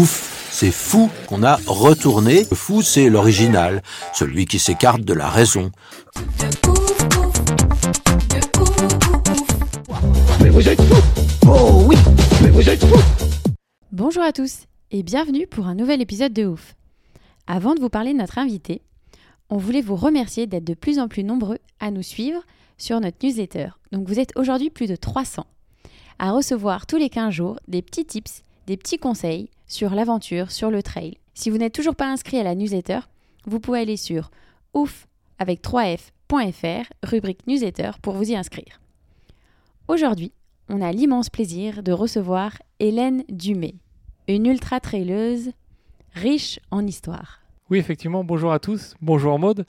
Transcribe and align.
Ouf, 0.00 0.48
c'est 0.50 0.70
fou 0.70 1.10
qu'on 1.26 1.42
a 1.42 1.56
retourné. 1.66 2.46
Le 2.50 2.56
fou, 2.56 2.80
c'est 2.80 3.10
l'original, 3.10 3.82
celui 4.14 4.46
qui 4.46 4.58
s'écarte 4.58 5.02
de 5.02 5.12
la 5.12 5.28
raison. 5.28 5.70
Bonjour 13.92 14.22
à 14.22 14.32
tous 14.32 14.60
et 14.90 15.02
bienvenue 15.02 15.46
pour 15.46 15.66
un 15.66 15.74
nouvel 15.74 16.00
épisode 16.00 16.32
de 16.32 16.46
Ouf. 16.46 16.76
Avant 17.46 17.74
de 17.74 17.80
vous 17.80 17.90
parler 17.90 18.14
de 18.14 18.18
notre 18.20 18.38
invité, 18.38 18.80
on 19.50 19.58
voulait 19.58 19.82
vous 19.82 19.96
remercier 19.96 20.46
d'être 20.46 20.64
de 20.64 20.72
plus 20.72 20.98
en 20.98 21.08
plus 21.08 21.24
nombreux 21.24 21.58
à 21.78 21.90
nous 21.90 22.02
suivre 22.02 22.40
sur 22.78 23.00
notre 23.00 23.18
newsletter. 23.22 23.68
Donc 23.92 24.08
vous 24.08 24.18
êtes 24.18 24.32
aujourd'hui 24.36 24.70
plus 24.70 24.86
de 24.86 24.96
300 24.96 25.44
à 26.18 26.32
recevoir 26.32 26.86
tous 26.86 26.96
les 26.96 27.10
15 27.10 27.34
jours 27.34 27.60
des 27.68 27.82
petits 27.82 28.06
tips, 28.06 28.44
des 28.70 28.76
petits 28.76 28.98
conseils 28.98 29.50
sur 29.66 29.96
l'aventure, 29.96 30.52
sur 30.52 30.70
le 30.70 30.80
trail. 30.80 31.18
Si 31.34 31.50
vous 31.50 31.58
n'êtes 31.58 31.74
toujours 31.74 31.96
pas 31.96 32.06
inscrit 32.06 32.38
à 32.38 32.44
la 32.44 32.54
newsletter, 32.54 33.00
vous 33.44 33.58
pouvez 33.58 33.80
aller 33.80 33.96
sur 33.96 34.30
ouf 34.74 35.08
avec 35.40 35.60
3f.fr, 35.60 36.92
rubrique 37.02 37.48
newsletter 37.48 37.90
pour 38.00 38.14
vous 38.14 38.30
y 38.30 38.36
inscrire. 38.36 38.80
Aujourd'hui, 39.88 40.30
on 40.68 40.82
a 40.82 40.92
l'immense 40.92 41.30
plaisir 41.30 41.82
de 41.82 41.90
recevoir 41.90 42.52
Hélène 42.78 43.24
Dumay, 43.28 43.74
une 44.28 44.46
ultra-traileuse 44.46 45.50
riche 46.14 46.60
en 46.70 46.86
histoire. 46.86 47.40
Oui, 47.70 47.78
effectivement, 47.78 48.22
bonjour 48.22 48.52
à 48.52 48.60
tous. 48.60 48.94
Bonjour 49.02 49.36
Maude. 49.40 49.66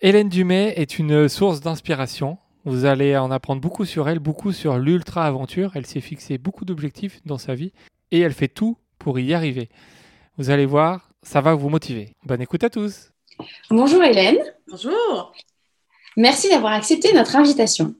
Hélène 0.00 0.30
Dumay 0.30 0.72
est 0.76 0.98
une 0.98 1.28
source 1.28 1.60
d'inspiration. 1.60 2.38
Vous 2.64 2.86
allez 2.86 3.14
en 3.18 3.30
apprendre 3.30 3.60
beaucoup 3.60 3.84
sur 3.84 4.08
elle, 4.08 4.20
beaucoup 4.20 4.52
sur 4.52 4.78
l'ultra-aventure. 4.78 5.72
Elle 5.74 5.84
s'est 5.84 6.00
fixé 6.00 6.38
beaucoup 6.38 6.64
d'objectifs 6.64 7.20
dans 7.26 7.36
sa 7.36 7.54
vie 7.54 7.72
et 8.10 8.20
elle 8.20 8.32
fait 8.32 8.48
tout 8.48 8.76
pour 8.98 9.18
y 9.18 9.34
arriver. 9.34 9.68
Vous 10.38 10.50
allez 10.50 10.66
voir, 10.66 11.08
ça 11.22 11.40
va 11.40 11.54
vous 11.54 11.68
motiver. 11.68 12.14
Bonne 12.24 12.40
écoute 12.42 12.64
à 12.64 12.70
tous. 12.70 13.10
Bonjour 13.70 14.02
Hélène, 14.02 14.38
Bonjour. 14.70 15.32
merci 16.16 16.48
d'avoir 16.48 16.72
accepté 16.72 17.12
notre 17.12 17.36
invitation. 17.36 17.94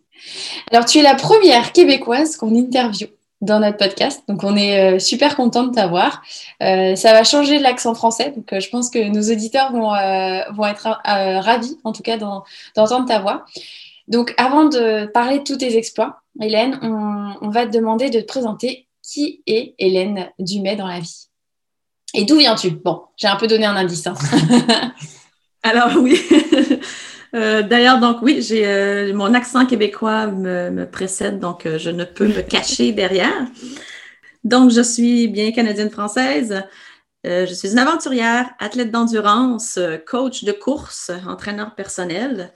Alors 0.70 0.84
tu 0.86 0.98
es 0.98 1.02
la 1.02 1.14
première 1.14 1.72
québécoise 1.72 2.36
qu'on 2.36 2.54
interviewe 2.58 3.08
dans 3.42 3.60
notre 3.60 3.76
podcast, 3.76 4.22
donc 4.28 4.42
on 4.44 4.56
est 4.56 4.94
euh, 4.94 4.98
super 4.98 5.36
content 5.36 5.64
de 5.64 5.74
t'avoir. 5.74 6.22
Euh, 6.62 6.96
ça 6.96 7.12
va 7.12 7.22
changer 7.22 7.58
l'accent 7.58 7.94
français, 7.94 8.32
donc 8.34 8.50
euh, 8.54 8.60
je 8.60 8.70
pense 8.70 8.88
que 8.88 8.98
nos 9.10 9.30
auditeurs 9.30 9.72
vont, 9.72 9.94
euh, 9.94 10.40
vont 10.52 10.64
être 10.66 10.86
euh, 10.86 11.40
ravis, 11.40 11.76
en 11.84 11.92
tout 11.92 12.02
cas, 12.02 12.16
d'en- 12.16 12.44
d'entendre 12.74 13.06
ta 13.06 13.18
voix. 13.18 13.44
Donc 14.08 14.32
avant 14.38 14.64
de 14.64 15.04
parler 15.06 15.40
de 15.40 15.44
tous 15.44 15.58
tes 15.58 15.76
exploits, 15.76 16.22
Hélène, 16.40 16.78
on, 16.80 17.34
on 17.42 17.50
va 17.50 17.66
te 17.66 17.72
demander 17.72 18.08
de 18.08 18.20
te 18.20 18.26
présenter 18.26 18.85
qui 19.06 19.42
est 19.46 19.74
Hélène 19.78 20.30
Dumay 20.38 20.76
dans 20.76 20.86
la 20.86 21.00
vie. 21.00 21.28
Et 22.14 22.24
d'où 22.24 22.36
viens-tu? 22.38 22.70
Bon, 22.70 23.02
j'ai 23.16 23.28
un 23.28 23.36
peu 23.36 23.46
donné 23.46 23.66
un 23.66 23.76
indice. 23.76 24.06
hein. 24.06 24.14
Alors 25.62 25.96
oui. 25.98 26.20
Euh, 27.34 27.60
D'ailleurs, 27.62 27.98
donc 27.98 28.22
oui, 28.22 28.40
j'ai 28.40 28.66
euh, 28.66 29.12
mon 29.12 29.34
accent 29.34 29.66
québécois 29.66 30.28
me, 30.28 30.70
me 30.70 30.88
précède, 30.88 31.38
donc 31.38 31.66
euh, 31.66 31.76
je 31.76 31.90
ne 31.90 32.04
peux 32.04 32.26
me 32.28 32.40
cacher 32.40 32.92
derrière. 32.92 33.46
Donc, 34.44 34.70
je 34.70 34.80
suis 34.80 35.28
bien 35.28 35.50
canadienne-française. 35.52 36.62
Je 37.24 37.52
suis 37.52 37.72
une 37.72 37.78
aventurière, 37.80 38.48
athlète 38.60 38.92
d'endurance, 38.92 39.78
coach 40.06 40.44
de 40.44 40.52
course, 40.52 41.10
entraîneur 41.26 41.74
personnel. 41.74 42.52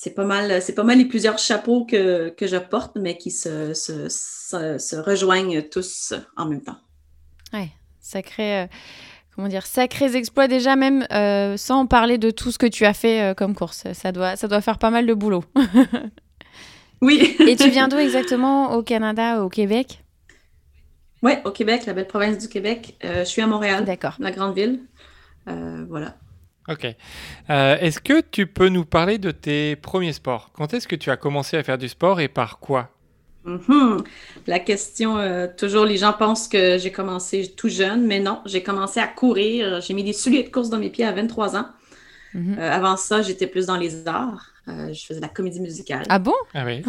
C'est 0.00 0.14
pas 0.14 0.24
mal, 0.24 0.62
c'est 0.62 0.76
pas 0.76 0.84
mal 0.84 0.98
les 0.98 1.06
plusieurs 1.06 1.38
chapeaux 1.38 1.84
que, 1.84 2.28
que 2.28 2.46
je 2.46 2.56
porte, 2.56 2.92
mais 2.94 3.18
qui 3.18 3.32
se, 3.32 3.74
se, 3.74 4.08
se, 4.08 4.78
se 4.78 4.94
rejoignent 4.94 5.60
tous 5.60 6.14
en 6.36 6.46
même 6.46 6.62
temps. 6.62 6.76
Ouais, 7.52 7.70
sacré, 7.98 8.60
euh, 8.60 8.66
comment 9.34 9.48
dire, 9.48 9.66
sacrés 9.66 10.14
exploits 10.14 10.46
déjà 10.46 10.76
même 10.76 11.04
euh, 11.10 11.56
sans 11.56 11.84
parler 11.86 12.16
de 12.16 12.30
tout 12.30 12.52
ce 12.52 12.58
que 12.58 12.66
tu 12.66 12.84
as 12.84 12.94
fait 12.94 13.22
euh, 13.22 13.34
comme 13.34 13.56
course. 13.56 13.92
Ça 13.92 14.12
doit, 14.12 14.36
ça 14.36 14.46
doit 14.46 14.60
faire 14.60 14.78
pas 14.78 14.90
mal 14.90 15.04
de 15.04 15.14
boulot. 15.14 15.44
Oui. 17.00 17.36
Et 17.40 17.54
tu 17.56 17.68
viens 17.70 17.86
d'où 17.88 17.96
exactement? 17.96 18.74
Au 18.74 18.82
Canada, 18.84 19.42
au 19.44 19.48
Québec? 19.48 20.04
Oui, 21.22 21.32
au 21.44 21.50
Québec, 21.52 21.86
la 21.86 21.92
belle 21.92 22.08
province 22.08 22.38
du 22.38 22.48
Québec. 22.48 22.96
Euh, 23.04 23.20
je 23.20 23.28
suis 23.28 23.42
à 23.42 23.46
Montréal, 23.48 23.84
D'accord. 23.84 24.14
la 24.20 24.30
grande 24.30 24.54
ville. 24.54 24.80
Voilà. 25.46 26.16
Ok. 26.68 26.86
Euh, 27.50 27.76
est-ce 27.80 28.00
que 28.00 28.20
tu 28.20 28.46
peux 28.46 28.68
nous 28.68 28.84
parler 28.84 29.18
de 29.18 29.30
tes 29.30 29.76
premiers 29.76 30.12
sports? 30.12 30.50
Quand 30.52 30.74
est-ce 30.74 30.86
que 30.86 30.96
tu 30.96 31.10
as 31.10 31.16
commencé 31.16 31.56
à 31.56 31.62
faire 31.62 31.78
du 31.78 31.88
sport 31.88 32.20
et 32.20 32.28
par 32.28 32.58
quoi? 32.58 32.90
Mhm. 33.44 34.04
La 34.46 34.58
question, 34.58 35.16
euh, 35.18 35.46
toujours 35.56 35.84
les 35.84 35.96
gens 35.96 36.12
pensent 36.12 36.48
que 36.48 36.76
j'ai 36.78 36.92
commencé 36.92 37.54
tout 37.56 37.68
jeune, 37.68 38.06
mais 38.06 38.20
non, 38.20 38.40
j'ai 38.44 38.62
commencé 38.62 39.00
à 39.00 39.06
courir. 39.06 39.80
J'ai 39.80 39.94
mis 39.94 40.04
des 40.04 40.12
souliers 40.12 40.42
de 40.42 40.50
course 40.50 40.68
dans 40.68 40.78
mes 40.78 40.90
pieds 40.90 41.06
à 41.06 41.12
23 41.12 41.56
ans. 41.56 41.66
Mhm. 42.34 42.56
Euh, 42.58 42.70
avant 42.70 42.96
ça, 42.96 43.22
j'étais 43.22 43.46
plus 43.46 43.66
dans 43.66 43.76
les 43.76 44.06
arts. 44.06 44.52
Euh, 44.68 44.92
je 44.92 45.06
faisais 45.06 45.20
de 45.20 45.24
la 45.24 45.30
comédie 45.30 45.60
musicale. 45.60 46.04
Ah 46.08 46.18
bon? 46.18 46.34
Ah 46.54 46.64
oui. 46.66 46.82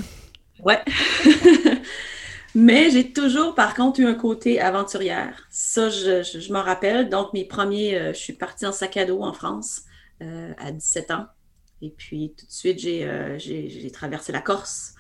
Ouais. 0.64 0.80
Mais 2.62 2.92
j'ai 2.92 3.14
toujours, 3.14 3.56
par 3.56 3.74
contre, 3.74 4.02
eu 4.02 4.06
un 4.06 4.16
côté 4.16 4.60
aventurière. 4.60 5.48
Ça, 5.50 5.90
je, 5.90 6.24
je, 6.24 6.42
je 6.42 6.52
m'en 6.52 6.62
rappelle. 6.62 7.08
Donc, 7.08 7.32
mes 7.32 7.46
premiers, 7.46 7.96
euh, 7.96 8.12
je 8.12 8.18
suis 8.20 8.34
partie 8.34 8.66
en 8.66 8.74
sac 8.74 8.98
à 8.98 9.06
dos 9.06 9.22
en 9.24 9.32
France 9.32 9.84
euh, 10.22 10.52
à 10.58 10.74
17 10.74 11.12
ans. 11.12 11.28
Et 11.82 11.90
puis, 11.90 12.34
tout 12.38 12.46
de 12.46 12.52
suite, 12.52 12.80
j'ai 12.80 13.08
euh, 13.08 13.38
traversé 13.94 14.34
la 14.34 14.42
Corse 14.42 14.94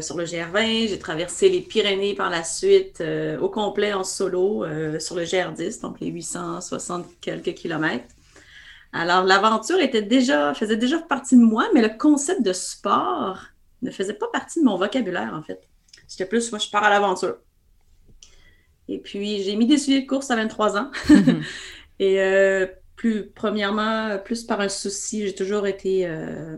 sur 0.00 0.16
le 0.16 0.24
GR20. 0.24 0.90
J'ai 0.90 0.98
traversé 1.00 1.48
les 1.48 1.60
Pyrénées 1.60 2.14
par 2.14 2.30
la 2.30 2.44
suite 2.44 3.02
au 3.40 3.48
complet 3.48 3.92
en 3.92 4.04
solo 4.04 4.64
sur 5.00 5.16
le 5.16 5.24
GR10, 5.24 5.80
donc 5.80 5.98
les 5.98 6.06
860 6.06 7.04
quelques 7.20 7.54
kilomètres. 7.54 8.14
Alors, 8.92 9.24
l'aventure 9.24 9.78
déjà, 9.90 10.54
faisait 10.54 10.76
déjà 10.76 11.00
partie 11.00 11.36
de 11.36 11.42
moi, 11.42 11.68
mais 11.74 11.82
le 11.82 11.98
concept 11.98 12.42
de 12.42 12.52
sport 12.52 13.40
ne 13.82 13.90
faisait 13.90 14.14
pas 14.14 14.28
partie 14.32 14.60
de 14.60 14.64
mon 14.66 14.76
vocabulaire, 14.76 15.34
en 15.34 15.42
fait. 15.42 15.66
C'était 16.12 16.26
plus, 16.26 16.52
moi, 16.52 16.58
je 16.58 16.68
pars 16.68 16.84
à 16.84 16.90
l'aventure. 16.90 17.36
Et 18.86 18.98
puis, 18.98 19.42
j'ai 19.42 19.56
mis 19.56 19.66
des 19.66 19.78
souliers 19.78 20.02
de 20.02 20.06
course 20.06 20.30
à 20.30 20.36
23 20.36 20.76
ans. 20.76 20.90
Et 21.98 22.20
euh, 22.20 22.66
plus, 22.96 23.30
premièrement, 23.30 24.18
plus 24.22 24.44
par 24.44 24.60
un 24.60 24.68
souci, 24.68 25.26
j'ai 25.26 25.34
toujours 25.34 25.66
été, 25.66 26.06
euh, 26.06 26.54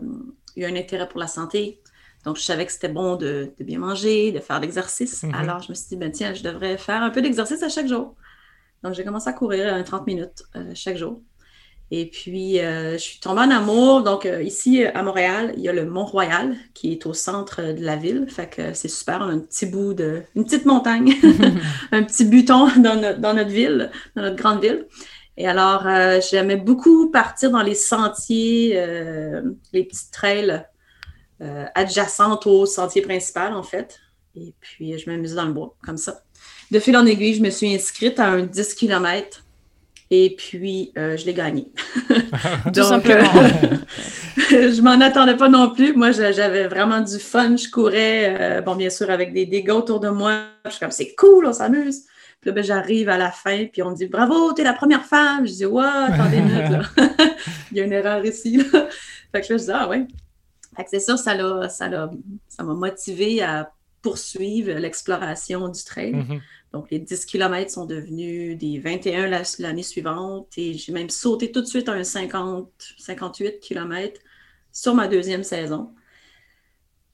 eu 0.57 0.65
un 0.65 0.75
intérêt 0.75 1.07
pour 1.07 1.21
la 1.21 1.27
santé. 1.27 1.81
Donc, 2.25 2.35
je 2.35 2.41
savais 2.41 2.65
que 2.65 2.71
c'était 2.73 2.89
bon 2.89 3.15
de, 3.15 3.53
de 3.57 3.63
bien 3.63 3.79
manger, 3.79 4.33
de 4.33 4.41
faire 4.41 4.59
de 4.59 4.65
l'exercice. 4.65 5.23
Mhm. 5.23 5.35
Alors, 5.35 5.61
je 5.61 5.69
me 5.69 5.73
suis 5.73 5.87
dit, 5.87 5.95
ben, 5.95 6.11
tiens, 6.11 6.33
je 6.33 6.43
devrais 6.43 6.77
faire 6.77 7.01
un 7.01 7.09
peu 7.09 7.21
d'exercice 7.21 7.63
à 7.63 7.69
chaque 7.69 7.87
jour. 7.87 8.13
Donc, 8.83 8.93
j'ai 8.93 9.05
commencé 9.05 9.29
à 9.29 9.33
courir 9.33 9.73
euh, 9.73 9.83
30 9.83 10.05
minutes 10.05 10.43
euh, 10.57 10.73
chaque 10.75 10.97
jour. 10.97 11.21
Et 11.91 12.07
puis, 12.07 12.59
euh, 12.59 12.93
je 12.93 12.97
suis 12.97 13.19
tombée 13.19 13.41
en 13.41 13.51
amour. 13.51 14.01
Donc, 14.01 14.25
euh, 14.25 14.41
ici, 14.41 14.83
à 14.83 15.03
Montréal, 15.03 15.53
il 15.55 15.63
y 15.63 15.69
a 15.69 15.73
le 15.73 15.85
Mont-Royal 15.85 16.55
qui 16.73 16.91
est 16.91 17.05
au 17.05 17.13
centre 17.13 17.61
de 17.61 17.83
la 17.83 17.95
ville. 17.95 18.25
Fait 18.27 18.49
que 18.49 18.73
c'est 18.73 18.87
super. 18.87 19.19
On 19.21 19.29
a 19.29 19.33
un 19.33 19.39
petit 19.39 19.67
bout 19.67 19.93
de... 19.93 20.23
une 20.35 20.45
petite 20.45 20.65
montagne, 20.65 21.13
un 21.91 22.03
petit 22.03 22.25
buton 22.25 22.67
dans 22.77 22.99
notre, 22.99 23.19
dans 23.19 23.33
notre 23.33 23.51
ville, 23.51 23.91
dans 24.15 24.23
notre 24.23 24.35
grande 24.35 24.61
ville. 24.61 24.87
Et 25.37 25.47
alors, 25.47 25.85
euh, 25.85 26.19
j'aimais 26.27 26.55
beaucoup 26.55 27.11
partir 27.11 27.51
dans 27.51 27.61
les 27.61 27.75
sentiers, 27.75 28.73
les 29.73 29.83
petites 29.83 30.11
trails 30.11 30.65
adjacentes 31.75 32.47
au 32.47 32.65
sentier 32.65 33.01
principal, 33.03 33.53
en 33.53 33.63
fait. 33.63 33.99
Et 34.35 34.53
puis, 34.59 34.97
je 34.97 35.09
m'amusais 35.09 35.35
dans 35.35 35.45
le 35.45 35.53
bois, 35.53 35.75
comme 35.83 35.97
ça. 35.97 36.23
De 36.71 36.79
fil 36.79 36.97
en 36.97 37.05
aiguille, 37.05 37.35
je 37.35 37.43
me 37.43 37.49
suis 37.49 37.73
inscrite 37.73 38.19
à 38.19 38.27
un 38.27 38.41
10 38.43 38.73
km 38.73 39.44
et 40.11 40.35
puis 40.37 40.91
euh, 40.97 41.17
je 41.17 41.25
l'ai 41.25 41.33
gagné. 41.33 41.67
Tout 42.73 42.83
simplement. 42.83 43.29
euh, 43.35 43.77
je 44.71 44.81
m'en 44.81 44.99
attendais 45.01 45.35
pas 45.35 45.49
non 45.49 45.71
plus. 45.71 45.93
Moi, 45.93 46.11
j'a- 46.11 46.31
j'avais 46.31 46.67
vraiment 46.67 47.01
du 47.01 47.17
fun. 47.19 47.55
Je 47.57 47.69
courais, 47.69 48.37
euh, 48.39 48.61
bon, 48.61 48.75
bien 48.75 48.89
sûr, 48.89 49.09
avec 49.09 49.33
des 49.33 49.45
dégâts 49.45 49.71
autour 49.71 49.99
de 49.99 50.09
moi. 50.09 50.43
Je 50.65 50.71
suis 50.71 50.79
comme, 50.79 50.91
c'est 50.91 51.15
cool, 51.15 51.45
on 51.47 51.53
s'amuse. 51.53 52.03
Puis 52.41 52.49
là, 52.49 52.51
ben, 52.53 52.63
j'arrive 52.63 53.09
à 53.09 53.17
la 53.17 53.31
fin, 53.31 53.65
puis 53.71 53.81
on 53.81 53.91
me 53.91 53.95
dit, 53.95 54.05
bravo, 54.07 54.53
t'es 54.53 54.63
la 54.63 54.73
première 54.73 55.05
femme. 55.05 55.47
Je 55.47 55.53
dis, 55.53 55.65
ouais, 55.65 55.83
attendez 55.83 56.37
une 56.37 56.45
minute, 56.45 56.69
là. 56.69 56.81
Il 57.71 57.77
y 57.77 57.81
a 57.81 57.85
une 57.85 57.93
erreur 57.93 58.23
ici, 58.25 58.57
là. 58.57 58.87
Fait 59.31 59.41
que 59.41 59.53
là, 59.53 59.57
je 59.57 59.63
dis, 59.63 59.71
ah 59.73 59.87
ouais. 59.89 60.05
Fait 60.75 60.83
que 60.83 60.89
c'est 60.91 60.99
sûr, 60.99 61.17
ça 61.17 61.33
l'a, 61.33 61.69
ça 61.69 61.87
l'a, 61.87 62.11
ça 62.49 62.63
m'a 62.63 62.73
motivé 62.73 63.41
à 63.41 63.71
poursuivre 64.01 64.73
l'exploration 64.73 65.67
du 65.69 65.83
trail. 65.83 66.13
Mhm. 66.13 66.41
Donc, 66.75 66.91
les 66.91 66.99
10 66.99 67.25
km 67.25 67.71
sont 67.71 67.85
devenus 67.85 68.57
des 68.57 68.79
21 68.79 69.27
la- 69.27 69.43
l'année 69.59 69.81
suivante 69.81 70.49
et 70.57 70.73
j'ai 70.73 70.91
même 70.91 71.09
sauté 71.09 71.49
tout 71.49 71.61
de 71.61 71.65
suite 71.67 71.87
à 71.87 71.93
un 71.93 72.03
50, 72.03 72.69
58 72.97 73.61
km 73.61 74.19
sur 74.73 74.93
ma 74.93 75.07
deuxième 75.07 75.43
saison. 75.45 75.91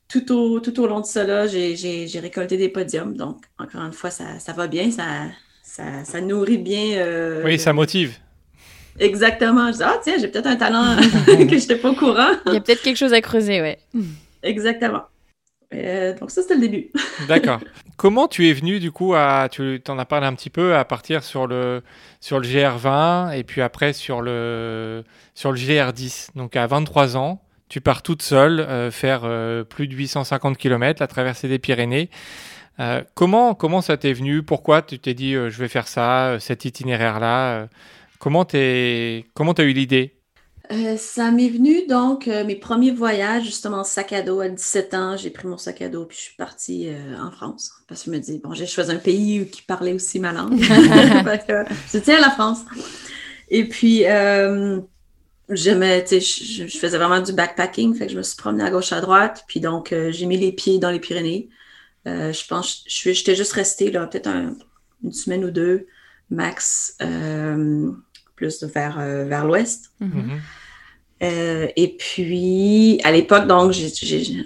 Tout 0.07 0.31
au, 0.31 0.59
tout 0.61 0.79
au 0.79 0.87
long 0.87 0.99
de 0.99 1.05
cela, 1.05 1.45
j'ai- 1.45 2.07
récolté 2.19 2.57
des 2.57 2.69
podiums. 2.69 3.15
Donc, 3.15 3.45
encore 3.59 3.81
une 3.83 3.93
fois, 3.93 4.09
ça, 4.09 4.39
ça 4.39 4.51
va 4.53 4.65
bien, 4.65 4.89
ça, 4.89 5.27
ça, 5.61 6.03
ça 6.05 6.21
nourrit 6.21 6.57
bien. 6.57 6.97
euh, 6.97 7.43
Oui, 7.45 7.59
ça 7.59 7.71
motive. 7.71 8.17
Exactement. 8.97 9.71
Je 9.71 9.77
dis, 9.77 9.83
ah, 9.83 9.99
tiens, 10.03 10.15
j'ai 10.19 10.27
peut-être 10.27 10.47
un 10.47 10.55
talent 10.55 10.97
que 11.27 11.33
je 11.37 11.53
n'étais 11.53 11.75
pas 11.75 11.91
au 11.91 11.95
courant. 11.95 12.31
Il 12.47 12.53
y 12.53 12.57
a 12.57 12.61
peut-être 12.61 12.81
quelque 12.81 12.97
chose 12.97 13.13
à 13.13 13.21
creuser, 13.21 13.61
ouais. 13.61 13.77
Exactement. 14.41 15.03
Euh, 15.73 16.18
donc, 16.18 16.31
ça, 16.31 16.41
c'était 16.41 16.56
le 16.56 16.62
début. 16.62 16.91
D'accord. 17.27 17.59
Comment 17.97 18.27
tu 18.27 18.50
es 18.50 18.53
venu 18.53 18.79
du 18.79 18.91
coup 18.91 19.13
à, 19.13 19.47
tu 19.50 19.79
t'en 19.83 20.00
as 20.00 20.06
parlé 20.06 20.25
un 20.25 20.33
petit 20.33 20.50
peu, 20.50 20.75
à 20.75 20.85
partir 20.85 21.23
sur 21.23 21.47
le, 21.47 21.83
sur 22.19 22.39
le 22.39 22.47
GR20 22.47 23.38
et 23.38 23.44
puis 23.44 23.62
après 23.62 23.94
sur 23.94 24.21
le, 24.21 25.03
sur 25.35 25.51
le 25.51 25.57
GR10. 25.57 26.29
Donc 26.35 26.56
à 26.56 26.65
23 26.65 27.15
ans, 27.15 27.41
tu 27.69 27.79
pars 27.79 28.01
toute 28.01 28.21
seule 28.21 28.59
euh, 28.59 28.91
faire 28.91 29.21
euh, 29.23 29.63
plus 29.63 29.88
de 29.88 29.95
850 29.95 30.57
km, 30.57 31.00
la 31.00 31.07
traversée 31.07 31.47
des 31.47 31.59
Pyrénées. 31.59 32.09
Comment, 33.13 33.53
comment 33.53 33.81
ça 33.81 33.95
t'est 33.95 34.12
venu? 34.12 34.41
Pourquoi 34.41 34.81
tu 34.81 34.97
t'es 34.97 35.13
dit 35.13 35.33
je 35.33 35.59
vais 35.59 35.68
faire 35.68 35.88
ça, 35.88 36.38
cet 36.39 36.65
itinéraire-là? 36.65 37.68
Comment 38.18 38.44
t'es, 38.44 39.27
comment 39.35 39.53
t'as 39.53 39.65
eu 39.65 39.73
l'idée? 39.73 40.15
Euh, 40.71 40.95
ça 40.95 41.31
m'est 41.31 41.50
venu 41.50 41.85
donc 41.88 42.27
euh, 42.27 42.45
mes 42.45 42.56
premiers 42.56 42.91
voyages, 42.91 43.44
justement, 43.44 43.83
sac 43.83 44.13
à 44.13 44.21
dos 44.21 44.39
à 44.39 44.47
17 44.47 44.94
ans. 44.94 45.18
J'ai 45.18 45.29
pris 45.29 45.47
mon 45.47 45.57
sac 45.57 45.81
à 45.81 45.89
dos 45.89 46.06
puis 46.06 46.15
je 46.18 46.21
suis 46.23 46.35
partie 46.38 46.88
euh, 46.88 47.18
en 47.19 47.29
France. 47.31 47.73
Parce 47.88 48.03
que 48.03 48.12
je 48.12 48.15
me 48.15 48.21
dis, 48.21 48.39
bon, 48.39 48.53
j'ai 48.53 48.65
choisi 48.68 48.91
un 48.91 48.97
pays 48.97 49.47
qui 49.50 49.63
parlait 49.63 49.94
aussi 49.94 50.19
ma 50.19 50.31
langue. 50.31 50.59
Je 51.94 51.97
tiens 52.00 52.19
la 52.21 52.29
France. 52.31 52.59
Et 53.50 53.68
puis, 53.68 54.06
euh, 54.06 54.79
j'aimais, 55.50 56.03
tu 56.06 56.21
sais, 56.21 56.21
je, 56.21 56.68
je 56.68 56.77
faisais 56.77 56.97
vraiment 56.97 57.19
du 57.19 57.33
backpacking. 57.33 57.94
Fait 57.95 58.06
que 58.06 58.13
je 58.13 58.18
me 58.18 58.23
suis 58.23 58.38
promenée 58.38 58.63
à 58.63 58.69
gauche, 58.69 58.94
à 58.94 59.01
droite. 59.01 59.44
Puis 59.47 59.59
donc, 59.59 59.91
euh, 59.91 60.12
j'ai 60.12 60.25
mis 60.25 60.38
les 60.38 60.53
pieds 60.53 60.79
dans 60.79 60.91
les 60.91 61.00
Pyrénées. 61.01 61.50
Euh, 62.07 62.31
je 62.31 62.47
pense, 62.47 62.83
je 62.88 62.94
suis- 62.95 63.13
j'étais 63.13 63.35
juste 63.35 63.51
restée 63.53 63.91
là, 63.91 64.07
peut-être 64.07 64.27
un- 64.27 64.56
une 65.03 65.12
semaine 65.12 65.44
ou 65.44 65.51
deux, 65.51 65.88
max, 66.29 66.95
euh, 67.01 67.91
plus 68.38 68.63
vers, 68.63 69.00
euh, 69.00 69.25
vers 69.25 69.45
l'ouest. 69.45 69.91
Mhm. 70.00 70.09
Mhm. 70.09 70.39
Euh, 71.23 71.68
et 71.75 71.89
puis, 71.89 73.00
à 73.03 73.12
l'époque, 73.12 73.45
donc, 73.47 73.73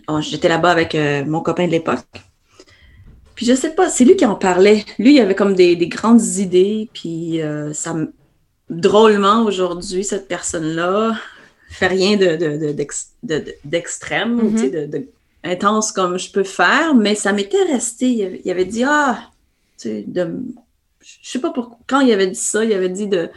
bon, 0.08 0.22
j'étais 0.22 0.50
là-bas 0.50 0.72
avec 0.72 0.94
euh, 0.96 1.24
mon 1.26 1.42
copain 1.42 1.66
de 1.68 1.72
l'époque. 1.72 2.00
Puis, 3.36 3.46
je 3.46 3.54
sais 3.54 3.74
pas, 3.76 3.90
c'est 3.90 4.06
lui 4.06 4.16
qui 4.16 4.26
en 4.26 4.36
parlait. 4.36 4.84
Lui, 5.00 5.16
il 5.16 5.20
avait 5.22 5.36
comme 5.36 5.56
des, 5.56 5.76
des 5.76 5.88
grandes 5.88 6.24
idées. 6.38 6.90
Puis, 6.94 7.42
euh, 7.42 7.74
ça 7.74 7.94
me- 7.94 8.14
drôlement, 8.70 9.44
aujourd'hui, 9.44 10.04
cette 10.04 10.28
personne-là 10.28 11.18
fait 11.70 11.88
rien 11.88 12.18
de, 12.18 12.36
de- 12.36 12.58
de- 12.58 12.72
d'ex- 12.72 13.12
de- 13.24 13.40
de- 13.40 13.56
d'extrême 13.66 14.52
tu 14.56 14.60
sais, 14.60 14.88
de, 14.88 15.08
intense 15.44 15.92
comme 15.92 16.18
je 16.18 16.32
peux 16.32 16.44
faire, 16.44 16.96
mais 16.96 17.16
ça 17.16 17.32
m'était 17.34 17.64
resté. 17.64 18.08
Il 18.08 18.24
avait, 18.26 18.42
il 18.44 18.52
avait 18.52 18.66
dit, 18.66 18.84
ah, 18.86 19.30
tu 19.78 19.90
sais, 19.90 20.04
de, 20.08 20.40
je 21.02 21.30
sais 21.30 21.40
pas 21.40 21.52
pourquoi. 21.52 21.78
Quand 21.88 22.00
il 22.02 22.12
avait 22.12 22.28
dit 22.28 22.36
ça, 22.40 22.64
il 22.66 22.74
avait 22.74 22.90
dit 22.90 23.08
de 23.08 23.30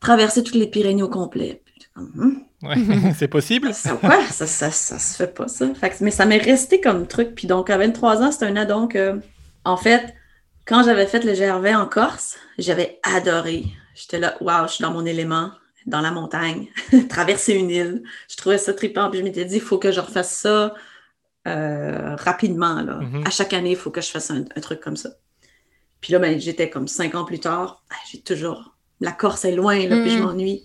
traverser 0.00 0.42
toutes 0.42 0.56
les 0.56 0.66
Pyrénées 0.66 1.02
au 1.02 1.08
complet. 1.08 1.61
Ouais, 1.96 2.76
c'est 3.16 3.28
possible 3.28 3.74
Ça, 3.74 3.94
ouais, 4.02 4.24
ça, 4.30 4.46
ça, 4.46 4.70
ça 4.70 4.98
se 4.98 5.16
fait 5.16 5.34
pas, 5.34 5.48
ça. 5.48 5.72
Fait 5.74 5.90
que- 5.90 6.02
mais 6.04 6.10
ça 6.10 6.26
m'est 6.26 6.38
resté 6.38 6.80
comme 6.80 7.06
truc. 7.06 7.34
Puis 7.34 7.46
donc, 7.46 7.70
à 7.70 7.76
23 7.78 8.22
ans, 8.22 8.32
c'était 8.32 8.46
un 8.46 8.56
addon 8.56 8.86
que, 8.88 9.20
en 9.64 9.76
fait, 9.76 10.14
quand 10.64 10.82
j'avais 10.84 11.06
fait 11.06 11.24
le 11.24 11.34
GRV 11.34 11.74
en 11.74 11.86
Corse, 11.86 12.36
j'avais 12.58 12.98
adoré. 13.02 13.64
J'étais 13.94 14.18
là, 14.18 14.36
waouh, 14.40 14.66
je 14.68 14.74
suis 14.74 14.82
dans 14.82 14.92
mon 14.92 15.04
élément, 15.04 15.50
dans 15.86 16.00
la 16.00 16.12
montagne, 16.12 16.68
traverser 17.08 17.54
une 17.54 17.70
île. 17.70 18.02
Je 18.30 18.36
trouvais 18.36 18.58
ça 18.58 18.72
trippant. 18.72 19.10
Puis 19.10 19.18
je 19.18 19.24
m'étais 19.24 19.44
dit, 19.44 19.56
il 19.56 19.60
faut 19.60 19.78
que 19.78 19.90
je 19.92 20.00
refasse 20.00 20.34
ça 20.34 20.74
euh, 21.48 22.14
rapidement. 22.16 22.80
Là. 22.82 23.00
Mhm. 23.00 23.24
À 23.26 23.30
chaque 23.30 23.52
année, 23.52 23.70
il 23.72 23.76
faut 23.76 23.90
que 23.90 24.00
je 24.00 24.08
fasse 24.10 24.30
un, 24.30 24.44
un 24.54 24.60
truc 24.60 24.80
comme 24.80 24.96
ça. 24.96 25.10
Puis 26.00 26.12
là, 26.12 26.18
ben, 26.20 26.40
j'étais 26.40 26.70
comme 26.70 26.88
cinq 26.88 27.14
ans 27.14 27.24
plus 27.24 27.40
tard. 27.40 27.82
Ah, 27.90 27.94
J'ai 28.10 28.20
toujours. 28.20 28.74
La 29.00 29.10
Corse 29.12 29.44
est 29.44 29.54
loin, 29.56 29.76
là, 29.88 30.00
puis 30.00 30.10
je 30.10 30.18
Mhm. 30.18 30.24
m'ennuie. 30.24 30.64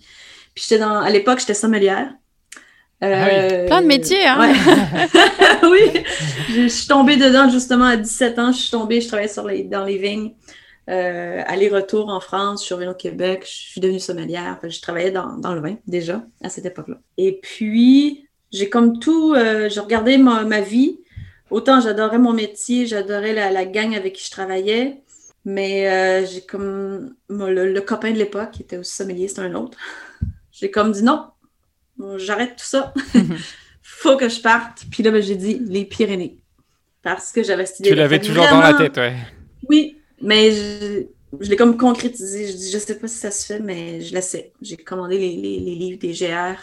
Puis 0.57 0.65
j'étais 0.67 0.79
dans. 0.83 0.97
À 0.97 1.11
l'époque, 1.11 1.37
j'étais 1.37 1.53
sommelière. 1.53 2.11
Euh, 3.03 3.67
Plein 3.67 3.83
de 3.83 3.85
métiers, 3.85 4.25
hein? 4.25 4.39
ouais. 4.39 4.55
oui, 5.69 6.01
je, 6.49 6.63
je 6.63 6.67
suis 6.67 6.87
tombée 6.87 7.15
dedans 7.15 7.47
justement 7.47 7.85
à 7.85 7.95
17 7.95 8.39
ans. 8.39 8.51
Je 8.51 8.57
suis 8.57 8.71
tombée, 8.71 8.99
je 8.99 9.07
travaillais 9.07 9.29
sur 9.29 9.45
les, 9.45 9.63
dans 9.63 9.85
les 9.85 9.99
vignes. 9.99 10.33
Euh, 10.89 11.43
Aller-retour 11.45 12.09
en 12.09 12.19
France, 12.19 12.61
je 12.61 12.65
suis 12.65 12.73
revenue 12.73 12.89
au 12.89 12.95
Québec, 12.95 13.43
je 13.43 13.69
suis 13.69 13.81
devenue 13.81 13.99
sommelière. 13.99 14.57
Je 14.63 14.81
travaillais 14.81 15.11
dans, 15.11 15.37
dans 15.37 15.53
le 15.53 15.61
vin 15.61 15.75
déjà 15.85 16.23
à 16.41 16.49
cette 16.49 16.65
époque-là. 16.65 16.95
Et 17.17 17.39
puis, 17.39 18.27
j'ai 18.51 18.67
comme 18.67 18.97
tout, 18.97 19.35
euh, 19.35 19.69
j'ai 19.69 19.79
regardé 19.79 20.17
ma, 20.17 20.43
ma 20.43 20.61
vie. 20.61 20.97
Autant 21.51 21.81
j'adorais 21.81 22.17
mon 22.17 22.33
métier, 22.33 22.87
j'adorais 22.87 23.33
la, 23.33 23.51
la 23.51 23.65
gang 23.65 23.93
avec 23.95 24.13
qui 24.13 24.25
je 24.25 24.31
travaillais, 24.31 25.03
mais 25.45 25.87
euh, 25.87 26.25
j'ai 26.25 26.41
comme 26.41 27.13
moi, 27.29 27.51
le, 27.51 27.71
le 27.71 27.81
copain 27.81 28.11
de 28.11 28.17
l'époque 28.17 28.49
qui 28.53 28.63
était 28.63 28.77
aussi 28.77 28.95
sommelier, 28.95 29.27
c'était 29.27 29.41
un 29.41 29.53
autre. 29.53 29.77
J'ai 30.59 30.71
comme 30.71 30.91
dit 30.91 31.03
non, 31.03 31.27
j'arrête 32.17 32.55
tout 32.57 32.65
ça. 32.65 32.93
Faut 33.81 34.17
que 34.17 34.27
je 34.29 34.41
parte. 34.41 34.83
Puis 34.91 35.03
là, 35.03 35.11
ben, 35.11 35.21
j'ai 35.21 35.35
dit 35.35 35.59
les 35.65 35.85
Pyrénées. 35.85 36.37
Parce 37.03 37.31
que 37.31 37.43
j'avais 37.43 37.65
cette 37.65 37.79
idée 37.79 37.89
Tu 37.89 37.95
l'avais 37.95 38.19
toujours 38.19 38.47
dans 38.49 38.59
la 38.59 38.73
tête, 38.73 38.97
ouais. 38.97 39.15
Oui, 39.69 39.97
mais 40.21 40.51
je, 40.51 41.05
je 41.39 41.49
l'ai 41.49 41.55
comme 41.55 41.77
concrétisé. 41.77 42.47
Je 42.47 42.53
dis, 42.57 42.71
je 42.71 42.77
sais 42.77 42.97
pas 42.99 43.07
si 43.07 43.17
ça 43.17 43.31
se 43.31 43.45
fait, 43.45 43.59
mais 43.59 44.01
je 44.01 44.13
l'essaie. 44.13 44.51
J'ai 44.61 44.77
commandé 44.77 45.17
les, 45.17 45.35
les- 45.37 45.59
les 45.59 45.75
livres 45.75 45.99
des 45.99 46.11
GR 46.13 46.59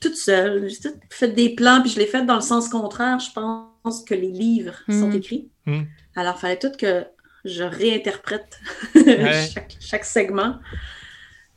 toute 0.00 0.16
seule. 0.16 0.68
J'ai 0.68 0.78
tout 0.90 0.94
fait 1.10 1.28
des 1.28 1.50
plans, 1.54 1.80
puis 1.82 1.90
je 1.90 1.98
l'ai 1.98 2.06
fait 2.06 2.24
dans 2.24 2.34
le 2.36 2.40
sens 2.40 2.68
contraire. 2.68 3.18
Je 3.20 3.30
pense 3.32 4.02
que 4.04 4.14
les 4.14 4.30
livres 4.30 4.74
sont 4.88 5.08
Mhm. 5.08 5.16
écrits. 5.16 5.48
Mhm. 5.66 5.86
Alors, 6.16 6.34
il 6.38 6.40
fallait 6.40 6.58
tout 6.58 6.72
que 6.76 7.04
je 7.44 7.62
réinterprète 7.62 8.58
Ouais. 8.94 9.48
chaque, 9.52 9.76
chaque 9.80 10.04
segment. 10.04 10.56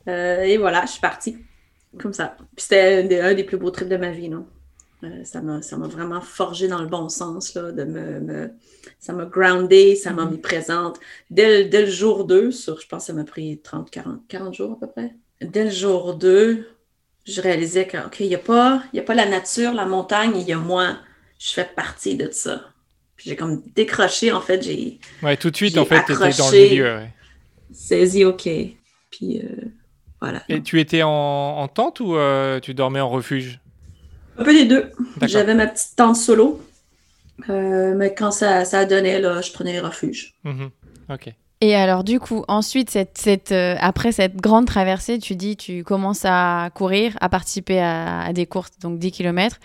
Euh, 0.08 0.42
et 0.42 0.58
voilà, 0.58 0.84
je 0.86 0.92
suis 0.92 1.00
partie. 1.00 1.38
Comme 1.98 2.12
ça. 2.12 2.36
Puis 2.56 2.64
c'était 2.64 3.02
un 3.02 3.06
des, 3.06 3.20
un 3.20 3.34
des 3.34 3.44
plus 3.44 3.56
beaux 3.58 3.70
trips 3.70 3.88
de 3.88 3.96
ma 3.96 4.10
vie, 4.10 4.28
non? 4.28 4.46
Euh, 5.04 5.24
ça 5.24 5.40
m'a 5.42 5.58
vraiment 5.88 6.20
forgé 6.20 6.68
dans 6.68 6.80
le 6.80 6.86
bon 6.86 7.08
sens, 7.08 7.54
là, 7.54 7.72
de 7.72 7.82
me, 7.84 8.20
me- 8.20 8.50
ça 9.00 9.12
m'a 9.12 9.24
groundé, 9.24 9.96
ça 9.96 10.12
m'a 10.12 10.24
Mhm. 10.24 10.30
mis 10.32 10.38
présente. 10.38 11.00
Dès, 11.28 11.64
le- 11.64 11.68
dès 11.68 11.80
le 11.82 11.90
jour 11.90 12.24
2, 12.24 12.52
sur, 12.52 12.80
je 12.80 12.86
pense 12.86 13.02
que 13.02 13.06
ça 13.08 13.12
m'a 13.12 13.24
pris 13.24 13.58
30, 13.60 13.90
40, 13.90 14.20
40 14.28 14.54
jours 14.54 14.72
à 14.72 14.80
peu 14.80 14.86
près. 14.86 15.14
Dès 15.40 15.64
le 15.64 15.70
jour 15.70 16.14
2, 16.14 16.68
je 17.26 17.40
réalisais 17.40 17.86
que, 17.86 17.98
OK, 18.06 18.20
il 18.20 18.28
n'y 18.28 18.34
a, 18.36 18.38
pas- 18.38 18.82
y 18.92 19.00
a 19.00 19.02
pas 19.02 19.14
la 19.14 19.26
nature, 19.28 19.74
la 19.74 19.86
montagne, 19.86 20.34
il 20.36 20.46
y 20.48 20.52
a 20.52 20.58
moi. 20.58 20.96
Je 21.38 21.50
fais 21.52 21.64
partie 21.74 22.16
de 22.16 22.30
ça. 22.30 22.70
Puis 23.16 23.28
j'ai 23.28 23.36
comme 23.36 23.60
décroché, 23.74 24.30
en 24.32 24.40
fait, 24.40 24.62
j'ai 24.62 25.00
Ouais, 25.22 25.36
tout 25.36 25.50
de 25.50 25.56
suite, 25.56 25.76
en 25.78 25.84
fait, 25.84 26.02
tu 26.06 26.12
dans 26.12 26.50
le 26.50 26.68
milieu. 26.68 26.84
ouais. 26.96 27.12
saisi, 27.72 28.24
OK. 28.24 28.48
Puis 29.10 29.40
euh, 29.42 29.66
voilà. 30.22 30.42
Et 30.48 30.62
tu 30.62 30.80
étais 30.80 31.02
en, 31.02 31.10
en 31.10 31.68
tente 31.68 32.00
ou 32.00 32.16
euh, 32.16 32.60
tu 32.60 32.74
dormais 32.74 33.00
en 33.00 33.10
refuge? 33.10 33.60
Un 34.38 34.44
peu 34.44 34.54
les 34.54 34.64
deux. 34.64 34.90
J'avais 35.22 35.54
ma 35.54 35.66
petite 35.66 35.96
tente 35.96 36.16
solo. 36.16 36.60
Euh, 37.50 37.94
mais 37.96 38.14
quand 38.14 38.30
ça, 38.30 38.64
ça 38.64 38.84
donnait, 38.84 39.20
là, 39.20 39.40
je 39.40 39.52
prenais 39.52 39.72
les 39.72 39.80
refuges. 39.80 40.34
Mhm. 40.44 40.70
Ok. 41.10 41.34
Et 41.60 41.74
alors, 41.74 42.02
du 42.02 42.18
coup, 42.18 42.44
ensuite, 42.48 42.90
cette, 42.90 43.18
cette, 43.18 43.52
euh, 43.52 43.76
après 43.80 44.12
cette 44.12 44.36
grande 44.36 44.66
traversée, 44.66 45.18
tu 45.18 45.36
dis, 45.36 45.56
tu 45.56 45.84
commences 45.84 46.24
à 46.24 46.70
courir, 46.74 47.16
à 47.20 47.28
participer 47.28 47.80
à, 47.80 48.20
à 48.22 48.32
des 48.32 48.46
courses, 48.46 48.70
donc 48.80 48.98
10 48.98 49.12
km, 49.12 49.58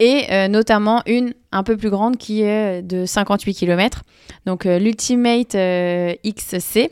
et 0.00 0.24
euh, 0.30 0.48
notamment 0.48 1.02
une 1.06 1.34
un 1.52 1.62
peu 1.62 1.76
plus 1.76 1.90
grande 1.90 2.16
qui 2.16 2.42
est 2.42 2.82
de 2.82 3.06
58 3.06 3.54
km, 3.54 4.02
donc 4.46 4.66
euh, 4.66 4.78
l'Ultimate 4.78 5.54
euh, 5.54 6.14
XC 6.26 6.90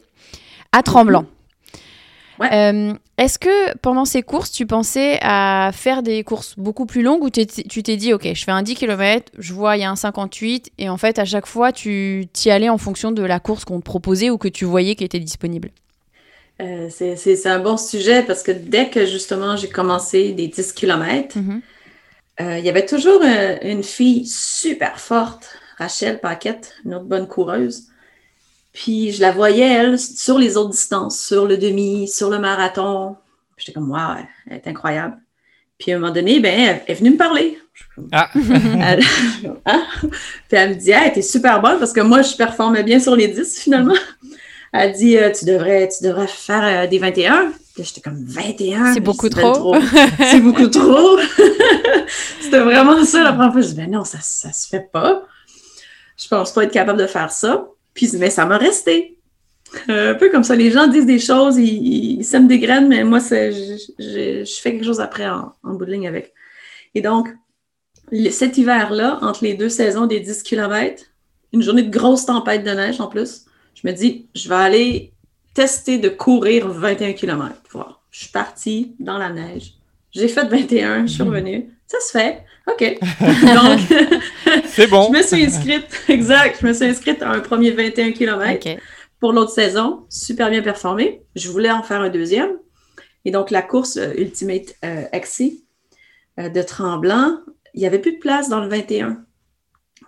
à 0.73 0.83
Tremblant. 0.83 1.27
Ouais. 2.43 2.49
Euh, 2.53 2.95
Est-ce 3.19 3.39
que 3.39 3.77
pendant 3.79 4.05
ces 4.05 4.23
courses, 4.23 4.51
tu 4.51 4.67
pensais 4.67 5.19
à 5.23 5.71
faire 5.73 6.03
des 6.03 6.25
courses 6.25 6.55
beaucoup 6.59 6.87
plus 6.87 7.03
longues 7.03 7.23
ou 7.23 7.31
t'es- 7.31 7.47
tu 7.47 7.83
t'es 7.83 7.97
dit, 7.97 8.13
OK, 8.13 8.27
je 8.35 8.45
fais 8.45 8.51
un 8.51 8.63
10 8.63 8.75
km, 8.75 9.31
je 9.39 9.53
vois, 9.53 9.77
il 9.77 9.81
y 9.81 9.85
a 9.85 9.91
un 9.91 9.97
58, 9.97 10.71
et 10.79 10.89
en 10.89 10.97
fait, 10.97 11.19
à 11.19 11.25
chaque 11.25 11.47
fois, 11.47 11.71
tu 11.73 12.27
t'y 12.33 12.51
allais 12.51 12.69
en 12.69 12.79
fonction 12.79 13.13
de 13.13 13.23
la 13.23 13.39
course 13.39 13.65
qu'on 13.65 13.79
te 13.79 13.85
proposait 13.85 14.31
ou 14.31 14.39
que 14.39 14.49
tu 14.49 14.65
voyais 14.65 14.95
qui 14.97 15.05
était 15.05 15.21
disponible? 15.21 15.71
Euh, 16.61 16.89
c'est- 16.91 17.47
un 17.47 17.59
bon 17.59 17.77
sujet 17.77 18.23
parce 18.23 18.43
que 18.43 18.53
dès 18.53 18.89
que 18.91 19.07
justement 19.07 19.57
j'ai 19.57 19.69
commencé 19.69 20.33
des 20.33 20.49
10 20.49 20.73
km, 20.73 21.37
Mhm. 21.37 21.63
euh, 22.41 22.59
il 22.59 22.65
y 22.65 22.69
avait 22.69 22.87
toujours 22.87 23.21
euh, 23.25 23.57
une 23.63 23.83
fille 23.83 24.27
super 24.27 25.01
forte, 25.01 25.51
Rachel 25.79 26.21
Paquette, 26.21 26.75
une 26.85 26.95
autre 26.95 27.07
bonne 27.07 27.27
coureuse. 27.27 27.85
Puis 28.73 29.13
je 29.13 29.21
la 29.21 29.33
voyais, 29.33 29.69
elle, 29.69 29.99
sur 29.99 30.39
les 30.39 30.57
autres 30.57 30.71
distances, 30.71 31.23
sur 31.23 31.47
le 31.47 31.59
demi, 31.59 32.09
sur 32.09 32.31
le 32.31 32.39
marathon. 32.39 33.17
J'étais 33.57 33.73
comme, 33.73 33.91
waouh, 33.91 34.17
elle 34.47 34.57
est 34.57 34.67
incroyable. 34.67 35.19
Puis 35.79 35.93
à 35.93 35.97
un 35.97 35.99
moment 35.99 36.13
donné, 36.13 36.41
ben, 36.41 36.59
elle 36.59 36.83
est 36.87 36.95
venue 36.95 37.11
me 37.11 37.17
parler. 37.17 37.59
Ah. 38.13 38.31
Elle, 38.35 39.03
hein? 39.67 39.83
Puis 40.01 40.11
elle 40.51 40.71
me 40.71 40.75
dit, 40.75 40.91
hey, 40.91 41.13
t'es 41.13 41.23
super 41.23 41.61
bonne 41.61 41.79
parce 41.79 41.93
que 41.93 42.01
moi, 42.01 42.23
je 42.23 42.37
performais 42.37 42.83
bien 42.83 43.01
sur 43.01 43.17
les 43.17 43.29
10 43.29 43.59
finalement. 43.59 43.95
Elle 44.73 44.93
dit, 44.93 45.19
euh, 45.19 45.31
tu, 45.31 45.45
devrais, 45.45 45.89
tu 45.89 46.05
devrais 46.05 46.27
faire 46.27 46.85
euh, 46.85 46.87
des 46.87 46.99
21. 46.99 47.53
Puis 47.75 47.85
j'étais 47.85 48.01
comme 48.01 48.25
21. 48.25 48.95
C'est 48.95 49.01
beaucoup 49.01 49.27
c'est 49.27 49.41
trop. 49.41 49.75
C'est 50.19 50.41
beaucoup 50.41 50.67
trop. 50.69 51.19
C'était 52.41 52.61
vraiment 52.61 53.05
ça 53.05 53.23
la 53.23 53.33
première 53.33 53.53
fois. 53.53 53.61
Je 53.61 53.69
dis, 53.69 53.75
ben 53.75 53.91
non, 53.91 54.05
ça, 54.05 54.19
ça 54.21 54.53
se 54.53 54.69
fait 54.69 54.91
pas. 54.93 55.23
Je 56.17 56.29
pense 56.29 56.53
pas 56.53 56.65
être 56.65 56.73
capable 56.73 57.01
de 57.01 57.07
faire 57.07 57.33
ça. 57.33 57.67
Puis, 57.95 58.09
mais 58.19 58.31
ça 58.31 58.47
m'a 58.47 58.59
resté. 58.59 59.19
Euh, 59.89 60.13
un 60.13 60.15
peu 60.15 60.31
comme 60.31 60.45
ça, 60.45 60.55
les 60.55 60.71
gens 60.71 60.87
disent 60.87 61.07
des 61.07 61.19
choses, 61.19 61.57
ils, 61.57 62.19
ils 62.21 62.25
sèment 62.25 62.47
des 62.49 62.59
graines, 62.59 62.89
mais 62.89 63.05
moi, 63.05 63.19
je, 63.21 63.77
je, 63.99 64.45
je 64.45 64.61
fais 64.61 64.73
quelque 64.73 64.85
chose 64.85 65.01
après 65.01 65.27
en, 65.29 65.53
en 65.63 65.75
bout 65.75 65.85
de 65.87 65.93
ligne 65.93 66.07
avec. 66.09 66.33
Et 66.95 67.01
donc, 67.01 67.29
le- 68.11 68.31
cet 68.31 68.59
hiver-là, 68.59 69.19
entre 69.23 69.45
les 69.45 69.55
deux 69.55 69.71
saisons 69.71 70.07
des 70.07 70.21
10 70.21 70.43
km, 70.43 71.05
une 71.55 71.63
journée 71.63 71.83
de 71.83 71.91
grosse 71.91 72.27
tempête 72.27 72.65
de 72.65 72.71
neige 72.71 73.01
en 73.01 73.07
plus, 73.09 73.47
je 73.75 73.87
me 73.89 73.93
dis, 73.93 74.29
je 74.35 74.49
vais 74.49 74.55
aller 74.57 75.13
tester 75.55 75.99
de 75.99 76.09
courir 76.11 76.69
21 76.69 77.13
km. 77.15 77.55
Voir. 77.71 78.03
Je 78.11 78.21
suis 78.21 78.31
partie 78.31 78.95
dans 79.01 79.17
la 79.19 79.31
neige. 79.31 79.75
J'ai 80.11 80.29
fait 80.29 80.47
21, 80.47 81.07
je 81.07 81.13
suis 81.15 81.23
revenue. 81.23 81.71
Ça 81.87 81.99
se 82.01 82.11
fait. 82.11 82.45
OK. 82.69 82.99
Donc, 83.01 83.81
C'est 84.67 84.87
bon. 84.87 85.09
je 85.13 85.19
me 85.19 85.23
suis 85.23 85.45
inscrite, 85.45 86.05
exact, 86.09 86.59
je 86.61 86.67
me 86.67 86.73
suis 86.73 86.85
inscrite 86.87 87.23
à 87.23 87.31
un 87.31 87.41
premier 87.41 87.71
21 87.73 88.13
km 88.13 88.41
pour 89.21 89.33
l'autre 89.33 89.51
saison. 89.53 90.05
Super 90.09 90.51
bien 90.51 90.63
performé. 90.63 91.23
Je 91.35 91.49
voulais 91.49 91.71
en 91.71 91.83
faire 91.83 92.01
un 92.01 92.09
deuxième. 92.11 92.59
Et 93.25 93.31
donc, 93.31 93.51
la 93.51 93.63
course 93.63 93.97
euh, 93.97 94.13
Ultimate 94.17 94.75
euh, 94.85 95.05
XC 95.13 95.63
euh, 96.41 96.49
de 96.49 96.63
Tremblant, 96.63 97.39
il 97.75 97.81
n'y 97.81 97.87
avait 97.87 98.01
plus 98.01 98.13
de 98.15 98.19
place 98.19 98.49
dans 98.49 98.61
le 98.61 98.69
21. 98.69 99.25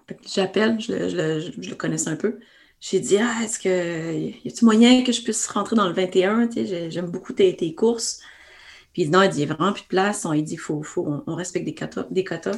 Fait 0.08 0.14
que 0.16 0.20
J'appelle, 0.32 0.78
je, 0.80 0.92
le- 0.92 1.08
je 1.08 1.16
le- 1.16 1.40
je- 1.40 1.52
je 1.60 1.70
le 1.70 1.76
connaissais 1.76 2.10
un 2.10 2.16
peu. 2.16 2.38
J'ai 2.80 3.00
dit, 3.00 3.16
ah, 3.18 3.42
est-ce 3.44 3.58
que 3.58 3.68
y 4.14 4.28
a-t-il 4.48 4.64
moyen 4.64 5.02
que 5.04 5.12
je 5.12 5.22
puisse 5.22 5.46
rentrer 5.46 5.74
dans 5.76 5.86
le 5.88 5.94
21? 5.94 6.48
Tu 6.48 6.54
sais, 6.54 6.66
j'ai- 6.66 6.90
J'aime 6.90 7.06
beaucoup 7.06 7.32
tes, 7.32 7.54
tes 7.56 7.74
courses. 7.74 8.20
Puis 8.94 9.02
il 9.02 9.04
dit, 9.06 9.10
non, 9.10 9.22
il 9.22 9.28
dit, 9.28 9.42
il 9.42 9.46
n'y 9.46 9.50
a 9.50 9.54
vraiment 9.54 9.72
plus 9.72 9.82
de 9.82 9.88
place. 9.88 10.24
On, 10.24 10.32
il 10.32 10.42
dit, 10.44 10.56
faut, 10.56 10.82
faut, 10.82 11.04
on, 11.06 11.22
on 11.30 11.34
respecte 11.34 11.66
des 11.66 11.74
quotas, 11.74 12.06
des 12.10 12.24
quotas. 12.24 12.56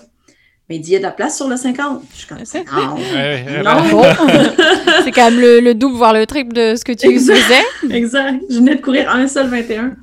Mais 0.69 0.77
il 0.77 0.81
dit, 0.81 0.91
il 0.91 0.93
y 0.93 0.97
a 0.97 0.99
de 0.99 1.05
la 1.05 1.13
place 1.13 1.37
sur 1.37 1.49
le 1.49 1.57
50. 1.57 2.03
Je 2.13 2.17
suis 2.19 2.27
comme, 2.27 2.39
non. 2.39 2.95
Ouais, 2.97 3.45
ouais, 3.47 3.63
Non. 3.65 3.89
Bon. 3.91 4.03
c'est 5.05 5.13
quand 5.13 5.31
même 5.31 5.41
le, 5.41 5.61
le 5.61 5.75
double, 5.75 5.97
voire 5.97 6.13
le 6.13 6.27
triple 6.27 6.53
de 6.55 6.75
ce 6.77 6.85
que 6.85 6.93
tu 6.93 7.09
Exact. 7.09 7.37
faisais. 7.37 7.97
Exact. 7.97 8.43
Je 8.51 8.57
venais 8.57 8.77
de 8.77 8.81
courir 8.83 9.11
un 9.11 9.27
seul 9.29 9.49
21. 9.49 9.97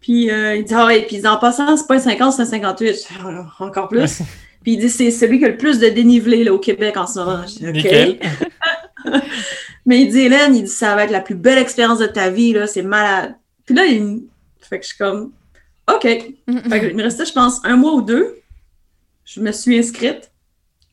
Puis 0.00 0.30
euh, 0.30 0.56
il 0.56 0.64
dit, 0.64 0.72
ah 0.74 0.86
ouais, 0.86 1.02
puis 1.02 1.26
en 1.26 1.36
passant, 1.36 1.76
c'est 1.76 1.86
pas 1.86 1.96
un 1.96 2.00
50, 2.00 2.32
c'est 2.32 2.42
un 2.42 2.46
58. 2.46 2.86
Je 2.88 2.92
fais, 2.94 3.14
Ah, 3.22 3.44
encore 3.58 3.88
plus. 3.88 4.22
Puis 4.62 4.72
il 4.72 4.78
dit, 4.78 4.88
c'est 4.88 5.10
celui 5.10 5.38
qui 5.38 5.44
a 5.44 5.48
le 5.48 5.56
plus 5.56 5.78
de 5.78 5.88
dénivelé 5.88 6.44
là, 6.44 6.54
au 6.54 6.58
Québec 6.58 6.96
en 6.96 7.06
ce 7.06 7.18
moment. 7.18 7.42
Je 7.46 7.70
dis, 7.70 8.18
OK. 9.06 9.12
Mais 9.86 10.00
il 10.02 10.10
dit, 10.10 10.20
Hélène, 10.20 10.54
il 10.54 10.62
dit, 10.64 10.70
ça 10.70 10.94
va 10.94 11.04
être 11.04 11.10
la 11.10 11.20
plus 11.20 11.34
belle 11.34 11.58
expérience 11.58 11.98
de 11.98 12.06
ta 12.06 12.30
vie, 12.30 12.52
là, 12.52 12.66
c'est 12.66 12.82
malade. 12.82 13.34
Puis 13.66 13.74
là, 13.74 13.84
il 13.86 14.22
fait 14.70 14.78
que 14.78 14.84
je 14.84 14.88
suis 14.90 14.98
comme, 14.98 15.32
OK. 15.92 16.02
Fait 16.02 16.34
que 16.80 16.86
il 16.86 16.96
me 16.96 17.02
restait, 17.02 17.26
je 17.26 17.32
pense, 17.32 17.60
un 17.64 17.76
mois 17.76 17.92
ou 17.94 18.00
deux. 18.02 18.36
Je 19.26 19.40
me 19.40 19.52
suis 19.52 19.78
inscrite. 19.78 20.30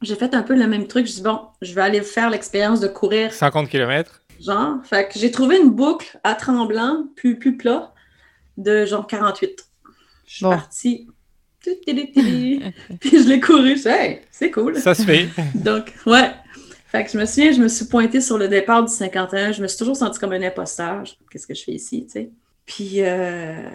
J'ai 0.01 0.15
fait 0.15 0.33
un 0.35 0.43
peu 0.43 0.55
le 0.55 0.67
même 0.67 0.87
truc. 0.87 1.07
Je 1.07 1.13
dis, 1.13 1.21
bon, 1.21 1.39
je 1.61 1.73
vais 1.73 1.81
aller 1.81 2.01
faire 2.01 2.29
l'expérience 2.29 2.79
de 2.81 2.87
courir 2.87 3.31
50 3.33 3.69
km. 3.69 4.21
genre. 4.39 4.77
Fait 4.83 5.07
que 5.11 5.17
j'ai 5.17 5.31
trouvé 5.31 5.57
une 5.57 5.69
boucle 5.71 6.19
à 6.23 6.35
tremblant, 6.35 7.05
plus, 7.15 7.39
plus 7.39 7.55
plat, 7.57 7.93
de 8.57 8.85
genre 8.85 9.07
48. 9.07 9.65
Je 10.27 10.33
suis 10.35 10.43
Bon. 10.43 10.49
partie. 10.51 11.07
Puis 11.65 11.75
je 13.11 13.27
l'ai 13.27 13.39
couru. 13.39 13.71
Je 13.75 13.79
suis 13.81 13.89
hey, 13.89 14.21
c'est 14.31 14.51
cool. 14.51 14.77
Ça 14.77 14.93
se 14.93 15.01
fait. 15.03 15.27
Donc, 15.55 15.93
ouais. 16.05 16.31
Fait 16.89 17.03
que 17.03 17.11
je 17.11 17.17
me 17.17 17.25
souviens, 17.25 17.51
je 17.51 17.61
me 17.61 17.67
suis 17.67 17.85
pointée 17.85 18.21
sur 18.21 18.37
le 18.37 18.47
départ 18.47 18.83
du 18.85 18.93
51. 18.93 19.51
Je 19.51 19.61
me 19.61 19.67
suis 19.67 19.77
toujours 19.77 19.95
sentie 19.97 20.17
comme 20.19 20.31
un 20.31 20.41
imposteur. 20.41 21.03
Je- 21.05 21.13
Qu'est-ce 21.29 21.45
que 21.47 21.53
je 21.53 21.63
fais 21.63 21.73
ici, 21.73 22.05
tu 22.05 22.11
sais? 22.11 22.29
Puis, 22.67 23.03
euh, 23.03 23.69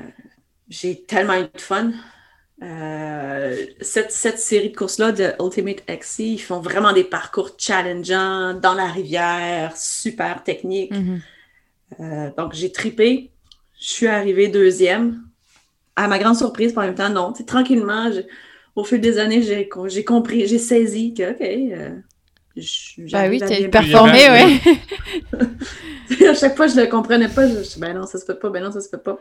j'ai 0.68 1.02
tellement 1.04 1.34
eu 1.36 1.44
de 1.54 1.60
fun. 1.60 1.92
Euh, 2.62 3.66
cette, 3.80 4.12
cette 4.12 4.38
série 4.38 4.70
de 4.70 4.76
courses-là 4.76 5.12
de 5.12 5.32
Ultimate 5.40 5.82
XC, 5.88 6.24
ils 6.24 6.38
font 6.38 6.60
vraiment 6.60 6.92
des 6.92 7.04
parcours 7.04 7.52
challengeants 7.58 8.54
dans 8.54 8.74
la 8.74 8.86
rivière, 8.86 9.76
super 9.76 10.44
techniques. 10.44 10.92
Mhm. 10.92 11.22
Euh, 12.00 12.30
donc, 12.36 12.54
j'ai 12.54 12.72
tripé. 12.72 13.32
Je 13.80 13.86
suis 13.90 14.06
arrivée 14.06 14.48
deuxième. 14.48 15.22
À 15.96 16.08
ma 16.08 16.18
grande 16.18 16.36
surprise, 16.36 16.72
par 16.72 16.84
même 16.84 16.94
temps, 16.94 17.10
non. 17.10 17.32
Tranquillement, 17.46 18.10
au 18.76 18.84
fil 18.84 19.00
des 19.00 19.18
années, 19.18 19.42
j'ai 19.42 19.68
co- 19.68 19.88
j'ai 19.88 20.04
compris, 20.04 20.46
j'ai 20.46 20.58
saisi 20.58 21.14
que, 21.14 21.32
OK, 21.32 21.40
je- 22.56 23.10
Bah 23.12 23.24
oui, 23.28 23.38
tu 23.38 23.44
as 23.64 23.68
performé, 23.68 24.28
ouais. 24.28 24.60
à 26.28 26.34
chaque 26.34 26.56
fois, 26.56 26.66
je 26.66 26.76
ne 26.76 26.82
le 26.82 26.86
comprenais 26.88 27.28
pas. 27.28 27.46
Je, 27.48 27.54
je- 27.62 27.78
ben 27.80 27.94
non, 27.94 28.06
ça 28.06 28.18
se 28.18 28.24
fait 28.24 28.38
pas, 28.38 28.50
ben 28.50 28.62
non, 28.62 28.70
ça 28.72 28.80
se 28.80 28.88
fait 28.88 29.02
pas. 29.02 29.18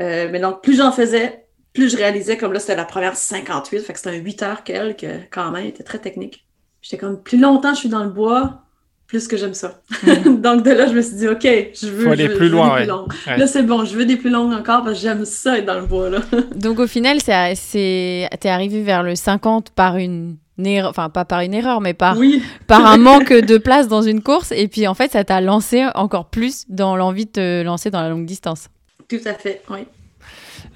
Euh, 0.00 0.28
mais 0.30 0.40
donc, 0.40 0.62
plus 0.62 0.76
j'en 0.76 0.92
faisais, 0.92 1.46
plus 1.72 1.90
je 1.90 1.96
réalisais, 1.96 2.36
comme 2.36 2.52
là, 2.52 2.60
c'était 2.60 2.76
la 2.76 2.84
première 2.84 3.16
58, 3.16 3.80
fait 3.80 3.92
que 3.92 3.98
c'était 3.98 4.10
un 4.16 4.20
8 4.20 4.42
heures 4.42 4.64
qu'elle, 4.64 4.96
que 4.96 5.06
quand 5.30 5.50
même, 5.50 5.66
était 5.66 5.82
très 5.84 5.98
technique. 5.98 6.46
J'étais 6.82 6.98
comme, 6.98 7.22
plus 7.22 7.38
longtemps 7.40 7.74
je 7.74 7.80
suis 7.80 7.88
dans 7.88 8.04
le 8.04 8.10
bois, 8.10 8.62
plus 9.06 9.26
que 9.28 9.36
j'aime 9.36 9.54
ça. 9.54 9.80
donc, 10.26 10.62
de 10.64 10.70
là, 10.70 10.86
je 10.86 10.92
me 10.92 11.00
suis 11.00 11.16
dit, 11.16 11.28
OK, 11.28 11.42
je 11.42 11.86
veux, 11.88 12.04
Faut 12.04 12.10
aller 12.10 12.24
je 12.26 12.28
veux- 12.32 12.36
plus 12.36 12.46
je 12.46 12.50
veux 12.52 12.56
loin, 12.56 12.66
des 12.68 12.72
ouais. 12.74 12.80
plus 12.82 12.88
longues. 12.88 13.12
Ouais. 13.26 13.36
Là, 13.38 13.46
c'est 13.46 13.62
bon, 13.62 13.84
je 13.84 13.96
veux 13.96 14.04
des 14.04 14.16
plus 14.16 14.30
longues 14.30 14.52
encore 14.52 14.82
parce 14.84 14.96
que 14.96 15.02
j'aime 15.02 15.24
ça 15.24 15.58
être 15.58 15.64
dans 15.66 15.80
le 15.80 15.86
bois, 15.86 16.10
là. 16.10 16.20
Donc 16.54 16.78
au 16.78 16.86
final, 16.86 17.20
c'est, 17.20 17.54
c'est, 17.54 18.28
t'es 18.40 18.48
arrivé 18.48 18.82
vers 18.82 19.02
le 19.02 19.14
50 19.14 19.70
par 19.70 19.96
une 19.96 20.36
enfin 20.58 21.08
pas 21.10 21.24
par 21.24 21.40
une 21.40 21.54
erreur, 21.54 21.80
mais 21.80 21.94
par, 21.94 22.16
Oui, 22.18 22.42
par 22.66 22.86
un 22.86 22.96
manque 22.98 23.32
de 23.32 23.58
place 23.58 23.88
dans 23.88 24.02
une 24.02 24.22
course. 24.22 24.52
Et 24.52 24.68
puis 24.68 24.86
en 24.86 24.94
fait, 24.94 25.12
ça 25.12 25.24
t'a 25.24 25.40
lancé 25.40 25.84
encore 25.94 26.26
plus 26.26 26.64
dans 26.68 26.96
l'envie 26.96 27.26
de 27.26 27.30
te 27.30 27.62
lancer 27.62 27.90
dans 27.90 28.00
la 28.00 28.08
longue 28.08 28.26
distance. 28.26 28.68
tout 29.08 29.20
à 29.24 29.34
fait, 29.34 29.62
oui. 29.70 29.86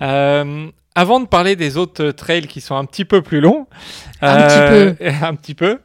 Euh, 0.03 0.67
avant 0.95 1.21
de 1.21 1.27
parler 1.27 1.57
des 1.57 1.77
autres 1.77 2.11
trails 2.11 2.47
qui 2.47 2.61
sont 2.61 2.75
un 2.75 2.85
petit 2.85 3.05
peu 3.05 3.23
plus 3.23 3.41
longs, 3.41 3.67
Un 4.21 4.39
euh, 4.39 4.95
un 5.23 5.35
petit 5.35 5.55
peu, 5.55 5.79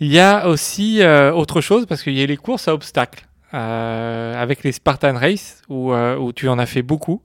il 0.00 0.08
y 0.12 0.18
a 0.18 0.48
aussi 0.48 1.02
euh, 1.02 1.32
autre 1.32 1.60
chose 1.60 1.86
parce 1.86 2.02
qu'il 2.02 2.14
y 2.14 2.22
a 2.22 2.26
les 2.26 2.36
courses 2.36 2.68
à 2.68 2.74
obstacles 2.74 3.28
euh, 3.54 4.34
avec 4.40 4.62
les 4.62 4.72
Spartan 4.72 5.14
Race 5.14 5.62
où, 5.68 5.92
euh, 5.92 6.16
où 6.16 6.32
tu 6.32 6.48
en 6.48 6.58
as 6.58 6.66
fait 6.66 6.82
beaucoup. 6.82 7.22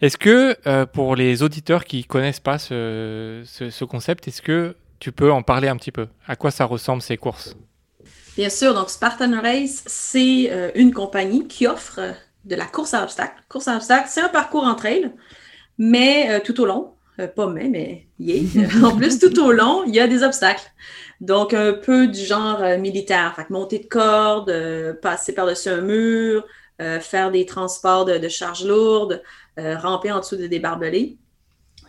Est-ce 0.00 0.16
que 0.16 0.56
euh, 0.66 0.86
pour 0.86 1.16
les 1.16 1.42
auditeurs 1.42 1.84
qui 1.84 2.04
connaissent 2.04 2.40
pas 2.40 2.58
ce, 2.58 3.42
ce, 3.44 3.70
ce 3.70 3.84
concept, 3.84 4.28
est-ce 4.28 4.42
que 4.42 4.76
tu 4.98 5.12
peux 5.12 5.30
en 5.30 5.42
parler 5.42 5.68
un 5.68 5.76
petit 5.76 5.92
peu 5.92 6.08
À 6.26 6.36
quoi 6.36 6.50
ça 6.50 6.64
ressemble 6.64 7.02
ces 7.02 7.16
courses? 7.16 7.56
Bien 8.36 8.50
sûr, 8.50 8.74
donc 8.74 8.90
Spartan 8.90 9.40
Race, 9.40 9.82
c'est 9.86 10.48
euh, 10.50 10.70
une 10.74 10.92
compagnie 10.92 11.48
qui 11.48 11.66
offre 11.66 11.98
euh, 11.98 12.12
de 12.44 12.54
la 12.54 12.66
course 12.66 12.92
à 12.92 13.02
obstacles. 13.02 13.42
Course 13.48 13.66
à 13.66 13.76
obstacles, 13.76 14.08
c'est 14.10 14.20
un 14.20 14.28
parcours 14.28 14.64
en 14.64 14.74
trail, 14.74 15.10
mais 15.78 16.30
euh, 16.30 16.40
tout 16.44 16.60
au 16.60 16.66
long, 16.66 16.92
pas 17.34 17.46
mais, 17.46 17.68
mais 17.68 18.06
yeah. 18.18 18.68
en 18.84 18.94
plus, 18.94 19.18
tout 19.18 19.40
au 19.40 19.52
long, 19.52 19.84
il 19.86 19.94
y 19.94 20.00
a 20.00 20.06
des 20.06 20.22
obstacles. 20.22 20.70
Donc, 21.22 21.54
un 21.54 21.72
peu 21.72 22.08
du 22.08 22.20
genre 22.20 22.60
militaire, 22.78 23.32
fait 23.34 23.46
que 23.46 23.52
monter 23.54 23.78
de 23.78 23.86
corde, 23.86 24.52
passer 25.00 25.34
par-dessus 25.34 25.70
un 25.70 25.80
mur, 25.80 26.44
faire 27.00 27.30
des 27.30 27.46
transports 27.46 28.04
de, 28.04 28.18
de 28.18 28.28
charges 28.28 28.66
lourdes, 28.66 29.22
ramper 29.56 30.12
en 30.12 30.20
dessous 30.20 30.36
de 30.36 30.46
des 30.46 30.58
barbelés, 30.58 31.16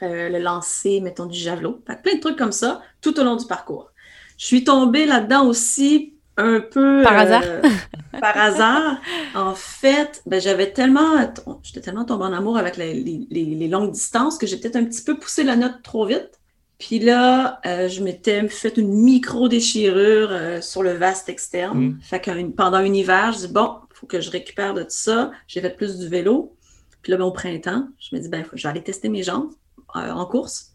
euh, 0.03 0.29
le 0.29 0.39
lancer, 0.39 0.99
mettons, 1.01 1.25
du 1.25 1.37
javelot. 1.37 1.81
Fait 1.87 2.01
plein 2.01 2.15
de 2.15 2.19
trucs 2.19 2.37
comme 2.37 2.51
ça, 2.51 2.81
tout 3.01 3.19
au 3.19 3.23
long 3.23 3.35
du 3.35 3.45
parcours. 3.45 3.91
Je 4.37 4.45
suis 4.45 4.63
tombée 4.63 5.05
là-dedans 5.05 5.45
aussi 5.47 6.13
un 6.39 6.59
peu 6.59 7.01
Par 7.03 7.13
euh, 7.13 7.17
hasard? 7.17 7.43
par 8.21 8.37
hasard. 8.37 8.97
En 9.33 9.55
fait, 9.55 10.21
ben, 10.27 10.39
j'avais 10.39 10.71
tellement, 10.71 11.15
j'étais 11.63 11.81
tellement 11.81 12.05
tombée 12.05 12.25
en 12.25 12.33
amour 12.33 12.57
avec 12.57 12.77
les, 12.77 12.93
les- 12.93 13.27
les- 13.31 13.55
les 13.55 13.67
longues 13.67 13.91
distances 13.91 14.37
que 14.37 14.45
j'ai 14.45 14.57
peut-être 14.57 14.75
un 14.75 14.85
petit 14.85 15.01
peu 15.03 15.17
poussé 15.17 15.43
la 15.43 15.55
note 15.55 15.81
trop 15.83 16.05
vite. 16.05 16.29
Puis 16.77 16.99
là, 16.99 17.59
euh, 17.65 17.87
je 17.89 18.03
m'étais 18.03 18.47
fait 18.49 18.77
une 18.77 18.93
micro-déchirure 18.93 20.29
euh, 20.31 20.61
sur 20.61 20.83
le 20.83 20.91
vaste 20.93 21.29
externe. 21.29 21.77
Mm. 21.79 21.99
Fait 22.01 22.19
que 22.19 22.43
pendant 22.51 22.77
un 22.77 22.93
hiver, 22.93 23.31
je 23.33 23.47
dis 23.47 23.53
bon, 23.53 23.77
il 23.91 23.95
faut 23.95 24.05
que 24.07 24.21
je 24.21 24.29
récupère 24.29 24.73
de 24.73 24.81
tout 24.83 24.87
ça. 24.91 25.31
J'ai 25.47 25.61
fait 25.61 25.75
plus 25.75 25.97
du 25.97 26.07
vélo. 26.07 26.55
Puis 27.01 27.11
là, 27.11 27.17
ben, 27.17 27.25
au 27.25 27.31
printemps, 27.31 27.87
je 27.99 28.15
me 28.15 28.21
dis 28.21 28.29
ben, 28.29 28.43
faut- 28.43 28.55
je 28.55 28.63
vais 28.63 28.69
aller 28.69 28.83
tester 28.83 29.09
mes 29.09 29.23
jambes 29.23 29.49
en 29.93 30.25
course. 30.25 30.73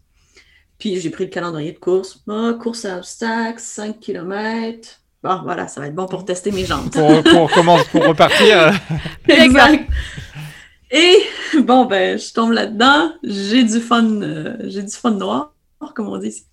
Puis 0.77 0.99
j'ai 0.99 1.09
pris 1.09 1.25
le 1.25 1.29
calendrier 1.29 1.71
de 1.71 1.79
course. 1.79 2.23
Ah, 2.29 2.53
course 2.61 2.85
à 2.85 2.97
obstacles, 2.97 3.59
5 3.59 3.99
km. 3.99 4.99
Bon, 5.23 5.41
voilà, 5.43 5.69
ça 5.69 5.79
va 5.79 5.87
être 5.87 5.95
bon 5.95 6.07
pour 6.07 6.25
tester 6.25 6.51
mes 6.51 6.65
jambes. 6.65 6.89
pour, 6.91 7.49
pour, 7.49 8.05
repartir 8.05 8.61
euh, 8.63 8.71
Exact. 9.29 9.89
Et 10.91 11.17
bon, 11.59 11.85
ben, 11.85 12.19
je 12.19 12.33
tombe 12.33 12.51
là-dedans. 12.51 13.13
J'ai 13.23 13.63
du 13.63 13.79
fun, 13.79 14.21
euh, 14.21 14.57
j'ai 14.65 14.83
du 14.83 14.91
fun 14.91 15.11
noir, 15.11 15.53
comme 15.95 16.09
on 16.09 16.17
dit 16.17 16.27
ici. 16.27 16.45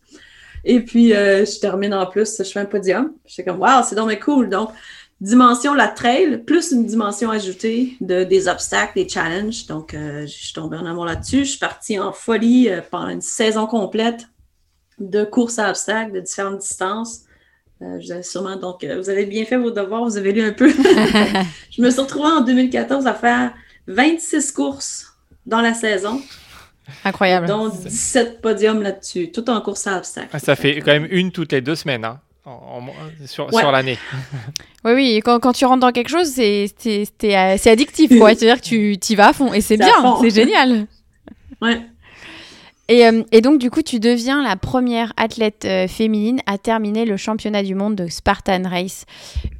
Et 0.64 0.80
puis, 0.80 1.14
euh, 1.14 1.44
je 1.44 1.58
termine 1.58 1.92
en 1.94 2.06
plus, 2.06 2.38
je 2.38 2.44
fais 2.44 2.60
un 2.60 2.66
podium. 2.66 3.12
J'étais 3.26 3.50
comme, 3.50 3.60
waouh, 3.60 3.82
c'est 3.84 3.96
donc 3.96 4.16
cool. 4.20 4.48
Donc, 4.48 4.70
dimension 5.20 5.74
la 5.74 5.88
trail, 5.88 6.42
plus 6.44 6.72
une 6.72 6.86
dimension 6.86 7.30
ajoutée 7.30 7.96
de, 8.00 8.24
des 8.24 8.48
obstacles, 8.48 8.92
des 8.94 9.08
challenges. 9.08 9.66
Donc, 9.66 9.94
euh, 9.94 10.22
je 10.22 10.32
suis 10.32 10.52
tombée 10.52 10.76
en 10.76 10.86
amour 10.86 11.04
là-dessus. 11.04 11.44
Je 11.44 11.50
suis 11.50 11.58
partie 11.58 11.98
en 11.98 12.12
folie 12.12 12.68
euh, 12.68 12.80
pendant 12.90 13.08
une 13.08 13.20
saison 13.20 13.66
complète. 13.66 14.26
de 14.98 15.24
courses 15.24 15.58
à 15.58 15.70
obstacles 15.70 16.12
de 16.12 16.20
différentes 16.20 16.58
distances. 16.58 17.24
Euh, 17.82 17.98
vous 17.98 18.12
avez 18.12 18.22
sûrement, 18.22 18.56
donc, 18.56 18.84
euh, 18.84 18.98
vous 18.98 19.08
avez 19.08 19.24
bien 19.24 19.44
fait 19.46 19.56
vos 19.56 19.70
devoirs, 19.70 20.04
vous 20.04 20.18
avez 20.18 20.32
lu 20.32 20.42
un 20.42 20.52
peu. 20.52 20.70
je 21.70 21.80
me 21.80 21.90
suis 21.90 22.00
retrouvée 22.00 22.28
en 22.28 22.42
2014 22.42 23.06
à 23.06 23.14
faire 23.14 23.54
26 23.86 24.52
courses 24.52 25.06
dans 25.46 25.62
la 25.62 25.72
saison. 25.72 26.20
Incroyable. 27.04 27.46
Dont 27.46 27.68
17 27.68 28.42
podiums 28.42 28.82
là-dessus, 28.82 29.32
tout 29.32 29.48
en 29.48 29.60
course 29.62 29.86
à 29.86 29.96
obstacles. 29.96 30.28
Ah, 30.32 30.38
ça 30.38 30.56
fait 30.56 30.80
quand 30.80 30.92
même 30.92 31.08
une 31.10 31.32
toutes 31.32 31.52
les 31.52 31.62
deux 31.62 31.76
semaines. 31.76 32.04
Hein, 32.04 32.20
en, 32.46 32.50
en, 32.50 33.26
sur, 33.26 33.52
Ouais. 33.52 33.60
sur 33.60 33.70
l'année. 33.72 33.98
Oui, 34.84 34.92
oui, 34.94 35.10
et 35.16 35.20
quand, 35.20 35.38
quand 35.40 35.52
tu 35.52 35.66
rentres 35.66 35.80
dans 35.80 35.92
quelque 35.92 36.08
chose, 36.08 36.26
c'est 36.28 36.66
c'est- 36.78 37.04
c'est, 37.20 37.36
euh, 37.36 37.56
c'est 37.58 37.70
addictif, 37.70 38.16
quoi. 38.18 38.34
C'est-à-dire 38.34 38.62
que 38.62 38.66
tu 38.66 39.12
y 39.12 39.14
vas 39.14 39.28
à 39.28 39.32
fond. 39.34 39.52
Et 39.52 39.60
c'est 39.60 39.76
bien, 39.76 39.92
c'est 40.22 40.30
génial. 40.30 40.86
Ouais. 41.60 41.82
Et, 42.88 43.06
euh, 43.06 43.22
et 43.30 43.40
donc, 43.42 43.60
du 43.60 43.70
coup, 43.70 43.82
tu 43.82 44.00
deviens 44.00 44.42
la 44.42 44.56
première 44.56 45.12
athlète 45.18 45.64
euh, 45.66 45.86
féminine 45.86 46.40
à 46.46 46.56
terminer 46.58 47.04
le 47.04 47.16
championnat 47.18 47.62
du 47.62 47.74
monde 47.76 47.94
de 47.94 48.08
Spartan 48.08 48.62
Race 48.64 49.04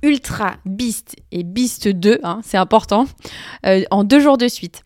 Ultra 0.03 0.55
Beast 0.65 1.15
et 1.31 1.45
Beast 1.45 1.87
2, 1.87 2.19
hein, 2.25 2.41
c'est 2.43 2.57
important, 2.57 3.05
euh, 3.67 3.83
en 3.91 4.03
deux 4.03 4.19
jours 4.19 4.39
de 4.39 4.49
suite. 4.49 4.83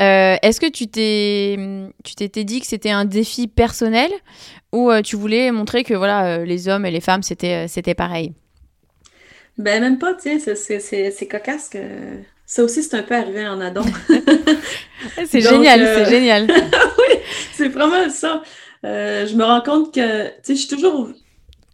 Euh, 0.00 0.36
Est-ce 0.42 0.60
que 0.60 0.70
tu 0.70 0.86
t'étais 0.88 2.44
dit 2.44 2.60
que 2.60 2.66
c'était 2.66 2.90
un 2.90 3.04
défi 3.04 3.46
personnel 3.46 4.10
ou 4.72 4.90
euh, 4.90 5.02
tu 5.02 5.16
voulais 5.16 5.50
montrer 5.50 5.84
que 5.84 5.94
voilà 5.94 6.38
euh, 6.38 6.44
les 6.44 6.68
hommes 6.68 6.86
et 6.86 6.90
les 6.90 7.00
femmes 7.00 7.22
c'était 7.22 7.68
c'était 7.68 7.94
pareil? 7.94 8.32
Ben, 9.58 9.82
même 9.82 9.98
pas, 9.98 10.14
tiens, 10.14 10.38
c'est- 10.38 11.28
cocasse 11.30 11.68
que 11.68 11.78
ça 12.46 12.64
aussi, 12.64 12.82
c'est 12.82 12.96
un 12.96 13.02
peu 13.02 13.14
arrivé 13.14 13.46
en 13.46 13.60
adon. 13.60 13.84
C'est 15.26 15.40
génial, 15.40 15.80
c'est 15.94 16.10
génial. 16.10 16.48
c'est 17.52 17.68
vraiment 17.68 18.08
ça. 18.08 18.42
Je 18.82 19.34
me 19.34 19.44
rends 19.44 19.60
compte 19.60 19.92
que, 19.94 20.26
tu 20.28 20.32
sais, 20.42 20.54
je 20.54 20.60
suis 20.60 20.68
toujours. 20.68 21.10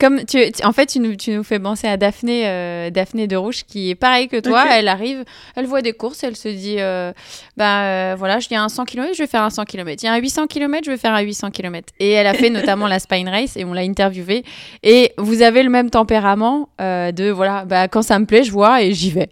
Comme 0.01 0.25
tu, 0.25 0.53
tu- 0.53 0.65
en 0.65 0.73
fait, 0.73 0.87
tu 0.87 1.01
nous, 1.01 1.17
tu 1.17 1.33
nous 1.33 1.43
fais 1.43 1.59
penser 1.59 1.89
à 1.89 1.97
Daphné, 1.97 2.47
euh, 2.47 2.91
Daphné 2.91 3.27
de 3.27 3.35
Rouge, 3.37 3.65
qui 3.67 3.91
est 3.91 3.95
pareil 3.97 4.29
que 4.29 4.39
toi. 4.39 4.65
Elle 4.79 4.87
arrive, 4.87 5.25
elle 5.57 5.67
voit 5.67 5.83
des 5.83 5.93
courses, 5.93 6.23
elle 6.23 6.37
se 6.37 6.49
dit, 6.49 6.77
euh, 6.79 7.13
bah 7.57 7.83
euh, 7.83 8.15
voilà, 8.17 8.39
il 8.39 8.53
y 8.55 8.57
a 8.57 8.63
un 8.63 8.69
100 8.69 8.85
km, 8.85 9.13
je 9.15 9.23
vais 9.25 9.27
faire 9.27 9.43
un 9.43 9.51
100 9.51 9.65
km. 9.65 10.01
Il 10.03 10.07
y 10.07 10.09
a 10.09 10.13
un 10.13 10.19
800 10.19 10.47
km, 10.47 10.85
je 10.85 10.91
vais 10.93 10.97
faire 10.99 11.13
un 11.15 11.21
800 11.21 11.51
km. 11.51 11.93
Et 11.99 12.13
elle 12.13 12.29
a 12.29 12.35
fait 12.35 12.49
notamment 12.51 12.87
la 12.87 13.01
Spine 13.01 13.29
Race 13.29 13.57
et 13.57 13.65
on 13.65 13.73
l'a 13.73 13.81
interviewée. 13.81 14.45
Et 14.85 15.13
vous 15.19 15.43
avez 15.43 15.65
le 15.65 15.71
même 15.71 15.91
tempérament 15.91 16.69
euh, 16.81 17.11
de, 17.11 17.31
voilà, 17.31 17.65
bah 17.65 17.89
quand 17.89 18.03
ça 18.03 18.19
me 18.21 18.25
plaît, 18.27 18.45
je 18.45 18.53
vois 18.53 18.83
et 18.83 18.93
j'y 18.95 19.11
vais. 19.11 19.31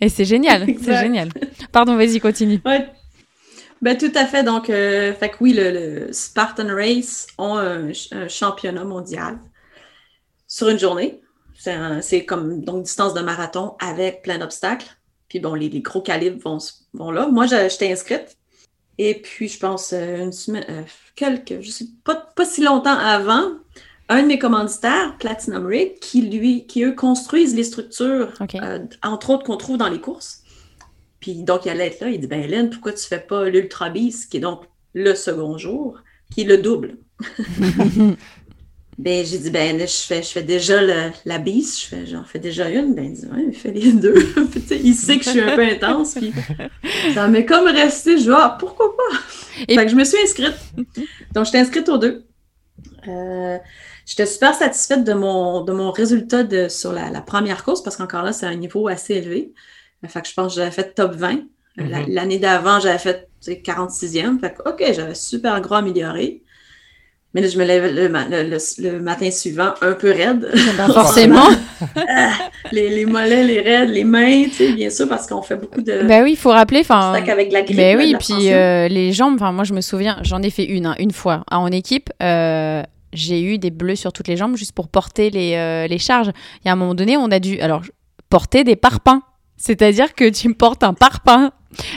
Et 0.00 0.08
c'est 0.08 0.24
génial, 0.24 0.66
c'est 0.80 0.96
génial. 1.00 1.30
Pardon, 1.72 1.96
vas-y, 1.96 2.20
continue. 2.20 2.60
Ouais. 2.64 2.86
Ben, 3.82 3.98
tout 3.98 4.12
à 4.14 4.24
fait. 4.26 4.44
Donc, 4.44 4.70
euh, 4.70 5.12
fait 5.14 5.28
que 5.30 5.36
oui, 5.40 5.52
le, 5.54 5.70
le 5.72 6.12
Spartan 6.12 6.68
Race 6.74 7.26
ont 7.36 7.56
un, 7.56 7.86
ch- 7.86 8.08
un 8.12 8.28
championnat 8.28 8.84
mondial 8.84 9.38
sur 10.54 10.68
une 10.68 10.78
journée. 10.78 11.20
C'est 11.56 12.24
comme 12.24 12.62
donc 12.62 12.84
distance 12.84 13.12
de 13.12 13.20
marathon 13.20 13.74
avec 13.80 14.22
plein 14.22 14.38
d'obstacles. 14.38 14.86
Puis 15.28 15.40
bon, 15.40 15.54
les, 15.54 15.68
les 15.68 15.80
gros 15.80 16.00
calibres 16.00 16.40
vont, 16.44 16.58
vont 16.92 17.10
là. 17.10 17.26
Moi, 17.26 17.46
j'étais 17.46 17.90
inscrite. 17.90 18.36
Et 18.98 19.14
puis, 19.14 19.48
je 19.48 19.58
pense 19.58 19.92
euh, 19.92 20.18
une 20.18 20.30
semaine, 20.32 20.64
euh, 20.68 20.82
quelques, 21.16 21.60
je 21.60 21.70
sais 21.70 21.86
pas, 22.04 22.14
pas 22.14 22.44
si 22.44 22.62
longtemps 22.62 22.96
avant, 22.96 23.54
un 24.08 24.22
de 24.22 24.28
mes 24.28 24.38
commanditaires, 24.38 25.16
Platinum 25.18 25.66
Rig, 25.66 25.98
qui 25.98 26.22
lui, 26.22 26.66
qui 26.66 26.84
eux 26.84 26.94
construisent 26.94 27.56
les 27.56 27.64
structures 27.64 28.32
euh, 28.54 28.78
entre 29.02 29.30
autres 29.30 29.42
qu'on 29.42 29.56
trouve 29.56 29.78
dans 29.78 29.88
les 29.88 30.00
courses. 30.00 30.44
Puis 31.18 31.42
donc, 31.42 31.64
il 31.64 31.70
allait 31.70 31.88
être 31.88 32.00
là, 32.00 32.10
il 32.10 32.20
dit 32.20 32.28
Ben 32.28 32.40
Hélène, 32.40 32.70
pourquoi 32.70 32.92
tu 32.92 33.04
fais 33.04 33.18
pas 33.18 33.48
l'Ultra 33.48 33.90
Beast, 33.90 34.30
qui 34.30 34.36
est 34.36 34.40
donc 34.40 34.62
le 34.92 35.16
second 35.16 35.58
jour, 35.58 35.98
qui 36.32 36.42
est 36.42 36.44
le 36.44 36.58
double 36.58 36.98
Ben, 38.98 39.24
j'ai 39.26 39.38
dit 39.38 39.50
Ben, 39.50 39.76
là, 39.78 39.86
je 39.86 39.92
fais, 40.06 40.22
je 40.22 40.28
fais 40.28 40.42
déjà 40.42 40.80
le- 40.82 41.10
la 41.24 41.38
je 41.44 41.86
fais, 41.86 42.06
j'en 42.06 42.24
fais 42.24 42.38
déjà 42.38 42.68
une. 42.68 42.94
Ben, 42.94 43.04
il 43.06 43.12
dit 43.14 43.26
Ouais, 43.26 43.44
il 43.48 43.54
fait 43.54 43.72
les 43.72 43.92
deux. 44.04 44.14
Il 44.70 44.94
sait 44.94 45.18
que 45.18 45.24
je 45.24 45.30
suis 45.30 45.40
un 45.40 45.54
peu 45.56 45.64
intense, 45.64 46.14
puis 46.14 46.32
ça 47.14 47.26
m'est 47.28 47.44
comme 47.44 47.66
resté, 47.66 48.16
je 48.18 48.22
dis 48.24 48.30
Ah, 48.32 48.56
pourquoi 48.58 48.96
pas? 48.96 49.16
Et- 49.68 49.74
Fait 49.74 49.84
que 49.84 49.90
je 49.90 49.96
me 49.96 50.04
suis 50.04 50.18
inscrite. 50.22 50.54
Donc, 51.34 51.46
j'étais 51.46 51.58
inscrite 51.58 51.88
aux 51.88 51.98
deux. 51.98 52.24
Euh, 53.08 53.58
J'étais 54.06 54.26
super 54.26 54.54
satisfaite 54.54 55.02
de 55.02 55.14
mon, 55.14 55.62
de 55.62 55.72
mon 55.72 55.90
résultat 55.90 56.42
de, 56.42 56.68
sur 56.68 56.92
la, 56.92 57.08
la 57.08 57.22
première 57.22 57.64
course 57.64 57.82
parce 57.82 57.96
qu'encore 57.96 58.22
là, 58.22 58.34
c'est 58.34 58.44
un 58.44 58.54
niveau 58.54 58.86
assez 58.86 59.14
élevé. 59.14 59.54
Fait 60.06 60.20
que 60.20 60.28
je 60.28 60.34
pense 60.34 60.52
que 60.54 60.60
j'avais 60.60 60.70
fait 60.70 60.92
top 60.94 61.14
20. 61.14 61.36
Euh, 61.36 61.38
la- 61.88 62.00
Mhm. 62.00 62.10
L'année 62.12 62.38
d'avant, 62.38 62.80
j'avais 62.80 62.98
fait 62.98 63.28
tu 63.42 63.52
sais, 63.52 63.62
46e. 63.62 64.38
Fait 64.40 64.52
que, 64.54 64.68
OK, 64.68 64.84
j'avais 64.92 65.14
super 65.14 65.58
gros 65.62 65.76
amélioré. 65.76 66.42
Mais 67.34 67.40
là, 67.40 67.48
je 67.48 67.58
me 67.58 67.64
lève 67.64 67.84
le, 67.92 68.06
le- 68.06 68.48
le- 68.50 68.90
le 68.92 69.00
matin 69.00 69.30
suivant 69.30 69.74
un 69.82 69.92
peu 69.92 70.10
raide. 70.12 70.48
Ben, 70.78 70.86
forcément. 70.92 71.48
les, 72.72 72.88
les 72.90 73.06
mollets, 73.06 73.44
les 73.44 73.60
raides, 73.60 73.90
les 73.90 74.04
mains, 74.04 74.44
tu 74.44 74.50
sais, 74.50 74.72
bien 74.72 74.90
sûr, 74.90 75.08
parce 75.08 75.26
qu'on 75.26 75.42
fait 75.42 75.56
beaucoup 75.56 75.80
de 75.82 76.02
bah 76.06 76.22
oui, 76.22 76.32
il 76.32 76.36
faut 76.36 76.50
rappeler. 76.50 76.80
Enfin, 76.80 77.12
avec 77.14 77.52
la 77.52 77.62
grippe. 77.62 77.76
De 77.76 77.96
oui, 77.96 78.16
puis 78.18 78.52
euh, 78.52 78.88
les 78.88 79.12
jambes, 79.12 79.34
enfin 79.34 79.52
moi 79.52 79.64
je 79.64 79.74
me 79.74 79.80
souviens, 79.80 80.18
j'en 80.22 80.42
ai 80.42 80.50
fait 80.50 80.64
une, 80.64 80.86
hein, 80.86 80.94
une 80.98 81.10
fois 81.12 81.44
hein, 81.50 81.58
en 81.58 81.68
équipe. 81.72 82.10
euh, 82.22 82.82
j'ai 83.12 83.42
eu 83.42 83.58
des 83.58 83.70
bleus 83.70 83.94
sur 83.96 84.12
toutes 84.12 84.26
les 84.28 84.36
jambes 84.36 84.56
juste 84.56 84.72
pour 84.72 84.88
porter 84.88 85.30
les, 85.30 85.54
euh, 85.54 85.86
les 85.86 85.98
charges. 85.98 86.30
Il 86.64 86.66
y 86.66 86.68
a 86.68 86.72
un 86.72 86.76
moment 86.76 86.94
donné, 86.94 87.16
on 87.16 87.30
a 87.30 87.38
dû 87.38 87.60
alors 87.60 87.82
porter 88.28 88.64
des 88.64 88.74
parpaings. 88.76 89.22
C'est-à-dire 89.56 90.14
que 90.14 90.28
tu 90.28 90.48
me 90.48 90.54
portes 90.54 90.82
un 90.82 90.94
parpaing. 90.94 91.52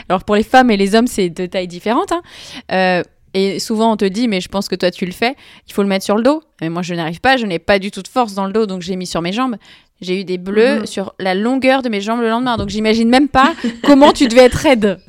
Alors 0.08 0.22
pour 0.24 0.36
les 0.36 0.44
femmes 0.44 0.70
et 0.70 0.76
les 0.76 0.94
hommes, 0.94 1.08
c'est 1.08 1.28
de 1.28 1.46
tailles 1.46 1.66
différentes. 1.66 2.12
hein. 2.12 3.02
Et 3.34 3.58
souvent 3.58 3.92
on 3.92 3.96
te 3.96 4.04
dit, 4.04 4.28
mais 4.28 4.40
je 4.40 4.48
pense 4.48 4.68
que 4.68 4.74
toi 4.74 4.90
tu 4.90 5.04
le 5.06 5.12
fais, 5.12 5.34
il 5.66 5.72
faut 5.72 5.82
le 5.82 5.88
mettre 5.88 6.04
sur 6.04 6.16
le 6.16 6.22
dos. 6.22 6.42
Mais 6.60 6.68
moi 6.68 6.82
je 6.82 6.94
n'arrive 6.94 7.20
pas, 7.20 7.36
je 7.36 7.46
n'ai 7.46 7.58
pas 7.58 7.78
du 7.78 7.90
tout 7.90 8.02
de 8.02 8.08
force 8.08 8.34
dans 8.34 8.46
le 8.46 8.52
dos, 8.52 8.66
donc 8.66 8.82
j'ai 8.82 8.96
mis 8.96 9.06
sur 9.06 9.22
mes 9.22 9.32
jambes. 9.32 9.56
J'ai 10.00 10.20
eu 10.20 10.24
des 10.24 10.38
bleus 10.38 10.80
Mhm. 10.80 10.86
sur 10.86 11.14
la 11.18 11.34
longueur 11.34 11.82
de 11.82 11.88
mes 11.88 12.00
jambes 12.00 12.20
le 12.20 12.28
lendemain. 12.28 12.56
Donc 12.56 12.68
j'imagine 12.68 13.08
même 13.08 13.28
pas 13.28 13.52
comment 13.84 14.12
tu 14.12 14.28
devais 14.28 14.42
être 14.44 14.54
raide. 14.54 14.98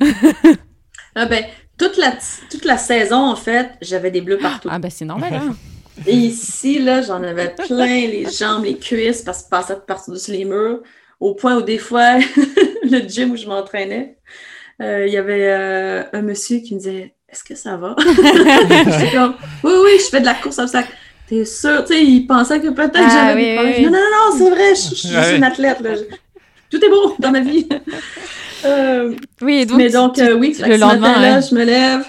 Ah 1.16 1.26
ben, 1.26 1.44
toute 1.76 1.96
la, 1.96 2.12
toute 2.50 2.64
la 2.64 2.76
saison, 2.78 3.16
en 3.16 3.34
fait, 3.36 3.70
j'avais 3.80 4.10
des 4.12 4.20
bleus 4.20 4.38
partout. 4.38 4.68
Ah 4.70 4.78
bah 4.78 4.90
c'est 4.90 5.04
normal. 5.04 5.34
Hein. 5.34 5.56
Et 6.06 6.14
ici, 6.14 6.78
là, 6.78 7.02
j'en 7.02 7.22
avais 7.22 7.52
plein 7.54 7.86
les 8.06 8.26
jambes, 8.30 8.64
les 8.64 8.78
cuisses, 8.78 9.22
parce 9.22 9.38
que 9.38 9.44
je 9.46 9.50
passais 9.50 9.76
par-dessus 9.86 10.30
les 10.30 10.44
murs, 10.44 10.80
au 11.18 11.34
point 11.34 11.56
où 11.58 11.62
des 11.62 11.78
fois, 11.78 12.18
le 12.84 13.00
gym 13.08 13.32
où 13.32 13.36
je 13.36 13.46
m'entraînais, 13.46 14.16
euh, 14.80 15.04
il 15.06 15.12
y 15.12 15.16
avait 15.18 15.48
euh, 15.48 16.04
un 16.12 16.22
monsieur 16.22 16.60
qui 16.60 16.74
me 16.74 16.78
disait 16.78 17.14
Est-ce 17.30 17.44
que 17.44 17.54
ça 17.54 17.76
va? 17.76 17.94
Comme 19.12 19.34
Oui, 19.64 19.72
oui, 19.84 19.90
je 19.98 20.04
fais 20.10 20.20
de 20.20 20.26
la 20.26 20.34
course 20.34 20.58
à 20.58 20.62
obstacles. 20.62 20.92
T'es 21.28 21.44
sûr? 21.44 21.84
Tu 21.84 21.94
sais, 21.94 22.02
il 22.04 22.26
pensait 22.26 22.60
que 22.60 22.68
peut-être 22.70 22.96
Ah, 22.96 23.28
j'avais 23.28 23.34
oui, 23.40 23.44
des 23.50 23.54
problèmes. 23.54 23.74
oui, 23.76 23.82
Je 23.84 23.88
dis, 23.88 23.92
Non, 23.92 23.98
non, 23.98 24.32
non, 24.32 24.38
c'est 24.38 24.50
vrai, 24.50 24.74
je, 24.74 24.88
je 24.90 24.94
suis 24.94 25.16
Ah, 25.16 25.32
une 25.36 25.44
athlète. 25.44 25.80
Là. 25.80 25.90
Tout 26.70 26.84
est 26.84 26.88
beau 26.88 27.14
dans 27.18 27.30
ma 27.30 27.40
vie. 27.40 27.68
Euh, 28.62 29.14
Oui, 29.40 29.60
et 29.60 29.64
donc, 29.64 29.78
mais 29.78 29.88
donc, 29.88 30.14
tu- 30.16 30.20
euh, 30.20 30.34
oui, 30.34 30.54
le 30.60 30.66
que 30.66 30.74
ce 30.74 30.78
lendemain, 30.80 31.08
matin-là, 31.12 31.36
ouais. 31.36 31.42
je 31.48 31.54
me 31.54 31.64
lève, 31.64 32.04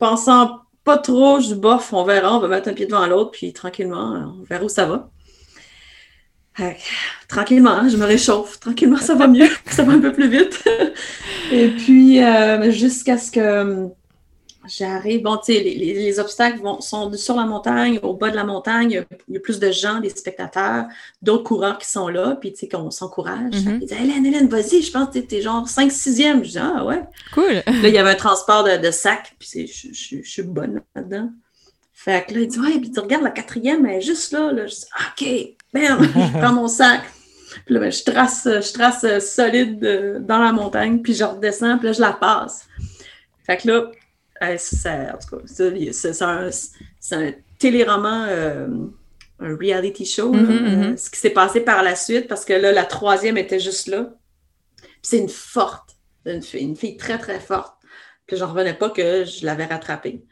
pensant 0.00 0.58
pas 0.82 0.98
trop, 0.98 1.38
je 1.38 1.46
dis, 1.46 1.54
bof, 1.54 1.92
on 1.92 2.02
verra, 2.02 2.34
on 2.36 2.40
va 2.40 2.48
mettre 2.48 2.68
un 2.68 2.72
pied 2.72 2.86
devant 2.86 3.06
l'autre, 3.06 3.30
puis 3.30 3.52
tranquillement, 3.52 4.34
on 4.40 4.42
verra 4.42 4.64
où 4.64 4.68
ça 4.68 4.86
va. 4.86 5.08
Tranquillement, 7.28 7.70
hein, 7.70 7.88
je 7.88 7.96
me 7.96 8.04
réchauffe. 8.04 8.58
Tranquillement, 8.58 8.96
ça 8.96 9.14
va 9.14 9.28
mieux. 9.28 9.48
ça 9.66 9.84
va 9.84 9.92
un 9.92 10.00
peu 10.00 10.12
plus 10.12 10.28
vite. 10.28 10.64
Et 11.52 11.68
puis, 11.68 12.20
euh, 12.24 12.72
jusqu'à 12.72 13.16
ce 13.16 13.30
que 13.30 13.38
euh, 13.38 13.86
j'arrive, 14.66 15.22
bon, 15.22 15.36
tu 15.36 15.52
sais, 15.52 15.60
les, 15.60 15.74
les- 15.74 15.94
les 15.94 16.18
obstacles 16.20 16.60
vont, 16.60 16.80
sont 16.80 17.12
sur 17.14 17.36
la 17.36 17.44
montagne, 17.44 17.98
au 18.02 18.14
bas 18.14 18.30
de 18.30 18.36
la 18.36 18.44
montagne, 18.44 18.90
il 18.90 18.94
y 18.94 18.98
a, 18.98 19.04
il 19.28 19.34
y 19.34 19.36
a 19.36 19.40
plus 19.40 19.58
de 19.58 19.70
gens, 19.70 20.00
des 20.00 20.08
spectateurs, 20.10 20.84
d'autres 21.22 21.44
coureurs 21.44 21.78
qui 21.78 21.88
sont 21.88 22.08
là, 22.08 22.36
puis 22.40 22.52
tu 22.52 22.60
sais, 22.60 22.68
qu'on 22.68 22.90
s'encourage. 22.90 23.54
Mhm. 23.64 23.78
Ils 23.82 23.86
disent, 23.86 23.92
Hélène, 23.92 24.26
Hélène, 24.26 24.48
vas-y, 24.48 24.82
je 24.82 24.90
pense 24.92 25.08
que 25.14 25.18
t'es- 25.18 25.40
genre 25.42 25.68
5-6e. 25.68 26.44
Je 26.44 26.50
dis, 26.50 26.58
ah 26.58 26.84
ouais. 26.84 27.02
cool. 27.32 27.52
Là, 27.66 27.88
il 27.88 27.94
y 27.94 27.98
avait 27.98 28.10
un 28.10 28.14
transport 28.14 28.64
de, 28.64 28.76
de 28.76 28.90
sacs, 28.90 29.34
puis 29.38 29.66
je, 29.66 29.88
je- 29.92 30.22
je 30.22 30.30
suis 30.30 30.42
bonne 30.42 30.80
là-dedans. 30.94 31.30
Fait 31.92 32.26
que 32.26 32.34
là, 32.34 32.40
il 32.40 32.48
dit, 32.48 32.58
ouais, 32.60 32.78
puis 32.80 32.90
tu 32.90 33.00
regardes 33.00 33.22
la 33.24 33.30
quatrième, 33.30 33.86
elle 33.86 33.98
est 33.98 34.00
juste 34.00 34.32
là. 34.32 34.52
là. 34.52 34.66
Je 34.66 34.74
dis, 34.74 34.86
OK, 34.98 35.54
bam, 35.72 36.02
je 36.34 36.38
prends 36.38 36.52
mon 36.52 36.68
sac. 36.68 37.00
Puis 37.66 37.74
là, 37.74 37.80
ben, 37.80 37.92
je 37.92 38.02
trace, 38.02 38.42
je 38.46 38.72
trace 38.72 39.04
euh, 39.04 39.20
solide 39.20 39.84
euh, 39.84 40.18
dans 40.18 40.38
la 40.38 40.50
montagne, 40.52 40.98
puis 41.00 41.14
je 41.14 41.22
redescends, 41.24 41.78
puis 41.78 41.86
là, 41.86 41.92
je 41.92 42.00
la 42.00 42.12
passe. 42.12 42.66
Fait 43.46 43.56
que 43.58 43.68
là, 43.68 43.90
ça, 44.58 45.14
en 45.14 45.18
tout 45.18 45.36
cas, 45.36 45.42
ça, 45.46 46.50
c'est 46.50 47.14
un, 47.14 47.28
un 47.28 47.32
téléroman, 47.58 48.26
euh, 48.28 48.68
un 49.40 49.56
reality 49.56 50.04
show, 50.06 50.32
là, 50.32 50.40
Mhm, 50.40 50.82
euh, 50.92 50.96
ce 50.96 51.10
qui 51.10 51.18
s'est 51.18 51.30
passé 51.30 51.60
par 51.60 51.82
la 51.82 51.96
suite, 51.96 52.28
parce 52.28 52.44
que 52.44 52.52
là, 52.52 52.72
la 52.72 52.84
troisième 52.84 53.36
était 53.36 53.60
juste 53.60 53.88
là. 53.88 54.14
C'est 55.02 55.18
une 55.18 55.28
forte, 55.28 55.96
une 56.24 56.42
fille, 56.42 56.62
une 56.62 56.76
fille 56.76 56.96
très, 56.96 57.18
très 57.18 57.40
forte. 57.40 57.74
Puis 58.26 58.36
j'en 58.38 58.48
revenais 58.48 58.74
pas 58.74 58.88
que 58.90 59.24
je 59.24 59.44
l'avais 59.44 59.66
rattrapée. 59.66 60.24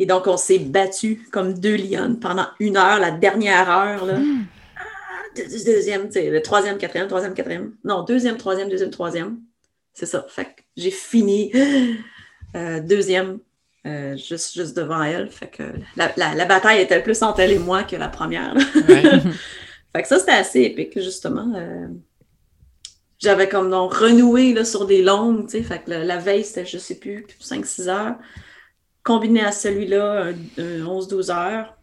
Et 0.00 0.06
donc, 0.06 0.26
on 0.26 0.36
s'est 0.36 0.58
battu 0.58 1.22
comme 1.30 1.54
deux 1.58 1.76
lionnes 1.76 2.18
pendant 2.18 2.46
une 2.58 2.76
heure, 2.76 2.98
la 2.98 3.12
dernière 3.12 3.70
heure. 3.70 4.04
Là. 4.04 4.18
Ah, 4.76 4.82
deux- 5.36 5.46
deux- 5.46 5.64
deuxième, 5.64 6.06
tu 6.06 6.14
sais, 6.14 6.30
le 6.30 6.42
troisième, 6.42 6.76
quatrième, 6.78 7.06
troisième, 7.06 7.34
quatrième. 7.34 7.74
Non, 7.84 8.02
deuxième, 8.02 8.36
troisième, 8.36 8.68
deuxième, 8.68 8.90
troisième. 8.90 9.38
C'est 9.92 10.06
ça. 10.06 10.26
Fait 10.28 10.46
que 10.46 10.62
j'ai 10.76 10.90
fini 10.90 11.52
euh, 12.54 12.80
deuxième 12.80 13.38
euh, 13.86 14.16
juste, 14.16 14.54
juste 14.54 14.76
devant 14.76 15.02
elle. 15.02 15.28
Fait 15.28 15.48
que 15.48 15.62
la, 15.96 16.12
la, 16.16 16.34
la, 16.34 16.44
bataille 16.46 16.80
était 16.80 17.02
plus 17.02 17.22
entre 17.22 17.40
elle 17.40 17.52
et 17.52 17.58
moi 17.58 17.82
que 17.82 17.96
la 17.96 18.08
première. 18.08 18.54
Ouais. 18.54 19.02
fait 19.94 20.02
que 20.02 20.08
ça, 20.08 20.18
c'était 20.18 20.32
assez 20.32 20.62
épique, 20.62 20.98
justement. 20.98 21.52
Euh, 21.54 21.88
J'avais 23.18 23.48
comme 23.48 23.70
donc 23.70 23.92
renoué 23.94 24.54
là, 24.54 24.64
sur 24.64 24.86
des 24.86 25.02
longues, 25.02 25.46
tu 25.46 25.58
sais. 25.58 25.62
Fait 25.62 25.80
que 25.80 25.90
la, 25.90 26.04
la 26.04 26.16
veille, 26.16 26.44
c'était, 26.44 26.64
je 26.64 26.78
sais 26.78 26.98
plus, 26.98 27.26
5-6 27.42 27.88
heures. 27.88 28.16
Combiné 29.02 29.44
à 29.44 29.52
celui-là, 29.52 30.28
un, 30.28 30.62
un 30.62 30.84
11-12 30.84 31.30
heures. 31.30 31.76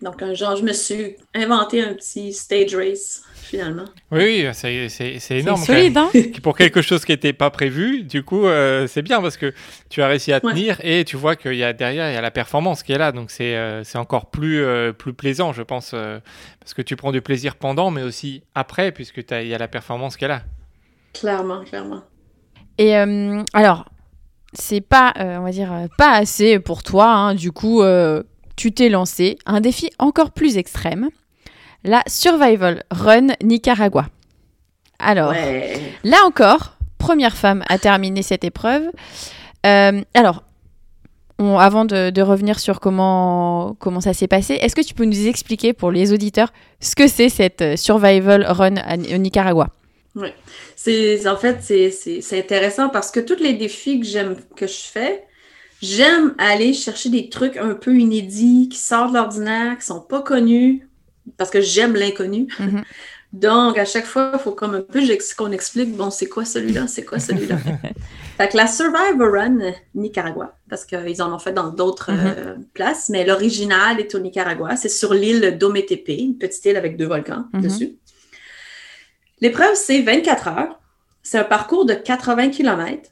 Donc, 0.00 0.22
un 0.22 0.34
genre, 0.34 0.56
je 0.56 0.64
me 0.64 0.72
suis 0.72 1.16
inventé 1.34 1.82
un 1.82 1.94
petit 1.94 2.32
stage 2.32 2.74
race, 2.74 3.22
finalement. 3.44 3.84
Oui, 4.10 4.44
oui, 4.44 4.48
c'est 4.52 4.88
c'est- 4.88 5.18
c'est 5.18 5.38
énorme. 5.38 5.60
C'est 5.60 5.72
solide, 5.74 5.96
hein 5.96 6.08
Pour 6.42 6.56
quelque 6.56 6.82
chose 6.82 7.04
qui 7.04 7.12
n'était 7.12 7.32
pas 7.32 7.50
prévu, 7.50 8.02
du 8.02 8.22
coup, 8.22 8.46
euh, 8.46 8.86
c'est 8.86 9.02
bien 9.02 9.20
parce 9.20 9.36
que 9.36 9.52
tu 9.90 10.02
as 10.02 10.08
réussi 10.08 10.32
à 10.32 10.40
Ouais. 10.44 10.52
tenir 10.52 10.78
et 10.82 11.04
tu 11.04 11.16
vois 11.16 11.36
qu'il 11.36 11.54
y 11.54 11.64
a 11.64 11.72
derrière, 11.72 12.10
il 12.10 12.14
y 12.14 12.16
a 12.16 12.20
la 12.20 12.30
performance 12.30 12.82
qui 12.82 12.92
est 12.92 12.98
là. 12.98 13.12
Donc, 13.12 13.30
c'est 13.30 13.56
euh, 13.56 13.84
c'est 13.84 13.98
encore 13.98 14.30
plus, 14.30 14.62
euh, 14.62 14.92
plus 14.92 15.12
plaisant, 15.12 15.52
je 15.52 15.62
pense, 15.62 15.92
euh, 15.94 16.18
parce 16.60 16.74
que 16.74 16.82
tu 16.82 16.96
prends 16.96 17.12
du 17.12 17.20
plaisir 17.22 17.56
pendant, 17.56 17.90
mais 17.90 18.02
aussi 18.02 18.42
après, 18.54 18.90
puisque 18.92 19.18
il 19.30 19.46
y 19.48 19.54
a 19.54 19.58
la 19.58 19.68
performance 19.68 20.16
qui 20.16 20.24
est 20.24 20.28
là. 20.28 20.42
Clairement, 21.12 21.62
clairement. 21.64 22.02
Et 22.78 22.96
euh, 22.96 23.42
alors, 23.52 23.84
c'est 24.52 24.80
pas, 24.80 25.12
euh, 25.18 25.36
on 25.38 25.42
va 25.44 25.50
dire, 25.50 25.72
pas 25.98 26.12
assez 26.12 26.58
pour 26.58 26.82
toi. 26.82 27.06
hein. 27.08 27.34
Du 27.34 27.52
coup, 27.52 27.82
euh, 27.82 28.22
tu 28.56 28.72
t'es 28.72 28.88
lancé 28.88 29.36
un 29.46 29.60
défi 29.60 29.90
encore 29.98 30.30
plus 30.32 30.56
extrême, 30.56 31.08
la 31.84 32.02
Survival 32.06 32.82
Run 32.90 33.28
Nicaragua. 33.42 34.06
Alors, 34.98 35.30
Ouais. 35.30 35.80
là 36.02 36.18
encore, 36.26 36.76
première 36.98 37.36
femme 37.36 37.62
à 37.68 37.78
terminer 37.78 38.22
cette 38.22 38.44
épreuve. 38.44 38.84
Euh, 39.66 40.02
alors, 40.14 40.42
on- 41.38 41.58
avant 41.58 41.84
de, 41.84 42.10
de 42.10 42.22
revenir 42.22 42.58
sur 42.60 42.80
comment, 42.80 43.76
comment 43.78 44.00
ça 44.00 44.14
s'est 44.14 44.28
passé, 44.28 44.54
est-ce 44.54 44.74
que 44.76 44.80
tu 44.82 44.94
peux 44.94 45.04
nous 45.04 45.26
expliquer 45.26 45.72
pour 45.72 45.90
les 45.90 46.12
auditeurs 46.12 46.52
ce 46.80 46.94
que 46.94 47.08
c'est 47.08 47.28
cette 47.28 47.60
euh, 47.62 47.76
Survival 47.76 48.44
Run 48.48 48.76
au 49.14 49.18
Nicaragua? 49.18 49.68
C'est, 50.76 51.26
en 51.26 51.36
fait, 51.36 51.58
c'est, 51.60 51.90
c'est, 51.90 52.20
c'est 52.20 52.38
intéressant 52.38 52.88
parce 52.88 53.10
que 53.10 53.18
tous 53.20 53.42
les 53.42 53.54
défis 53.54 53.98
que 54.00 54.06
j'aime, 54.06 54.36
que 54.54 54.66
je 54.68 54.72
fais, 54.92 55.24
j'aime 55.82 56.34
aller 56.38 56.72
chercher 56.72 57.08
des 57.08 57.28
trucs 57.28 57.56
un 57.56 57.74
peu 57.74 57.98
inédits, 57.98 58.68
qui 58.70 58.78
sortent 58.78 59.10
de 59.12 59.16
l'ordinaire, 59.16 59.76
qui 59.76 59.86
sont 59.86 60.00
pas 60.00 60.22
connus, 60.22 60.88
parce 61.36 61.50
que 61.50 61.60
j'aime 61.60 61.94
l'inconnu. 61.94 62.46
Mhm. 62.58 62.82
Donc, 63.32 63.78
à 63.78 63.84
chaque 63.84 64.06
fois, 64.06 64.30
il 64.34 64.38
faut 64.38 64.52
comme 64.52 64.74
un 64.76 64.80
peu 64.80 65.00
qu'on 65.36 65.50
explique, 65.50 65.96
bon, 65.96 66.10
c'est 66.10 66.28
quoi 66.28 66.44
celui-là, 66.44 66.86
c'est 66.86 67.04
quoi 67.04 67.18
celui-là? 67.18 67.56
fait 68.36 68.48
que 68.48 68.56
la 68.56 68.68
Survivor 68.68 69.32
Run 69.32 69.58
Nicaragua, 69.96 70.56
parce 70.70 70.84
qu'ils 70.84 71.20
en 71.20 71.34
ont 71.34 71.40
fait 71.40 71.52
dans 71.52 71.70
d'autres 71.70 72.12
Mhm. 72.12 72.20
euh, 72.24 72.54
places, 72.74 73.08
mais 73.08 73.24
l'original 73.26 73.98
est 73.98 74.14
au 74.14 74.20
Nicaragua. 74.20 74.76
C'est 74.76 74.88
sur 74.88 75.12
l'île 75.14 75.58
d'Ometepe, 75.58 76.08
une 76.10 76.38
petite 76.38 76.64
île 76.66 76.76
avec 76.76 76.96
deux 76.96 77.06
volcans 77.08 77.46
Mhm. 77.52 77.62
dessus. 77.62 77.96
L'épreuve, 79.40 79.74
c'est 79.74 80.00
24 80.02 80.48
heures. 80.48 80.80
C'est 81.22 81.38
un 81.38 81.44
parcours 81.44 81.86
de 81.86 81.94
80 81.94 82.50
km. 82.50 83.10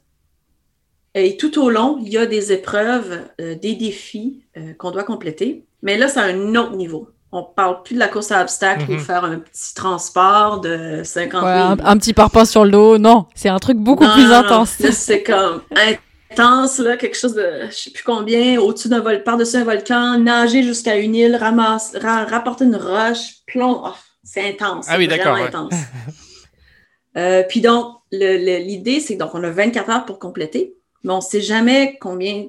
Et 1.15 1.37
tout 1.37 1.61
au 1.61 1.69
long, 1.69 1.99
il 2.01 2.09
y 2.09 2.17
a 2.17 2.25
des 2.25 2.51
épreuves, 2.53 3.19
euh, 3.41 3.55
des 3.55 3.75
défis 3.75 4.43
euh, 4.57 4.73
qu'on 4.73 4.91
doit 4.91 5.03
compléter. 5.03 5.65
Mais 5.81 5.97
là, 5.97 6.07
c'est 6.07 6.19
un 6.21 6.55
autre 6.55 6.75
niveau. 6.75 7.09
On 7.35 7.41
parle 7.43 7.81
plus 7.81 7.95
de 7.95 7.99
la 7.99 8.07
course 8.07 8.31
à 8.31 8.41
obstacles 8.41 8.85
Mhm. 8.91 8.95
ou 8.95 8.99
faire 8.99 9.23
un 9.23 9.39
petit 9.39 9.73
transport 9.73 10.61
de 10.61 11.01
50 11.03 11.43
Ouais, 11.43 11.49
un, 11.49 11.75
000. 11.77 11.87
un 11.87 11.97
petit 11.97 12.13
parpaing 12.13 12.45
sur 12.45 12.63
le 12.63 12.69
dos, 12.71 12.97
non, 12.99 13.25
c'est 13.33 13.49
un 13.49 13.57
truc 13.57 13.77
beaucoup 13.77 14.03
Non, 14.03 14.13
plus 14.13 14.25
non, 14.25 14.33
intense. 14.35 14.75
C'est 14.91 15.23
comme 15.23 15.63
intense, 16.31 16.77
là, 16.77 16.95
quelque 16.95 17.17
chose 17.17 17.33
de, 17.33 17.47
je 17.69 17.75
sais 17.75 17.89
plus 17.91 18.03
combien, 18.03 18.59
au-dessus 18.59 18.87
d'un 18.87 18.99
vol, 18.99 19.23
par-dessus 19.23 19.55
un 19.57 19.63
volcan, 19.63 20.19
nager 20.19 20.61
jusqu'à 20.61 20.95
une 20.97 21.15
île, 21.15 21.35
ramasse, 21.35 21.95
ra- 21.99 22.25
rapporter 22.25 22.65
une 22.65 22.75
roche, 22.75 23.37
plomb. 23.47 23.81
Oh, 23.83 23.93
c'est 24.23 24.47
intense. 24.47 24.85
Ah 24.89 24.97
oui, 24.99 25.07
d'accord, 25.07 25.31
vraiment 25.35 25.41
ouais. 25.43 25.47
intense. 25.49 25.73
Euh, 27.15 27.43
puis 27.47 27.61
donc, 27.61 27.97
l'idée, 28.11 28.99
c'est 28.99 29.13
que 29.15 29.19
donc 29.19 29.35
on 29.35 29.43
a 29.43 29.49
24 29.51 29.89
heures 29.91 30.05
pour 30.05 30.17
compléter, 30.17 30.73
mais 31.03 31.13
on 31.13 31.17
ne 31.17 31.21
sait 31.21 31.41
jamais 31.41 31.97
combien, 32.01 32.47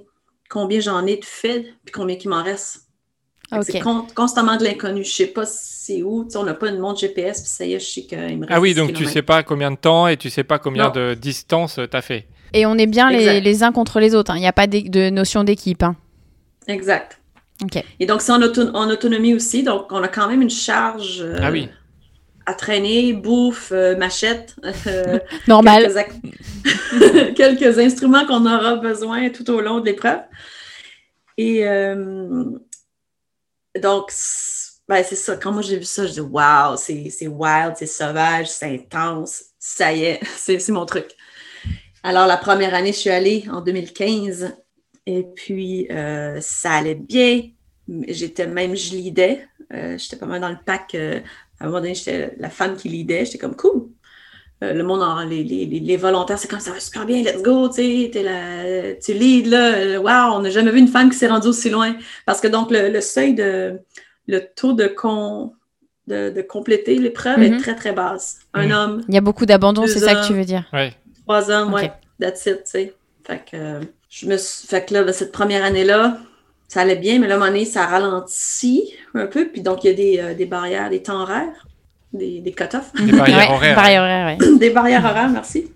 combien 0.49 0.81
j'en 0.81 1.05
ai 1.07 1.17
de 1.17 1.25
fait, 1.25 1.67
puis 1.85 1.93
combien 1.93 2.17
il 2.17 2.29
m'en 2.31 2.43
reste. 2.43 2.84
C'est 3.63 3.81
con- 3.81 4.07
constamment 4.15 4.57
de 4.57 4.65
l'inconnu. 4.65 5.05
Je 5.05 5.13
sais 5.13 5.27
pas 5.27 5.45
c'est 5.47 6.03
où. 6.03 6.27
On 6.35 6.43
n'a 6.45 6.55
pas 6.55 6.69
une 6.71 6.79
montre 6.79 7.01
GPS, 7.01 7.41
puis 7.43 7.51
ça 7.51 7.65
y 7.67 7.75
est, 7.75 7.79
je 7.81 7.85
sais 7.87 8.03
qu'il 8.03 8.19
me 8.19 8.41
reste 8.47 8.51
Ah 8.51 8.61
oui, 8.61 8.71
10 8.73 8.77
donc 8.81 8.89
tu 8.89 8.93
kilomètres. 8.95 9.13
sais 9.15 9.23
pas 9.23 9.43
combien 9.43 9.71
de 9.71 9.77
temps 9.77 10.09
et 10.09 10.17
tu 10.17 10.31
sais 10.31 10.45
pas 10.45 10.59
combien 10.59 10.85
Non. 10.85 10.91
de 10.93 11.15
distance 11.15 11.79
tu 11.91 11.97
as 11.97 12.03
fait. 12.03 12.27
Et 12.53 12.67
on 12.67 12.77
est 12.79 12.87
bien 12.87 13.11
les, 13.11 13.63
uns 13.63 13.73
contre 13.73 14.01
les 14.01 14.15
autres. 14.15 14.31
hein. 14.31 14.37
Il 14.37 14.41
n'y 14.41 14.47
a 14.47 14.53
pas 14.53 14.67
de 14.67 15.11
notion 15.11 15.45
d'équipe. 15.45 15.83
hein. 15.83 15.97
Exact. 16.69 17.21
Ok. 17.63 17.83
Et 18.01 18.07
donc, 18.07 18.21
c'est 18.23 18.33
en, 18.33 18.41
auto- 18.43 18.75
en 18.75 18.89
autonomie 18.91 19.35
aussi. 19.35 19.63
Donc, 19.63 19.87
on 19.91 20.03
a 20.03 20.09
quand 20.09 20.29
même 20.29 20.41
une 20.43 20.51
charge 20.51 21.19
euh, 21.21 21.39
Ah 21.43 21.51
oui. 21.51 21.69
à 22.47 22.55
traîner, 22.55 23.13
bouffe, 23.13 23.71
euh, 23.73 23.97
machette, 23.97 24.57
euh, 24.87 25.19
Normal. 25.49 25.93
quelques, 25.93 27.35
quelques 27.37 27.79
instruments 27.79 28.25
qu'on 28.27 28.47
aura 28.47 28.77
besoin 28.77 29.29
tout 29.31 29.49
au 29.51 29.61
long 29.61 29.81
de 29.81 29.87
l'épreuve. 29.87 30.21
Et 31.37 31.67
euh, 31.67 32.45
donc, 33.81 34.13
ben, 34.89 35.03
c'est 35.05 35.17
ça. 35.17 35.37
Quand 35.37 35.53
moi 35.53 35.63
j'ai 35.63 35.79
vu 35.79 35.85
ça, 35.85 36.07
je 36.07 36.13
dis 36.13 36.21
Waouh, 36.21 36.77
c'est 36.77 37.27
wild, 37.27 37.75
c'est 37.77 37.87
sauvage, 37.87 38.49
c'est 38.49 38.67
intense. 38.75 39.45
Ça 39.59 39.93
y 39.93 40.05
est, 40.05 40.21
c'est 40.37 40.59
c'est 40.59 40.73
mon 40.73 40.87
truc. 40.87 41.11
Alors, 42.03 42.27
la 42.27 42.37
première 42.37 42.75
année, 42.75 42.93
je 42.93 42.99
suis 42.99 43.11
allée 43.11 43.45
en 43.51 43.63
2015 43.63 44.55
et 45.07 45.23
puis 45.35 45.91
euh, 45.91 46.39
ça 46.41 46.73
allait 46.73 46.95
bien. 46.95 47.43
J'étais 48.09 48.47
même, 48.47 48.77
je 48.77 48.91
lidais. 48.93 49.49
Euh, 49.73 49.97
j'étais 49.99 50.17
pas 50.17 50.27
mal 50.27 50.41
dans 50.41 50.51
le 50.51 50.59
pack. 50.65 50.95
euh, 50.95 51.21
à 51.61 51.65
un 51.65 51.67
moment 51.69 51.81
donné, 51.81 51.95
j'étais 51.95 52.35
la 52.39 52.51
femme 52.51 52.77
qui 52.77 52.89
lidait. 52.91 53.25
J'étais 53.25 53.39
comme 53.39 53.57
cool. 53.57 53.89
Euh, 54.63 54.73
le 54.73 54.83
monde, 54.85 55.03
en- 55.03 55.25
les, 55.25 55.43
les, 55.43 55.67
les- 55.67 55.97
volontaires, 55.97 56.39
c'est 56.39 56.49
comme 56.49 56.61
ça 56.61 56.71
va 56.71 56.79
super 56.81 57.05
bien, 57.05 57.23
let's 57.23 57.43
go, 57.43 57.69
tu 57.69 57.75
sais, 58.11 58.99
tu 59.05 59.13
lead 59.13 59.47
là, 59.47 59.75
euh, 59.75 59.99
wow, 59.99 60.37
on 60.37 60.41
n'a 60.41 60.51
jamais 60.51 60.71
vu 60.71 60.79
une 60.79 60.89
femme 60.89 61.11
qui 61.11 61.17
s'est 61.19 61.27
rendue 61.27 61.49
aussi 61.49 61.71
loin. 61.71 61.97
Parce 62.25 62.41
que 62.41 62.47
donc, 62.49 62.71
le, 62.71 62.89
le 62.89 63.01
seuil 63.01 63.35
de, 63.35 63.81
le 64.29 64.39
taux 64.55 64.73
de, 64.73 64.87
con, 64.87 65.53
de, 66.07 66.31
de 66.31 66.41
compléter 66.43 66.97
l'épreuve 66.99 67.39
Mhm. 67.39 67.43
est 67.55 67.57
très, 67.59 67.75
très 67.75 67.93
basse. 67.93 68.39
Un 68.55 68.67
Mhm. 68.67 68.73
homme, 68.73 69.03
Il 69.09 69.15
y 69.15 69.19
a 69.19 69.21
beaucoup 69.21 69.45
d'abandon, 69.45 69.87
c'est 69.87 69.99
ça 69.99 70.15
que 70.15 70.27
tu 70.27 70.35
veux 70.35 70.45
dire? 70.45 70.65
Ouais. 70.73 70.93
trois 71.23 71.51
hommes, 71.51 71.69
Ok. 71.75 71.81
ouais, 71.81 71.93
that's 72.21 72.47
it, 72.47 72.59
tu 72.65 72.71
sais. 72.71 72.95
Fait 73.27 73.39
que, 73.51 73.57
euh, 73.57 73.81
je 74.09 74.27
me 74.27 74.37
suis, 74.37 74.69
fait 74.69 74.87
que 74.87 74.95
là, 74.95 75.03
ben, 75.03 75.13
cette 75.13 75.33
première 75.33 75.65
année-là, 75.65 76.19
ça 76.69 76.83
allait 76.83 76.97
bien, 76.97 77.19
mais 77.19 77.27
là, 77.27 77.35
à 77.35 77.37
un 77.37 77.41
moment 77.41 77.51
donné, 77.51 77.65
ça 77.65 77.87
ralentit 77.87 78.95
un 79.15 79.27
peu, 79.27 79.49
puis 79.49 79.63
donc, 79.63 79.83
il 79.85 79.89
y 79.89 79.91
a 79.91 79.95
des, 79.95 80.19
euh, 80.21 80.35
des 80.35 80.47
barrières, 80.47 80.91
des 80.91 81.03
temps 81.03 81.21
horaires, 81.23 81.67
des, 82.15 82.41
des 82.41 82.53
cut-offs. 82.53 82.93
Des 82.95 83.13
barrières 83.13 83.39
Ouais, 83.51 83.55
horaires. 83.55 83.77
barrières 83.77 84.03
horaires, 84.03 84.39
ouais. 84.39 84.59
des 84.59 84.71
barrières 84.71 85.05
horaires, 85.05 85.29
merci. 85.29 85.71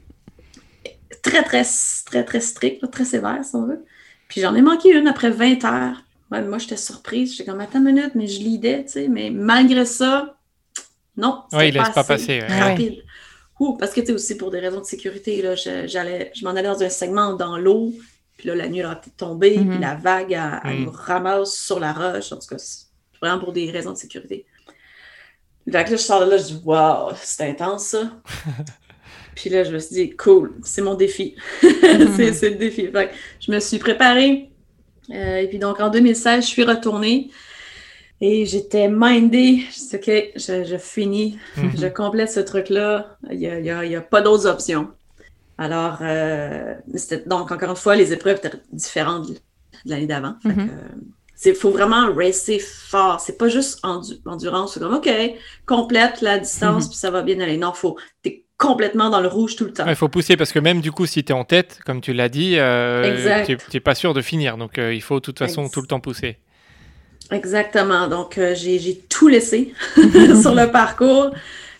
Très, 1.22 1.42
très, 1.42 1.62
très, 2.07 2.24
très 2.24 2.40
strict, 2.40 2.90
très 2.90 3.05
sévère, 3.05 3.44
si 3.44 3.55
on 3.55 3.66
veut. 3.66 3.85
Puis 4.29 4.40
j'en 4.40 4.55
ai 4.55 4.62
manqué 4.62 4.90
une 4.96 5.09
après 5.09 5.31
20 5.31 5.64
heures. 5.64 6.03
Ouais, 6.31 6.42
moi, 6.42 6.59
j'étais 6.59 6.77
surprise. 6.77 7.33
J'étais 7.37 7.51
comme, 7.51 7.61
attends 7.61 7.79
une 7.79 7.87
minute, 7.87 8.12
mais 8.14 8.27
je 8.27 8.40
lidais, 8.40 8.85
tu 8.85 8.92
sais. 8.92 9.09
Mais 9.09 9.31
malgré 9.31 9.85
ça, 9.85 10.37
non. 11.16 11.42
Ouais, 11.53 11.70
il 11.70 11.74
laisse 11.74 11.88
pas 11.90 12.05
passer, 12.05 12.40
ouais. 12.40 12.61
Rapide. 12.61 13.03
Ouh, 13.59 13.77
parce 13.77 13.92
que, 13.92 14.01
tu 14.01 14.07
sais, 14.09 14.12
aussi 14.12 14.37
pour 14.37 14.51
des 14.51 14.61
raisons 14.61 14.81
de 14.81 14.85
sécurité, 14.85 15.42
là, 15.42 15.55
je, 15.57 15.87
j'allais, 15.87 16.31
je 16.35 16.44
m'en 16.44 16.51
allais 16.51 16.62
dans 16.68 16.83
un 16.83 16.88
segment 16.90 17.33
dans 17.35 17.57
l'eau. 17.59 17.92
Puis 18.37 18.46
là, 18.48 18.55
la 18.55 18.68
nuit, 18.68 18.79
elle 18.81 18.87
a 18.87 19.01
tombé. 19.16 19.59
Mhm. 19.59 19.70
Puis 19.70 19.79
la 19.81 19.94
vague, 19.96 20.33
elle, 20.33 20.61
elle 20.64 20.79
Mhm. 20.81 20.85
me 20.85 20.90
ramasse 20.90 21.55
sur 21.59 21.81
la 21.81 21.92
roche. 21.92 22.31
En 22.33 22.37
tout 22.37 22.46
cas, 22.48 22.59
c'est 22.59 22.85
vraiment 23.20 23.40
pour 23.40 23.53
des 23.53 23.70
raisons 23.70 23.92
de 23.92 23.96
sécurité. 23.98 24.46
Là, 25.70 25.85
je 25.85 25.96
sors 25.96 26.24
de 26.24 26.31
là, 26.31 26.37
je 26.38 26.44
dis, 26.44 26.61
waouh, 26.64 27.12
c'est 27.22 27.48
intense 27.48 27.87
ça. 27.88 28.11
Puis 29.35 29.50
là, 29.50 29.64
je 29.64 29.72
me 29.72 29.78
suis 29.78 29.94
dit, 29.94 30.16
cool, 30.16 30.52
c'est 30.64 30.83
mon 30.83 30.94
défi. 30.94 31.37
c'est, 31.61 32.33
c'est 32.33 32.50
le 32.50 32.57
défi. 32.57 32.88
Fait 32.88 33.09
que 33.09 33.14
je 33.40 33.52
me 33.52 33.61
suis 33.61 33.78
préparée. 33.78 34.50
Euh, 35.11 35.38
et 35.38 35.48
puis 35.48 35.59
donc, 35.59 35.81
en 35.81 35.88
2016, 35.90 36.42
je 36.44 36.48
suis 36.48 36.64
retournée. 36.64 37.31
Et 38.20 38.46
j'étais 38.46 38.88
mindée. 38.90 39.61
Je 39.70 39.78
dis, 39.78 39.96
OK, 39.96 40.33
je, 40.37 40.64
je 40.64 40.76
finis, 40.76 41.38
Mhm. 41.57 41.72
je 41.78 41.87
complète 41.87 42.31
ce 42.33 42.40
truc-là. 42.40 43.16
Il 43.31 43.38
n'y 43.38 43.46
a, 43.46 43.61
y 43.61 43.70
a- 43.70 43.85
il 43.85 43.92
y 43.92 43.96
a 43.96 44.00
pas 44.00 44.20
d'autres 44.22 44.46
options. 44.48 44.88
Alors, 45.57 45.98
euh, 46.02 46.74
donc, 47.26 47.52
encore 47.52 47.70
une 47.70 47.76
fois, 47.76 47.94
les 47.94 48.12
épreuves 48.12 48.38
étaient 48.38 48.57
différentes 48.72 49.28
de 49.31 49.37
l'année 49.87 50.07
d'avant. 50.07 50.35
Fait 50.42 50.48
Mhm. 50.48 50.70
C'est 51.40 51.55
faut 51.55 51.70
vraiment 51.70 52.12
racer 52.12 52.59
fort. 52.61 53.20
C'est 53.20 53.38
pas 53.38 53.48
juste 53.48 53.79
endu- 53.85 54.18
endurance. 54.27 54.74
C'est 54.74 54.81
comme, 54.81 54.94
OK, 54.94 55.09
complète 55.66 56.20
la 56.20 56.40
distance, 56.40 56.85
Mhm. 56.85 56.88
puis 56.90 56.98
ça 56.98 57.12
va 57.12 57.22
bien 57.22 57.38
aller. 57.38 57.57
Non, 57.57 57.72
faut, 57.72 57.96
t'es 58.22 58.44
complètement 58.57 59.09
dans 59.09 59.20
le 59.20 59.29
rouge 59.29 59.55
tout 59.55 59.64
le 59.64 59.72
temps. 59.72 59.85
Il 59.87 59.94
faut 59.94 60.09
pousser 60.09 60.37
parce 60.37 60.51
que 60.51 60.59
même 60.59 60.81
du 60.81 60.90
coup, 60.90 61.07
si 61.07 61.22
tu 61.22 61.31
es 61.31 61.35
en 61.37 61.44
tête, 61.44 61.79
comme 61.87 62.01
tu 62.01 62.12
l'as 62.12 62.29
dit, 62.29 62.57
euh, 62.59 63.44
tu 63.46 63.57
n'es 63.72 63.79
pas 63.81 63.94
sûr 63.94 64.14
de 64.14 64.20
finir. 64.20 64.57
Donc 64.57 64.79
euh, 64.79 64.92
il 64.92 65.01
faut 65.01 65.20
de 65.20 65.24
toute 65.24 65.38
façon 65.38 65.68
tout 65.68 65.81
le 65.81 65.87
temps 65.87 66.01
pousser. 66.01 66.38
Exactement. 67.31 68.09
Donc, 68.09 68.37
euh, 68.38 68.55
j'ai 68.57 68.98
tout 69.09 69.29
laissé 69.29 69.72
sur 70.42 70.55
le 70.57 70.70
parcours. 70.72 71.31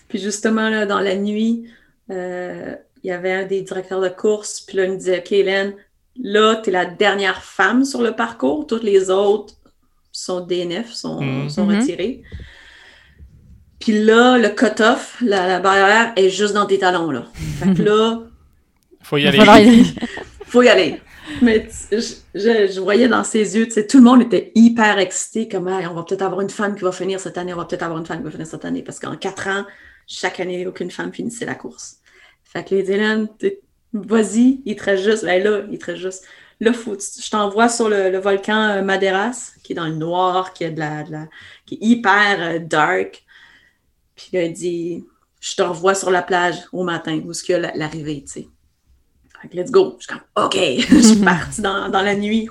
Puis 0.09 0.21
justement, 0.21 0.69
là, 0.69 0.87
dans 0.87 1.01
la 1.01 1.17
nuit, 1.17 1.65
il 2.11 2.77
y 3.05 3.11
avait 3.11 3.33
un 3.33 3.45
des 3.45 3.63
directeurs 3.63 4.01
de 4.01 4.09
course. 4.09 4.61
Puis 4.61 4.77
là, 4.77 4.85
il 4.85 4.93
me 4.93 4.97
disait, 4.97 5.19
OK, 5.19 5.33
Hélène, 5.33 5.75
là, 6.23 6.57
tu 6.57 6.71
es 6.71 6.73
la 6.73 6.85
dernière 6.87 7.43
femme 7.43 7.85
sur 7.85 8.03
le 8.03 8.13
parcours. 8.13 8.67
Toutes 8.67 8.83
les 8.83 9.11
autres 9.11 9.55
sont 10.13 10.41
DNF, 10.41 10.93
sont, 10.93 11.21
Mhm. 11.21 11.49
sont 11.51 11.67
retirées. 11.67 12.23
Puis 13.81 14.03
là, 14.05 14.39
le 14.39 14.49
cut-off, 14.49 15.17
la, 15.21 15.47
la 15.47 15.61
barrière 15.61 16.13
est 16.17 16.31
juste 16.31 16.55
dans 16.55 16.67
tes 16.67 16.79
talons. 16.79 17.11
Là. 17.11 17.27
Fait 17.61 17.73
que 17.75 17.83
là, 17.83 18.23
Faut 19.03 19.17
y 19.17 19.27
aller. 19.27 19.85
faut 20.47 20.63
y 20.63 20.69
aller. 20.69 21.01
Mais 21.43 21.69
je, 21.93 21.99
je- 22.35 22.73
je 22.73 22.81
voyais 22.81 23.07
dans 23.07 23.23
ses 23.23 23.57
yeux, 23.57 23.69
tout 23.69 23.99
le 23.99 24.03
monde 24.03 24.23
était 24.23 24.51
hyper 24.55 24.99
excité, 24.99 25.47
comme 25.49 25.69
on 25.69 25.95
va 25.95 26.03
peut-être 26.03 26.23
avoir 26.23 26.41
une 26.41 26.51
femme 26.51 26.75
qui 26.75 26.83
va 26.83 26.91
finir 26.93 27.21
cette 27.21 27.39
année, 27.39 27.53
on 27.55 27.59
va 27.59 27.65
peut-être 27.67 27.83
avoir 27.83 27.99
une 27.99 28.07
femme 28.07 28.19
qui 28.19 28.25
va 28.25 28.31
finir 28.31 28.47
cette 28.47 28.65
année, 28.65 28.83
parce 28.83 28.99
qu'en 28.99 29.15
quatre 29.17 29.47
ans, 29.47 29.65
chaque 30.07 30.41
année, 30.41 30.67
aucune 30.67 30.91
femme 30.91 31.13
finissait 31.13 31.45
la 31.47 31.55
course. 31.55 31.99
Fait 32.45 32.65
que 32.65 32.75
les 32.75 32.91
t'es- 33.39 33.61
vas-y, 33.93 34.63
il 34.65 34.77
te 34.77 34.85
reste 34.85 35.05
juste, 35.05 35.25
ben 35.25 35.43
là, 35.43 35.63
il 35.71 35.79
te 35.79 35.87
reste 35.87 36.03
juste. 36.03 36.25
Là, 36.61 36.73
je 36.73 37.31
t'envoie 37.31 37.69
sur 37.69 37.89
le, 37.89 38.19
volcan 38.19 38.71
euh, 38.71 38.83
Maderas, 38.83 39.53
qui 39.63 39.73
est 39.73 39.77
dans 39.77 39.87
le 39.87 39.95
noir, 39.95 40.53
qui 40.53 40.65
est, 40.65 40.73
de 40.73 40.81
la, 40.81 41.05
qui 41.67 41.75
est 41.77 41.79
hyper 41.81 42.37
euh, 42.41 42.59
dark. 42.59 43.25
Puis 44.17 44.31
là, 44.33 44.43
il 44.43 44.53
dit, 44.53 45.07
je 45.41 45.55
te 45.55 45.63
revois 45.63 45.95
sur 45.95 46.11
la 46.11 46.23
plage 46.23 46.57
au 46.73 46.83
matin, 46.83 47.21
où 47.25 47.31
est-ce 47.31 47.45
qu'il 47.45 47.53
y 47.53 47.57
a 47.57 47.61
la- 47.61 47.77
l'arrivée, 47.77 48.25
tu 48.25 48.33
sais. 48.33 48.49
Let's 49.53 49.71
go. 49.71 49.97
Je 50.01 50.07
suis 50.07 50.13
comme, 50.13 50.45
OK. 50.45 50.57
je 50.57 51.01
suis 51.01 51.25
partie 51.25 51.63
dans, 51.63 51.89
dans 51.89 52.03
la 52.03 52.17
nuit. 52.17 52.49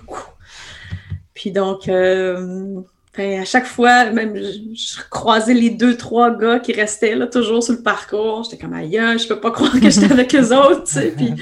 Puis 1.33 1.51
donc, 1.51 1.89
euh, 1.89 2.81
ben, 3.17 3.41
à 3.41 3.45
chaque 3.45 3.65
fois, 3.65 4.11
même, 4.11 4.35
je, 4.35 5.01
croisais 5.09 5.55
les 5.55 5.71
deux, 5.71 5.97
trois 5.97 6.37
gars 6.37 6.59
qui 6.59 6.71
restaient 6.71 7.15
là, 7.15 7.25
toujours 7.25 7.63
sur 7.63 7.73
le 7.73 7.81
parcours. 7.81 8.43
J'étais 8.43 8.57
comme, 8.63 8.73
aïe, 8.73 8.91
je 8.91 9.27
peux 9.27 9.39
pas 9.39 9.51
croire 9.51 9.73
que 9.73 9.89
j'étais 9.89 10.11
avec 10.11 10.35
eux 10.35 10.55
autres. 10.55 10.87
Puis, 11.15 11.33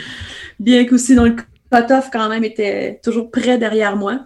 bien 0.58 0.86
qu'aussi 0.86 1.16
dans 1.16 1.26
le 1.26 1.36
cut-off, 1.72 2.10
quand 2.12 2.30
même, 2.30 2.46
était 2.46 3.00
toujours 3.04 3.30
près 3.30 3.58
derrière 3.58 3.98
moi. 3.98 4.22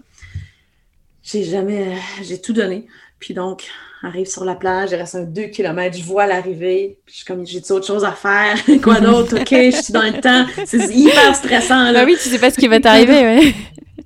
J'ai 1.23 1.43
jamais, 1.43 1.97
j'ai 2.21 2.39
tout 2.39 2.53
donné. 2.53 2.85
Puis 3.19 3.33
donc, 3.33 3.67
arrive 4.03 4.27
sur 4.27 4.45
la 4.45 4.55
plage, 4.55 4.91
il 4.91 4.95
reste 4.95 5.15
un 5.15 5.23
2 5.23 5.47
km, 5.47 5.97
je 5.97 6.03
vois 6.03 6.25
l'arrivée, 6.25 6.97
puis 7.05 7.13
je 7.13 7.17
suis 7.17 7.25
comme, 7.25 7.45
j'ai 7.45 7.59
autre 7.71 7.85
chose 7.85 8.05
à 8.05 8.13
faire, 8.13 8.57
quoi 8.81 9.01
d'autre, 9.01 9.39
ok, 9.39 9.49
je 9.49 9.81
suis 9.81 9.93
dans 9.93 10.03
le 10.03 10.21
temps, 10.21 10.45
c'est 10.65 10.89
hyper 10.93 11.35
stressant. 11.35 11.91
Bah 11.91 12.03
oui, 12.05 12.15
tu 12.21 12.29
sais 12.29 12.39
pas 12.39 12.49
ce 12.49 12.57
qui 12.57 12.67
va 12.67 12.79
t'arriver, 12.79 13.21
ouais. 13.21 13.53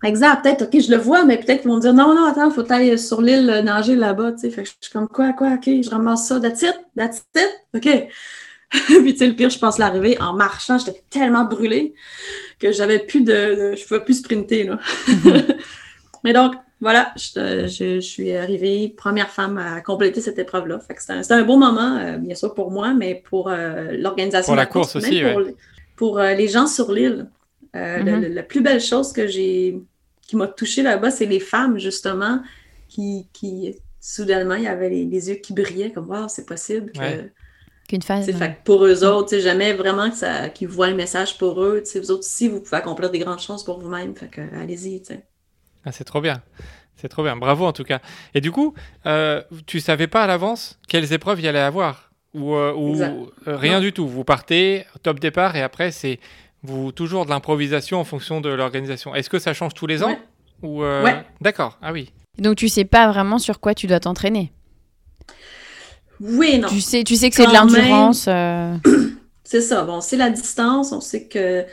Exact, 0.03 0.43
peut-être, 0.43 0.63
ok, 0.63 0.81
je 0.81 0.91
le 0.91 0.97
vois, 0.97 1.23
mais 1.25 1.37
peut-être 1.37 1.61
qu'ils 1.61 1.69
vont 1.69 1.77
me 1.77 1.81
dire, 1.81 1.93
non, 1.93 2.13
non, 2.13 2.25
attends, 2.25 2.51
faut 2.51 2.69
aller 2.71 2.97
sur 2.97 3.21
l'île 3.21 3.49
euh, 3.49 3.61
nager 3.61 3.95
là-bas, 3.95 4.33
tu 4.33 4.39
sais, 4.39 4.49
fait 4.49 4.63
que 4.63 4.69
je 4.69 4.73
suis 4.81 4.91
comme, 4.91 5.07
quoi, 5.07 5.31
quoi, 5.33 5.53
ok, 5.53 5.63
je 5.65 5.89
ramasse 5.89 6.27
ça, 6.27 6.39
that's 6.41 6.61
it, 6.61 6.75
that's 6.97 7.23
it, 7.35 7.49
ok. 7.73 8.07
puis 8.87 9.13
tu 9.13 9.17
sais, 9.17 9.27
le 9.27 9.33
pire, 9.35 9.49
je 9.49 9.59
pense 9.59 9.77
l'arrivée, 9.77 10.19
en 10.19 10.33
marchant, 10.33 10.77
j'étais 10.77 11.03
tellement 11.09 11.45
brûlée 11.45 11.93
que 12.59 12.71
j'avais 12.73 12.99
plus 12.99 13.21
de, 13.21 13.31
de- 13.71 13.75
je 13.77 13.87
pouvais 13.87 14.03
plus 14.03 14.15
sprinter, 14.19 14.65
là. 14.65 14.79
mais 16.23 16.33
donc, 16.33 16.53
voilà, 16.81 17.13
je, 17.15 17.67
je- 17.67 17.95
je 17.95 17.99
suis 18.01 18.35
arrivée, 18.35 18.93
première 18.95 19.29
femme 19.29 19.57
à 19.57 19.79
compléter 19.81 20.19
cette 20.19 20.37
épreuve-là. 20.39 20.79
Fait 20.79 20.95
que 20.95 21.01
c'était 21.01 21.33
un, 21.33 21.39
un 21.39 21.43
beau 21.43 21.55
moment, 21.57 21.97
euh, 21.97 22.17
bien 22.17 22.35
sûr 22.35 22.53
pour 22.53 22.71
moi, 22.71 22.93
mais 22.93 23.23
pour 23.29 23.49
euh, 23.49 23.91
l'organisation 23.93 24.51
Pour 24.51 24.57
la 24.57 24.65
course 24.65 24.95
aussi, 24.97 25.21
pour, 25.21 25.37
ouais. 25.37 25.55
pour, 25.95 26.19
euh, 26.19 26.33
les 26.33 26.49
gens 26.49 26.67
sur 26.67 26.91
l'île. 26.91 27.29
Euh, 27.75 28.03
le- 28.03 28.11
Mhm. 28.11 28.21
le- 28.21 28.27
la 28.27 28.43
plus 28.43 28.61
belle 28.61 28.81
chose 28.81 29.13
que 29.13 29.27
j'ai 29.27 29.79
qui 30.33 30.37
m'a 30.37 30.47
touchée 30.47 30.81
là-bas, 30.81 31.11
c'est 31.11 31.27
les 31.27 31.39
femmes, 31.39 31.77
justement, 31.77 32.41
qui, 32.87 33.27
qui 33.33 33.75
soudainement, 33.99 34.55
il 34.55 34.63
y 34.63 34.67
avait 34.67 34.89
les, 34.89 35.05
les 35.05 35.29
yeux 35.29 35.35
qui 35.35 35.53
brillaient, 35.53 35.91
comme 35.91 36.09
Waouh, 36.09 36.27
c'est 36.27 36.45
possible 36.47 36.91
que. 36.91 36.99
Ouais. 36.99 37.31
Qu'une 37.87 38.01
phase. 38.01 38.25
Tu 38.25 38.31
sais, 38.31 38.37
fait 38.37 38.55
que 38.55 38.63
pour 38.63 38.85
eux 38.85 39.03
autres, 39.03 39.29
tu 39.29 39.35
sais, 39.35 39.41
jamais 39.41 39.73
vraiment 39.73 40.09
que 40.09 40.15
ça, 40.15 40.49
qu'ils 40.49 40.69
voient 40.69 40.89
le 40.89 40.95
message 40.95 41.37
pour 41.37 41.61
eux. 41.61 41.81
Tu 41.83 41.91
sais, 41.91 41.99
vous 41.99 42.11
autres 42.11 42.21
aussi, 42.21 42.47
vous 42.47 42.61
pouvez 42.61 42.77
accomplir 42.77 43.11
des 43.11 43.19
grandes 43.19 43.41
choses 43.41 43.63
pour 43.63 43.79
vous-même. 43.79 44.15
Fait 44.15 44.27
que 44.29 44.41
allez-y, 44.55 45.01
tu 45.01 45.07
sais. 45.13 45.23
Ah, 45.85 45.91
c'est 45.91 46.05
trop 46.05 46.21
bien. 46.21 46.41
C'est 46.95 47.09
trop 47.09 47.23
bien. 47.23 47.35
Bravo 47.35 47.65
en 47.65 47.73
tout 47.73 47.83
cas. 47.83 47.99
Et 48.33 48.39
du 48.41 48.51
coup, 48.51 48.73
euh, 49.05 49.43
tu 49.67 49.81
savais 49.81 50.07
pas 50.07 50.23
à 50.23 50.27
l'avance 50.27 50.79
quelles 50.87 51.11
épreuves 51.11 51.39
il 51.41 51.45
y 51.45 51.47
allait 51.49 51.59
avoir? 51.59 52.11
Ou, 52.33 52.55
euh, 52.55 52.73
ou 52.73 53.29
rien 53.45 53.75
Non. 53.75 53.81
du 53.81 53.91
tout. 53.91 54.07
Vous 54.07 54.23
partez 54.23 54.85
top 55.03 55.19
départ 55.19 55.55
et 55.57 55.61
après 55.61 55.91
c'est 55.91 56.19
vous 56.63 56.91
toujours 56.91 57.25
de 57.25 57.29
l'improvisation 57.29 57.99
en 57.99 58.03
fonction 58.03 58.41
de 58.41 58.49
l'organisation. 58.49 59.13
Est-ce 59.15 59.29
que 59.29 59.39
ça 59.39 59.53
change 59.53 59.73
tous 59.73 59.87
les 59.87 60.01
ans 60.03 60.07
Ouais. 60.07 60.19
ou 60.61 60.83
euh, 60.83 61.03
Ouais. 61.03 61.23
D'accord. 61.41 61.77
Ah 61.81 61.91
oui. 61.91 62.11
Donc 62.39 62.55
tu 62.55 62.67
sais 62.69 62.85
pas 62.85 63.07
vraiment 63.11 63.37
sur 63.37 63.59
quoi 63.59 63.73
tu 63.75 63.85
dois 63.87 63.99
t'entraîner? 63.99 64.51
Oui 66.21 66.59
non. 66.59 66.67
Tu 66.69 66.79
sais, 66.81 67.03
tu 67.03 67.15
sais 67.15 67.29
que 67.29 67.35
c'est 67.35 67.47
de 67.47 67.53
l'endurance. 67.53 68.25
euh, 68.27 68.75
C'est 69.43 69.61
ça. 69.61 69.83
Bon, 69.83 69.99
c'est 70.01 70.15
la 70.17 70.29
distance. 70.29 70.91
On 70.93 71.01
sait 71.01 71.27
que, 71.27 71.65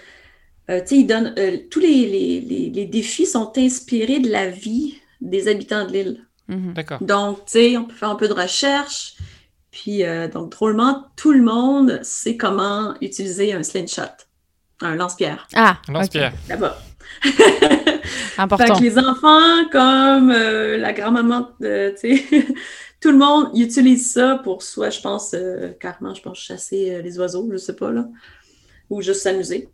euh, 0.71 0.81
tu 0.81 0.87
sais, 0.87 0.97
ils 0.97 1.07
donnent, 1.07 1.35
euh, 1.39 1.57
tous 1.71 1.79
les, 1.81 2.07
les, 2.07 2.41
les, 2.41 2.69
les 2.71 2.85
défis 2.85 3.27
sont 3.27 3.53
inspirés 3.57 4.19
de 4.19 4.29
la 4.29 4.49
vie 4.51 4.97
des 5.21 5.47
habitants 5.49 5.87
de 5.87 5.93
l'île. 5.93 6.27
mhm. 6.49 6.73
D'accord. 6.75 6.99
Donc, 7.01 7.45
tu 7.47 7.53
sais, 7.53 7.77
on 7.77 7.85
peut 7.85 7.95
faire 7.95 8.11
un 8.11 8.17
peu 8.17 8.29
de 8.29 8.35
recherche. 8.35 9.15
Puis, 9.71 10.03
euh, 10.05 10.27
donc, 10.29 10.51
drôlement, 10.51 11.07
tout 11.17 11.33
le 11.33 11.43
monde 11.43 12.01
sait 12.03 12.37
comment 12.37 12.95
utiliser 13.01 13.53
un 13.55 13.63
slingshot, 13.63 14.03
un 14.83 14.95
lance-pierre, 14.97 15.47
Ah, 15.55 15.77
ok. 15.89 15.95
Lance-pierre. 15.95 16.33
là-bas. 16.49 16.79
Important. 18.39 18.65
Fait 18.67 18.73
que 18.73 18.83
les 18.85 18.99
enfants, 18.99 19.69
comme 19.71 20.31
euh, 20.31 20.77
la 20.79 20.93
grand-maman, 20.93 21.49
euh, 21.63 21.93
tu 22.01 22.17
sais, 22.17 22.47
tout 23.01 23.11
le 23.11 23.19
monde 23.19 23.51
utilise 23.55 24.13
ça 24.13 24.41
pour 24.43 24.63
soit, 24.63 24.91
je 24.91 25.01
pense, 25.01 25.35
euh, 25.35 25.73
carrément, 25.79 26.15
je 26.15 26.23
pense, 26.23 26.39
chasser 26.39 26.95
euh, 26.95 27.03
les 27.03 27.19
oiseaux, 27.19 27.49
je 27.53 27.57
sais 27.59 27.77
pas, 27.77 27.91
là, 27.91 28.07
ou 28.89 29.03
juste 29.03 29.23
s'amuser. 29.23 29.69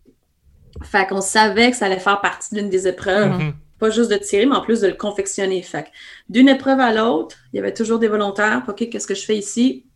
Fait 0.82 1.06
qu'on 1.06 1.20
savait 1.20 1.70
que 1.70 1.76
ça 1.76 1.86
allait 1.86 1.98
faire 1.98 2.20
partie 2.20 2.54
d'une 2.54 2.68
des 2.68 2.86
épreuves, 2.88 3.30
Mhm. 3.38 3.54
pas 3.78 3.90
juste 3.90 4.10
de 4.10 4.16
tirer, 4.16 4.46
mais 4.46 4.56
en 4.56 4.62
plus 4.62 4.80
de 4.80 4.88
le 4.88 4.94
confectionner. 4.94 5.62
Fait 5.62 5.84
que 5.84 5.88
d'une 6.28 6.48
épreuve 6.48 6.80
à 6.80 6.92
l'autre, 6.92 7.36
il 7.52 7.56
y 7.56 7.58
avait 7.60 7.74
toujours 7.74 7.98
des 7.98 8.08
volontaires. 8.08 8.62
OK, 8.68 8.88
qu'est-ce 8.90 9.06
que 9.06 9.14
je 9.14 9.24
fais 9.24 9.36
ici? 9.36 9.86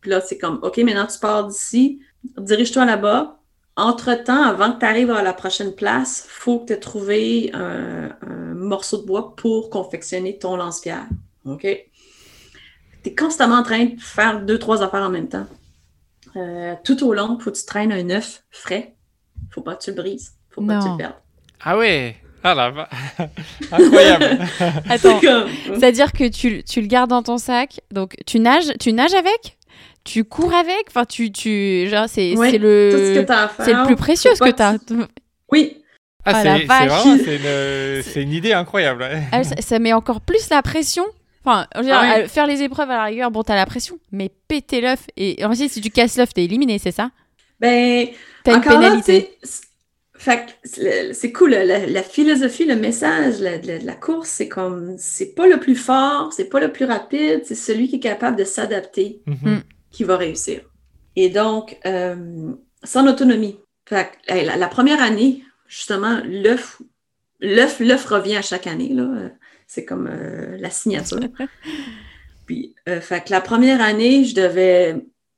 Puis 0.00 0.10
là, 0.10 0.20
c'est 0.20 0.38
comme, 0.38 0.58
OK, 0.62 0.78
maintenant 0.78 1.06
tu 1.06 1.18
pars 1.18 1.46
d'ici, 1.46 2.00
dirige-toi 2.38 2.84
là-bas. 2.84 3.39
Entre-temps, 3.80 4.42
avant 4.42 4.72
que 4.72 4.80
tu 4.80 4.84
arrives 4.86 5.10
à 5.10 5.22
la 5.22 5.32
prochaine 5.32 5.74
place, 5.74 6.24
il 6.26 6.30
faut 6.30 6.58
que 6.60 6.66
tu 6.66 6.72
aies 6.74 6.80
trouvé 6.80 7.50
un, 7.54 8.10
un 8.26 8.54
morceau 8.54 8.98
de 8.98 9.06
bois 9.06 9.34
pour 9.36 9.70
confectionner 9.70 10.38
ton 10.38 10.56
lance-pierre. 10.56 11.06
OK? 11.46 11.62
Tu 11.62 13.08
es 13.08 13.14
constamment 13.14 13.56
en 13.56 13.62
train 13.62 13.84
de 13.86 14.00
faire 14.00 14.40
deux, 14.42 14.58
trois 14.58 14.82
affaires 14.82 15.02
en 15.02 15.08
même 15.10 15.28
temps. 15.28 15.46
Euh, 16.36 16.74
tout 16.84 17.02
au 17.04 17.14
long, 17.14 17.36
il 17.38 17.42
faut 17.42 17.50
que 17.50 17.56
tu 17.58 17.64
traînes 17.64 17.92
un 17.92 18.10
œuf 18.10 18.42
frais. 18.50 18.94
faut 19.50 19.62
pas 19.62 19.74
que 19.76 19.82
tu 19.82 19.90
le 19.90 19.96
brises. 19.96 20.32
faut 20.50 20.60
pas 20.62 20.78
que 20.78 20.82
tu 20.84 20.90
le 20.90 20.96
perdes. 20.98 21.14
Ah 21.62 21.76
ouais. 21.78 22.16
Ah 22.42 22.54
là, 22.54 22.88
incroyable. 23.72 24.46
Attends, 24.88 25.20
C'est 25.20 25.26
comme- 25.26 25.48
c'est-à-dire 25.78 26.12
que 26.12 26.28
tu, 26.28 26.62
tu 26.64 26.80
le 26.80 26.86
gardes 26.86 27.10
dans 27.10 27.22
ton 27.22 27.36
sac. 27.38 27.80
Donc 27.90 28.16
tu 28.26 28.38
nages, 28.40 28.72
tu 28.78 28.92
nages 28.92 29.12
avec? 29.14 29.58
Tu 30.10 30.24
cours 30.24 30.52
avec 30.52 30.86
Enfin, 30.88 31.04
tu, 31.04 31.30
tu, 31.30 31.86
genre, 31.88 32.06
c'est 32.08 32.34
Ouais, 32.34 32.50
c'est 32.50 32.56
ce 32.56 32.62
le, 32.62 33.24
c'est 33.64 33.72
le 33.72 33.86
plus 33.86 33.94
précieux 33.96 34.32
ce 34.34 34.40
que 34.40 34.50
pas 34.50 34.52
tu 34.52 34.94
as. 34.94 35.06
Oui, 35.52 35.82
Ah, 36.24 36.32
Ah, 36.34 36.42
c'est 36.42 36.44
la 36.44 38.02
c'est 38.02 38.22
une, 38.22 38.32
idée 38.32 38.52
incroyable. 38.52 39.06
Ah, 39.30 39.44
ça, 39.44 39.54
ça 39.60 39.78
met 39.78 39.92
encore 39.92 40.20
plus 40.20 40.50
la 40.50 40.62
pression. 40.62 41.04
Enfin, 41.44 41.66
dire, 41.80 41.96
Ah 41.96 42.02
ouais. 42.02 42.24
euh, 42.24 42.28
faire 42.28 42.46
les 42.46 42.62
épreuves 42.62 42.90
à 42.90 42.96
la 42.96 43.04
rigueur, 43.04 43.30
bon, 43.30 43.42
t'as 43.44 43.54
la 43.54 43.66
pression, 43.66 43.98
mais 44.10 44.30
péter 44.48 44.80
l'œuf 44.80 45.06
et 45.16 45.42
ensuite, 45.44 45.70
si 45.70 45.80
tu 45.80 45.90
casses 45.90 46.16
l'œuf, 46.18 46.34
t'es 46.34 46.44
éliminé, 46.44 46.78
c'est 46.78 46.90
ça? 46.90 47.10
Ben, 47.60 48.08
T'as 48.44 48.56
une 48.56 48.62
là, 48.64 48.68
pénalité. 48.68 49.30
c'est- 49.40 49.62
fait 50.18 51.32
cool, 51.32 51.50
la, 51.50 51.86
la 51.86 52.02
philosophie, 52.02 52.66
le 52.66 52.76
message 52.76 53.40
la- 53.40 53.58
de 53.58 53.86
la, 53.86 53.94
course, 53.94 54.28
c'est 54.28 54.48
comme, 54.48 54.96
c'est 54.98 55.34
pas 55.34 55.46
le 55.46 55.58
plus 55.58 55.76
fort, 55.76 56.32
c'est 56.32 56.50
pas 56.50 56.60
le 56.60 56.72
plus 56.72 56.84
rapide, 56.84 57.42
c'est 57.44 57.54
celui 57.54 57.88
qui 57.88 57.96
est 57.96 58.00
capable 58.00 58.36
de 58.36 58.44
s'adapter 58.44 59.22
Mhm. 59.26 59.62
Qui 59.90 60.04
va 60.04 60.16
réussir. 60.16 60.62
Et 61.16 61.28
donc, 61.28 61.78
euh, 61.86 62.52
son 62.84 63.06
autonomie. 63.06 63.58
Fait 63.86 64.10
que, 64.26 64.32
hey, 64.32 64.44
la, 64.44 64.56
la 64.56 64.68
première 64.68 65.02
année, 65.02 65.42
justement, 65.66 66.20
l'œuf, 66.24 66.80
l'œuf, 67.40 67.80
l'œuf 67.80 68.04
revient 68.06 68.36
à 68.36 68.42
chaque 68.42 68.66
année, 68.66 68.92
là. 68.92 69.30
C'est 69.66 69.84
comme 69.84 70.08
euh, 70.08 70.56
la 70.58 70.70
signature. 70.70 71.20
Puis, 72.46 72.74
euh, 72.88 73.00
fait 73.00 73.24
que 73.24 73.30
la 73.30 73.40
première 73.40 73.80
année, 73.80 74.24
je 74.24 74.34
devais 74.34 74.96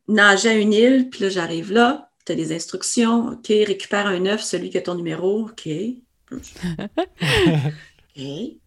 nager 0.08 0.48
à 0.48 0.54
une 0.54 0.72
île, 0.72 1.10
puis 1.10 1.24
là, 1.24 1.28
j'arrive 1.28 1.70
là, 1.70 2.10
tu 2.24 2.32
as 2.32 2.34
des 2.34 2.54
instructions, 2.54 3.28
OK, 3.28 3.48
récupère 3.48 4.06
un 4.06 4.24
œuf, 4.26 4.42
celui 4.42 4.70
qui 4.70 4.78
a 4.78 4.80
ton 4.80 4.94
numéro, 4.94 5.50
OK. 5.50 5.68
OK. 6.32 8.22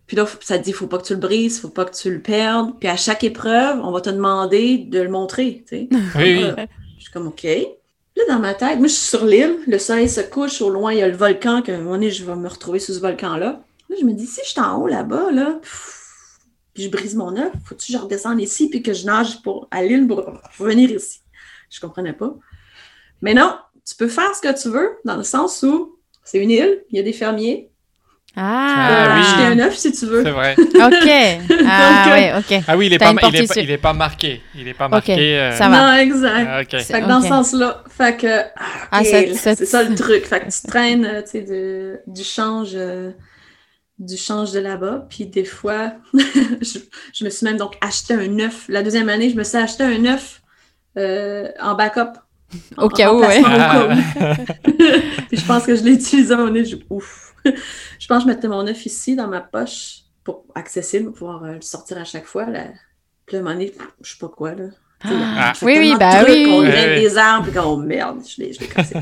Puis 0.07 0.15
là, 0.15 0.25
ça 0.41 0.59
te 0.59 0.63
dit, 0.63 0.71
faut 0.71 0.87
pas 0.87 0.99
que 0.99 1.05
tu 1.05 1.13
le 1.13 1.19
brises, 1.19 1.59
faut 1.59 1.69
pas 1.69 1.85
que 1.85 1.95
tu 1.95 2.11
le 2.11 2.21
perdes. 2.21 2.77
Puis 2.79 2.87
à 2.87 2.95
chaque 2.95 3.23
épreuve, 3.23 3.79
on 3.83 3.91
va 3.91 4.01
te 4.01 4.09
demander 4.09 4.77
de 4.77 4.99
le 5.01 5.09
montrer, 5.09 5.63
tu 5.67 5.77
sais. 5.77 5.89
Oui. 6.15 6.43
Euh, 6.43 6.65
je 6.97 7.03
suis 7.03 7.11
comme, 7.11 7.27
OK. 7.27 7.43
Là, 7.43 8.23
dans 8.29 8.39
ma 8.39 8.53
tête, 8.53 8.77
moi, 8.77 8.87
je 8.87 8.93
suis 8.93 9.07
sur 9.07 9.25
l'île, 9.25 9.57
le 9.67 9.77
soleil 9.77 10.07
se 10.07 10.21
couche, 10.21 10.61
au 10.61 10.69
loin, 10.69 10.93
il 10.93 10.99
y 10.99 11.01
a 11.01 11.07
le 11.07 11.17
volcan, 11.17 11.61
qu'à 11.61 11.73
un 11.73 11.79
moment 11.79 11.91
donné, 11.91 12.11
je 12.11 12.23
vais 12.23 12.35
me 12.35 12.47
retrouver 12.47 12.79
sur 12.79 12.93
ce 12.93 12.99
volcan-là. 12.99 13.63
Là, 13.89 13.95
je 13.99 14.05
me 14.05 14.13
dis, 14.13 14.25
si 14.25 14.39
je 14.43 14.49
suis 14.49 14.61
en 14.61 14.77
haut 14.77 14.87
là-bas, 14.87 15.31
là, 15.31 15.59
pff, 15.61 16.39
puis 16.73 16.83
je 16.83 16.89
brise 16.89 17.15
mon 17.15 17.35
œuf, 17.37 17.51
faut-tu 17.65 17.91
que 17.91 17.97
je 17.97 18.01
redescende 18.01 18.39
ici, 18.39 18.69
puis 18.69 18.83
que 18.83 18.93
je 18.93 19.05
nage 19.05 19.41
pour, 19.41 19.67
à 19.71 19.83
l'île 19.83 20.07
pour, 20.07 20.23
pour 20.23 20.65
venir 20.65 20.91
ici? 20.91 21.21
Je 21.69 21.79
comprenais 21.79 22.13
pas. 22.13 22.35
Mais 23.21 23.33
non, 23.33 23.57
tu 23.85 23.95
peux 23.95 24.07
faire 24.07 24.33
ce 24.35 24.41
que 24.41 24.61
tu 24.61 24.69
veux, 24.69 24.91
dans 25.03 25.17
le 25.17 25.23
sens 25.23 25.63
où 25.63 25.97
C'est 26.23 26.39
une 26.39 26.51
île, 26.51 26.83
il 26.89 26.97
y 26.97 26.99
a 26.99 27.03
des 27.03 27.13
fermiers. 27.13 27.71
Ah, 28.37 28.89
Euh, 28.91 29.13
oui. 29.15 29.21
Acheter 29.21 29.43
un 29.45 29.59
œuf 29.65 29.75
si 29.75 29.91
tu 29.93 30.05
veux. 30.07 30.23
C'est 30.23 30.31
vrai. 30.31 30.55
Ok. 30.59 30.67
Ah 31.67 32.03
Donc, 32.05 32.13
ouais, 32.13 32.33
ok. 32.37 32.63
Ah 32.67 32.77
oui, 32.77 32.87
il 32.87 32.93
est, 32.93 32.97
pas, 32.99 33.11
il, 33.11 33.35
est 33.35 33.55
il 33.63 33.71
est 33.71 33.77
pas 33.77 33.93
marqué. 33.93 34.41
Il 34.55 34.67
est 34.67 34.73
pas 34.73 34.87
marqué. 34.87 35.37
euh, 35.39 35.51
ça 35.53 35.69
va. 35.69 35.93
Non, 35.93 35.97
exact. 35.99 36.47
ah, 36.49 36.79
Fait 36.79 37.01
que 37.01 37.07
dans 37.07 37.21
ce 37.21 37.27
sens-là, 37.29 37.83
fait 37.89 38.17
que, 38.17 38.41
ah, 38.57 38.65
Ah, 38.91 39.03
c'est 39.03 39.33
ça 39.65 39.83
le 39.83 39.95
truc. 39.95 40.25
Fait 40.25 40.41
que 40.41 40.45
tu 40.51 40.67
traînes, 40.67 41.05
euh, 41.05 41.21
tu 41.21 41.29
sais, 41.31 41.41
de- 41.41 41.99
du 42.07 42.23
change, 42.23 42.71
euh, 42.75 43.11
du 43.99 44.17
change 44.17 44.51
de 44.51 44.59
là-bas. 44.59 45.07
Puis 45.09 45.25
des 45.27 45.45
fois, 45.45 45.93
je, 46.13 46.79
je 47.13 47.23
me 47.25 47.29
suis 47.29 47.45
même 47.45 47.57
donc 47.57 47.75
acheté 47.81 48.13
un 48.13 48.39
œuf. 48.39 48.65
La 48.67 48.83
deuxième 48.83 49.07
année, 49.09 49.29
je 49.29 49.35
me 49.35 49.43
suis 49.43 49.57
acheté 49.57 49.83
un 49.83 50.05
œuf 50.05 50.41
euh, 50.97 51.47
en 51.61 51.75
backup. 51.75 52.19
Au 52.77 52.83
En- 52.85 52.87
cas 52.89 53.11
en 53.11 53.15
où, 53.15 53.19
ouais. 53.21 53.41
placement 53.41 53.55
au 53.55 53.57
cas 53.57 53.87
où. 53.87 53.99
Ah, 54.19 54.33
Puis 55.29 55.37
je 55.37 55.45
pense 55.45 55.63
que 55.65 55.75
je 55.75 55.83
l'ai 55.83 55.93
utilisé 55.93 56.31
à 56.31 56.35
un 56.35 56.39
moment 56.41 56.51
donné, 56.51 56.65
je- 56.65 56.75
ouf. 56.89 57.24
Je 57.99 58.07
pense 58.07 58.23
que 58.23 58.29
je 58.29 58.35
mettais 58.35 58.47
mon 58.47 58.65
œuf 58.67 58.85
ici 58.85 59.15
dans 59.15 59.27
ma 59.27 59.41
poche 59.41 59.99
pour 60.23 60.45
accessible, 60.55 61.05
pour 61.05 61.13
pouvoir 61.15 61.43
euh, 61.43 61.53
le 61.55 61.61
sortir 61.61 61.97
à 61.97 62.03
chaque 62.03 62.25
fois. 62.25 62.45
Là. 62.45 62.63
Puis 63.25 63.35
là, 63.35 63.39
à 63.39 63.41
un 63.41 63.43
moment 63.43 63.55
donné, 63.55 63.73
je 64.01 64.11
sais 64.11 64.17
pas 64.19 64.27
quoi, 64.29 64.53
là. 64.55 64.65
Ah. 65.03 65.53
Oui, 65.61 65.75
oui, 65.77 65.95
bah 65.99 66.23
trucs, 66.23 66.29
oui, 66.29 66.47
On 66.49 66.59
oui. 66.61 66.71
des 66.71 67.17
arbres, 67.17 67.47
puis 67.49 67.59
oh 67.63 67.77
merde, 67.77 68.21
je 68.27 68.41
l'ai 68.41 68.53
je 68.53 68.59
l'ai 68.61 68.67
cassé. 68.67 68.95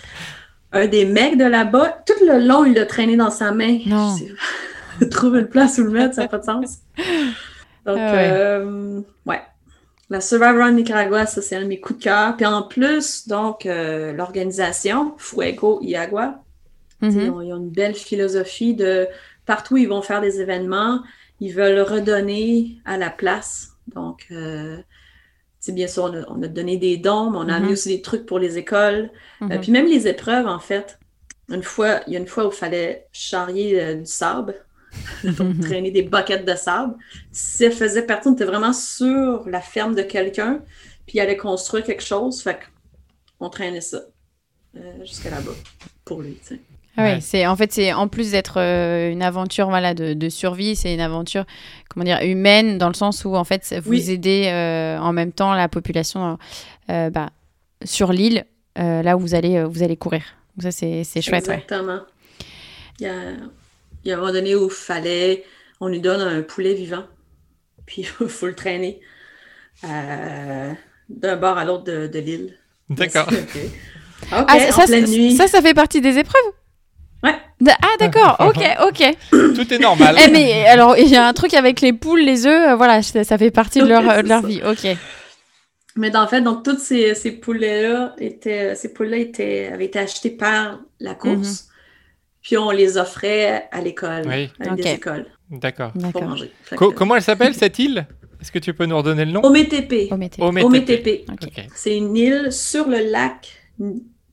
un 0.72 0.86
des 0.86 1.04
mecs 1.04 1.36
de 1.36 1.44
là-bas, 1.44 2.02
tout 2.06 2.24
le 2.24 2.38
long, 2.46 2.64
il 2.64 2.74
l'a 2.74 2.86
traîné 2.86 3.16
dans 3.16 3.30
sa 3.30 3.52
main. 3.52 3.78
Non. 3.86 4.16
Je 4.16 4.24
sais- 4.24 5.08
Trouver 5.10 5.40
une 5.40 5.48
place 5.48 5.76
où 5.78 5.84
le 5.84 5.90
mettre, 5.90 6.14
ça 6.14 6.22
n'a 6.22 6.28
pas 6.28 6.38
de 6.38 6.44
sens. 6.44 6.78
Donc, 7.84 7.98
Ah 7.98 8.12
ouais. 8.12 8.28
euh, 8.32 9.00
ouais. 9.26 9.42
La 10.08 10.20
Survivor 10.20 10.70
Nicaragua, 10.70 11.26
ça, 11.26 11.42
c'est 11.42 11.56
un 11.56 11.62
de 11.62 11.66
mes 11.66 11.80
coups 11.80 11.98
de 11.98 12.04
cœur. 12.04 12.36
Puis 12.36 12.46
en 12.46 12.62
plus, 12.62 13.26
donc, 13.26 13.66
euh, 13.66 14.12
l'organisation 14.12 15.14
Fuego 15.18 15.80
y 15.82 15.96
Mhm. 17.04 17.20
Ils, 17.20 17.30
ont, 17.30 17.40
ils 17.42 17.52
ont 17.52 17.56
une 17.58 17.70
belle 17.70 17.94
philosophie 17.94 18.74
de 18.74 19.06
partout 19.46 19.74
où 19.74 19.76
ils 19.76 19.88
vont 19.88 20.02
faire 20.02 20.20
des 20.20 20.40
événements, 20.40 21.02
ils 21.40 21.52
veulent 21.52 21.80
redonner 21.80 22.78
à 22.84 22.96
la 22.96 23.10
place. 23.10 23.72
Donc, 23.94 24.26
euh, 24.30 24.78
bien 25.68 25.86
sûr, 25.86 26.04
on 26.04 26.14
a, 26.14 26.24
on 26.28 26.42
a 26.42 26.48
donné 26.48 26.76
des 26.76 26.96
dons, 26.96 27.30
mais 27.30 27.38
on 27.38 27.42
a 27.42 27.44
Mhm. 27.44 27.50
amené 27.50 27.72
aussi 27.72 27.88
des 27.88 28.02
trucs 28.02 28.26
pour 28.26 28.38
les 28.38 28.58
écoles. 28.58 29.10
Euh, 29.42 29.46
Mhm. 29.46 29.60
puis 29.60 29.72
même 29.72 29.86
les 29.86 30.06
épreuves, 30.08 30.46
en 30.46 30.58
fait. 30.60 30.98
Une 31.50 31.62
fois, 31.62 32.00
il 32.06 32.14
y 32.14 32.16
a 32.16 32.18
une 32.20 32.26
fois 32.26 32.46
où 32.46 32.50
il 32.50 32.56
fallait 32.56 33.06
charrier 33.12 33.82
euh, 33.82 33.94
du 33.96 34.06
sable, 34.06 34.54
donc 35.24 35.58
traîner 35.60 35.90
des 35.90 36.02
buckets 36.02 36.44
de 36.46 36.54
sable. 36.54 36.94
Si 37.32 37.64
elle 37.64 37.72
faisait 37.72 38.06
partie, 38.06 38.28
on 38.28 38.32
était 38.34 38.44
vraiment 38.46 38.72
sur 38.72 39.46
la 39.48 39.60
ferme 39.60 39.94
de 39.94 40.02
quelqu'un, 40.02 40.62
puis 41.06 41.18
il 41.18 41.20
allait 41.20 41.36
construire 41.36 41.84
quelque 41.84 42.02
chose, 42.02 42.40
fait 42.42 42.58
qu'on 43.38 43.50
traînait 43.50 43.82
ça 43.82 44.00
euh, 44.76 45.00
jusqu'à 45.00 45.30
là-bas 45.30 45.52
pour 46.04 46.22
lui, 46.22 46.34
tu 46.36 46.54
sais. 46.54 46.60
Ah 46.96 47.02
ouais, 47.02 47.18
c'est 47.20 47.46
en 47.46 47.56
fait 47.56 47.72
c'est 47.72 47.92
en 47.92 48.06
plus 48.08 48.30
d'être 48.30 48.60
euh, 48.60 49.10
une 49.10 49.22
aventure 49.22 49.68
voilà 49.68 49.94
de, 49.94 50.14
de 50.14 50.28
survie, 50.28 50.76
c'est 50.76 50.94
une 50.94 51.00
aventure 51.00 51.44
comment 51.88 52.04
dire 52.04 52.20
humaine 52.22 52.78
dans 52.78 52.88
le 52.88 52.94
sens 52.94 53.24
où 53.24 53.34
en 53.34 53.42
fait 53.44 53.74
vous 53.82 53.90
Oui. 53.90 54.10
aidez 54.10 54.46
euh, 54.46 54.98
en 54.98 55.12
même 55.12 55.32
temps 55.32 55.54
la 55.54 55.68
population 55.68 56.38
euh, 56.90 57.10
bah, 57.10 57.30
sur 57.84 58.12
l'île 58.12 58.44
euh, 58.78 59.02
là 59.02 59.16
où 59.16 59.20
vous 59.20 59.34
allez 59.34 59.64
vous 59.64 59.82
allez 59.82 59.96
courir. 59.96 60.22
Donc 60.56 60.62
ça 60.64 60.70
c'est 60.70 61.02
c'est 61.04 61.20
chouette. 61.20 61.48
ouais. 61.48 61.54
Exactement. 61.54 62.00
Il 63.00 63.06
y, 63.06 63.08
a, 63.10 63.14
il 64.04 64.08
y 64.08 64.12
a 64.12 64.14
un 64.14 64.20
moment 64.20 64.32
donné 64.32 64.54
où 64.54 64.66
il 64.66 64.70
fallait, 64.70 65.42
on 65.80 65.88
lui 65.88 66.00
donne 66.00 66.20
un 66.20 66.42
poulet 66.42 66.74
vivant, 66.74 67.02
puis 67.86 68.02
il 68.20 68.28
faut 68.28 68.46
le 68.46 68.54
traîner 68.54 69.00
euh, 69.84 70.72
d'un 71.08 71.36
bord 71.36 71.58
à 71.58 71.64
l'autre 71.64 71.84
de, 71.84 72.06
de 72.06 72.18
l'île. 72.20 72.54
D'accord. 72.88 73.28
Ah, 74.30 74.46
en 74.48 74.72
ça, 74.72 74.84
pleine 74.86 75.06
ça, 75.06 75.12
nuit. 75.12 75.36
ça 75.36 75.48
ça 75.48 75.60
fait 75.60 75.74
partie 75.74 76.00
des 76.00 76.18
épreuves? 76.18 76.52
Ouais. 77.24 77.34
Ah 77.82 77.96
d'accord, 77.98 78.36
ok, 78.40 78.62
ok. 78.86 79.16
Tout 79.54 79.72
est 79.74 79.78
normal. 79.78 80.16
Eh, 80.24 80.30
mais 80.30 80.66
alors 80.66 80.96
il 80.98 81.08
y 81.08 81.16
a 81.16 81.26
un 81.26 81.32
truc 81.32 81.54
avec 81.54 81.80
les 81.80 81.92
poules, 81.92 82.20
les 82.20 82.46
œufs, 82.46 82.70
euh, 82.72 82.76
voilà, 82.76 83.02
ça, 83.02 83.24
ça 83.24 83.38
fait 83.38 83.50
partie 83.50 83.80
de 83.80 83.86
leur, 83.86 84.02
de 84.22 84.28
leur 84.28 84.44
vie. 84.46 84.60
Ok. 84.64 84.86
Mais 85.96 86.10
dans 86.10 86.22
le 86.22 86.26
fait, 86.28 86.40
donc 86.42 86.64
toutes 86.64 86.80
ces, 86.80 87.14
ces 87.14 87.30
poulets-là 87.32 88.14
étaient, 88.18 88.74
ces 88.74 88.92
poules-là 88.92 89.16
étaient, 89.18 89.70
avaient 89.72 89.84
été 89.86 89.98
achetées 90.00 90.30
par 90.30 90.80
la 91.00 91.14
course, 91.14 91.68
puis 92.42 92.58
on 92.58 92.70
les 92.70 92.98
offrait 92.98 93.68
à 93.70 93.80
l'école, 93.80 94.22
Oui. 94.26 94.50
à 94.60 94.72
Ok. 94.72 94.76
des 94.82 94.90
écoles, 94.90 95.26
D'accord. 95.50 95.92
pour 95.92 96.02
D'accord. 96.02 96.22
manger. 96.24 96.52
Fait 96.64 96.76
Co- 96.76 96.90
que- 96.90 96.94
comment 96.96 97.14
elle 97.16 97.22
s'appelle 97.22 97.54
cette 97.54 97.78
île? 97.78 98.06
Est-ce 98.40 98.50
que 98.52 98.58
tu 98.58 98.74
peux 98.74 98.84
nous 98.86 98.96
redonner 98.98 99.24
le 99.24 99.30
nom? 99.30 99.40
Ometepe. 99.44 100.10
Ometepe. 100.10 101.24
C'est 101.74 101.96
une 101.96 102.14
île 102.16 102.52
sur 102.52 102.88
le 102.88 102.98
lac 103.10 103.56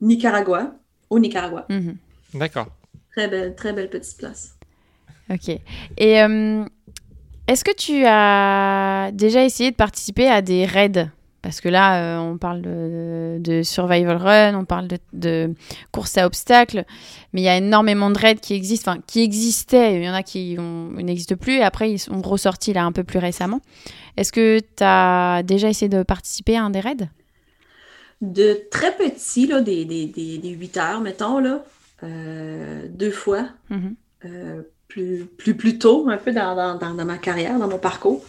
Nicaragua, 0.01 0.73
au 1.09 1.19
Nicaragua. 1.19 1.65
Mhm. 1.69 1.95
D'accord. 2.33 2.67
Très 3.11 3.27
belle, 3.27 3.55
très 3.55 3.73
belle 3.73 3.89
petite 3.89 4.17
place. 4.17 4.55
Ok. 5.29 5.49
Et 5.97 6.21
euh, 6.21 6.63
est-ce 7.47 7.63
que 7.63 7.75
tu 7.75 8.03
as 8.05 9.11
déjà 9.13 9.43
essayé 9.43 9.71
de 9.71 9.75
participer 9.75 10.27
à 10.27 10.41
des 10.41 10.65
raids? 10.65 11.09
Parce 11.41 11.59
que 11.59 11.69
là, 11.69 12.17
euh, 12.17 12.19
on 12.19 12.37
parle 12.37 12.61
de, 12.61 13.37
de 13.39 13.63
survival 13.63 14.17
run, 14.17 14.55
on 14.55 14.63
parle 14.63 14.87
de, 14.87 14.99
de 15.13 15.55
course 15.91 16.17
à 16.17 16.27
obstacles, 16.27 16.85
mais 17.33 17.41
il 17.41 17.43
y 17.43 17.49
a 17.49 17.57
énormément 17.57 18.11
de 18.11 18.17
raids 18.17 18.35
qui 18.35 18.53
existent, 18.53 18.91
enfin 18.91 19.01
qui 19.07 19.21
existaient. 19.23 19.95
Il 19.95 20.03
y 20.03 20.09
en 20.09 20.13
a 20.13 20.21
qui 20.21 20.57
n'existent 20.57 21.35
plus, 21.35 21.55
et 21.55 21.63
après 21.63 21.91
ils 21.91 21.99
sont 21.99 22.21
ressortis 22.21 22.73
là 22.73 22.83
un 22.83 22.91
peu 22.91 23.03
plus 23.03 23.17
récemment. 23.17 23.59
Est-ce 24.17 24.31
que 24.31 24.59
tu 24.59 24.83
as 24.83 25.41
déjà 25.43 25.69
essayé 25.69 25.89
de 25.89 26.03
participer 26.03 26.57
à 26.57 26.63
un 26.63 26.69
des 26.69 26.79
raids? 26.79 27.09
De 28.21 28.61
très 28.69 28.95
petit, 28.95 29.47
là, 29.47 29.61
des, 29.61 29.83
des, 29.83 30.05
des, 30.05 30.37
des 30.37 30.49
8 30.49 30.77
heures, 30.77 31.01
mettons, 31.01 31.39
là, 31.39 31.63
deux 32.03 33.11
fois, 33.11 33.49
Mhm. 33.69 33.95
euh, 34.25 34.61
plus, 34.87 35.25
plus, 35.37 35.55
plus 35.55 35.77
tôt, 35.79 36.07
un 36.09 36.17
peu 36.17 36.31
dans, 36.31 36.55
dans, 36.55 36.75
dans, 36.77 36.93
dans 36.93 37.05
ma 37.05 37.17
carrière, 37.17 37.57
dans 37.59 37.67
mon 37.67 37.77
parcours. 37.79 38.23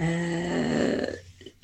Euh, 0.00 1.06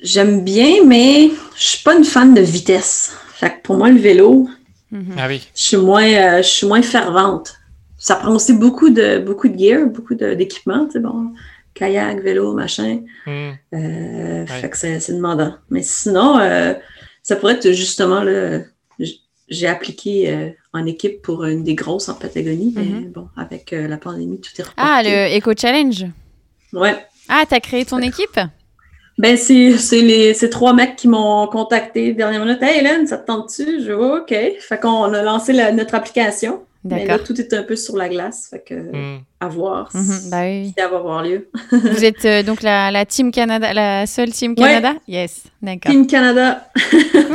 J'aime 0.01 0.45
bien, 0.45 0.85
mais 0.85 1.29
je 1.57 1.63
suis 1.63 1.83
pas 1.83 1.93
une 1.93 2.05
fan 2.05 2.33
de 2.33 2.39
vitesse. 2.39 3.17
Fait 3.33 3.49
que 3.49 3.61
pour 3.63 3.75
moi, 3.77 3.89
le 3.89 3.99
vélo, 3.99 4.47
Mhm. 4.91 5.15
Ah 5.17 5.27
oui. 5.27 5.45
je 5.53 5.61
suis 5.61 5.77
moins, 5.77 6.07
euh, 6.07 6.37
je 6.37 6.47
suis 6.47 6.65
moins 6.67 6.81
fervente. 6.81 7.55
Ça 7.97 8.15
prend 8.15 8.33
aussi 8.33 8.53
beaucoup 8.53 8.89
de, 8.89 9.19
beaucoup 9.19 9.49
de 9.49 9.59
gear, 9.59 9.85
beaucoup 9.87 10.15
de- 10.15 10.33
d'équipement, 10.35 10.85
tu 10.85 10.93
sais, 10.93 10.99
bon, 11.01 11.33
kayak, 11.73 12.21
vélo, 12.21 12.53
machin. 12.53 13.01
Hmm. 13.25 13.51
Euh, 13.73 14.41
Ouais. 14.43 14.45
Fait 14.47 14.69
que 14.69 14.77
c'est 14.77 15.01
c'est 15.01 15.13
demandant. 15.13 15.55
Mais 15.69 15.83
sinon, 15.83 16.39
euh, 16.39 16.73
ça 17.21 17.35
pourrait 17.35 17.55
être 17.55 17.71
justement, 17.73 18.21
là, 18.23 18.59
j'ai 19.49 19.67
appliqué 19.67 20.33
euh, 20.33 20.49
en 20.73 20.85
équipe 20.85 21.21
pour 21.21 21.45
une 21.45 21.63
des 21.63 21.75
grosses 21.75 22.09
en 22.09 22.13
Patagonie, 22.15 22.73
mais 22.75 22.83
Mhm. 22.83 23.11
bon, 23.11 23.27
avec 23.35 23.73
euh, 23.73 23.87
la 23.87 23.97
pandémie, 23.97 24.39
tout 24.39 24.51
est 24.59 24.63
reporté. 24.63 24.81
Ah, 24.81 25.01
le 25.03 25.37
Eco 25.37 25.51
Challenge 25.57 26.05
Ouais. 26.73 26.95
Ah, 27.27 27.43
t'as 27.49 27.59
créé 27.59 27.85
ton 27.85 27.97
équipe? 27.99 28.39
Ben, 29.17 29.35
c'est 29.35 29.77
c'est 29.77 30.01
les 30.01 30.33
ces 30.33 30.49
trois 30.49 30.73
mecs 30.73 30.95
qui 30.95 31.07
m'ont 31.07 31.45
contacté 31.47 32.13
dernière 32.13 32.45
minute. 32.45 32.61
Hey 32.61 32.79
Hélène, 32.79 33.05
ça 33.07 33.17
te 33.17 33.25
tente-tu? 33.27 33.81
Je 33.81 33.85
dis 33.85 33.91
OK. 33.91 34.33
Fait 34.59 34.79
qu'on 34.79 35.11
a 35.13 35.21
lancé 35.23 35.51
la- 35.51 35.71
notre 35.71 35.95
application. 35.95 36.61
Mais 36.85 36.99
là, 37.05 37.17
D'accord. 37.17 37.27
tout 37.27 37.41
est 37.41 37.53
un 37.53 37.63
peu 37.63 37.75
sur 37.75 37.97
la 37.97 38.07
glace. 38.07 38.47
Fait 38.49 38.63
que 38.65 38.73
Hmm. 38.73 39.19
à 39.41 39.47
voir 39.49 39.89
Mhm, 39.93 40.01
si 40.03 40.29
Bah 40.29 40.43
oui. 40.45 40.73
ça 40.77 40.87
va 40.87 40.95
avoir 40.97 41.23
lieu. 41.23 41.49
Vous 41.73 42.05
êtes 42.05 42.23
euh, 42.23 42.41
donc 42.41 42.61
la, 42.61 42.89
la 42.89 43.05
Team 43.05 43.31
Canada, 43.31 43.73
la 43.73 44.05
seule 44.07 44.31
Team 44.31 44.51
Ouais. 44.51 44.63
Canada? 44.63 44.93
Yes, 45.05 45.43
d'accord. 45.61 45.91
Team 45.91 46.07
Canada. 46.07 46.69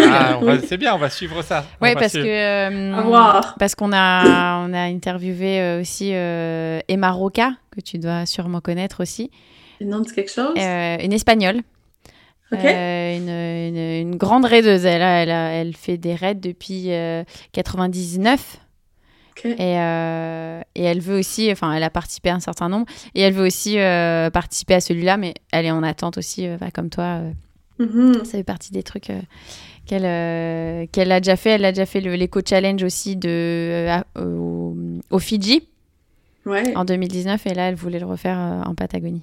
Ah, 0.01 0.39
on 0.41 0.45
va- 0.47 0.55
Oui. 0.55 0.61
c'est 0.67 0.79
bien, 0.79 0.95
on 0.95 0.99
va 0.99 1.11
suivre 1.11 1.43
ça. 1.43 1.67
Oui, 1.83 1.93
parce 1.93 2.13
suivre. 2.13 2.25
que 2.25 2.31
euh, 2.31 2.95
À 2.97 3.03
voir. 3.03 3.55
parce 3.59 3.75
qu'on 3.75 3.93
a 3.93 4.65
on 4.67 4.73
a 4.73 4.81
interviewé 4.85 5.61
euh, 5.61 5.81
aussi 5.83 6.13
euh, 6.15 6.81
Emma 6.89 7.11
Roca 7.11 7.53
que 7.71 7.83
tu 7.83 7.99
dois 7.99 8.25
sûrement 8.25 8.61
connaître 8.63 9.03
aussi, 9.03 9.31
Le 9.79 9.87
nom 9.87 10.01
de 10.01 10.11
quelque 10.11 10.31
chose? 10.31 10.55
euh, 10.57 10.97
une 11.03 11.13
espagnole, 11.13 11.59
OK. 12.51 12.61
euh, 12.65 13.17
une, 13.17 13.29
une, 13.77 14.09
une 14.11 14.17
grande 14.17 14.47
raideuse. 14.47 14.87
Elle 14.87 15.03
elle 15.03 15.29
elle 15.29 15.77
fait 15.77 15.99
des 15.99 16.15
raids 16.15 16.35
depuis 16.35 16.93
euh, 16.93 17.25
99 17.53 18.59
Et 19.45 19.79
euh, 19.81 20.61
et 20.75 20.83
elle 20.85 21.01
veut 21.01 21.19
aussi, 21.19 21.51
enfin 21.53 21.73
elle 21.73 21.83
a 21.83 21.91
participé 21.91 22.31
à 22.31 22.35
un 22.37 22.41
certain 22.41 22.69
nombre 22.69 22.87
et 23.15 23.21
elle 23.23 23.33
veut 23.35 23.47
aussi 23.47 23.79
euh, 23.79 24.31
participer 24.31 24.75
à 24.75 24.81
celui-là, 24.81 25.17
mais 25.17 25.35
elle 25.53 25.67
est 25.67 25.71
en 25.71 25.83
attente 25.83 26.19
aussi, 26.19 26.47
euh, 26.47 26.57
comme 26.75 26.91
toi. 26.91 27.21
Mhm. 27.79 28.25
Ça 28.25 28.33
fait 28.33 28.45
partie 28.45 28.71
des 28.73 28.83
trucs 28.83 29.11
qu'elle 29.87 30.89
qu'elle 30.89 31.13
a 31.13 31.21
déjà 31.21 31.37
fait. 31.37 31.51
Elle 31.51 31.65
a 31.65 31.73
déjà 31.73 31.87
fait 31.87 32.01
le- 32.01 32.15
l'éco 32.15 32.41
challenge 32.47 32.83
aussi 32.83 33.17
de, 33.17 33.87
au, 34.19 34.77
au 35.11 35.19
Fidji 35.19 35.69
Ouais. 36.47 36.77
en 36.77 36.85
2019 36.85 37.47
et 37.47 37.55
là 37.55 37.69
elle 37.71 37.75
voulait 37.75 37.99
le 37.99 38.07
refaire 38.07 38.37
en 38.67 38.75
Patagonie. 38.75 39.23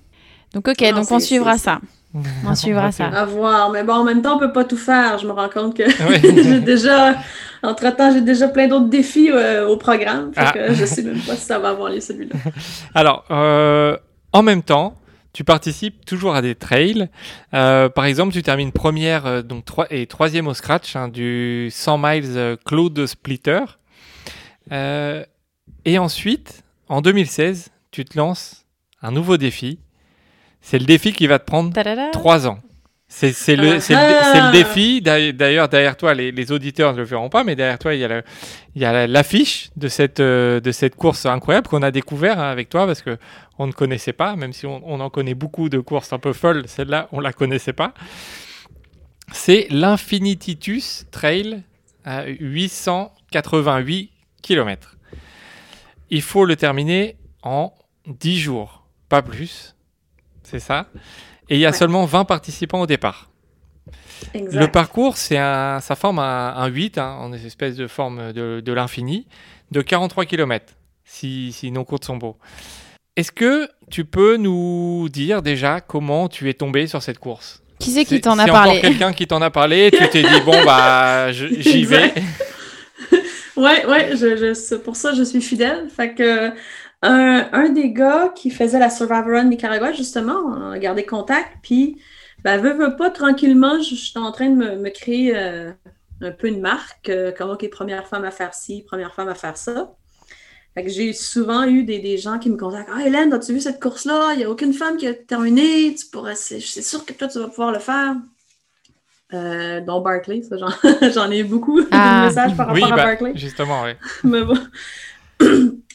Donc 0.54 0.68
ok, 0.68 0.82
Non, 0.82 1.02
donc 1.02 1.12
on 1.12 1.20
suivra 1.20 1.58
ça. 1.58 1.80
On 2.46 2.56
suivra 2.56 2.92
ça. 2.92 3.06
À 3.08 3.26
voir. 3.26 3.70
Mais 3.72 3.84
bon, 3.84 3.94
en 3.94 4.04
même 4.04 4.22
temps, 4.22 4.36
on 4.36 4.40
peut 4.40 4.52
pas 4.52 4.66
tout 4.66 4.78
faire. 4.78 5.18
Je 5.18 5.26
me 5.28 5.32
rends 5.32 5.50
compte 5.50 5.76
que 5.78 5.84
Oui. 5.84 6.44
j'ai 6.44 6.60
déjà, 6.60 7.16
entre-temps, 7.64 8.12
j'ai 8.14 8.22
déjà 8.22 8.48
plein 8.48 8.68
d'autres 8.68 8.90
défis 8.90 9.30
euh, 9.32 9.68
au 9.68 9.78
programme. 9.78 10.34
Fait 10.34 10.42
Ah. 10.46 10.52
que 10.52 10.74
je 10.74 10.86
sais 10.86 11.04
même 11.04 11.20
pas 11.20 11.36
si 11.36 11.46
ça 11.46 11.58
va 11.60 11.70
avoir 11.70 11.90
lieu 11.92 12.00
celui-là. 12.02 12.36
Alors, 12.96 13.24
euh, 13.32 13.96
en 14.34 14.44
même 14.44 14.62
temps, 14.64 14.96
tu 15.34 15.46
participes 15.46 16.04
toujours 16.06 16.36
à 16.36 16.42
des 16.42 16.56
trails. 16.56 17.08
Euh, 17.54 17.88
par 17.88 18.04
exemple, 18.04 18.34
tu 18.34 18.44
termines 18.44 18.74
première 18.74 19.26
euh, 19.26 19.42
donc, 19.42 19.64
trois- 19.64 19.88
et 19.90 20.06
troisième 20.06 20.48
au 20.48 20.54
scratch 20.54 20.98
hein, 20.98 21.08
du 21.08 21.70
100 21.72 21.98
miles 21.98 22.26
euh, 22.36 22.56
Claude 22.66 23.06
Splitter. 23.06 23.62
Euh, 24.72 25.24
et 25.86 25.98
ensuite, 25.98 26.64
en 26.90 27.02
2016, 27.02 27.70
tu 27.92 28.04
te 28.06 28.18
lances 28.18 28.66
un 29.02 29.12
nouveau 29.12 29.38
défi. 29.38 29.80
C'est 30.62 30.80
le 30.80 30.86
défi 30.86 31.12
qui 31.14 31.28
va 31.28 31.40
te 31.40 31.46
prendre 31.46 31.72
trois 32.12 32.48
ans. 32.48 32.60
C'est 33.14 33.34
c'est 33.34 33.58
le, 33.58 33.82
c'est 33.82 33.94
le, 33.94 34.00
Ah. 34.00 34.32
c'est 34.32 34.42
le 34.42 34.52
défi. 34.54 35.02
D'ailleurs- 35.02 35.68
derrière 35.68 35.98
toi, 35.98 36.14
les, 36.14 36.32
les 36.32 36.52
auditeurs 36.54 36.94
ne 36.94 37.00
le 37.00 37.04
verront 37.04 37.28
pas, 37.30 37.44
mais 37.44 37.58
derrière 37.58 37.78
toi, 37.78 37.94
il 37.94 38.00
y 38.00 38.06
a 38.06 38.92
la- 38.94 39.06
l'affiche 39.08 39.70
de 39.76 39.90
cette, 39.90 40.22
euh, 40.22 40.62
de 40.62 40.72
cette 40.72 40.96
course 40.96 41.26
incroyable 41.26 41.68
qu'on 41.68 41.82
a 41.82 41.92
découvert 41.92 42.40
hein, 42.40 42.50
avec 42.50 42.70
toi 42.70 42.86
parce 42.86 43.02
que 43.02 43.18
on 43.60 43.68
ne 43.68 43.74
connaissait 43.74 44.14
pas, 44.14 44.38
même 44.38 44.54
si 44.54 44.66
on, 44.66 44.82
on 44.86 45.02
en 45.02 45.10
connaît 45.10 45.34
beaucoup 45.34 45.68
de 45.68 45.80
courses 45.80 46.14
un 46.14 46.20
peu 46.20 46.32
folles. 46.32 46.64
Celle-là, 46.68 47.10
on 47.12 47.20
la 47.20 47.34
connaissait 47.34 47.74
pas. 47.74 47.94
C'est 49.34 49.68
l'Infinititus 49.72 51.06
Trail 51.12 51.64
à 52.06 52.26
888 52.28 54.10
km. 54.42 54.96
Il 56.10 56.22
faut 56.22 56.46
le 56.46 56.56
terminer 56.56 57.18
en 57.44 57.74
10 58.08 58.40
jours, 58.40 58.86
pas 59.10 59.22
plus. 59.22 59.76
C'est 60.52 60.60
ça. 60.60 60.86
Et 61.50 61.56
il 61.56 61.60
y 61.60 61.66
a 61.66 61.70
Ouais. 61.70 61.76
seulement 61.76 62.06
20 62.06 62.26
participants 62.26 62.82
au 62.82 62.86
départ. 62.88 63.30
Exact. 64.34 64.60
Le 64.62 64.68
parcours, 64.70 65.18
c'est 65.18 65.38
un, 65.38 65.80
ça 65.82 65.96
forme 65.96 66.20
un, 66.20 66.54
un 66.56 66.68
8, 66.68 66.98
hein, 67.00 67.18
en 67.20 67.34
espèce 67.34 67.76
de 67.76 67.88
forme 67.88 68.32
de, 68.34 68.62
de 68.64 68.74
l'infini, 68.74 69.28
de 69.72 69.82
43 69.82 70.26
km, 70.26 70.74
si, 71.04 71.52
si 71.52 71.72
nos 71.72 71.84
comptes 71.84 72.06
sont 72.06 72.18
beaux. 72.18 72.38
Est-ce 73.16 73.32
que 73.32 73.68
tu 73.90 74.06
peux 74.06 74.38
nous 74.38 75.10
dire 75.10 75.42
déjà 75.42 75.82
comment 75.82 76.30
tu 76.30 76.50
es 76.50 76.54
tombé 76.54 76.86
sur 76.88 77.02
cette 77.02 77.18
course? 77.20 77.62
Qui 77.80 77.90
c'est 77.92 78.06
qui 78.06 78.16
C'est- 78.16 78.22
t'en 78.22 78.38
a 78.38 78.46
c'est 78.46 78.52
parlé? 78.52 78.70
encore 78.78 78.82
quelqu'un 78.82 79.12
qui 79.14 79.26
t'en 79.28 79.42
a 79.42 79.50
parlé, 79.50 79.90
tu 79.92 80.08
t'es 80.10 80.22
dit, 80.22 80.42
bon, 80.46 80.64
bah, 80.66 81.32
j'y 81.34 81.84
vais. 81.86 82.14
Ouais, 83.58 83.86
ouais, 83.86 84.12
je, 84.16 84.38
je, 84.38 84.54
c'est 84.54 84.82
pour 84.82 84.96
ça 84.96 85.14
je 85.14 85.24
suis 85.24 85.42
fidèle. 85.42 85.88
Fait 85.96 86.14
que 86.14 86.52
un, 87.02 87.50
un 87.54 87.70
des 87.70 87.92
gars 87.92 88.30
qui 88.36 88.50
faisait 88.52 88.80
la 88.80 88.90
Survivor 88.90 89.26
Run 89.26 89.46
Nicaragua, 89.46 89.92
justement, 89.94 90.38
on 90.46 90.72
a 90.72 90.80
gardé 90.80 91.06
contact, 91.06 91.50
puis 91.64 92.00
ben, 92.44 92.58
veut, 92.60 92.74
veut 92.74 92.96
pas, 92.96 93.10
tranquillement, 93.10 93.80
je, 93.82 93.90
je 93.92 93.96
suis 93.96 94.20
en 94.20 94.32
train 94.32 94.50
de 94.50 94.56
me, 94.56 94.76
me 94.78 94.90
créer 94.90 95.36
euh, 95.36 95.72
un 96.22 96.32
peu 96.32 96.48
une 96.48 96.62
marque, 96.62 97.10
euh, 97.10 97.32
comme, 97.32 97.50
OK, 97.52 97.68
première 97.70 98.08
femme 98.08 98.24
à 98.26 98.32
faire 98.32 98.54
ci, 98.54 98.84
première 98.88 99.14
femme 99.14 99.30
à 99.30 99.36
faire 99.36 99.58
ça. 99.58 99.92
Fait 100.74 100.84
que 100.86 100.90
j'ai 100.90 101.12
souvent 101.14 101.66
eu 101.66 101.84
des, 101.84 102.00
des 102.00 102.18
gens 102.18 102.40
qui 102.40 102.50
me 102.50 102.56
contactent. 102.58 102.90
Ah, 102.94 103.06
Hélène, 103.06 103.34
as-tu 103.34 103.54
vu 103.54 103.60
cette 103.60 103.82
course-là? 103.82 104.32
Il 104.34 104.38
n'y 104.38 104.44
a 104.46 104.50
aucune 104.50 104.74
femme 104.74 104.96
qui 104.98 105.06
a 105.06 105.14
terminé. 105.14 105.94
Tu 105.96 106.06
pourrais, 106.08 106.36
c'est, 106.36 106.62
c'est 106.62 106.82
sûr 106.82 107.06
que 107.06 107.12
toi, 107.14 107.28
tu 107.28 107.40
vas 107.40 107.50
pouvoir 107.50 107.74
le 107.74 107.80
faire. 107.80 108.16
Euh, 109.34 109.80
dont 109.82 110.02
Barclay, 110.02 110.42
ça, 110.42 110.58
j'en, 110.58 110.68
j'en 111.14 111.32
ai 111.32 111.40
eu 111.40 111.44
beaucoup 111.46 111.80
Ah. 111.92 112.22
de 112.22 112.28
messages 112.28 112.56
par 112.58 112.72
Oui, 112.74 112.82
rapport 112.82 112.94
à 112.94 112.98
bah, 112.98 113.04
Barclay. 113.04 113.32
justement, 113.36 113.84
oui. 113.84 113.92
Mais 114.24 114.44
bon. 114.44 114.58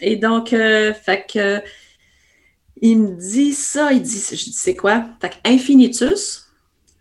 Et 0.00 0.16
donc, 0.16 0.52
euh, 0.52 0.92
fait 0.94 1.24
que, 1.32 1.60
il 2.82 2.98
me 2.98 3.16
dit 3.18 3.52
ça, 3.52 3.92
il 3.92 4.02
dit, 4.02 4.22
je 4.30 4.34
dis, 4.36 4.52
c'est 4.52 4.74
quoi? 4.76 5.04
Fait 5.20 5.30
que 5.30 5.34
Infinitus. 5.44 6.46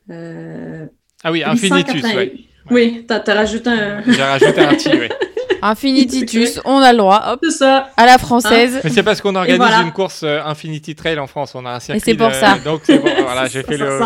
euh, 0.09 0.85
Ah 1.23 1.31
oui, 1.31 1.43
Infinitus, 1.43 1.93
888. 1.95 2.31
oui. 2.33 2.49
Oui, 2.71 3.05
t'as, 3.07 3.19
t'as 3.19 3.35
rajouté 3.35 3.69
un. 3.69 4.01
J'ai 4.07 4.23
rajouté 4.23 4.59
un 4.61 4.73
petit, 4.73 4.89
oui. 4.89 5.09
Infinititus, 5.61 6.59
on 6.65 6.77
a 6.77 6.91
le 6.91 6.97
droit, 6.99 7.23
hop, 7.27 7.39
C'est 7.43 7.51
ça. 7.51 7.91
à 7.97 8.05
la 8.05 8.17
française. 8.17 8.79
Mais 8.83 8.89
c'est 8.89 9.03
parce 9.03 9.21
qu'on 9.21 9.35
organise 9.35 9.57
voilà. 9.57 9.81
une 9.81 9.91
course 9.91 10.21
euh, 10.23 10.41
Infinity 10.43 10.95
Trail 10.95 11.17
en 11.19 11.27
France. 11.27 11.53
On 11.55 11.65
a 11.65 11.71
un 11.71 11.79
circuit. 11.79 12.01
c'est 12.05 12.15
pour 12.15 12.29
de- 12.29 12.33
ça. 12.33 12.57
Donc 12.63 12.81
c'est 12.83 12.97
bon. 12.99 13.09
Voilà, 13.23 13.47
j'ai 13.51 13.63
fait 13.63 13.77
le. 13.77 13.99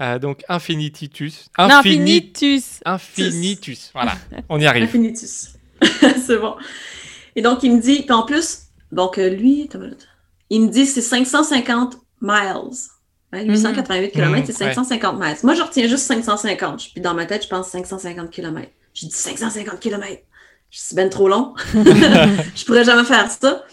euh, 0.00 0.18
donc 0.18 0.42
Infinitus. 0.48 1.46
Infinitus. 1.56 2.80
Infinitus. 2.84 3.90
Voilà, 3.94 4.12
on 4.48 4.60
y 4.60 4.66
arrive. 4.66 4.84
Infinitus. 4.84 5.48
c'est 6.26 6.38
bon. 6.38 6.54
Et 7.38 7.40
donc, 7.40 7.62
il 7.62 7.72
me 7.72 7.80
dit, 7.80 8.02
puis 8.02 8.10
en 8.10 8.24
plus, 8.24 8.62
donc 8.90 9.16
euh, 9.16 9.28
lui, 9.28 9.70
il 10.50 10.60
me 10.60 10.66
dit 10.66 10.86
c'est 10.86 11.00
550 11.00 11.96
miles. 12.20 12.72
Hein, 13.32 13.44
888 13.44 14.10
km, 14.10 14.38
Mhm, 14.40 14.44
c'est 14.44 14.52
550 14.52 15.20
miles. 15.20 15.36
Moi, 15.44 15.54
je 15.54 15.62
retiens 15.62 15.86
juste 15.86 16.02
550. 16.06 16.88
Puis 16.94 17.00
dans 17.00 17.14
ma 17.14 17.26
tête, 17.26 17.44
je 17.44 17.48
pense 17.48 17.68
550 17.68 18.30
km. 18.32 18.68
J'ai 18.92 19.06
dit 19.06 19.14
550 19.14 19.78
km. 19.78 20.20
Suis 20.68 20.96
ben 20.96 21.08
trop 21.08 21.28
long. 21.28 21.54
je 21.72 22.64
pourrais 22.64 22.82
jamais 22.82 23.04
faire 23.04 23.30
ça. 23.30 23.64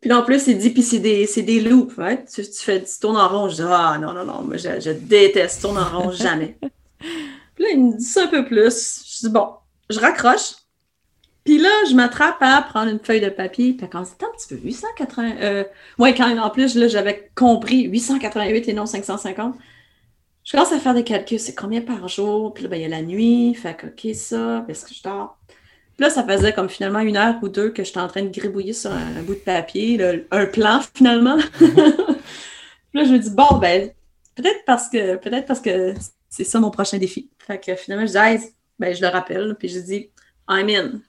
Puis 0.00 0.08
là, 0.08 0.20
en 0.20 0.22
plus, 0.22 0.46
il 0.46 0.56
dit, 0.56 0.70
puis 0.70 0.82
c'est 0.82 0.98
des, 0.98 1.26
c'est 1.26 1.42
des 1.42 1.60
loops, 1.60 1.98
ouais. 1.98 2.24
Tu, 2.24 2.40
tu 2.40 2.64
fais, 2.64 2.82
tu 2.82 2.98
tournes 2.98 3.18
en 3.18 3.28
rond. 3.28 3.50
Je 3.50 3.56
dis, 3.56 3.62
ah 3.66 3.98
non, 4.00 4.14
non, 4.14 4.24
non, 4.24 4.40
moi, 4.40 4.56
je, 4.56 4.80
je 4.80 4.92
déteste 4.92 5.60
tourner 5.60 5.80
en 5.80 5.98
rond, 6.00 6.10
jamais. 6.10 6.56
Puis 7.54 7.64
là, 7.64 7.70
il 7.70 7.84
me 7.84 7.98
dit 7.98 8.04
ça 8.04 8.24
un 8.24 8.28
peu 8.28 8.46
plus. 8.46 9.02
Je 9.06 9.26
dis, 9.26 9.30
bon, 9.30 9.48
je 9.90 10.00
raccroche. 10.00 10.54
Puis 11.44 11.58
là, 11.58 11.68
je 11.88 11.94
m'attrape 11.94 12.40
à 12.40 12.62
prendre 12.62 12.90
une 12.90 12.98
feuille 12.98 13.20
de 13.20 13.28
papier. 13.28 13.74
Puis 13.74 13.88
quand 13.88 14.04
c'est 14.04 14.22
un 14.24 14.30
petit 14.36 14.48
peu 14.48 14.56
880. 14.56 15.32
Euh, 15.40 15.64
ouais, 15.98 16.14
quand 16.14 16.36
en 16.38 16.50
plus, 16.50 16.74
là, 16.74 16.88
j'avais 16.88 17.30
compris 17.34 17.82
888 17.84 18.68
et 18.68 18.72
non 18.72 18.86
550. 18.86 19.54
Je 20.44 20.52
commence 20.52 20.72
à 20.72 20.78
faire 20.78 20.94
des 20.94 21.04
calculs. 21.04 21.38
C'est 21.38 21.54
combien 21.54 21.82
par 21.82 22.08
jour? 22.08 22.54
Puis 22.54 22.64
là, 22.64 22.70
ben, 22.70 22.76
il 22.76 22.82
y 22.82 22.84
a 22.86 22.88
la 22.88 23.02
nuit. 23.02 23.54
Fait 23.54 23.76
que, 23.76 23.86
OK, 23.86 24.14
ça, 24.14 24.64
est-ce 24.68 24.86
que 24.86 24.94
je 24.94 25.02
dors? 25.02 25.38
Puis 25.96 26.04
là, 26.04 26.10
ça 26.10 26.24
faisait 26.24 26.52
comme 26.52 26.68
finalement 26.68 27.00
une 27.00 27.16
heure 27.16 27.36
ou 27.42 27.48
deux 27.48 27.70
que 27.70 27.84
j'étais 27.84 28.00
en 28.00 28.08
train 28.08 28.22
de 28.22 28.28
gribouiller 28.28 28.72
sur 28.72 28.90
un, 28.90 29.16
un 29.18 29.22
bout 29.22 29.34
de 29.34 29.40
papier, 29.40 29.96
là, 29.96 30.14
un 30.30 30.46
plan 30.46 30.80
finalement. 30.94 31.36
Puis 31.58 31.68
là, 32.94 33.04
je 33.04 33.12
me 33.12 33.18
dis, 33.18 33.30
bon, 33.30 33.58
ben, 33.60 33.90
peut-être 34.34 34.64
parce 34.66 34.88
que 34.88 35.16
peut-être 35.16 35.46
parce 35.46 35.60
que 35.60 35.94
c'est 36.28 36.44
ça 36.44 36.58
mon 36.58 36.70
prochain 36.70 36.98
défi. 36.98 37.30
Fait 37.38 37.58
que 37.58 37.74
finalement, 37.76 38.06
je 38.06 38.12
dis, 38.12 38.18
Hey, 38.18 38.40
ben, 38.78 38.94
je 38.94 39.02
le 39.02 39.08
rappelle, 39.08 39.54
puis 39.58 39.68
je 39.68 39.78
dis, 39.78 40.10
I'm 40.48 40.68
in. 40.68 41.00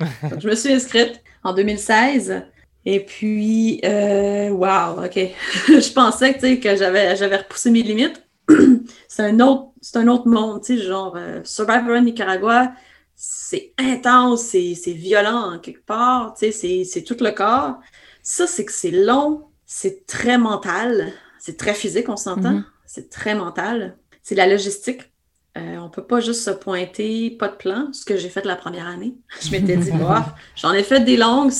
Donc, 0.00 0.40
je 0.40 0.48
me 0.48 0.54
suis 0.54 0.72
inscrite 0.72 1.20
en 1.44 1.52
2016. 1.54 2.42
Et 2.84 3.00
puis, 3.04 3.80
euh, 3.84 4.50
wow, 4.50 5.04
OK. 5.04 5.14
je 5.68 5.92
pensais 5.92 6.34
que, 6.34 6.54
que 6.56 6.76
j'avais, 6.76 7.14
j'avais 7.16 7.36
repoussé 7.36 7.70
mes 7.70 7.82
limites. 7.82 8.22
c'est 9.08 9.22
un 9.22 9.38
autre, 9.40 9.68
c'est 9.80 9.98
un 9.98 10.08
autre 10.08 10.26
monde, 10.26 10.62
tu 10.64 10.76
sais, 10.76 10.82
genre 10.84 11.14
euh, 11.16 11.40
Survivor 11.44 12.00
Nicaragua, 12.00 12.72
c'est 13.14 13.72
intense, 13.78 14.42
c'est, 14.42 14.74
c'est 14.74 14.92
violent 14.92 15.54
en 15.54 15.58
quelque 15.60 15.84
part, 15.86 16.34
tu 16.34 16.46
sais, 16.46 16.52
c'est, 16.52 16.84
c'est 16.84 17.02
tout 17.02 17.16
le 17.20 17.30
corps. 17.30 17.76
Ça, 18.24 18.48
c'est 18.48 18.64
que 18.64 18.72
c'est 18.72 18.90
long, 18.90 19.44
c'est 19.64 20.06
très 20.06 20.38
mental, 20.38 21.12
c'est 21.38 21.56
très 21.56 21.74
physique, 21.74 22.08
on 22.08 22.16
s'entend, 22.16 22.52
Mhm. 22.52 22.64
c'est 22.84 23.10
très 23.10 23.34
mental. 23.36 23.96
C'est 24.24 24.34
la 24.34 24.46
logistique. 24.46 25.11
Euh, 25.58 25.76
on 25.78 25.90
peut 25.90 26.06
pas 26.06 26.20
juste 26.20 26.42
se 26.44 26.50
pointer, 26.50 27.30
pas 27.30 27.48
de 27.48 27.56
plan, 27.56 27.92
ce 27.92 28.04
que 28.06 28.16
j'ai 28.16 28.30
fait 28.30 28.44
la 28.46 28.56
première 28.56 28.86
année. 28.86 29.14
Je 29.42 29.50
m'étais 29.50 29.76
dit, 29.76 29.90
bof, 29.92 30.24
j'en 30.56 30.72
ai 30.72 30.82
fait 30.82 31.00
des 31.00 31.16
longues, 31.18 31.52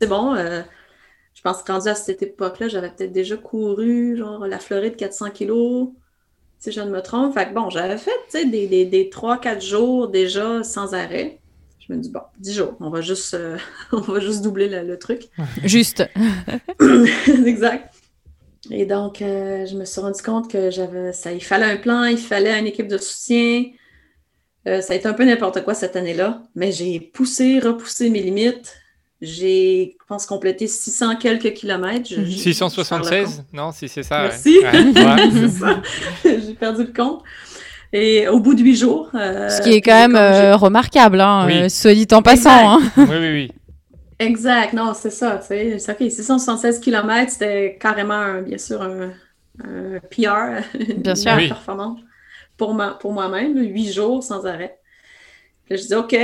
c'est 0.00 0.06
bon. 0.08 0.34
euh, 0.34 0.62
je 1.34 1.42
pense 1.42 1.62
que 1.62 1.72
rendu 1.72 1.88
à 1.88 1.94
cette 1.94 2.22
époque-là, 2.22 2.68
j'avais 2.68 2.90
peut-être 2.90 3.12
déjà 3.12 3.36
couru, 3.36 4.16
genre, 4.16 4.46
la 4.46 4.58
Floride 4.60 4.96
400 4.96 5.30
kilos, 5.30 5.90
si 6.58 6.72
je 6.72 6.80
ne 6.80 6.90
me 6.90 7.00
trompe. 7.02 7.34
Fait 7.34 7.48
que 7.48 7.54
bon, 7.54 7.70
j'avais 7.70 7.98
fait, 7.98 8.10
tu 8.30 8.38
sais, 8.40 8.44
des, 8.46 8.66
des, 8.68 8.84
des 8.86 9.08
3-4 9.10 9.60
jours 9.64 10.08
déjà 10.08 10.62
sans 10.62 10.94
arrêt. 10.94 11.40
Je 11.78 11.92
me 11.92 11.98
dis, 11.98 12.10
bon, 12.10 12.20
10 12.38 12.54
jours, 12.54 12.76
on 12.80 12.90
va 12.90 13.00
juste, 13.00 13.34
euh, 13.34 13.58
on 13.92 14.00
va 14.00 14.20
juste 14.20 14.42
doubler 14.42 14.68
le, 14.68 14.82
le 14.82 14.98
truc. 14.98 15.28
Juste. 15.64 16.04
exact. 17.46 17.94
Et 18.70 18.86
donc, 18.86 19.20
euh, 19.22 19.66
je 19.66 19.76
me 19.76 19.84
suis 19.84 20.00
rendu 20.00 20.22
compte 20.22 20.50
que 20.50 20.70
j'avais 20.70 21.12
ça, 21.12 21.32
il 21.32 21.42
fallait 21.42 21.66
un 21.66 21.76
plan, 21.76 22.04
il 22.04 22.18
fallait 22.18 22.58
une 22.58 22.66
équipe 22.66 22.88
de 22.88 22.98
soutien. 22.98 23.64
Euh, 24.68 24.80
ça 24.80 24.92
a 24.92 24.96
été 24.96 25.08
un 25.08 25.12
peu 25.14 25.24
n'importe 25.24 25.64
quoi 25.64 25.74
cette 25.74 25.96
année-là, 25.96 26.42
mais 26.54 26.70
j'ai 26.70 27.00
poussé, 27.00 27.58
repoussé 27.60 28.10
mes 28.10 28.20
limites. 28.20 28.76
J'ai, 29.22 29.96
je 30.00 30.06
pense, 30.06 30.24
complété 30.24 30.66
600 30.66 31.16
quelques 31.16 31.52
kilomètres. 31.52 32.08
Je- 32.08 32.16
je- 32.16 32.20
je 32.20 32.24
parle 32.26 32.38
676 32.38 33.44
Non, 33.52 33.70
si 33.72 33.88
c'est 33.88 34.02
ça. 34.02 34.22
Merci. 34.22 34.58
Ouais, 34.60 34.72
ouais. 34.72 35.30
C'est 35.32 35.48
ça. 35.48 35.82
J'ai 36.24 36.54
perdu 36.54 36.84
le 36.84 36.92
compte. 36.92 37.22
Et 37.92 38.28
au 38.28 38.38
bout 38.38 38.54
de 38.54 38.62
huit 38.62 38.76
jours. 38.76 39.10
euh, 39.14 39.48
Ce 39.48 39.60
qui 39.62 39.72
est 39.72 39.80
quand 39.82 39.92
même 40.08 40.14
euh, 40.16 40.56
remarquable, 40.56 41.20
hein, 41.20 41.44
Oui. 41.46 41.54
euh, 41.62 41.68
soit 41.68 41.92
dit 41.92 42.06
en 42.12 42.22
passant. 42.22 42.50
hein. 42.76 42.80
oui, 42.96 43.04
oui, 43.10 43.30
oui. 43.32 43.52
Exact, 44.20 44.74
non, 44.74 44.94
c'est 44.94 45.10
ça. 45.10 45.38
tu 45.38 45.46
sais. 45.48 45.78
C'est 45.80 45.92
OK, 45.92 46.10
676 46.12 46.80
km, 46.80 47.32
c'était 47.32 47.78
carrément, 47.80 48.14
un- 48.14 48.42
bien 48.42 48.58
sûr, 48.58 48.82
un, 48.82 49.14
un 49.64 50.00
PR, 50.10 50.62
une 50.74 51.02
Bien 51.02 51.14
sûr. 51.16 51.34
Oui. 51.36 51.48
performance 51.48 52.00
pour, 52.58 52.74
ma, 52.74 52.94
pour 52.94 53.12
moi-même, 53.14 53.56
huit 53.58 53.92
jours 53.92 54.24
sans 54.24 54.46
arrêt. 54.46 54.80
Puis 55.66 55.78
je 55.78 55.88
dis 55.88 55.94
OK, 55.96 56.16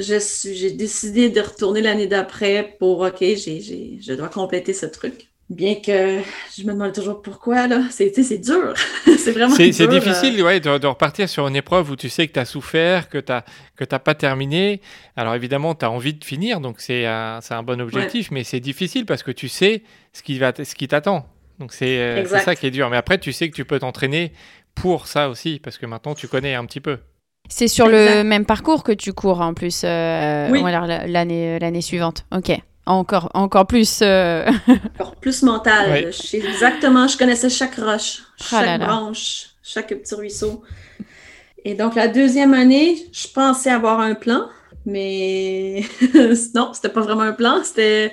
je 0.00 0.18
suis, 0.20 0.54
j'ai 0.56 0.72
décidé 0.72 1.30
de 1.30 1.40
retourner 1.42 1.82
l'année 1.82 2.08
d'après 2.08 2.76
pour 2.80 3.00
OK, 3.02 3.18
j'ai, 3.20 3.60
j'ai- 3.62 4.00
je 4.02 4.14
dois 4.14 4.30
compléter 4.30 4.74
ce 4.74 4.86
truc. 4.86 5.32
Bien 5.50 5.74
que 5.74 6.20
je 6.56 6.62
me 6.64 6.72
demande 6.72 6.92
toujours 6.92 7.20
pourquoi, 7.20 7.66
là. 7.66 7.82
C'est, 7.90 8.08
tu 8.10 8.22
sais, 8.22 8.28
c'est 8.36 8.38
dur. 8.38 8.72
c'est 9.18 9.32
vraiment 9.32 9.54
C'est 9.54 9.66
dur. 9.66 9.74
c'est 9.74 9.84
euh, 9.84 9.86
difficile 9.88 10.42
ouais, 10.42 10.58
de, 10.58 10.78
de 10.78 10.86
repartir 10.86 11.28
sur 11.28 11.46
une 11.46 11.54
épreuve 11.56 11.90
où 11.90 11.96
tu 11.96 12.08
sais 12.08 12.26
que 12.26 12.32
tu 12.32 12.38
as 12.40 12.46
souffert, 12.46 13.08
que 13.10 13.18
tu 13.18 13.30
n'as 13.30 13.42
que 13.76 13.84
t'as 13.84 13.98
pas 13.98 14.14
terminé. 14.14 14.80
Alors 15.16 15.34
évidemment, 15.34 15.74
tu 15.74 15.84
as 15.84 15.90
envie 15.90 16.14
de 16.14 16.24
finir, 16.24 16.60
donc 16.60 16.80
c'est 16.80 17.04
un, 17.06 17.40
c'est 17.42 17.52
un 17.54 17.62
bon 17.62 17.78
objectif, 17.80 18.30
mais 18.30 18.42
c'est 18.42 18.60
difficile 18.60 19.04
parce 19.04 19.22
que 19.22 19.30
tu 19.32 19.48
sais 19.48 19.82
ce 20.14 20.22
qui, 20.22 20.38
va 20.38 20.52
t- 20.54 20.64
ce 20.64 20.74
qui 20.74 20.88
t'attend. 20.88 21.26
Donc 21.58 21.72
c'est 21.74 21.98
euh, 21.98 22.24
ça 22.26 22.56
qui 22.56 22.66
est 22.66 22.70
dur. 22.70 22.88
Mais 22.88 22.96
après, 22.96 23.18
tu 23.18 23.32
sais 23.32 23.50
que 23.50 23.54
tu 23.54 23.64
peux 23.66 23.78
t'entraîner 23.78 24.32
pour 24.74 25.06
ça 25.06 25.28
aussi, 25.28 25.60
parce 25.62 25.76
que 25.78 25.84
maintenant 25.86 26.14
tu 26.14 26.26
connais 26.26 26.54
un 26.54 26.64
petit 26.64 26.80
peu. 26.80 26.98
C'est 27.50 27.68
sur 27.68 27.86
le 27.88 28.22
même 28.24 28.46
parcours 28.46 28.82
que 28.82 28.92
tu 28.92 29.12
cours 29.12 29.42
en 29.42 29.52
plus 29.52 29.82
euh, 29.84 30.48
Oui. 30.50 30.62
l'année 30.62 31.58
l'année 31.58 31.82
suivante. 31.82 32.24
Ok. 32.34 32.50
Encore 32.86 33.30
encore 33.34 33.66
plus. 33.66 34.00
euh, 34.02 34.44
Encore 34.98 35.16
plus 35.16 35.42
mental. 35.42 35.90
Ouais. 35.90 36.12
Je 36.12 36.22
sais 36.22 36.38
exactement, 36.38 37.08
je 37.08 37.16
connaissais 37.16 37.48
chaque 37.48 37.76
roche, 37.76 38.22
Ah 38.52 38.60
chaque 38.60 38.66
là 38.66 38.78
là. 38.78 38.86
branche, 38.86 39.46
chaque 39.62 39.88
petit 39.88 40.14
ruisseau. 40.14 40.62
Et 41.64 41.74
donc, 41.74 41.94
la 41.94 42.08
deuxième 42.08 42.52
année, 42.54 43.08
je 43.12 43.26
pensais 43.28 43.70
avoir 43.70 44.00
un 44.00 44.14
plan, 44.14 44.48
mais 44.84 45.82
non, 46.54 46.72
c'était 46.74 46.90
pas 46.90 47.00
vraiment 47.00 47.22
un 47.22 47.32
plan. 47.32 47.62
C'était. 47.64 48.12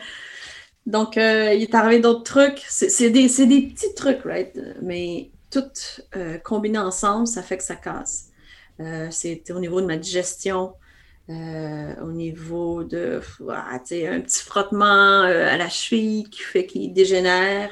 Donc, 0.86 1.18
euh, 1.18 1.54
il 1.54 1.64
est 1.64 1.76
arrivé 1.76 2.00
d'autres 2.02 2.24
trucs. 2.24 2.64
C'est 2.70 2.90
c'est 2.90 3.10
des, 3.12 3.28
c'est 3.28 3.46
des 3.48 3.64
petits 3.64 3.94
trucs, 3.96 4.24
right? 4.26 4.58
Mais 4.82 5.32
tout 5.52 5.64
euh, 6.16 6.38
combiné 6.40 6.78
ensemble, 6.80 7.28
ça 7.28 7.44
fait 7.44 7.58
que 7.58 7.64
ça 7.64 7.76
casse. 7.76 8.30
Euh, 8.80 9.08
C'était 9.12 9.54
au 9.54 9.60
niveau 9.60 9.82
de 9.82 9.86
ma 9.86 9.98
digestion, 9.98 10.74
euh, 11.32 11.94
au 12.04 12.12
niveau 12.12 12.84
de 12.84 13.22
un 13.58 13.80
petit 14.22 14.44
frottement 14.44 15.24
euh, 15.24 15.48
à 15.48 15.58
la 15.58 15.70
cheville 15.70 16.30
qui 16.30 16.42
fait 16.42 16.66
qu'il 16.66 16.94
dégénère, 16.94 17.70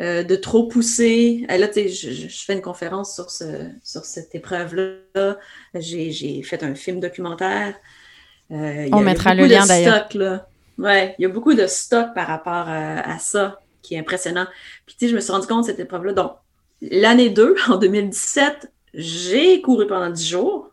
euh, 0.00 0.24
de 0.24 0.36
trop 0.36 0.66
pousser. 0.66 1.46
Et 1.48 1.58
là, 1.58 1.68
je, 1.74 1.86
je- 1.88 2.44
fais 2.44 2.54
une 2.54 2.62
conférence 2.62 3.14
sur, 3.14 3.30
ce, 3.30 3.68
sur 3.84 4.04
cette 4.04 4.34
épreuve-là. 4.34 5.38
J'ai 5.74 6.10
j'ai 6.10 6.42
fait 6.42 6.62
un 6.64 6.74
film 6.74 6.98
documentaire. 7.00 7.74
On 8.92 9.00
y 9.00 9.04
mettra 9.04 9.34
le 9.34 9.46
lien, 9.46 9.66
d'ailleurs. 9.68 10.08
Ouais, 10.78 11.14
il 11.18 11.22
y 11.22 11.26
a 11.26 11.28
beaucoup 11.28 11.54
de 11.54 11.66
stock 11.66 12.08
par 12.14 12.26
rapport 12.26 12.68
à, 12.68 13.00
à 13.14 13.18
ça 13.18 13.60
qui 13.82 13.94
est 13.94 13.98
impressionnant. 13.98 14.46
Puis, 14.86 14.96
tu 14.98 15.04
sais, 15.06 15.10
je 15.10 15.14
me 15.16 15.20
suis 15.20 15.32
rendu 15.32 15.46
compte 15.46 15.62
de 15.62 15.66
cette 15.66 15.80
épreuve-là. 15.80 16.12
Donc, 16.14 16.32
l'année 16.80 17.30
2, 17.30 17.54
en 17.68 17.76
2017, 17.76 18.72
j'ai 18.94 19.60
couru 19.62 19.86
pendant 19.86 20.10
10 20.10 20.26
jours 20.28 20.71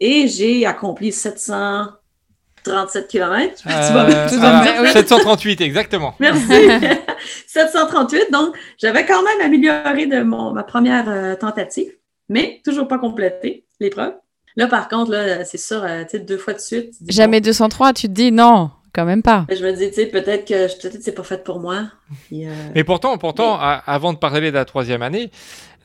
et 0.00 0.28
j'ai 0.28 0.66
accompli 0.66 1.12
737 1.12 3.08
km. 3.08 3.54
tu 3.56 3.68
vas, 3.68 4.04
Euh, 4.08 4.28
tu 4.28 4.36
vas 4.36 4.62
me 4.62 4.68
ah, 4.68 4.82
dire, 4.82 4.92
738, 4.92 5.60
exactement. 5.60 6.14
Merci. 6.18 6.68
738. 7.46 8.30
Donc, 8.32 8.54
j'avais 8.78 9.06
quand 9.06 9.22
même 9.22 9.40
amélioré 9.40 10.06
de 10.06 10.22
mon, 10.22 10.52
ma 10.52 10.62
première 10.64 11.08
euh, 11.08 11.34
tentative, 11.34 11.92
mais 12.28 12.60
toujours 12.64 12.88
pas 12.88 12.98
complété 12.98 13.64
l'épreuve. 13.80 14.14
Là, 14.56 14.66
par 14.66 14.88
contre, 14.88 15.10
là, 15.10 15.44
c'est 15.44 15.58
sûr, 15.58 15.84
euh, 15.84 16.02
tu 16.04 16.12
sais, 16.12 16.18
deux 16.20 16.38
fois 16.38 16.54
de 16.54 16.60
suite. 16.60 16.94
Jamais 17.08 17.40
203, 17.42 17.92
tu 17.92 18.08
te 18.08 18.12
dis 18.12 18.32
non, 18.32 18.70
quand 18.94 19.04
même 19.04 19.22
pas. 19.22 19.44
bon. 19.48 19.54
Je 19.54 19.62
me 19.62 19.72
dis, 19.72 19.88
tu 19.88 19.96
sais, 19.96 20.06
peut-être 20.06 20.46
que 20.46 20.66
peut-être 20.80 20.96
que 20.96 21.02
c'est 21.02 21.12
pas 21.12 21.22
fait 21.22 21.44
pour 21.44 21.60
moi. 21.60 21.90
Puis, 22.26 22.46
euh, 22.46 22.52
Mais 22.74 22.82
pourtant, 22.82 23.18
pourtant 23.18 23.58
avant 23.60 24.14
de 24.14 24.18
parler 24.18 24.50
de 24.50 24.56
la 24.56 24.64
troisième 24.64 25.02
année, 25.02 25.30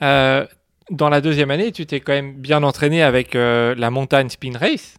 euh, 0.01 0.45
dans 0.92 1.10
la 1.10 1.22
deuxième 1.22 1.50
année, 1.52 1.72
tu 1.72 1.86
t'es 1.88 2.00
quand 2.00 2.14
même 2.14 2.34
bien 2.34 2.62
entraîné 2.64 3.02
avec 3.02 3.36
euh, 3.36 3.74
la 3.78 3.89
montagne 3.89 4.30
spin 4.30 4.54
race. 4.60 4.96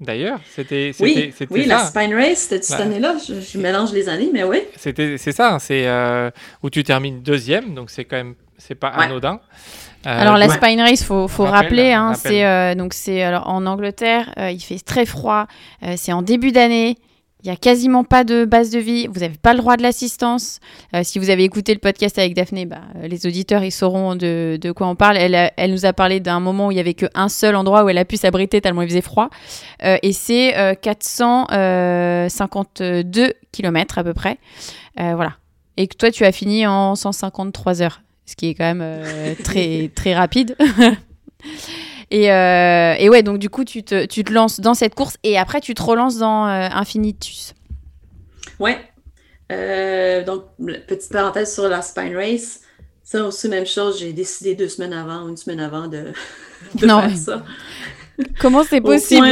D'ailleurs, 0.00 0.40
c'était 0.54 0.92
oui, 1.00 1.32
c'était 1.36 1.52
oui, 1.54 1.62
ça. 1.66 1.68
la 1.68 1.78
Spine 1.84 2.14
Race, 2.14 2.38
c'était 2.38 2.62
cette 2.62 2.78
Ouais. 2.78 2.84
année-là. 2.84 3.16
Je, 3.26 3.34
je 3.38 3.58
mélange 3.58 3.92
les 3.92 4.08
années, 4.08 4.30
mais 4.32 4.44
oui. 4.44 4.62
C'était 4.76 5.18
c'est 5.18 5.32
ça, 5.32 5.58
c'est 5.60 5.86
euh, 5.86 6.30
où 6.62 6.70
tu 6.70 6.82
termines 6.84 7.20
deuxième, 7.20 7.74
donc 7.74 7.90
c'est 7.90 8.04
quand 8.06 8.16
même 8.16 8.34
c'est 8.56 8.74
pas 8.74 8.96
Ouais. 8.96 9.04
anodin. 9.04 9.40
Euh, 10.06 10.20
Alors 10.22 10.38
la 10.38 10.46
donc- 10.46 10.56
Spine 10.56 10.80
Race, 10.80 11.04
faut, 11.04 11.28
faut 11.28 11.44
Rappel, 11.44 11.60
rappeler, 11.64 11.92
hein, 11.92 12.14
c'est 12.14 12.46
euh, 12.46 12.74
donc 12.74 12.94
c'est 12.94 13.22
alors 13.22 13.46
en 13.50 13.66
Angleterre, 13.66 14.32
euh, 14.38 14.50
il 14.50 14.60
fait 14.60 14.78
très 14.78 15.04
froid, 15.04 15.46
euh, 15.82 15.92
c'est 15.98 16.14
en 16.14 16.22
début 16.22 16.50
d'année, 16.52 16.96
il 17.42 17.48
y 17.48 17.50
a 17.50 17.56
quasiment 17.56 18.04
pas 18.04 18.22
de 18.24 18.44
base 18.44 18.68
de 18.70 18.78
vie, 18.78 19.06
vous 19.06 19.20
n'avez 19.20 19.38
pas 19.38 19.54
le 19.54 19.58
droit 19.60 19.76
de 19.76 19.82
l'assistance. 19.82 20.60
Euh, 20.94 21.00
si 21.02 21.18
vous 21.18 21.30
avez 21.30 21.42
écouté 21.44 21.72
le 21.72 21.80
podcast 21.80 22.18
avec 22.18 22.34
Daphné, 22.34 22.66
bah, 22.66 22.82
euh, 22.96 23.08
les 23.08 23.26
auditeurs 23.26 23.64
ils 23.64 23.72
sauront 23.72 24.14
de, 24.14 24.58
de 24.60 24.72
quoi 24.72 24.86
on 24.88 24.94
parle. 24.94 25.16
Elle, 25.16 25.34
a- 25.34 25.50
elle 25.56 25.70
nous 25.72 25.86
a 25.86 25.92
parlé 25.94 26.20
d'un 26.20 26.38
moment 26.40 26.66
où 26.66 26.70
il 26.70 26.76
y 26.76 26.80
avait 26.80 26.92
qu'un 26.94 27.28
seul 27.30 27.56
endroit 27.56 27.84
où 27.84 27.88
elle 27.88 27.96
a 27.98 28.04
pu 28.04 28.16
s'abriter 28.18 28.60
tellement 28.60 28.82
il 28.82 28.88
faisait 28.88 29.00
froid, 29.00 29.30
Euh, 29.84 29.96
et 30.02 30.12
c'est 30.12 30.56
euh, 30.58 30.74
452 30.74 33.32
km 33.52 33.98
à 33.98 34.04
peu 34.04 34.12
près, 34.14 34.38
Euh, 35.00 35.14
voilà. 35.14 35.32
Et 35.76 35.86
que 35.86 35.96
toi 35.96 36.10
tu 36.10 36.24
as 36.24 36.32
fini 36.32 36.66
en 36.66 36.94
153 36.94 37.80
heures, 37.80 38.02
ce 38.26 38.36
qui 38.36 38.48
est 38.50 38.54
quand 38.54 38.64
même 38.64 38.82
euh, 38.82 39.34
très 39.42 39.88
très 39.94 40.14
rapide. 40.14 40.56
Et, 42.10 42.32
euh, 42.32 42.94
et 42.98 43.08
ouais, 43.08 43.22
donc 43.22 43.38
du 43.38 43.48
coup, 43.50 43.64
tu 43.64 43.82
te, 43.84 44.04
tu 44.06 44.24
te 44.24 44.32
lances 44.32 44.58
dans 44.60 44.74
cette 44.74 44.94
course 44.94 45.16
et 45.22 45.38
après, 45.38 45.60
tu 45.60 45.74
te 45.74 45.82
relances 45.82 46.18
dans 46.18 46.46
euh, 46.48 46.68
Infinitus. 46.72 47.54
Ouais. 48.58 48.78
Euh, 49.52 50.24
donc, 50.24 50.44
petite 50.86 51.10
parenthèse 51.12 51.52
sur 51.54 51.68
la 51.68 51.82
Spine 51.82 52.14
Race. 52.16 52.60
Ça 53.02 53.24
aussi, 53.24 53.48
même 53.48 53.66
chose, 53.66 53.98
j'ai 53.98 54.12
décidé 54.12 54.54
deux 54.54 54.68
semaines 54.68 54.92
avant, 54.92 55.28
une 55.28 55.36
semaine 55.36 55.60
avant 55.60 55.88
de, 55.88 56.12
de 56.74 56.86
Non, 56.86 57.00
faire 57.02 57.16
ça. 57.16 57.44
Comment 58.38 58.62
c'est 58.64 58.80
possible? 58.80 59.26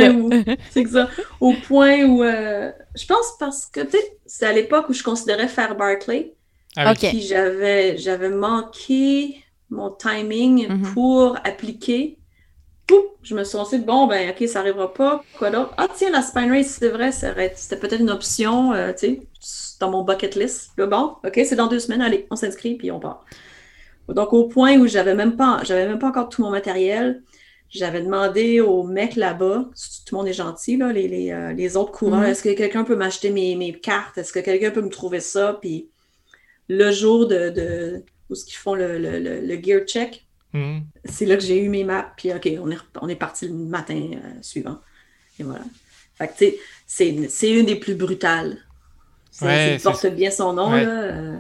C'est 0.71 0.83
que 0.85 0.91
ça. 0.91 1.09
Au 1.41 1.53
point 1.53 2.03
où. 2.05 2.23
euh, 2.23 2.73
je 2.97 3.07
pense 3.07 3.35
parce 3.39 3.67
que, 3.67 3.81
tu 3.81 3.91
sais, 3.93 4.19
c'est 4.25 4.47
à 4.47 4.53
l'époque 4.53 4.89
où 4.89 4.93
je 4.95 5.03
considérais 5.03 5.47
faire 5.49 5.77
Barclay. 5.77 6.33
Ah 6.77 6.87
oui. 6.87 6.93
Ok. 7.05 7.11
Puis 7.11 7.21
j'avais, 7.23 7.99
j'avais 7.99 8.31
manqué 8.31 9.37
mon 9.71 9.91
timing 9.91 10.69
Mhm. 10.69 10.95
pour 10.95 11.37
appliquer. 11.45 12.18
Pouf, 12.89 13.05
je 13.23 13.35
me 13.37 13.45
suis 13.45 13.59
dit, 13.73 13.79
bon, 13.79 14.07
ben, 14.09 14.31
OK, 14.31 14.49
ça 14.49 14.61
n'arrivera 14.61 14.93
pas. 14.95 15.23
Quoi 15.37 15.51
d'autre? 15.51 15.75
Ah, 15.77 15.89
tiens, 15.95 16.11
la 16.11 16.23
Spine 16.23 16.51
Race, 16.51 16.79
c'est 16.81 16.89
vrai, 16.89 17.13
c'était 17.13 17.79
peut-être 17.79 18.01
une 18.01 18.11
option, 18.11 18.73
euh, 18.73 18.93
tu 18.93 18.99
sais, 19.41 19.77
dans 19.81 19.91
mon 19.91 20.05
bucket 20.05 20.35
list. 20.37 20.73
Là, 20.79 20.87
bon, 20.87 21.17
OK, 21.25 21.41
c'est 21.45 21.57
dans 21.57 21.69
deux 21.69 21.81
semaines, 21.81 22.03
allez, 22.03 22.27
on 22.31 22.37
s'inscrit, 22.37 22.77
puis 22.77 22.91
on 22.91 23.01
part. 23.01 23.25
Donc, 24.09 24.33
au 24.33 24.49
point 24.49 24.79
où 24.79 24.87
j'avais 24.87 25.15
même 25.15 25.37
pas, 25.37 25.61
j'avais 25.65 25.87
même 25.87 25.99
pas 25.99 26.09
encore 26.09 26.31
tout 26.31 26.43
mon 26.43 26.51
matériel, 26.51 27.23
j'avais 27.71 28.03
demandé 28.03 28.61
au 28.63 28.85
mec 28.85 29.17
là-bas, 29.17 29.71
tout 30.07 30.15
le 30.15 30.19
monde 30.19 30.29
est 30.29 30.33
gentil, 30.35 30.79
là, 30.79 30.93
les, 30.93 31.09
les, 31.09 31.33
euh, 31.33 31.53
les 31.53 31.77
autres 31.77 31.93
coureurs, 31.93 32.21
Mhm. 32.23 32.27
est-ce 32.29 32.43
que 32.43 32.55
quelqu'un 32.55 32.85
peut 32.85 32.97
m'acheter 32.97 33.31
mes, 33.31 33.57
mes 33.57 33.75
cartes? 33.79 34.19
Est-ce 34.19 34.33
que 34.33 34.41
quelqu'un 34.41 34.71
peut 34.71 34.83
me 34.83 34.91
trouver 34.91 35.21
ça? 35.21 35.59
Puis 35.61 35.91
le 36.69 36.93
jour 36.93 37.29
de, 37.29 37.51
de 37.51 38.05
où 38.31 38.37
ce 38.37 38.45
qu'ils 38.47 38.57
font 38.59 38.75
le, 38.75 38.99
le, 38.99 39.19
le, 39.21 39.41
le 39.41 39.63
gear 39.63 39.83
check, 39.87 40.28
Mhm. 40.55 40.83
c'est 41.05 41.27
là 41.27 41.37
que 41.37 41.43
j'ai 41.43 41.63
eu 41.63 41.69
mes 41.69 41.85
maps, 41.85 42.11
puis 42.17 42.33
OK, 42.33 42.49
on 42.63 42.71
est, 42.71 42.75
rep- 42.77 42.99
on 43.03 43.09
est 43.09 43.17
parti 43.17 43.47
le 43.49 43.55
matin 43.55 44.01
euh, 44.15 44.19
suivant. 44.43 44.79
Et 45.39 45.43
voilà. 45.43 45.61
Fait 46.17 46.27
que, 46.29 46.33
tu 46.33 46.39
sais, 46.47 46.59
c'est, 46.87 47.29
c'est 47.29 47.51
une 47.51 47.67
des 47.67 47.77
plus 47.77 47.95
brutales. 47.95 48.59
C'est, 49.31 49.45
Ouais, 49.45 49.77
c'est- 49.79 49.85
porte 49.85 50.07
bien 50.07 50.31
son 50.31 50.53
nom, 50.55 50.73
Ouais. 50.73 50.85
là. 50.85 50.91
euh, 50.91 51.37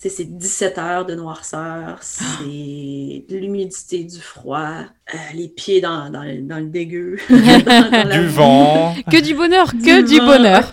tu 0.00 0.08
sais, 0.08 0.08
c'est 0.10 0.24
17 0.38 0.78
heures 0.78 1.06
de 1.06 1.14
noirceur, 1.14 1.98
c'est 2.02 2.44
de 2.44 3.36
l'humidité, 3.36 4.04
du 4.04 4.20
froid, 4.20 4.80
euh, 5.14 5.18
les 5.34 5.48
pieds 5.48 5.80
dans, 5.80 6.08
dans, 6.10 6.22
le, 6.22 6.42
dans 6.42 6.58
le 6.58 6.66
dégueu. 6.66 7.16
dans- 7.28 7.90
dans 7.90 8.08
la 8.08 8.18
Du 8.18 8.26
vent, 8.28 8.94
Que 9.10 9.20
du 9.20 9.34
bonheur, 9.34 9.72
que 9.72 10.02
du 10.02 10.18
vent, 10.18 10.26
bonheur. 10.26 10.70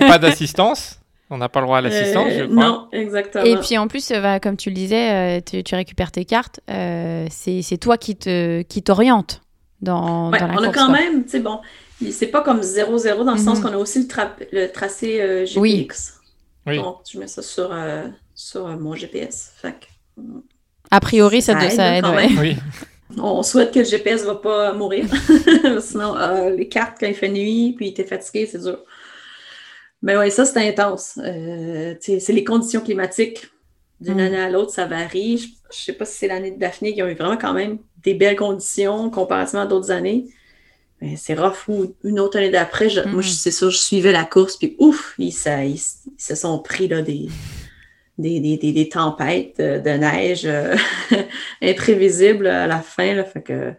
pas 0.00 0.18
d'assistance? 0.18 0.98
On 1.34 1.38
n'a 1.38 1.48
pas 1.48 1.60
le 1.60 1.66
droit 1.66 1.78
à 1.78 1.80
l'assistance, 1.80 2.28
euh, 2.30 2.38
je 2.40 2.44
crois. 2.44 2.64
Non, 2.64 2.88
exactement. 2.92 3.44
Et 3.44 3.56
puis 3.56 3.78
en 3.78 3.88
plus, 3.88 4.10
euh, 4.10 4.20
bah, 4.20 4.38
comme 4.38 4.56
tu 4.58 4.68
le 4.68 4.74
disais, 4.74 5.38
euh, 5.38 5.40
tu, 5.40 5.64
tu 5.64 5.74
récupères 5.74 6.12
tes 6.12 6.24
cartes. 6.26 6.60
euh, 6.70 7.26
c'est 7.30 7.78
toi 7.80 7.96
qui 7.96 8.16
te 8.16 8.60
qui 8.62 8.82
t'oriente 8.82 9.40
dans, 9.80 10.30
Ouais, 10.30 10.38
dans 10.38 10.46
la 10.48 10.54
on 10.54 10.62
a 10.62 10.66
quand 10.68 10.86
quoi. 10.86 10.92
même, 10.92 11.24
tu 11.24 11.30
sais, 11.30 11.40
bon, 11.40 11.60
c'est 12.10 12.26
pas 12.26 12.42
comme 12.42 12.60
0-0 12.60 13.24
dans 13.24 13.32
le 13.32 13.38
sens 13.38 13.58
Mhm. 13.58 13.64
qu'on 13.64 13.72
a 13.72 13.76
aussi 13.78 14.00
le, 14.00 14.04
tra- 14.06 14.30
le 14.52 14.66
tracé 14.70 15.20
euh, 15.22 15.46
GPX. 15.46 15.56
Oui. 15.56 15.88
Oui. 16.66 16.76
Donc, 16.76 16.98
je 17.10 17.18
mets 17.18 17.26
ça 17.26 17.40
sur, 17.42 17.70
euh, 17.72 18.04
sur 18.34 18.66
euh, 18.66 18.76
mon 18.76 18.94
GPS. 18.94 19.52
Fait 19.56 19.72
que, 19.72 20.22
A 20.90 21.00
priori, 21.00 21.40
ça, 21.42 21.54
Ça 21.58 21.64
aide, 21.66 21.72
ça 21.72 21.96
aide. 21.96 22.04
quand 22.04 22.14
ouais. 22.14 22.28
même. 22.28 22.38
Oui. 22.38 22.56
on 23.18 23.42
souhaite 23.42 23.72
que 23.72 23.78
le 23.80 23.84
GPS 23.86 24.24
va 24.24 24.34
pas 24.36 24.72
mourir. 24.74 25.06
Sinon, 25.80 26.16
euh, 26.16 26.50
les 26.50 26.68
cartes, 26.68 26.98
quand 27.00 27.06
il 27.06 27.14
fait 27.14 27.28
nuit, 27.30 27.74
puis 27.76 27.92
t'es 27.94 28.04
fatigué, 28.04 28.46
c'est 28.46 28.62
dur. 28.62 28.78
Mais 30.02 30.16
ouais, 30.16 30.30
ça, 30.30 30.44
c'est 30.44 30.68
intense. 30.68 31.18
Euh, 31.22 31.94
c'est 32.00 32.32
les 32.32 32.44
conditions 32.44 32.80
climatiques. 32.80 33.46
D'une 34.00 34.14
Mm. 34.16 34.20
année 34.20 34.40
à 34.40 34.50
l'autre, 34.50 34.72
ça 34.72 34.86
varie. 34.86 35.38
Je, 35.38 35.46
je 35.76 35.84
sais 35.84 35.92
pas 35.92 36.04
si 36.04 36.18
c'est 36.18 36.26
l'année 36.26 36.50
de 36.50 36.58
Daphné 36.58 36.92
qui 36.92 37.00
a 37.02 37.08
eu 37.08 37.14
vraiment 37.14 37.36
quand 37.36 37.52
même 37.52 37.78
des 38.02 38.14
belles 38.14 38.34
conditions 38.36 39.10
comparativement 39.10 39.62
à 39.62 39.66
d'autres 39.66 39.92
années. 39.92 40.26
Mais 41.00 41.14
c'est 41.16 41.34
rough. 41.34 41.68
Ou 41.68 41.94
une 42.02 42.18
autre 42.18 42.36
année 42.38 42.50
d'après, 42.50 42.88
moi, 43.06 43.22
je- 43.22 43.28
c'est 43.30 43.52
sûr, 43.52 43.70
je 43.70 43.76
suivais 43.78 44.10
la 44.10 44.24
course, 44.24 44.56
puis 44.56 44.74
ouf, 44.80 45.14
ils, 45.18 45.30
ça- 45.32 45.64
ils- 45.64 45.74
ils 45.76 46.12
se 46.22 46.34
sont 46.34 46.58
pris 46.58 46.88
là, 46.88 47.00
des, 47.00 47.28
des, 48.18 48.40
des, 48.40 48.56
des- 48.56 48.72
des 48.72 48.88
tempêtes 48.88 49.60
euh, 49.60 49.78
de 49.78 49.90
neige 49.90 50.42
euh, 50.46 50.74
imprévisibles 51.62 52.48
à 52.48 52.66
la 52.66 52.80
fin. 52.80 53.14
Là, 53.14 53.24
fait 53.24 53.42
que 53.42 53.72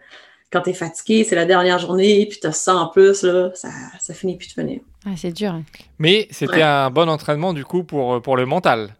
quand 0.54 0.62
tu 0.62 0.70
es 0.70 0.74
fatigué, 0.74 1.24
c'est 1.28 1.34
la 1.34 1.44
dernière 1.44 1.78
journée, 1.78 2.26
puis 2.30 2.38
tu 2.40 2.46
as 2.46 2.52
ça 2.52 2.74
en 2.76 2.86
plus, 2.88 3.22
là, 3.24 3.50
ça, 3.54 3.68
ça 4.00 4.14
finit 4.14 4.36
plus 4.38 4.54
de. 4.56 4.80
Ah, 5.06 5.10
c'est 5.16 5.32
dur. 5.32 5.52
hein. 5.52 5.64
Mais 5.98 6.28
c'était 6.30 6.54
Ouais. 6.54 6.62
un 6.62 6.90
bon 6.90 7.08
entraînement 7.10 7.52
du 7.52 7.64
coup 7.64 7.84
pour, 7.84 8.22
pour 8.22 8.36
le 8.36 8.46
mental. 8.46 8.94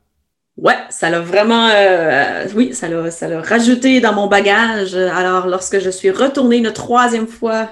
Ouais, 0.57 0.77
ça 0.91 1.11
l'a 1.11 1.21
vraiment, 1.21 1.69
euh, 1.73 2.47
oui, 2.55 2.75
ça 2.75 2.89
l'a, 2.89 3.11
ça 3.11 3.27
l'a 3.29 3.41
rajouté 3.41 4.01
dans 4.01 4.13
mon 4.13 4.27
bagage. 4.29 4.95
Alors, 4.95 5.47
lorsque 5.49 5.81
je 5.81 5.91
suis 5.91 6.11
retournée 6.11 6.59
une 6.59 6.73
troisième 6.73 7.27
fois 7.27 7.71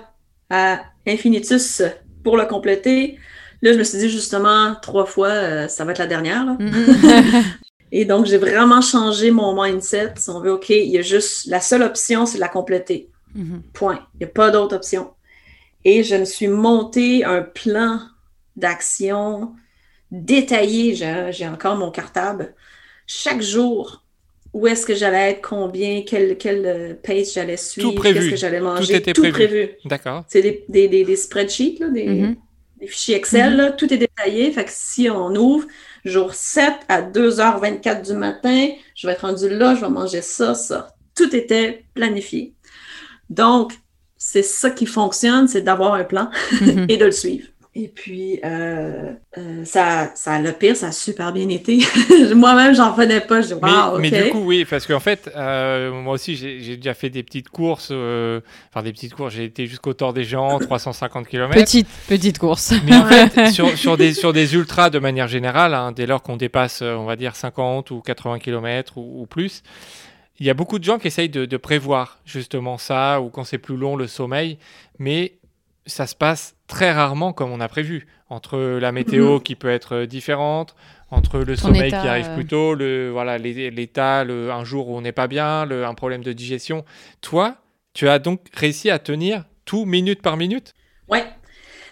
à 0.51 0.81
Infinitus 1.07 1.83
pour 2.25 2.37
le 2.37 2.45
compléter, 2.47 3.19
là, 3.63 3.73
je 3.73 3.79
me 3.79 3.85
suis 3.85 3.99
dit 3.99 4.09
justement, 4.09 4.75
trois 4.83 5.07
fois, 5.07 5.29
euh, 5.29 5.69
ça 5.69 5.85
va 5.85 5.93
être 5.93 5.99
la 5.99 6.07
dernière. 6.09 6.45
là. 6.45 6.57
Et 7.95 8.05
donc, 8.07 8.25
j'ai 8.27 8.39
vraiment 8.39 8.81
changé 8.81 9.31
mon 9.31 9.61
mindset. 9.63 10.15
Si 10.17 10.31
on 10.31 10.41
veut, 10.41 10.53
OK, 10.53 10.71
il 10.71 10.91
y 10.91 10.99
a 10.99 11.03
juste, 11.03 11.47
la 11.49 11.61
seule 11.61 11.83
option, 11.83 12.25
c'est 12.25 12.37
de 12.39 12.41
la 12.41 12.49
compléter. 12.49 13.11
Mhm. 13.35 13.63
Point. 13.73 14.07
Il 14.15 14.19
n'y 14.19 14.25
a 14.27 14.29
pas 14.29 14.51
d'autre 14.51 14.77
option. 14.77 15.11
Et 15.85 16.03
je 16.05 16.15
me 16.17 16.25
suis 16.25 16.49
monté 16.49 17.25
un 17.25 17.43
plan 17.43 18.01
d'action 18.57 19.53
détaillé. 20.11 20.95
J'ai 20.95 21.49
encore 21.49 21.77
mon 21.77 21.91
cartable. 21.91 22.55
Chaque 23.07 23.43
jour, 23.43 24.05
où 24.53 24.67
est-ce 24.67 24.87
que 24.87 24.95
j'allais 24.95 25.31
être, 25.33 25.43
combien, 25.49 26.03
quel, 26.07 26.37
quel 26.39 26.67
euh, 26.67 26.95
pace 26.95 27.33
j'allais 27.35 27.57
suivre, 27.57 28.01
qu'est-ce 28.03 28.31
que 28.31 28.37
j'allais 28.37 28.61
manger. 28.61 28.97
était 28.97 29.13
prévu. 29.13 29.71
D'accord. 29.85 30.25
C'est 30.29 30.43
des, 30.43 30.65
des, 30.69 30.89
des, 30.89 31.05
des 31.05 31.17
spreadsheets, 31.17 31.79
là, 31.81 31.89
des, 31.89 32.07
Mhm. 32.07 32.37
des 32.81 32.87
fichiers 32.87 33.17
Excel, 33.17 33.57
là, 33.57 33.73
tout 33.73 33.93
est 33.93 33.97
détaillé. 33.99 34.53
Fait 34.53 34.65
que 34.65 34.71
si 34.73 35.09
on 35.11 35.35
ouvre, 35.35 35.67
jour 36.05 36.35
7 36.35 36.75
à 36.89 37.01
2h24 37.03 38.03
du 38.07 38.13
matin, 38.13 38.69
je 38.95 39.07
vais 39.07 39.15
être 39.15 39.27
rendu 39.27 39.49
là, 39.49 39.75
je 39.75 39.81
vais 39.81 39.91
manger 39.91 40.21
ça, 40.23 40.55
ça. 40.55 40.95
Tout 41.17 41.35
était 41.35 41.85
planifié. 41.95 42.55
Donc, 43.31 43.73
c'est 44.17 44.43
ça 44.43 44.71
qui 44.71 44.87
fonctionne, 44.87 45.49
c'est 45.49 45.63
d'avoir 45.63 45.95
un 45.95 46.05
plan 46.05 46.31
Mhm. 46.61 46.87
et 46.89 46.97
de 46.97 47.05
le 47.07 47.13
suivre. 47.13 47.47
Et 47.75 47.89
puis, 47.89 48.39
euh, 48.45 49.13
euh, 49.39 49.65
ça, 49.65 50.11
ça, 50.15 50.39
le 50.39 50.53
pire, 50.53 50.77
ça 50.77 50.89
a 50.89 50.93
super 50.93 51.33
bien 51.33 51.49
été. 51.49 51.79
Moi-même, 52.35 52.75
j'en 52.75 52.93
revenais 52.93 53.23
pas. 53.23 53.41
Je 53.41 53.47
dis, 53.47 53.61
Mais, 53.63 53.71
wow, 53.71 53.99
mais 53.99 54.09
OK. 54.09 54.25
du 54.25 54.31
coup, 54.31 54.43
oui, 54.45 54.67
parce 54.69 54.87
qu'en 54.87 55.01
fait, 55.01 55.31
euh, 55.35 55.91
moi 55.91 56.13
aussi, 56.13 56.37
j'ai 56.37 56.77
déjà 56.77 56.93
fait 56.93 57.09
des 57.09 57.23
petites 57.23 57.49
courses. 57.49 57.89
euh, 57.91 58.41
enfin, 58.69 58.83
des 58.85 58.93
petites 58.93 59.15
courses. 59.15 59.33
J'ai 59.33 59.45
été 59.45 59.67
jusqu'au 59.67 59.95
Tour 59.95 60.13
des 60.13 60.23
Géants, 60.25 60.59
350 60.61 61.27
km. 61.27 61.55
Petite, 61.55 61.89
petite 62.09 62.39
course. 62.39 62.75
Mais 62.85 62.95
en 62.95 63.07
fait, 63.07 63.47
sur, 63.53 63.71
sur, 63.79 63.97
des, 63.97 64.13
sur 64.13 64.35
des 64.35 64.53
ultras 64.55 64.91
de 64.91 64.99
manière 64.99 65.29
générale, 65.29 65.73
hein, 65.73 65.93
dès 65.93 66.05
lors 66.05 66.23
qu'on 66.23 66.37
dépasse, 66.37 66.83
on 66.83 67.07
va 67.07 67.17
dire, 67.17 67.35
50 67.37 67.91
ou 67.91 68.01
80 68.03 68.39
km 68.39 68.99
ou, 68.99 69.23
ou 69.23 69.27
plus, 69.27 69.63
il 70.41 70.47
y 70.47 70.51
a 70.51 70.55
beaucoup 70.55 70.79
de 70.79 70.85
gens 70.85 70.99
qui 70.99 71.07
essayent 71.09 71.29
de, 71.29 71.45
de 71.45 71.57
prévoir 71.57 72.19
justement 72.25 72.79
ça, 72.79 73.21
ou 73.21 73.29
quand 73.29 73.45
c'est 73.45 73.59
plus 73.59 73.77
long, 73.77 73.97
le 73.97 74.07
sommeil. 74.07 74.59
Mais 74.99 75.35
ça 75.87 76.07
se 76.07 76.15
passe 76.15 76.55
très 76.67 76.93
rarement 76.93 77.33
comme 77.33 77.51
on 77.51 77.61
a 77.61 77.69
prévu. 77.69 78.07
Entre 78.29 78.59
la 78.79 78.93
météo 78.93 79.41
qui 79.41 79.57
peut 79.57 79.69
être 79.69 80.05
différente, 80.05 80.75
entre 81.11 81.39
le 81.41 81.55
Ton 81.57 81.63
sommeil 81.69 81.89
état, 81.89 82.01
qui 82.01 82.09
arrive 82.09 82.29
euh. 82.31 82.35
plus 82.35 82.47
tôt, 82.47 82.75
le, 82.75 83.11
voilà, 83.11 83.37
l'état, 83.37 84.25
le, 84.25 84.51
un 84.51 84.65
jour 84.65 84.89
où 84.89 84.97
on 84.97 85.03
n'est 85.03 85.13
pas 85.13 85.27
bien, 85.27 85.67
le, 85.67 85.85
un 85.85 85.93
problème 85.95 86.25
de 86.25 86.33
digestion. 86.33 86.85
Toi, 87.21 87.57
tu 87.93 88.09
as 88.09 88.19
donc 88.19 88.41
réussi 88.55 88.89
à 88.91 88.99
tenir 88.99 89.45
tout 89.67 89.85
minute 89.85 90.23
par 90.23 90.39
minute? 90.39 90.75
Ouais. 91.09 91.27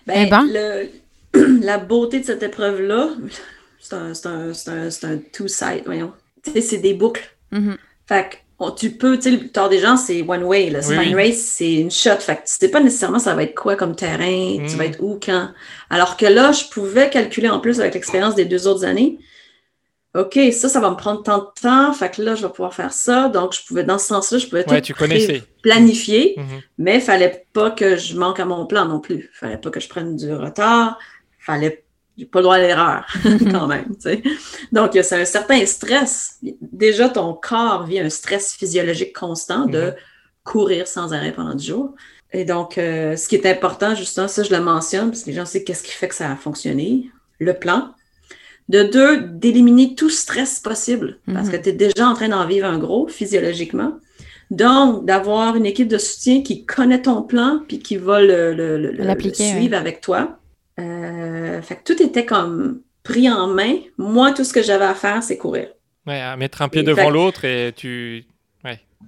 Ben, 0.06 0.24
Eh 0.26 0.30
ben. 0.30 0.46
le- 0.50 1.60
la 1.62 1.76
beauté 1.78 2.20
de 2.20 2.24
cette 2.24 2.42
épreuve-là, 2.42 3.10
c'est 3.78 3.94
un, 3.94 4.14
c'est 4.14 4.28
un, 4.28 4.54
c'est 4.54 4.70
un, 4.70 4.90
c'est 4.90 5.06
un 5.06 5.18
two-side, 5.18 5.82
voyons. 5.84 6.12
C'est 6.42 6.78
des 6.78 6.94
boucles. 6.94 7.36
Mhm. 7.52 7.76
Fait 8.10 8.28
que 8.30 8.36
on- 8.58 8.72
tu 8.72 8.90
peux, 8.90 9.16
tu 9.16 9.22
sais, 9.22 9.30
le 9.30 9.48
tort 9.48 9.68
des 9.70 9.78
gens, 9.78 9.96
c'est 9.96 10.20
one 10.20 10.42
way. 10.42 10.68
Le 10.68 10.78
Oui, 10.80 10.84
spine 10.84 11.14
oui. 11.14 11.28
race, 11.30 11.38
c'est 11.38 11.72
une 11.74 11.90
shot. 11.90 12.16
Fait 12.18 12.34
que 12.36 12.40
tu 12.40 12.48
sais 12.58 12.68
pas 12.70 12.80
nécessairement 12.80 13.18
ça 13.20 13.34
va 13.34 13.44
être 13.44 13.54
quoi 13.54 13.76
comme 13.76 13.94
terrain, 13.96 14.56
tu 14.68 14.74
Mm. 14.74 14.78
vas 14.78 14.84
être 14.86 15.00
où, 15.00 15.18
quand. 15.24 15.50
Alors 15.88 16.16
que 16.18 16.26
là, 16.26 16.52
je 16.52 16.64
pouvais 16.70 17.08
calculer 17.08 17.48
en 17.48 17.60
plus 17.60 17.80
avec 17.80 17.94
l'expérience 17.94 18.34
des 18.34 18.44
deux 18.44 18.66
autres 18.66 18.84
années. 18.84 19.18
OK, 20.16 20.36
ça, 20.52 20.68
ça 20.68 20.80
va 20.80 20.90
me 20.90 20.96
prendre 20.96 21.22
tant 21.22 21.38
de 21.38 21.46
temps. 21.62 21.92
Fait 21.92 22.10
que 22.10 22.20
là, 22.20 22.34
je 22.34 22.42
vais 22.44 22.48
pouvoir 22.52 22.74
faire 22.74 22.92
ça. 22.92 23.28
Donc, 23.28 23.54
je 23.54 23.64
pouvais, 23.64 23.84
dans 23.84 23.96
ce 23.98 24.08
sens-là, 24.08 24.38
je 24.38 24.46
pouvais 24.48 24.68
Ouais, 24.68 24.80
tout 24.80 24.86
tu 24.88 24.92
planifier. 25.62 26.34
Mhm. 26.36 26.44
Mais 26.78 26.96
il 26.96 27.00
fallait 27.00 27.46
pas 27.52 27.70
que 27.70 27.94
je 27.96 28.16
manque 28.16 28.40
à 28.40 28.44
mon 28.44 28.66
plan 28.66 28.86
non 28.86 28.98
plus. 28.98 29.30
fallait 29.32 29.56
pas 29.56 29.70
que 29.70 29.78
je 29.78 29.88
prenne 29.88 30.16
du 30.16 30.32
retard. 30.34 30.98
fallait 31.38 31.84
j'ai 32.18 32.26
pas 32.26 32.40
le 32.40 32.42
droit 32.44 32.56
à 32.56 32.58
l'erreur 32.58 33.06
quand 33.50 33.66
même. 33.66 33.86
Donc, 34.72 34.90
c'est 35.02 35.20
un 35.20 35.24
certain 35.24 35.64
stress. 35.66 36.38
Déjà, 36.60 37.08
ton 37.08 37.32
corps 37.34 37.84
vit 37.86 38.00
un 38.00 38.10
stress 38.10 38.52
physiologique 38.54 39.14
constant 39.16 39.66
de 39.66 39.80
Mhm. 39.80 39.94
courir 40.44 40.86
sans 40.88 41.12
arrêt 41.12 41.32
pendant 41.32 41.54
10 41.54 41.66
jours. 41.66 41.94
Et 42.32 42.44
donc, 42.44 42.78
euh, 42.78 43.16
ce 43.16 43.26
qui 43.28 43.34
est 43.36 43.46
important, 43.46 43.94
justement, 43.94 44.28
ça, 44.28 44.42
je 44.42 44.50
le 44.54 44.60
mentionne, 44.60 45.10
parce 45.10 45.22
que 45.22 45.30
les 45.30 45.36
gens 45.36 45.44
savent 45.46 45.64
qu'est-ce 45.64 45.82
qui 45.82 45.92
fait 45.92 46.08
que 46.08 46.14
ça 46.14 46.30
a 46.30 46.36
fonctionné. 46.36 47.10
Le 47.38 47.54
plan. 47.54 47.90
De 48.68 48.84
deux, 48.84 49.22
d'éliminer 49.22 49.94
tout 49.96 50.10
stress 50.10 50.60
possible, 50.60 51.18
parce 51.32 51.48
que 51.48 51.56
tu 51.56 51.70
es 51.70 51.72
déjà 51.72 52.06
en 52.08 52.14
train 52.14 52.28
d'en 52.28 52.46
vivre 52.46 52.66
un 52.68 52.78
gros 52.78 53.08
physiologiquement. 53.08 53.94
Donc, 54.52 55.04
d'avoir 55.06 55.56
une 55.56 55.66
équipe 55.66 55.88
de 55.88 55.98
soutien 55.98 56.42
qui 56.42 56.64
connaît 56.66 57.02
ton 57.02 57.22
plan 57.22 57.60
puis 57.66 57.78
qui 57.80 57.96
va 57.96 58.20
le, 58.20 58.52
le- 58.54 58.78
le- 58.78 58.92
le- 58.92 59.04
L'appliquer, 59.04 59.52
le 59.52 59.58
suivre 59.58 59.76
avec 59.76 60.00
toi. 60.00 60.38
Euh, 60.80 61.62
fait 61.62 61.76
que 61.76 61.84
tout 61.92 62.02
était 62.02 62.26
comme 62.26 62.80
pris 63.02 63.30
en 63.30 63.46
main. 63.48 63.76
Moi, 63.98 64.32
tout 64.32 64.44
ce 64.44 64.52
que 64.52 64.62
j'avais 64.62 64.84
à 64.84 64.94
faire, 64.94 65.22
c'est 65.22 65.36
courir. 65.38 65.68
Ouais, 66.06 66.20
à 66.20 66.36
mettre 66.36 66.62
un 66.62 66.68
pied 66.68 66.80
Et 66.80 66.84
devant 66.84 67.04
fait- 67.06 67.10
l'autre 67.10 67.44
et 67.44 67.72
tu. 67.76 68.24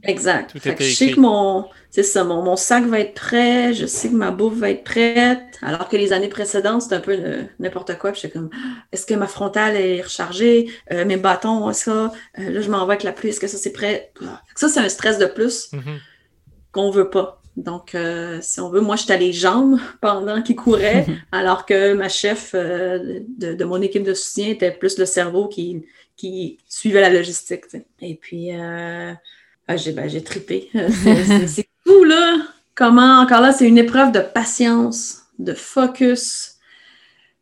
Exact. 0.04 0.50
Tout 0.52 0.58
Fait 0.58 0.70
que 0.70 0.74
était 0.76 0.84
je 0.90 0.96
sais 0.96 1.12
que 1.12 1.20
mon, 1.20 1.66
c'est 1.90 2.02
ça, 2.02 2.24
mon, 2.24 2.42
mon 2.42 2.56
sac 2.56 2.84
va 2.86 2.98
être 3.00 3.12
prêt, 3.12 3.74
je 3.74 3.84
sais 3.84 4.08
que 4.08 4.14
ma 4.14 4.30
bouffe 4.30 4.54
va 4.56 4.70
être 4.70 4.84
prête, 4.84 5.42
alors 5.60 5.86
que 5.90 5.98
les 5.98 6.14
années 6.14 6.30
précédentes, 6.30 6.80
c'était 6.80 6.94
un 6.94 7.00
peu 7.00 7.12
euh, 7.12 7.42
n'importe 7.60 7.98
quoi. 7.98 8.10
Puis 8.12 8.22
j'étais 8.22 8.32
comme, 8.38 8.48
est-ce 8.90 9.04
que 9.04 9.12
ma 9.12 9.26
frontale 9.26 9.76
est 9.76 10.00
rechargée? 10.00 10.70
Euh, 10.92 11.04
mes 11.04 11.18
bâtons, 11.18 11.70
ça? 11.74 12.10
Euh, 12.38 12.50
là, 12.50 12.60
je 12.62 12.70
m'en 12.70 12.78
vais 12.86 12.92
avec 12.94 13.02
la 13.02 13.12
pluie, 13.12 13.28
est-ce 13.28 13.38
que 13.38 13.46
ça 13.46 13.58
c'est 13.58 13.70
prêt? 13.72 14.10
Que 14.18 14.24
Ça, 14.56 14.70
c'est 14.70 14.80
un 14.80 14.88
stress 14.88 15.18
de 15.18 15.26
plus 15.26 15.70
Mhm. 15.74 15.98
qu'on 16.72 16.90
veut 16.90 17.10
pas. 17.10 17.41
Donc, 17.57 17.94
euh, 17.94 18.38
si 18.40 18.61
on 18.61 18.70
veut, 18.70 18.80
moi, 18.80 18.96
j'étais 18.96 19.18
les 19.18 19.32
jambes 19.32 19.78
pendant 20.00 20.42
qu'il 20.42 20.57
courait, 20.57 21.07
alors 21.32 21.66
que 21.66 21.92
ma 21.94 22.09
chef 22.09 22.53
euh, 22.55 23.20
de, 23.38 23.55
de 23.55 23.64
mon 23.64 23.80
équipe 23.82 24.05
de 24.05 24.14
soutien 24.14 24.48
était 24.48 24.70
plus 24.72 24.98
le 24.98 25.05
cerveau 25.05 25.48
qui, 25.48 25.84
qui 26.16 26.59
suivait 26.68 27.00
la 27.03 27.11
logistique. 27.11 27.64
Et 28.00 28.14
puis, 28.14 28.55
euh, 28.55 29.12
ah, 29.68 29.76
j'ai 29.76 29.92
ben, 29.92 30.09
trippé. 30.22 30.70
C'est- 30.74 31.68
fou, 31.86 32.05
là! 32.05 32.38
Comment, 32.74 33.20
encore 33.20 33.42
là, 33.42 33.53
c'est 33.53 33.68
une 33.68 33.76
épreuve 33.76 34.12
de 34.12 34.20
patience, 34.20 35.24
de 35.38 35.53
focus. 35.53 36.55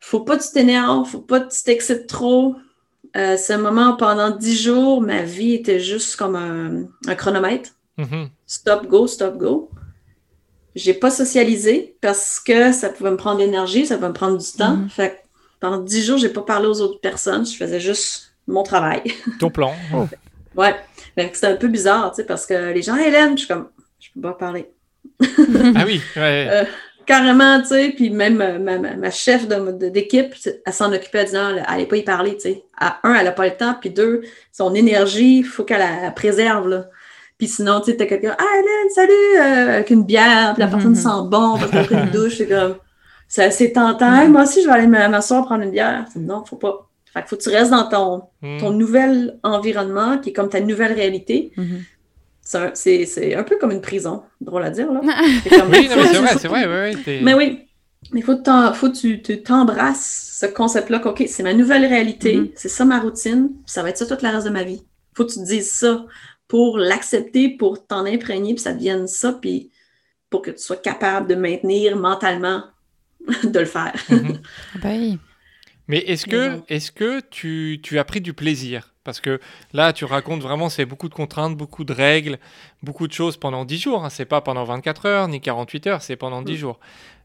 Faut 0.01 0.19
pas 0.19 0.37
que 0.37 0.43
tu 0.43 0.51
t'énerves, 0.51 1.07
faut 1.07 1.19
pas 1.21 1.39
que 1.39 1.53
tu 1.53 1.63
t'excites 1.63 2.07
trop. 2.07 2.55
C'est 3.13 3.53
un 3.53 3.57
moment 3.57 3.95
pendant 3.95 4.29
dix 4.29 4.61
jours, 4.61 5.01
ma 5.01 5.21
vie 5.23 5.53
était 5.53 5.79
juste 5.79 6.15
comme 6.17 6.35
un, 6.35 6.83
un 7.07 7.15
chronomètre 7.15 7.71
Mhm. 7.97 8.29
stop, 8.45 8.87
go, 8.87 9.07
stop, 9.07 9.37
go. 9.37 9.69
J'ai 10.75 10.93
pas 10.93 11.11
socialisé 11.11 11.95
parce 12.01 12.39
que 12.39 12.71
ça 12.71 12.89
pouvait 12.89 13.11
me 13.11 13.17
prendre 13.17 13.39
l'énergie, 13.39 13.85
ça 13.85 13.95
pouvait 13.95 14.09
me 14.09 14.13
prendre 14.13 14.37
du 14.37 14.51
temps. 14.51 14.77
Mhm. 14.77 14.89
Fait 14.89 15.09
que 15.09 15.15
pendant 15.59 15.77
dix 15.79 16.05
jours, 16.05 16.17
j'ai 16.17 16.29
pas 16.29 16.41
parlé 16.41 16.67
aux 16.67 16.81
autres 16.81 16.99
personnes, 16.99 17.45
je 17.45 17.55
faisais 17.55 17.79
juste 17.79 18.33
mon 18.47 18.63
travail. 18.63 19.03
Ton 19.39 19.49
plan. 19.49 19.73
ouais. 20.55 20.75
Fait 21.15 21.29
que 21.29 21.35
c'était 21.35 21.47
un 21.47 21.55
peu 21.57 21.67
bizarre, 21.67 22.11
tu 22.11 22.17
sais, 22.17 22.23
parce 22.25 22.45
que 22.45 22.71
les 22.71 22.81
gens, 22.81 22.95
Hélène, 22.95 23.37
je 23.37 23.45
suis 23.45 23.47
comme, 23.47 23.69
je 23.99 24.07
peux 24.13 24.21
pas 24.21 24.33
parler. 24.33 24.69
ah 25.21 25.83
oui, 25.85 26.01
ouais. 26.15 26.47
Euh, 26.51 26.63
Carrément, 27.05 27.59
tu 27.61 27.67
sais, 27.67 27.93
puis 27.95 28.09
même 28.09 28.39
euh, 28.41 28.59
ma, 28.59 28.77
ma, 28.77 28.95
ma 28.95 29.11
chef 29.11 29.47
d'équipe, 29.47 30.33
elle 30.65 30.73
s'en 30.73 30.93
occupait 30.93 31.21
en 31.21 31.25
disant, 31.25 31.49
elle 31.49 31.65
allait 31.67 31.85
pas 31.85 31.97
y 31.97 32.03
parler, 32.03 32.35
tu 32.35 32.41
sais. 32.41 32.63
À 32.79 32.99
un, 33.03 33.15
elle 33.15 33.27
a 33.27 33.31
pas 33.31 33.45
le 33.45 33.57
temps, 33.57 33.75
puis 33.79 33.89
deux, 33.89 34.21
son 34.51 34.73
énergie, 34.75 35.39
il 35.39 35.43
faut 35.43 35.63
qu'elle 35.63 35.79
la 35.79 36.01
la 36.03 36.11
préserve, 36.11 36.69
là. 36.69 36.85
Puis 37.41 37.47
sinon, 37.47 37.79
tu 37.79 37.89
sais, 37.89 37.97
t'as 37.97 38.05
quelqu'un, 38.05 38.35
ah, 38.37 38.43
Hélène, 38.53 38.89
salut, 38.93 39.11
euh, 39.39 39.73
avec 39.73 39.89
une 39.89 40.03
bière, 40.03 40.53
puis 40.53 40.61
la 40.61 40.67
personne 40.67 40.91
Mhm. 40.91 40.95
sent 40.95 41.09
bon, 41.25 41.57
parce 41.57 41.87
pris 41.87 41.95
une 41.95 42.11
douche, 42.11 42.37
c'est 42.37 42.47
comme, 42.47 42.75
c'est 43.27 43.43
assez 43.43 43.73
tentant. 43.73 44.13
Hey, 44.13 44.29
moi 44.29 44.43
aussi, 44.43 44.61
je 44.61 44.67
vais 44.67 44.73
aller 44.73 44.85
m'asseoir 44.85 45.45
prendre 45.45 45.63
une 45.63 45.71
bière. 45.71 46.05
Non, 46.15 46.45
faut 46.45 46.57
pas. 46.57 46.87
Fait 47.11 47.23
que 47.23 47.29
faut 47.29 47.37
que 47.37 47.41
tu 47.41 47.49
restes 47.49 47.71
dans 47.71 47.89
ton, 47.89 48.21
Mhm. 48.43 48.59
ton 48.59 48.69
nouvel 48.69 49.39
environnement, 49.41 50.19
qui 50.19 50.29
est 50.29 50.33
comme 50.33 50.49
ta 50.49 50.59
nouvelle 50.59 50.93
réalité. 50.93 51.51
C'est 52.43 53.33
un, 53.35 53.43
peu 53.43 53.57
comme 53.57 53.71
une 53.71 53.81
prison, 53.81 54.21
drôle 54.39 54.63
à 54.63 54.69
dire, 54.69 54.91
là. 54.93 55.01
Comme- 55.49 55.71
Oui, 55.71 55.87
c'est 55.89 55.95
vrai, 55.95 56.35
c'est 56.39 56.47
vrai, 56.47 56.67
ouais, 56.67 56.93
ouais, 56.93 56.95
t'es- 57.03 57.21
mais 57.23 57.33
oui, 57.33 57.61
mais 58.13 58.21
faut, 58.21 58.35
que 58.37 58.87
tu 59.21 59.41
t'embrasses 59.41 60.37
ce 60.41 60.45
concept-là, 60.45 60.99
qu'OK, 60.99 61.23
c'est 61.27 61.41
ma 61.41 61.55
nouvelle 61.55 61.87
réalité, 61.87 62.51
c'est 62.55 62.69
ça 62.69 62.85
ma 62.85 62.99
routine, 62.99 63.47
puis 63.49 63.63
ça 63.65 63.81
va 63.81 63.89
être 63.89 63.97
ça 63.97 64.05
toute 64.05 64.21
la 64.21 64.29
reste 64.29 64.45
de 64.45 64.51
ma 64.51 64.63
vie. 64.63 64.83
Faut 65.15 65.25
que 65.25 65.31
tu 65.31 65.39
te 65.39 65.45
dises 65.45 65.71
ça 65.71 66.05
pour 66.51 66.77
l'accepter, 66.77 67.47
pour 67.47 67.87
t'en 67.87 68.05
imprégner, 68.05 68.53
puis 68.55 68.61
ça 68.61 68.73
devienne 68.73 69.07
ça, 69.07 69.31
puis 69.31 69.71
pour 70.29 70.41
que 70.41 70.51
tu 70.51 70.57
sois 70.57 70.75
capable 70.75 71.27
de 71.29 71.35
maintenir 71.35 71.95
mentalement 71.95 72.65
de 73.45 73.57
le 73.59 73.65
faire. 73.65 73.93
Mhm. 74.09 74.41
Ah 74.75 74.77
bah 74.83 74.89
oui. 74.91 75.17
Mais 75.87 75.99
est-ce 75.99 76.25
que, 76.25 76.59
est-ce 76.67 76.91
que 76.91 77.21
tu, 77.21 77.79
tu 77.81 77.99
as 77.99 78.03
pris 78.03 78.19
du 78.19 78.33
plaisir? 78.33 78.93
Parce 79.05 79.21
que 79.21 79.39
là, 79.71 79.93
tu 79.93 80.03
racontes 80.03 80.41
vraiment, 80.41 80.67
c'est 80.67 80.85
beaucoup 80.85 81.07
de 81.07 81.13
contraintes, 81.13 81.55
beaucoup 81.55 81.85
de 81.85 81.93
règles, 81.93 82.37
beaucoup 82.83 83.07
de 83.07 83.13
choses 83.13 83.37
pendant 83.37 83.63
10 83.63 83.77
jours. 83.77 84.03
Hein. 84.03 84.09
C'est 84.09 84.25
pas 84.25 84.41
pendant 84.41 84.65
24 84.65 85.05
heures 85.05 85.27
ni 85.29 85.39
48 85.39 85.87
heures, 85.87 86.01
c'est 86.01 86.17
pendant 86.17 86.41
10 86.41 86.51
Mm. 86.55 86.57
jours. 86.57 86.79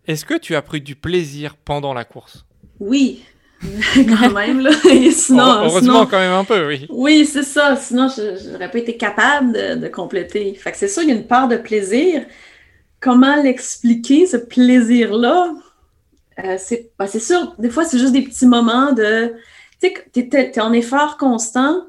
Est-ce 0.06 0.24
que 0.24 0.38
tu 0.38 0.54
as 0.54 0.62
pris 0.62 0.80
du 0.80 0.94
plaisir 0.94 1.56
pendant 1.56 1.94
la 1.94 2.04
course? 2.04 2.46
Oui, 2.78 3.24
quand 3.94 4.30
même, 4.30 4.60
là. 4.60 4.70
Et 4.90 5.10
sinon, 5.10 5.44
Heure- 5.44 5.64
Heureusement, 5.64 5.80
sinon- 5.80 6.06
quand 6.06 6.18
même 6.18 6.32
un 6.32 6.44
peu, 6.44 6.66
oui. 6.66 6.86
Oui, 6.90 7.26
c'est 7.26 7.42
ça. 7.42 7.76
Sinon, 7.76 8.08
je 8.08 8.50
n'aurais 8.50 8.70
pas 8.70 8.78
été 8.78 8.96
capable 8.96 9.52
de, 9.52 9.74
de 9.76 9.88
compléter. 9.88 10.54
Fait 10.54 10.72
que 10.72 10.78
c'est 10.78 10.88
ça, 10.88 11.02
il 11.02 11.08
y 11.08 11.12
a 11.12 11.14
une 11.14 11.26
part 11.26 11.48
de 11.48 11.56
plaisir. 11.56 12.24
Comment 13.00 13.36
l'expliquer, 13.42 14.26
ce 14.26 14.36
plaisir-là? 14.36 15.54
Euh, 16.44 16.56
c'est 16.58 16.90
ben, 16.98 17.06
c'est 17.06 17.20
sûr, 17.20 17.54
des 17.58 17.70
fois, 17.70 17.84
c'est 17.84 17.98
juste 17.98 18.12
des 18.12 18.22
petits 18.22 18.46
moments 18.46 18.92
de... 18.92 19.34
Tu 19.80 19.88
sais, 19.88 20.04
tu 20.12 20.36
es, 20.36 20.60
en 20.60 20.72
effort 20.72 21.16
constant. 21.16 21.86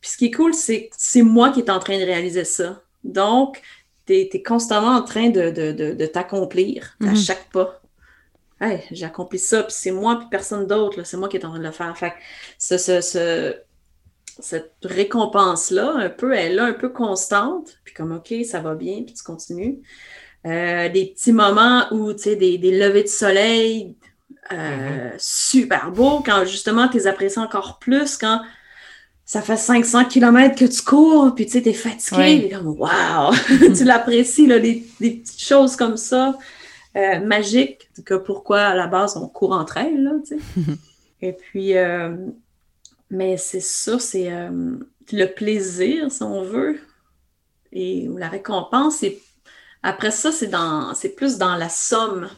Puis 0.00 0.10
ce 0.12 0.16
qui 0.16 0.26
est 0.26 0.30
cool, 0.30 0.54
c'est 0.54 0.88
que 0.88 0.94
c'est 0.96 1.22
moi 1.22 1.50
qui 1.50 1.60
est 1.60 1.70
en 1.70 1.78
train 1.78 1.98
de 1.98 2.04
réaliser 2.04 2.44
ça. 2.44 2.82
Donc, 3.04 3.60
tu 4.06 4.14
es, 4.14 4.42
constamment 4.42 4.96
en 4.96 5.02
train 5.02 5.30
de, 5.30 6.06
t'accomplir 6.06 6.96
à 7.02 7.10
mhm. 7.10 7.16
chaque 7.16 7.50
pas. 7.50 7.79
Hey, 8.60 8.82
j'ai 8.90 9.06
accompli 9.06 9.38
ça, 9.38 9.62
puis 9.62 9.74
c'est 9.76 9.90
moi, 9.90 10.18
puis 10.18 10.28
personne 10.30 10.66
d'autre, 10.66 11.02
c'est 11.04 11.16
moi 11.16 11.28
qui 11.28 11.38
est 11.38 11.44
en 11.44 11.50
train 11.50 11.58
de 11.58 11.64
le 11.64 11.70
faire. 11.70 11.96
Fait 11.96 12.12
ce, 12.58 13.54
cette 14.38 14.74
récompense-là, 14.82 15.94
un 15.96 16.10
peu, 16.10 16.34
elle 16.34 16.52
est 16.52 16.54
là, 16.54 16.64
un 16.66 16.72
peu 16.72 16.90
constante, 16.90 17.78
puis 17.84 17.94
comme, 17.94 18.12
OK, 18.12 18.34
ça 18.44 18.60
va 18.60 18.74
bien, 18.74 19.02
puis 19.02 19.14
tu 19.14 19.22
continues. 19.22 19.78
Euh, 20.46 20.88
des 20.88 21.06
petits 21.06 21.32
moments 21.32 21.86
où, 21.90 22.12
tu 22.12 22.22
sais, 22.22 22.36
des, 22.36 22.58
des, 22.58 22.76
levées 22.78 23.02
de 23.02 23.08
soleil 23.08 23.94
euh, 24.52 25.10
mm-hmm. 25.10 25.14
super 25.18 25.92
beaux, 25.92 26.20
quand 26.24 26.44
justement, 26.44 26.88
tu 26.88 26.96
les 26.96 27.06
apprécies 27.06 27.38
encore 27.38 27.78
plus, 27.78 28.16
quand 28.16 28.40
ça 29.24 29.42
fait 29.42 29.56
500 29.56 30.06
km 30.06 30.56
que 30.56 30.64
tu 30.64 30.82
cours, 30.82 31.34
puis 31.34 31.46
tu 31.46 31.52
sais, 31.52 31.62
t'es 31.62 31.72
fatigué, 31.72 32.50
comme, 32.50 32.66
wow! 32.66 33.32
tu 33.76 33.84
l'apprécies, 33.84 34.46
là, 34.46 34.58
des, 34.58 34.84
des, 34.98 35.10
petites 35.12 35.40
choses 35.40 35.76
comme 35.76 35.96
ça, 35.96 36.36
euh, 36.96 37.20
magiques, 37.20 37.90
que 38.04 38.14
pourquoi, 38.14 38.60
à 38.62 38.74
la 38.74 38.86
base, 38.86 39.16
on 39.16 39.28
court 39.28 39.52
entre 39.52 39.76
elles, 39.78 40.02
là, 40.02 40.12
tu 40.26 40.38
sais. 40.38 40.72
Et 41.22 41.32
puis, 41.32 41.74
mais 43.10 43.36
c'est 43.36 43.60
ça, 43.60 43.98
c'est 43.98 44.32
euh, 44.32 44.78
le 45.12 45.26
plaisir, 45.26 46.10
si 46.10 46.22
on 46.22 46.42
veut, 46.42 46.80
et 47.72 48.08
la 48.16 48.28
récompense. 48.28 49.02
Et 49.02 49.20
après 49.82 50.12
ça, 50.12 50.30
c'est 50.30 50.46
dans, 50.46 50.94
c'est 50.94 51.14
plus 51.16 51.36
dans 51.36 51.56
la 51.56 51.68
somme. 51.68 52.28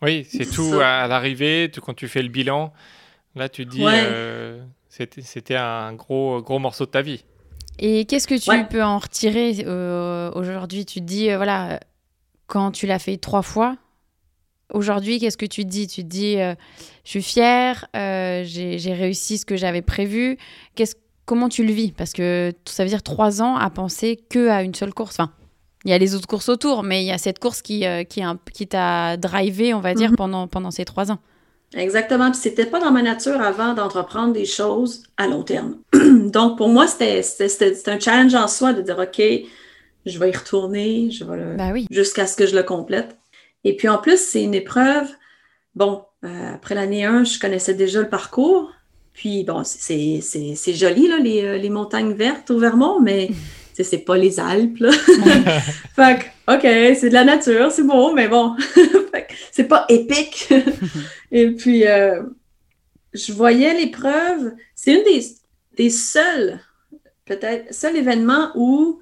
Oui, 0.00 0.26
c'est 0.28 0.50
tout 0.50 0.80
à 0.80 1.06
l'arrivée, 1.08 1.70
quand 1.84 1.94
tu 1.94 2.08
fais 2.08 2.22
le 2.22 2.28
bilan. 2.28 2.72
Là, 3.34 3.48
tu 3.48 3.64
te 3.64 3.70
dis, 3.70 3.84
euh, 3.84 4.62
c'était 4.88 5.56
un 5.56 5.94
gros, 5.94 6.40
gros 6.42 6.58
morceau 6.58 6.86
de 6.86 6.90
ta 6.90 7.02
vie. 7.02 7.24
Et 7.78 8.04
qu'est-ce 8.04 8.28
que 8.28 8.34
tu 8.34 8.66
peux 8.68 8.82
en 8.82 8.98
retirer 8.98 9.64
euh, 9.66 10.30
aujourd'hui? 10.34 10.84
Tu 10.84 11.00
te 11.00 11.04
dis, 11.04 11.34
voilà, 11.34 11.80
quand 12.46 12.70
tu 12.72 12.86
l'as 12.86 12.98
fait 12.98 13.16
trois 13.16 13.42
fois, 13.42 13.76
Aujourd'hui, 14.72 15.18
qu'est-ce 15.18 15.36
que 15.36 15.46
tu 15.46 15.64
te 15.64 15.68
dis? 15.68 15.86
Tu 15.86 16.02
te 16.02 16.08
dis, 16.08 16.40
euh, 16.40 16.54
je 17.04 17.10
suis 17.10 17.22
fière, 17.22 17.86
euh, 17.94 18.42
j'ai 18.44 18.94
réussi 18.94 19.38
ce 19.38 19.46
que 19.46 19.56
j'avais 19.56 19.82
prévu. 19.82 20.38
comment 21.24 21.48
tu 21.48 21.64
le 21.64 21.72
vis? 21.72 21.92
Parce 21.92 22.12
que 22.12 22.52
ça 22.64 22.82
veut 22.82 22.88
dire 22.88 23.02
trois 23.02 23.42
ans 23.42 23.56
à 23.56 23.70
penser 23.70 24.18
que 24.28 24.48
à 24.48 24.62
une 24.62 24.74
seule 24.74 24.94
course. 24.94 25.14
Enfin, 25.18 25.32
il 25.84 25.90
y 25.90 25.94
a 25.94 25.98
les 25.98 26.14
autres 26.14 26.26
courses 26.26 26.48
autour, 26.48 26.82
mais 26.82 27.02
il 27.02 27.06
y 27.06 27.12
a 27.12 27.18
cette 27.18 27.38
course 27.38 27.60
qui, 27.60 27.86
euh, 27.86 28.04
qui, 28.04 28.22
qui 28.52 28.66
t'a 28.66 29.16
drivé, 29.16 29.74
on 29.74 29.80
va 29.80 29.94
dire, 29.94 30.10
mhm. 30.10 30.16
pendant, 30.16 30.48
pendant 30.48 30.70
ces 30.70 30.84
trois 30.84 31.10
ans. 31.10 31.18
Exactement. 31.74 32.30
Puis 32.30 32.40
c'était 32.40 32.66
pas 32.66 32.80
dans 32.80 32.92
ma 32.92 33.02
nature 33.02 33.40
avant 33.40 33.74
d'entreprendre 33.74 34.32
des 34.32 34.44
choses 34.44 35.04
à 35.16 35.26
long 35.26 35.42
terme. 35.42 35.76
Donc 36.30 36.56
pour 36.56 36.68
moi, 36.68 36.86
c'était 36.86 37.22
un 37.86 37.98
challenge 37.98 38.34
en 38.34 38.48
soi 38.48 38.72
de 38.72 38.82
dire 38.82 38.98
OK, 38.98 39.22
je 40.06 40.18
vais 40.18 40.30
y 40.30 40.36
retourner, 40.36 41.10
je 41.10 41.24
vais 41.24 41.56
bah 41.56 41.70
oui. 41.72 41.86
jusqu'à 41.90 42.26
ce 42.26 42.36
que 42.36 42.46
je 42.46 42.54
le 42.54 42.62
complète. 42.62 43.16
Et 43.64 43.76
puis 43.76 43.88
en 43.88 43.98
plus, 43.98 44.18
c'est 44.18 44.42
une 44.42 44.54
épreuve. 44.54 45.08
Bon, 45.74 46.04
euh, 46.24 46.54
après 46.54 46.74
l'année 46.74 47.04
1, 47.04 47.24
je 47.24 47.38
connaissais 47.38 47.74
déjà 47.74 48.00
le 48.00 48.08
parcours. 48.08 48.72
Puis 49.14 49.44
bon, 49.44 49.62
c'est 49.64 50.20
joli, 50.74 51.08
là, 51.08 51.18
les, 51.18 51.44
euh, 51.44 51.58
les, 51.58 51.70
montagnes 51.70 52.14
vertes 52.14 52.50
au 52.50 52.58
Vermont, 52.58 53.00
mais 53.00 53.30
c'est 53.74 53.98
pas 53.98 54.16
les 54.16 54.40
Alpes. 54.40 54.78
Là. 54.78 54.90
fait 55.96 56.30
que, 56.46 56.54
OK, 56.54 56.96
c'est 56.98 57.08
de 57.08 57.14
la 57.14 57.24
nature, 57.24 57.70
c'est 57.70 57.86
beau, 57.86 58.12
mais 58.12 58.28
bon, 58.28 58.56
c'est 59.50 59.68
pas 59.68 59.84
épique. 59.88 60.48
Et 61.30 61.50
puis, 61.50 61.86
euh, 61.86 62.22
je 63.12 63.32
voyais 63.32 63.74
l'épreuve, 63.74 64.52
c'est 64.74 64.94
une 64.94 65.04
des, 65.04 65.24
des 65.76 65.90
seuls, 65.90 66.60
peut-être, 67.26 67.72
seul 67.74 67.96
événement 67.96 68.50
où 68.54 69.00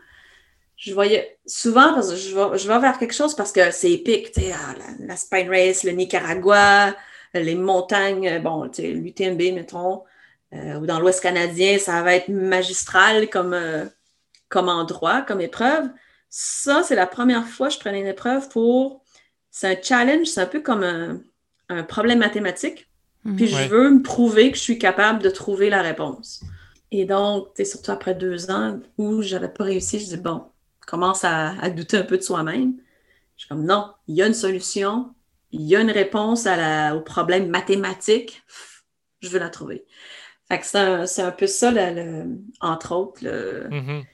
je 0.81 0.95
voyais 0.95 1.39
souvent, 1.47 1.93
parce 1.93 2.11
que 2.11 2.17
je 2.17 2.35
vais, 2.35 2.59
je 2.59 2.67
vais 2.67 2.79
vers 2.79 2.99
quelque 2.99 3.13
chose 3.13 3.35
parce 3.35 3.53
que 3.53 3.71
c'est 3.71 3.93
épique, 3.93 4.33
tu 4.33 4.41
sais, 4.41 4.53
ah, 4.55 4.75
la, 5.01 5.15
Spine 5.17 5.51
Race, 5.51 5.85
le 5.85 5.91
Nicaragua, 5.91 6.97
les 7.35 7.55
montagnes, 7.55 8.27
euh, 8.27 8.39
bon, 8.39 8.67
tu 8.71 8.81
sais, 8.81 8.91
l'UTMB, 8.91 9.55
mettons, 9.55 10.05
euh, 10.55 10.77
ou 10.77 10.87
dans 10.87 10.99
l'Ouest 10.99 11.23
canadien, 11.23 11.77
ça 11.79 12.01
va 12.03 12.15
être 12.15 12.29
magistral 12.29 13.29
comme, 13.29 13.53
euh, 13.53 13.85
comme 14.49 14.71
endroit, 14.71 15.21
comme 15.21 15.43
épreuve. 15.43 15.91
Ça, 16.31 16.83
c'est 16.83 16.97
la 16.97 17.07
première 17.07 17.47
fois 17.47 17.69
que 17.69 17.75
je 17.75 17.79
prenais 17.79 18.01
une 18.01 18.07
épreuve 18.07 18.49
pour. 18.49 19.03
C'est 19.51 19.67
un 19.67 19.83
challenge, 19.83 20.29
c'est 20.29 20.41
un 20.41 20.47
peu 20.47 20.61
comme 20.61 20.83
un, 20.83 21.21
un 21.69 21.83
problème 21.83 22.21
mathématique. 22.21 22.89
Mhm. 23.25 23.37
Puis 23.37 23.49
je 23.49 23.69
veux 23.69 23.91
me 23.91 24.03
prouver 24.03 24.51
que 24.51 24.57
je 24.57 24.63
suis 24.63 24.79
capable 24.79 25.23
de 25.23 25.29
trouver 25.29 25.69
la 25.69 25.83
réponse. 25.83 26.43
Et 26.91 27.05
donc, 27.05 27.49
tu 27.49 27.57
sais, 27.57 27.71
surtout 27.71 27.93
après 27.93 28.15
deux 28.15 28.51
ans 28.51 28.81
où 28.97 29.21
je 29.21 29.35
n'avais 29.35 29.51
pas 29.51 29.65
réussi, 29.65 30.01
je 30.01 30.07
dis 30.07 30.17
bon, 30.17 30.45
commence 30.91 31.25
à, 31.25 31.71
douter 31.71 31.99
un 31.99 32.03
peu 32.03 32.17
de 32.17 32.23
soi-même. 32.23 32.75
Je 33.37 33.43
suis 33.43 33.49
comme 33.49 33.65
non, 33.65 33.93
il 34.09 34.17
y 34.17 34.23
a 34.23 34.27
une 34.27 34.35
solution, 34.35 35.15
il 35.53 35.63
y 35.63 35.77
a 35.77 35.81
une 35.81 35.91
réponse 35.91 36.47
à 36.47 36.57
la, 36.57 36.97
au 36.97 37.01
problème 37.01 37.49
mathématique, 37.49 38.43
je 39.23 39.29
veux 39.29 39.39
la 39.39 39.51
trouver. 39.51 39.87
Fait 40.49 40.59
que 40.59 40.67
c'est 40.67 41.23
un, 41.23 41.31
peu 41.31 41.47
ça, 41.47 41.73
entre 42.61 42.93
autres, 42.93 43.23
mm-hmm. 43.23 44.05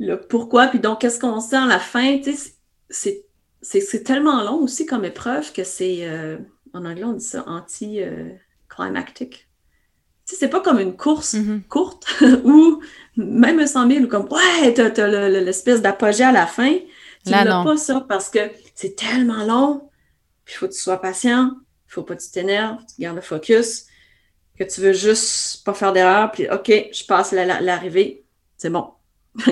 le, 0.00 0.16
pourquoi. 0.16 0.66
Puis 0.66 0.78
donc, 0.78 1.00
qu'est-ce 1.00 1.18
qu'on 1.18 1.40
sait 1.40 1.56
à 1.56 1.64
la 1.64 1.78
fin? 1.78 2.20
C'est 2.90 4.04
tellement 4.04 4.44
long 4.44 4.62
aussi 4.62 4.84
comme 4.84 5.06
épreuve 5.06 5.54
que 5.54 5.64
c'est, 5.64 6.06
euh, 6.06 6.36
en 6.74 6.84
anglais, 6.84 7.04
on 7.04 7.14
dit 7.14 7.24
ça 7.24 7.44
anti-climactic. 7.46 9.45
Euh, 10.32 10.36
c'est 10.38 10.48
pas 10.48 10.60
comme 10.60 10.80
une 10.80 10.96
course 10.96 11.34
mm-hmm. 11.34 11.62
courte 11.68 12.06
où 12.44 12.80
même 13.16 13.60
un 13.60 13.66
100 13.66 13.90
000 13.90 14.04
ou 14.04 14.08
comme 14.08 14.28
ouais, 14.30 14.74
t'as, 14.74 15.06
l'espèce 15.06 15.82
d'apogée 15.82 16.24
à 16.24 16.32
la 16.32 16.46
fin. 16.46 16.74
Tu 17.24 17.32
n'as 17.32 17.64
pas 17.64 17.76
ça 17.76 18.04
parce 18.08 18.28
que 18.28 18.38
c'est 18.74 18.94
tellement 18.94 19.44
long, 19.44 19.90
puis 20.44 20.54
il 20.54 20.58
faut 20.58 20.68
que 20.68 20.72
tu 20.72 20.80
sois 20.80 21.00
patient, 21.00 21.52
il 21.88 21.92
faut 21.92 22.02
pas 22.02 22.14
que 22.14 22.22
tu 22.22 22.30
t'énerves, 22.30 22.78
tu 22.86 23.02
gardes 23.02 23.16
le 23.16 23.22
focus, 23.22 23.86
que 24.56 24.62
tu 24.64 24.80
veux 24.80 24.92
juste 24.92 25.64
pas 25.64 25.74
faire 25.74 25.92
d'erreur, 25.92 26.30
puis 26.30 26.48
OK, 26.48 26.70
je 26.92 27.04
passe 27.04 27.32
l'arrivée, 27.32 28.24
c'est 28.56 28.70
bon. 28.70 28.90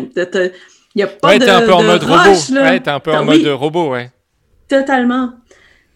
Il 0.97 0.99
n'y 0.99 1.03
a 1.03 1.09
pas 1.09 1.29
ouais, 1.29 1.39
de, 1.41 1.45
t'es 1.45 1.51
un 1.51 1.63
peu 1.63 1.73
en 1.73 1.83
mode 1.83 2.05
robot. 2.05 2.61
Ouais, 2.61 2.81
t'es 2.81 2.91
un 2.91 3.01
peu 3.01 3.11
en 3.11 3.19
ah 3.19 3.25
mode 3.25 3.45
robot, 3.47 3.91
ouais. 3.91 4.13
Totalement. 4.69 5.35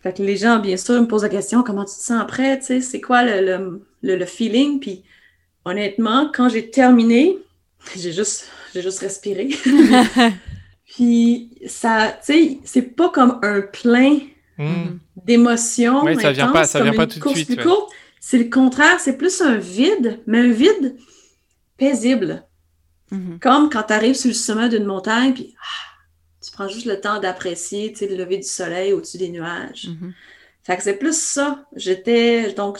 Fait 0.03 0.13
que 0.13 0.23
les 0.23 0.37
gens, 0.37 0.59
bien 0.59 0.77
sûr, 0.77 1.01
me 1.01 1.07
posent 1.07 1.23
la 1.23 1.29
question 1.29 1.63
comment 1.63 1.85
tu 1.85 1.95
te 1.95 2.03
sens 2.03 2.21
après, 2.21 2.59
tu 2.59 2.65
sais, 2.65 2.81
c'est 2.81 3.01
quoi 3.01 3.23
le, 3.23 3.47
le, 3.47 3.88
le, 4.03 4.25
feeling? 4.27 4.81
Puis 4.81 5.05
honnêtement, 5.65 6.31
quand 6.33 6.49
j'ai 6.49 6.71
terminé, 6.71 7.39
j'ai 7.97 8.13
juste, 8.13 8.49
j'ai 8.75 8.83
juste 8.83 9.01
respiré. 9.01 9.51
puis 10.87 11.51
ça, 11.67 12.19
tu 12.25 12.33
sais, 12.33 12.59
c'est 12.65 12.83
pas 12.83 13.11
comme 13.11 13.39
un 13.43 13.61
plein 13.63 14.19
hmm. 14.59 14.99
d'émotions. 15.25 16.05
Oui, 16.05 16.21
ça 16.21 16.33
vient 16.33 16.49
pas, 16.49 16.65
ça 16.65 16.83
vient 16.83 16.95
pas 16.95 17.07
tout 17.07 17.21
de 17.21 17.29
suite. 17.35 17.61
C'est 18.21 18.39
le 18.39 18.51
contraire, 18.51 18.99
c'est 19.01 19.17
plus 19.17 19.41
un 19.41 19.57
vide, 19.57 20.21
mais 20.27 20.41
un 20.41 20.51
vide 20.51 20.97
paisible. 21.77 22.45
Mm-hmm. 23.13 23.39
Comme 23.39 23.71
quand 23.71 23.85
tu 23.85 23.93
arrives 23.93 24.17
sur 24.17 24.29
le 24.29 24.35
sommet 24.35 24.69
d'une 24.69 24.85
montagne, 24.85 25.33
puis 25.33 25.55
ah, 25.59 26.45
tu 26.45 26.51
prends 26.53 26.69
juste 26.69 26.87
le 26.87 27.01
temps 27.01 27.21
d'apprécier 27.21 27.95
le 28.01 28.17
lever 28.17 28.37
du 28.37 28.49
soleil 28.49 28.93
au-dessus 28.93 29.19
des 29.19 29.31
nuages. 29.31 29.89
Mm-hmm. 29.89 30.13
Fait 30.69 30.77
que 30.77 30.83
c'est 30.83 30.99
plus 30.99 31.19
ça. 31.19 31.65
J'étais, 31.75 32.53
donc, 32.53 32.79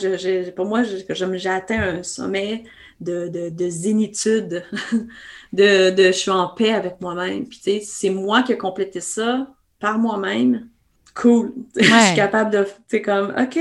pour 0.55 0.65
moi, 0.67 0.83
j'ai 0.83 1.49
atteint 1.49 1.81
un 1.81 2.03
sommet 2.03 2.63
de, 3.01 3.49
de, 3.49 3.69
zénitude, 3.69 4.63
de, 5.53 5.89
de, 5.89 6.03
je 6.03 6.11
suis 6.11 6.29
en 6.29 6.49
paix 6.49 6.71
avec 6.71 7.01
moi-même. 7.01 7.47
Puis, 7.47 7.57
tu 7.57 7.63
sais, 7.63 7.81
c'est 7.83 8.11
moi 8.11 8.43
qui 8.43 8.51
ai 8.51 8.59
complété 8.59 8.99
ça 9.01 9.47
par 9.79 9.97
moi-même. 9.97 10.69
Cool. 11.15 11.51
je 11.75 11.83
suis 11.83 12.15
capable 12.15 12.51
de, 12.51 12.63
tu 12.63 12.71
sais, 12.89 13.01
comme, 13.01 13.33
OK, 13.35 13.57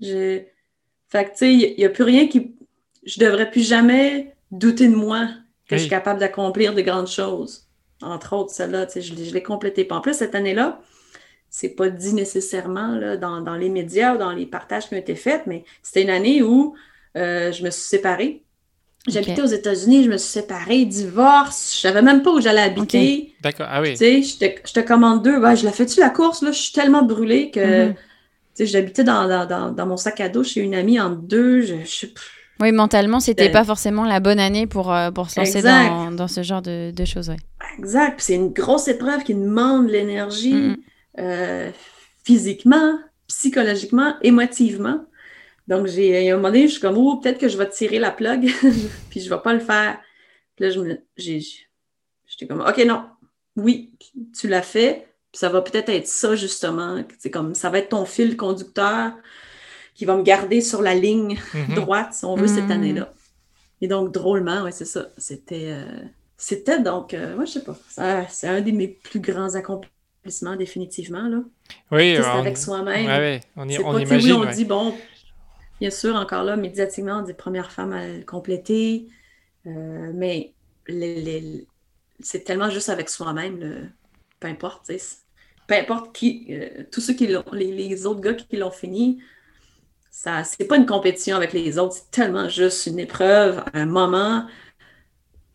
j'ai. 0.00 0.48
Fait 1.08 1.26
que, 1.26 1.30
tu 1.30 1.36
sais, 1.36 1.54
il 1.54 1.76
n'y 1.78 1.84
a, 1.84 1.90
plus 1.90 2.02
rien 2.04 2.26
qui. 2.26 2.56
Je 3.06 3.20
devrais 3.20 3.52
plus 3.52 3.66
jamais 3.66 4.34
douter 4.50 4.88
de 4.88 4.96
moi 4.96 5.28
que 5.68 5.76
je 5.76 5.82
suis 5.82 5.90
capable 5.90 6.18
d'accomplir 6.18 6.74
de 6.74 6.80
grandes 6.80 7.06
choses. 7.06 7.68
Entre 8.02 8.34
autres, 8.34 8.50
celle-là, 8.50 8.86
tu 8.86 8.94
sais, 8.94 9.00
je, 9.00 9.14
je 9.14 9.32
l'ai 9.32 9.44
complété. 9.44 9.86
en 9.92 10.00
plus, 10.00 10.14
cette 10.14 10.34
année-là, 10.34 10.80
c'est 11.50 11.70
pas 11.70 11.90
dit 11.90 12.14
nécessairement 12.14 12.94
là, 12.94 13.16
dans, 13.16 13.40
dans, 13.40 13.56
les 13.56 13.68
médias 13.68 14.14
ou 14.14 14.18
dans 14.18 14.30
les 14.30 14.46
partages 14.46 14.88
qui 14.88 14.94
ont 14.94 14.98
été 14.98 15.16
faits, 15.16 15.42
mais 15.46 15.64
c'était 15.82 16.02
une 16.02 16.10
année 16.10 16.42
où 16.42 16.74
euh, 17.16 17.50
je 17.50 17.64
me 17.64 17.70
suis 17.70 17.82
séparée. 17.82 18.44
J'habitais 19.08 19.40
aux 19.40 19.46
États-Unis, 19.46 20.04
je 20.04 20.10
me 20.10 20.18
suis 20.18 20.28
séparée, 20.28 20.84
divorce, 20.84 21.74
je 21.74 21.80
savais 21.80 22.02
même 22.02 22.22
pas 22.22 22.32
où 22.32 22.40
j'allais 22.40 22.60
habiter. 22.60 23.34
D'accord, 23.42 23.66
ah 23.68 23.80
oui. 23.80 23.92
Tu 23.92 23.96
sais, 23.96 24.22
je 24.22 24.72
te, 24.72 24.80
commande 24.80 25.24
deux. 25.24 25.36
je 25.56 25.64
la 25.64 25.72
fais-tu 25.72 26.00
la 26.00 26.10
course? 26.10 26.42
Là, 26.42 26.52
je 26.52 26.58
suis 26.58 26.72
tellement 26.72 27.02
brûlée 27.02 27.50
que 27.50 27.86
mhm. 27.86 27.94
tu 27.94 28.00
sais, 28.54 28.66
j'habitais 28.66 29.02
dans, 29.02 29.26
dans, 29.46 29.72
dans, 29.72 29.86
mon 29.86 29.96
sac 29.96 30.20
à 30.20 30.28
dos 30.28 30.44
chez 30.44 30.60
une 30.60 30.74
amie 30.74 31.00
en 31.00 31.10
deux. 31.10 31.62
Je, 31.62 31.76
je... 31.84 32.06
Oui, 32.60 32.72
mentalement, 32.72 33.20
c'était 33.20 33.44
n'était 33.44 33.52
pas 33.52 33.64
forcément 33.64 34.04
la 34.04 34.20
bonne 34.20 34.38
année 34.38 34.66
pour, 34.66 34.92
euh, 34.92 35.10
pour 35.10 35.30
se 35.30 35.40
lancer 35.40 35.62
dans, 35.62 36.12
dans, 36.12 36.28
ce 36.28 36.42
genre 36.42 36.60
de, 36.60 36.90
de 36.90 37.04
choses. 37.06 37.30
Ouais. 37.30 37.36
Exact. 37.78 38.20
c'est 38.20 38.34
une 38.34 38.52
grosse 38.52 38.86
épreuve 38.88 39.22
qui 39.22 39.34
demande 39.34 39.88
l'énergie 39.88 40.52
mhm. 40.52 40.76
Euh, 41.18 41.70
physiquement, 42.24 42.98
psychologiquement, 43.26 44.16
émotivement. 44.22 45.04
Donc, 45.68 45.86
j'ai, 45.86 46.28
à 46.30 46.34
un 46.34 46.36
moment 46.36 46.48
donné, 46.48 46.66
je 46.66 46.72
suis 46.72 46.80
comme, 46.80 46.96
oh, 46.98 47.16
peut-être 47.16 47.38
que 47.38 47.48
je 47.48 47.56
vais 47.56 47.68
tirer 47.68 47.98
la 47.98 48.10
plug, 48.10 48.50
puis 49.10 49.20
je 49.20 49.30
vais 49.30 49.40
pas 49.40 49.52
le 49.52 49.60
faire. 49.60 50.00
Puis 50.56 50.64
là, 50.64 50.70
je 50.70 50.80
me, 50.80 50.98
j'ai, 51.16 51.40
j'étais 52.26 52.46
comme, 52.46 52.60
OK, 52.60 52.78
non, 52.86 53.04
oui, 53.56 53.92
tu 54.38 54.48
l'as 54.48 54.62
fait, 54.62 55.06
ça 55.32 55.48
va 55.48 55.62
peut-être 55.62 55.88
être 55.90 56.08
ça, 56.08 56.34
justement. 56.34 57.02
C'est 57.18 57.30
comme 57.30 57.54
ça 57.54 57.70
va 57.70 57.78
être 57.78 57.90
ton 57.90 58.04
fil 58.04 58.36
conducteur 58.36 59.12
qui 59.94 60.04
va 60.04 60.16
me 60.16 60.22
garder 60.22 60.60
sur 60.60 60.82
la 60.82 60.94
ligne 60.94 61.38
Mhm. 61.54 61.74
droite, 61.76 62.14
si 62.14 62.24
on 62.24 62.34
veut, 62.36 62.46
cette 62.48 62.64
Mhm. 62.66 62.70
année-là. 62.72 63.12
Et 63.80 63.88
donc, 63.88 64.12
drôlement, 64.12 64.62
oui, 64.64 64.70
c'est 64.72 64.84
ça. 64.84 65.08
C'était. 65.18 65.72
euh, 65.72 65.84
C'était 66.36 66.80
donc, 66.80 67.12
euh, 67.14 67.36
moi, 67.36 67.44
je 67.44 67.52
sais 67.52 67.62
pas. 67.64 67.76
ça- 67.88 68.26
C'est 68.28 68.48
un 68.48 68.60
de 68.62 68.70
mes 68.70 68.88
plus 68.88 69.20
grands 69.20 69.54
accomplissements, 69.54 69.94
définitivement. 70.56 71.28
Là. 71.28 71.38
Oui, 71.92 72.16
sais, 72.16 72.22
c'est 72.22 72.28
on- 72.28 72.38
avec 72.40 72.58
soi-même. 72.58 73.06
ouais, 73.06 73.40
on, 73.56 73.68
y- 73.68 73.78
on 73.78 73.92
pas, 73.92 74.00
imagine. 74.00 74.32
oui, 74.32 74.38
on 74.38 74.40
ouais. 74.46 74.54
dit, 74.54 74.64
bon, 74.64 74.94
bien 75.80 75.90
sûr, 75.90 76.14
encore 76.16 76.44
là, 76.44 76.56
médiatiquement, 76.56 77.18
on 77.20 77.22
dit 77.22 77.34
première 77.34 77.72
femme 77.72 77.92
à 77.92 78.06
le 78.06 78.24
compléter, 78.24 79.06
euh, 79.66 80.12
mais 80.14 80.54
les- 80.88 81.22
les- 81.22 81.66
c'est 82.20 82.44
tellement 82.44 82.70
juste 82.70 82.88
avec 82.88 83.08
soi-même, 83.08 83.58
le- 83.60 83.88
peu 84.40 84.48
importe, 84.48 84.90
peu 85.66 85.74
importe 85.74 86.14
qui, 86.14 86.46
euh, 86.50 86.84
tous 86.90 87.00
ceux 87.00 87.14
qui 87.14 87.26
l'ont, 87.28 87.44
les, 87.52 87.72
les 87.72 88.06
autres 88.06 88.20
gars 88.20 88.34
qui 88.34 88.56
l'ont 88.56 88.70
fini, 88.70 89.22
ça, 90.10 90.44
c'est 90.44 90.66
pas 90.66 90.76
une 90.76 90.86
compétition 90.86 91.36
avec 91.36 91.52
les 91.52 91.78
autres, 91.78 91.94
c'est 91.94 92.10
tellement 92.10 92.48
juste 92.48 92.86
une 92.86 92.98
épreuve, 92.98 93.64
un 93.74 93.86
moment, 93.86 94.46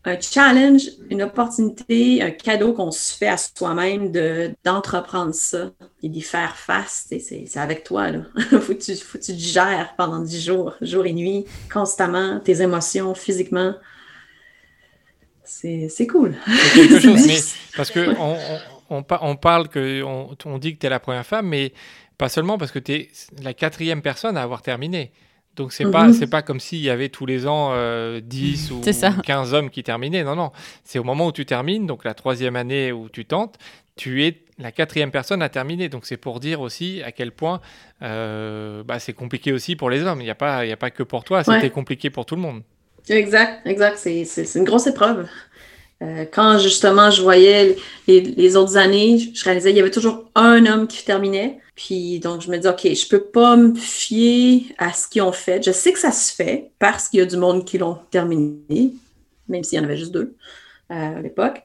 un 0.06 0.20
challenge, 0.20 0.82
une 1.10 1.22
opportunité, 1.22 2.22
un 2.22 2.30
cadeau 2.30 2.72
qu'on 2.72 2.92
se 2.92 3.16
fait 3.16 3.26
à 3.26 3.36
soi-même 3.36 4.12
de, 4.12 4.54
d'entreprendre 4.64 5.34
ça 5.34 5.72
et 6.00 6.08
d'y 6.08 6.22
faire 6.22 6.56
face. 6.56 7.06
C'est, 7.08 7.18
c'est 7.46 7.58
avec 7.58 7.82
toi. 7.82 8.12
Là. 8.12 8.20
faut, 8.60 8.74
que 8.74 8.82
tu, 8.82 8.94
faut 8.94 9.18
que 9.18 9.24
tu 9.24 9.34
gères 9.34 9.94
pendant 9.96 10.20
dix 10.20 10.44
jours, 10.44 10.74
jour 10.80 11.04
et 11.06 11.12
nuit, 11.12 11.44
constamment, 11.72 12.38
tes 12.38 12.62
émotions, 12.62 13.14
physiquement. 13.16 13.74
C'est, 15.42 15.88
c'est 15.88 16.06
cool. 16.06 16.36
C'est 16.46 16.88
quelque 16.88 17.00
chose. 17.00 17.26
Mais 17.26 17.38
parce 17.76 17.90
que 17.90 18.14
on, 18.88 19.04
on 19.20 19.36
parle 19.36 19.68
que 19.68 20.04
on, 20.04 20.36
on 20.44 20.58
dit 20.58 20.74
que 20.74 20.78
tu 20.80 20.86
es 20.86 20.90
la 20.90 21.00
première 21.00 21.26
femme, 21.26 21.48
mais 21.48 21.72
pas 22.16 22.28
seulement 22.28 22.58
parce 22.58 22.70
que 22.70 22.78
tu 22.78 22.92
es 22.92 23.10
la 23.42 23.54
quatrième 23.54 24.02
personne 24.02 24.36
à 24.36 24.42
avoir 24.42 24.62
terminé. 24.62 25.10
Donc 25.56 25.72
c'est 25.72 25.90
pas 25.90 26.06
Mhm. 26.08 26.12
c'est 26.12 26.26
pas 26.26 26.42
comme 26.42 26.60
s'il 26.60 26.80
y 26.80 26.90
avait 26.90 27.08
tous 27.08 27.26
les 27.26 27.46
ans 27.46 27.70
euh, 27.72 28.20
10 28.22 28.70
ou 28.72 28.80
C'est 28.84 28.92
ça. 28.92 29.12
15 29.24 29.54
hommes 29.54 29.70
qui 29.70 29.82
terminaient. 29.82 30.22
Non 30.24 30.36
non, 30.36 30.52
c'est 30.84 30.98
au 30.98 31.04
moment 31.04 31.26
où 31.26 31.32
tu 31.32 31.46
termines, 31.46 31.86
donc 31.86 32.04
la 32.04 32.14
troisième 32.14 32.56
année 32.56 32.92
où 32.92 33.08
tu 33.08 33.24
tentes, 33.24 33.56
tu 33.96 34.24
es 34.24 34.42
la 34.58 34.72
quatrième 34.72 35.10
personne 35.10 35.42
à 35.42 35.48
terminer. 35.48 35.88
Donc 35.88 36.04
c'est 36.06 36.16
pour 36.18 36.40
dire 36.40 36.60
aussi 36.60 37.02
à 37.04 37.12
quel 37.12 37.32
point 37.32 37.60
euh, 38.02 38.82
bah, 38.84 38.98
c'est 38.98 39.12
compliqué 39.14 39.52
aussi 39.52 39.76
pour 39.76 39.90
les 39.90 40.02
hommes. 40.02 40.20
Il 40.20 40.24
n'y 40.24 40.30
a 40.30 40.34
pas 40.34 40.64
il 40.64 40.68
y 40.68 40.72
a 40.72 40.76
pas 40.76 40.90
que 40.90 41.02
pour 41.02 41.24
toi, 41.24 41.42
c'était 41.44 41.56
Ouais. 41.58 41.70
compliqué 41.70 42.10
pour 42.10 42.26
tout 42.26 42.36
le 42.36 42.42
monde. 42.42 42.62
Exact, 43.08 43.64
exact. 43.66 43.98
C'est 43.98 44.24
une 44.56 44.64
grosse 44.64 44.86
épreuve. 44.88 45.28
Euh, 46.02 46.26
quand 46.30 46.58
justement 46.58 47.10
je 47.10 47.22
voyais 47.22 47.76
les, 48.06 48.20
les 48.20 48.56
autres 48.56 48.76
années, 48.76 49.18
je 49.32 49.44
réalisais 49.44 49.70
qu'il 49.70 49.78
y 49.78 49.80
avait 49.80 49.90
toujours 49.90 50.30
un 50.34 50.66
homme 50.66 50.86
qui 50.86 51.04
terminait. 51.04 51.58
Puis 51.74 52.20
donc 52.20 52.42
je 52.42 52.50
me 52.50 52.58
dis, 52.58 52.68
OK, 52.68 52.82
je 52.82 53.08
peux 53.08 53.22
pas 53.22 53.56
me 53.56 53.74
fier 53.74 54.66
à 54.78 54.92
ce 54.92 55.08
qu'ils 55.08 55.22
ont 55.22 55.32
fait. 55.32 55.62
Je 55.64 55.72
sais 55.72 55.92
que 55.92 55.98
ça 55.98 56.12
se 56.12 56.34
fait 56.34 56.70
parce 56.78 57.08
qu'il 57.08 57.20
y 57.20 57.22
a 57.22 57.26
du 57.26 57.36
monde 57.36 57.64
qui 57.64 57.78
l'ont 57.78 57.98
terminé, 58.10 58.92
même 59.48 59.64
s'il 59.64 59.78
y 59.78 59.80
en 59.80 59.84
avait 59.84 59.96
juste 59.96 60.12
deux 60.12 60.34
euh, 60.90 61.18
à 61.18 61.22
l'époque. 61.22 61.62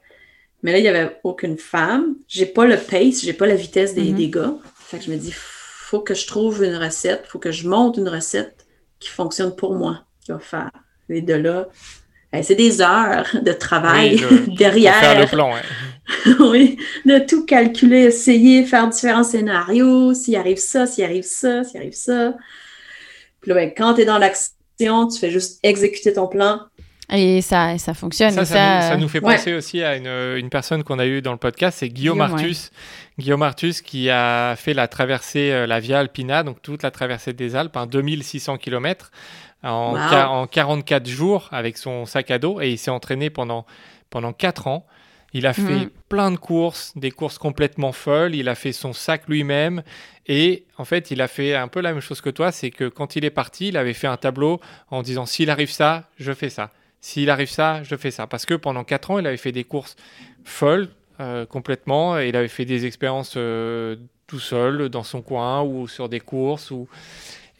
Mais 0.62 0.72
là, 0.72 0.78
il 0.78 0.82
n'y 0.82 0.88
avait 0.88 1.18
aucune 1.24 1.58
femme. 1.58 2.14
J'ai 2.28 2.46
pas 2.46 2.66
le 2.66 2.76
pace, 2.76 3.22
j'ai 3.22 3.32
pas 3.32 3.46
la 3.46 3.54
vitesse 3.56 3.94
des, 3.94 4.10
Mhm. 4.10 4.16
des 4.16 4.28
gars. 4.30 4.54
Fait 4.78 4.98
que 4.98 5.04
je 5.04 5.10
me 5.10 5.16
dis, 5.16 5.32
faut 5.34 6.00
que 6.00 6.14
je 6.14 6.26
trouve 6.26 6.62
une 6.62 6.76
recette, 6.76 7.24
faut 7.26 7.38
que 7.38 7.50
je 7.50 7.66
monte 7.68 7.96
une 7.96 8.08
recette 8.08 8.66
qui 9.00 9.08
fonctionne 9.08 9.54
pour 9.56 9.74
moi, 9.74 10.04
qui 10.24 10.30
va 10.32 10.38
faire. 10.38 10.70
Et 11.08 11.20
de 11.20 11.34
là, 11.34 11.68
c'est 12.40 12.54
des 12.54 12.80
heures 12.80 13.26
de 13.34 13.52
travail 13.52 14.24
Oui, 14.30 14.38
Pour 14.46 14.56
derrière. 14.56 14.94
faire 14.94 15.20
le 15.20 15.26
oui, 16.40 16.76
de 17.06 17.18
tout 17.18 17.46
calculer, 17.46 18.04
essayer, 18.04 18.64
faire 18.64 18.88
différents 18.88 19.22
scénarios, 19.22 20.14
s'il 20.14 20.36
arrive 20.36 20.58
ça, 20.58 20.86
s'il 20.86 21.04
arrive 21.04 21.22
ça, 21.22 21.62
s'il 21.64 21.78
arrive 21.78 21.94
ça. 21.94 22.34
Puis 23.40 23.50
là, 23.50 23.54
ben, 23.54 23.72
quand 23.76 23.94
tu 23.94 24.02
es 24.02 24.04
dans 24.04 24.18
l'action, 24.18 25.08
tu 25.08 25.18
fais 25.18 25.30
juste 25.30 25.60
exécuter 25.62 26.12
ton 26.12 26.26
plan. 26.26 26.60
Et 27.10 27.42
ça, 27.42 27.76
ça 27.78 27.92
fonctionne. 27.92 28.32
Ça, 28.32 28.44
ça, 28.44 28.54
nous, 28.54 28.82
ça 28.82 28.92
euh, 28.92 28.96
nous 28.96 29.08
fait 29.08 29.22
ouais. 29.22 29.36
penser 29.36 29.52
aussi 29.54 29.82
à 29.82 29.96
une, 29.96 30.06
une 30.38 30.48
personne 30.48 30.82
qu'on 30.82 30.98
a 30.98 31.06
eue 31.06 31.20
dans 31.20 31.32
le 31.32 31.38
podcast, 31.38 31.78
c'est 31.80 31.88
Guillaume, 31.88 32.18
Guillaume, 32.18 32.32
Artus. 32.32 32.70
Guillaume 33.18 33.42
Artus 33.42 33.82
qui 33.82 34.08
a 34.08 34.56
fait 34.56 34.72
la 34.72 34.88
traversée, 34.88 35.52
euh, 35.52 35.66
la 35.66 35.78
Via 35.78 35.98
Alpina, 35.98 36.42
donc 36.42 36.62
toute 36.62 36.82
la 36.82 36.90
traversée 36.90 37.34
des 37.34 37.54
Alpes, 37.54 37.76
un 37.76 37.86
2600 37.86 38.56
km 38.56 39.10
en, 39.62 39.92
Wow. 39.94 40.30
en 40.42 40.46
44 40.46 41.06
jours 41.06 41.48
avec 41.52 41.76
son 41.76 42.06
sac 42.06 42.30
à 42.30 42.38
dos 42.38 42.60
et 42.60 42.70
il 42.70 42.78
s'est 42.78 42.90
entraîné 42.90 43.30
pendant, 43.30 43.66
pendant 44.10 44.32
4 44.32 44.66
ans. 44.66 44.86
Il 45.34 45.46
a 45.46 45.54
fait 45.54 45.62
Mhm. 45.62 45.90
plein 46.10 46.30
de 46.30 46.36
courses, 46.36 46.92
des 46.94 47.10
courses 47.10 47.38
complètement 47.38 47.92
folles. 47.92 48.34
Il 48.34 48.48
a 48.50 48.54
fait 48.54 48.72
son 48.72 48.92
sac 48.92 49.22
lui-même. 49.28 49.82
Et 50.26 50.64
en 50.76 50.84
fait, 50.84 51.10
il 51.10 51.22
a 51.22 51.26
fait 51.28 51.54
un 51.54 51.68
peu 51.68 51.80
la 51.80 51.92
même 51.92 52.02
chose 52.02 52.20
que 52.20 52.28
toi. 52.28 52.52
C'est 52.52 52.70
que 52.70 52.86
quand 52.88 53.16
il 53.16 53.24
est 53.24 53.30
parti, 53.30 53.68
il 53.68 53.76
avait 53.78 53.94
fait 53.94 54.06
un 54.06 54.18
tableau 54.18 54.60
en 54.90 55.00
disant 55.02 55.24
s'il 55.24 55.48
arrive 55.48 55.70
ça, 55.70 56.04
je 56.18 56.32
fais 56.32 56.50
ça. 56.50 56.70
S'il 57.00 57.30
arrive 57.30 57.48
ça, 57.48 57.82
je 57.82 57.96
fais 57.96 58.10
ça. 58.10 58.26
Parce 58.26 58.44
que 58.44 58.52
pendant 58.54 58.84
4 58.84 59.10
ans, 59.10 59.18
il 59.18 59.26
avait 59.26 59.38
fait 59.38 59.52
des 59.52 59.64
courses 59.64 59.96
folles 60.44 60.88
euh, 61.20 61.46
complètement. 61.46 62.18
Et 62.20 62.28
il 62.28 62.36
avait 62.36 62.48
fait 62.48 62.66
des 62.66 62.84
expériences 62.84 63.34
euh, 63.38 63.96
tout 64.26 64.38
seul, 64.38 64.90
dans 64.90 65.02
son 65.02 65.22
coin 65.22 65.62
ou 65.62 65.88
sur 65.88 66.10
des 66.10 66.20
courses. 66.20 66.70
Ou... 66.70 66.88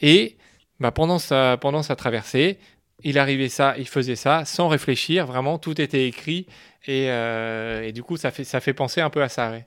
Et 0.02 0.36
bah, 0.82 0.90
pendant, 0.90 1.18
sa, 1.18 1.56
pendant 1.60 1.82
sa 1.82 1.96
traversée, 1.96 2.58
il 3.04 3.18
arrivait 3.18 3.48
ça, 3.48 3.74
il 3.78 3.88
faisait 3.88 4.16
ça 4.16 4.44
sans 4.44 4.68
réfléchir. 4.68 5.26
Vraiment, 5.26 5.58
tout 5.58 5.80
était 5.80 6.06
écrit. 6.06 6.46
Et, 6.86 7.06
euh, 7.08 7.82
et 7.82 7.92
du 7.92 8.02
coup, 8.02 8.16
ça 8.16 8.30
fait, 8.30 8.44
ça 8.44 8.60
fait 8.60 8.74
penser 8.74 9.00
un 9.00 9.08
peu 9.10 9.22
à 9.22 9.28
ça. 9.28 9.50
ouais. 9.50 9.66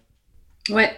Ouais, 0.69 0.91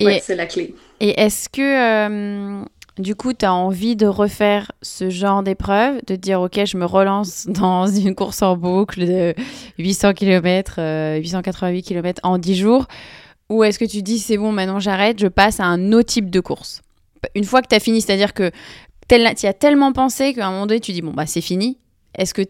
Et, 0.00 0.06
ouais, 0.06 0.20
c'est 0.22 0.34
la 0.36 0.46
clé. 0.46 0.74
et 1.00 1.20
est-ce 1.20 1.48
que, 1.48 1.60
euh, 1.60 2.64
du 2.98 3.14
coup, 3.14 3.32
tu 3.32 3.44
as 3.44 3.54
envie 3.54 3.94
de 3.96 4.06
refaire 4.06 4.72
ce 4.82 5.10
genre 5.10 5.42
d'épreuve, 5.42 5.96
de 6.06 6.14
te 6.16 6.20
dire, 6.20 6.40
OK, 6.40 6.60
je 6.64 6.76
me 6.76 6.84
relance 6.84 7.46
dans 7.48 7.86
une 7.86 8.14
course 8.14 8.42
en 8.42 8.56
boucle 8.56 9.06
de 9.06 9.34
800 9.78 10.12
km, 10.14 10.80
888 11.20 11.82
km 11.82 12.20
en 12.24 12.38
10 12.38 12.56
jours 12.56 12.86
Ou 13.48 13.62
est-ce 13.64 13.78
que 13.78 13.84
tu 13.84 14.02
dis, 14.02 14.18
c'est 14.18 14.36
bon, 14.38 14.50
maintenant 14.52 14.80
j'arrête, 14.80 15.18
je 15.20 15.28
passe 15.28 15.60
à 15.60 15.64
un 15.64 15.92
autre 15.92 16.08
type 16.08 16.30
de 16.30 16.40
course? 16.40 16.82
Une 17.34 17.44
fois 17.44 17.62
que 17.62 17.68
tu 17.68 17.74
as 17.74 17.80
fini, 17.80 18.00
c'est-à-dire 18.00 18.34
que 18.34 18.50
tu 19.08 19.16
y 19.16 19.46
as 19.46 19.52
tellement 19.54 19.92
pensé 19.92 20.32
qu'à 20.34 20.46
un 20.46 20.50
moment 20.52 20.66
donné, 20.66 20.80
tu 20.80 20.92
dis, 20.92 21.02
bon, 21.02 21.12
bah 21.12 21.26
c'est 21.26 21.40
fini. 21.40 21.78
Est-ce 22.16 22.34
que 22.34 22.42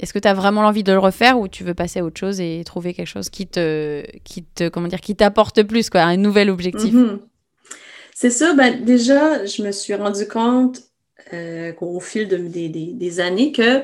est-ce 0.00 0.12
que 0.12 0.18
tu 0.20 0.28
as 0.28 0.34
vraiment 0.34 0.62
l'envie 0.62 0.84
de 0.84 0.92
le 0.92 0.98
refaire 1.00 1.38
ou 1.40 1.48
tu 1.48 1.64
veux 1.64 1.74
passer 1.74 1.98
à 1.98 2.04
autre 2.04 2.20
chose 2.20 2.40
et 2.40 2.62
trouver 2.64 2.94
quelque 2.94 3.08
chose 3.08 3.30
qui 3.30 3.48
te, 3.48 4.04
qui 4.22 4.44
te 4.44 4.68
comment 4.68 4.86
dire, 4.86 5.00
qui 5.00 5.16
t'apporte 5.16 5.62
plus, 5.64 5.90
quoi, 5.90 6.02
un 6.02 6.16
nouvel 6.16 6.50
objectif? 6.50 6.94
Mhm. 6.94 7.18
C'est 8.14 8.30
ça, 8.30 8.54
ben, 8.54 8.84
déjà, 8.84 9.44
je 9.44 9.62
me 9.62 9.72
suis 9.72 9.94
rendu 9.94 10.26
compte 10.28 10.82
euh, 11.32 11.72
qu'au 11.72 11.98
fil 12.00 12.28
de, 12.28 12.36
des, 12.36 12.68
des- 12.68 12.92
des 12.92 13.20
années 13.20 13.50
que 13.52 13.82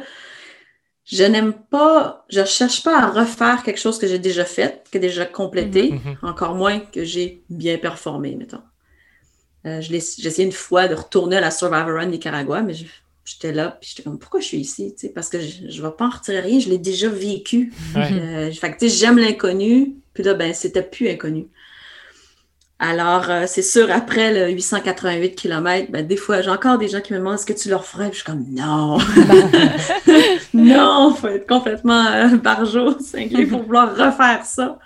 je 1.05 1.25
n'aime 1.25 1.53
pas, 1.53 2.25
je 2.31 2.41
ne 2.41 2.47
cherche 2.47 2.83
pas 2.83 2.99
à 2.99 3.11
refaire 3.11 3.63
quelque 3.63 3.79
chose 3.81 3.99
que 3.99 4.07
j'ai 4.07 4.19
déjà 4.19 4.45
fait, 4.45 4.85
que 4.91 4.99
déjà 4.99 5.27
complété, 5.27 5.93
Mhm. 5.93 6.17
encore 6.23 6.55
moins 6.55 6.79
que 6.81 7.05
j'ai 7.05 7.43
bien 7.51 7.77
performé, 7.79 8.35
mettons. 8.37 8.63
Euh, 9.67 9.81
j'ai 9.81 9.97
essayé 9.97 10.45
une 10.45 10.53
fois 10.53 10.89
de 10.89 10.95
retourner 10.95 11.37
à 11.37 11.41
la 11.41 11.51
Survivor 11.51 11.95
Run 11.95 12.07
Nicaragua, 12.07 12.63
mais 12.63 12.75
j'étais 13.25 13.53
là, 13.53 13.79
puis 13.81 13.91
j'étais 13.91 14.03
comme, 14.03 14.19
pourquoi 14.19 14.41
je 14.41 14.47
suis 14.47 14.59
ici? 14.59 14.95
Parce 15.15 15.29
que 15.29 15.41
je 15.41 15.65
ne 15.65 15.87
vais 15.87 15.95
pas 15.97 16.07
en 16.07 16.11
retirer 16.11 16.41
rien, 16.41 16.61
je 16.61 16.69
l'ai 16.69 16.79
déjà 16.79 17.09
vécu. 17.09 17.73
Ouais. 17.95 18.09
Euh, 18.13 18.53
fait 18.53 18.77
que, 18.77 18.89
j'aime 18.89 19.19
l'inconnu, 19.19 19.95
puis 20.13 20.23
là, 20.23 20.35
ben, 20.35 20.53
c'était 20.53 20.83
plus 20.83 21.09
inconnu. 21.09 21.49
Alors, 22.81 23.31
euh, 23.31 23.45
c'est 23.47 23.63
sûr, 23.63 23.91
après 23.91 24.35
le 24.35 24.53
888 24.53 25.37
km, 25.37 25.91
ben, 25.91 26.07
des 26.07 26.17
fois, 26.17 26.43
j'ai 26.43 26.51
encore 26.51 26.77
des 26.77 26.89
gens 26.89 27.01
qui 27.01 27.13
me 27.13 27.19
demandent 27.19 27.37
est-ce 27.37 27.47
que 27.47 27.53
tu 27.53 27.71
leur 27.71 27.87
ferais? 27.87 28.11
Puis 28.11 28.19
je 28.19 28.25
suis 28.25 28.31
comme 28.31 28.45
non! 28.51 28.99
non, 30.55 31.15
faut 31.15 31.29
être 31.29 31.47
complètement 31.47 32.05
euh, 32.07 32.37
barjot, 32.37 32.99
cinglé 32.99 33.47
pour 33.47 33.63
vouloir 33.63 33.97
refaire 33.97 34.45
ça. 34.45 34.79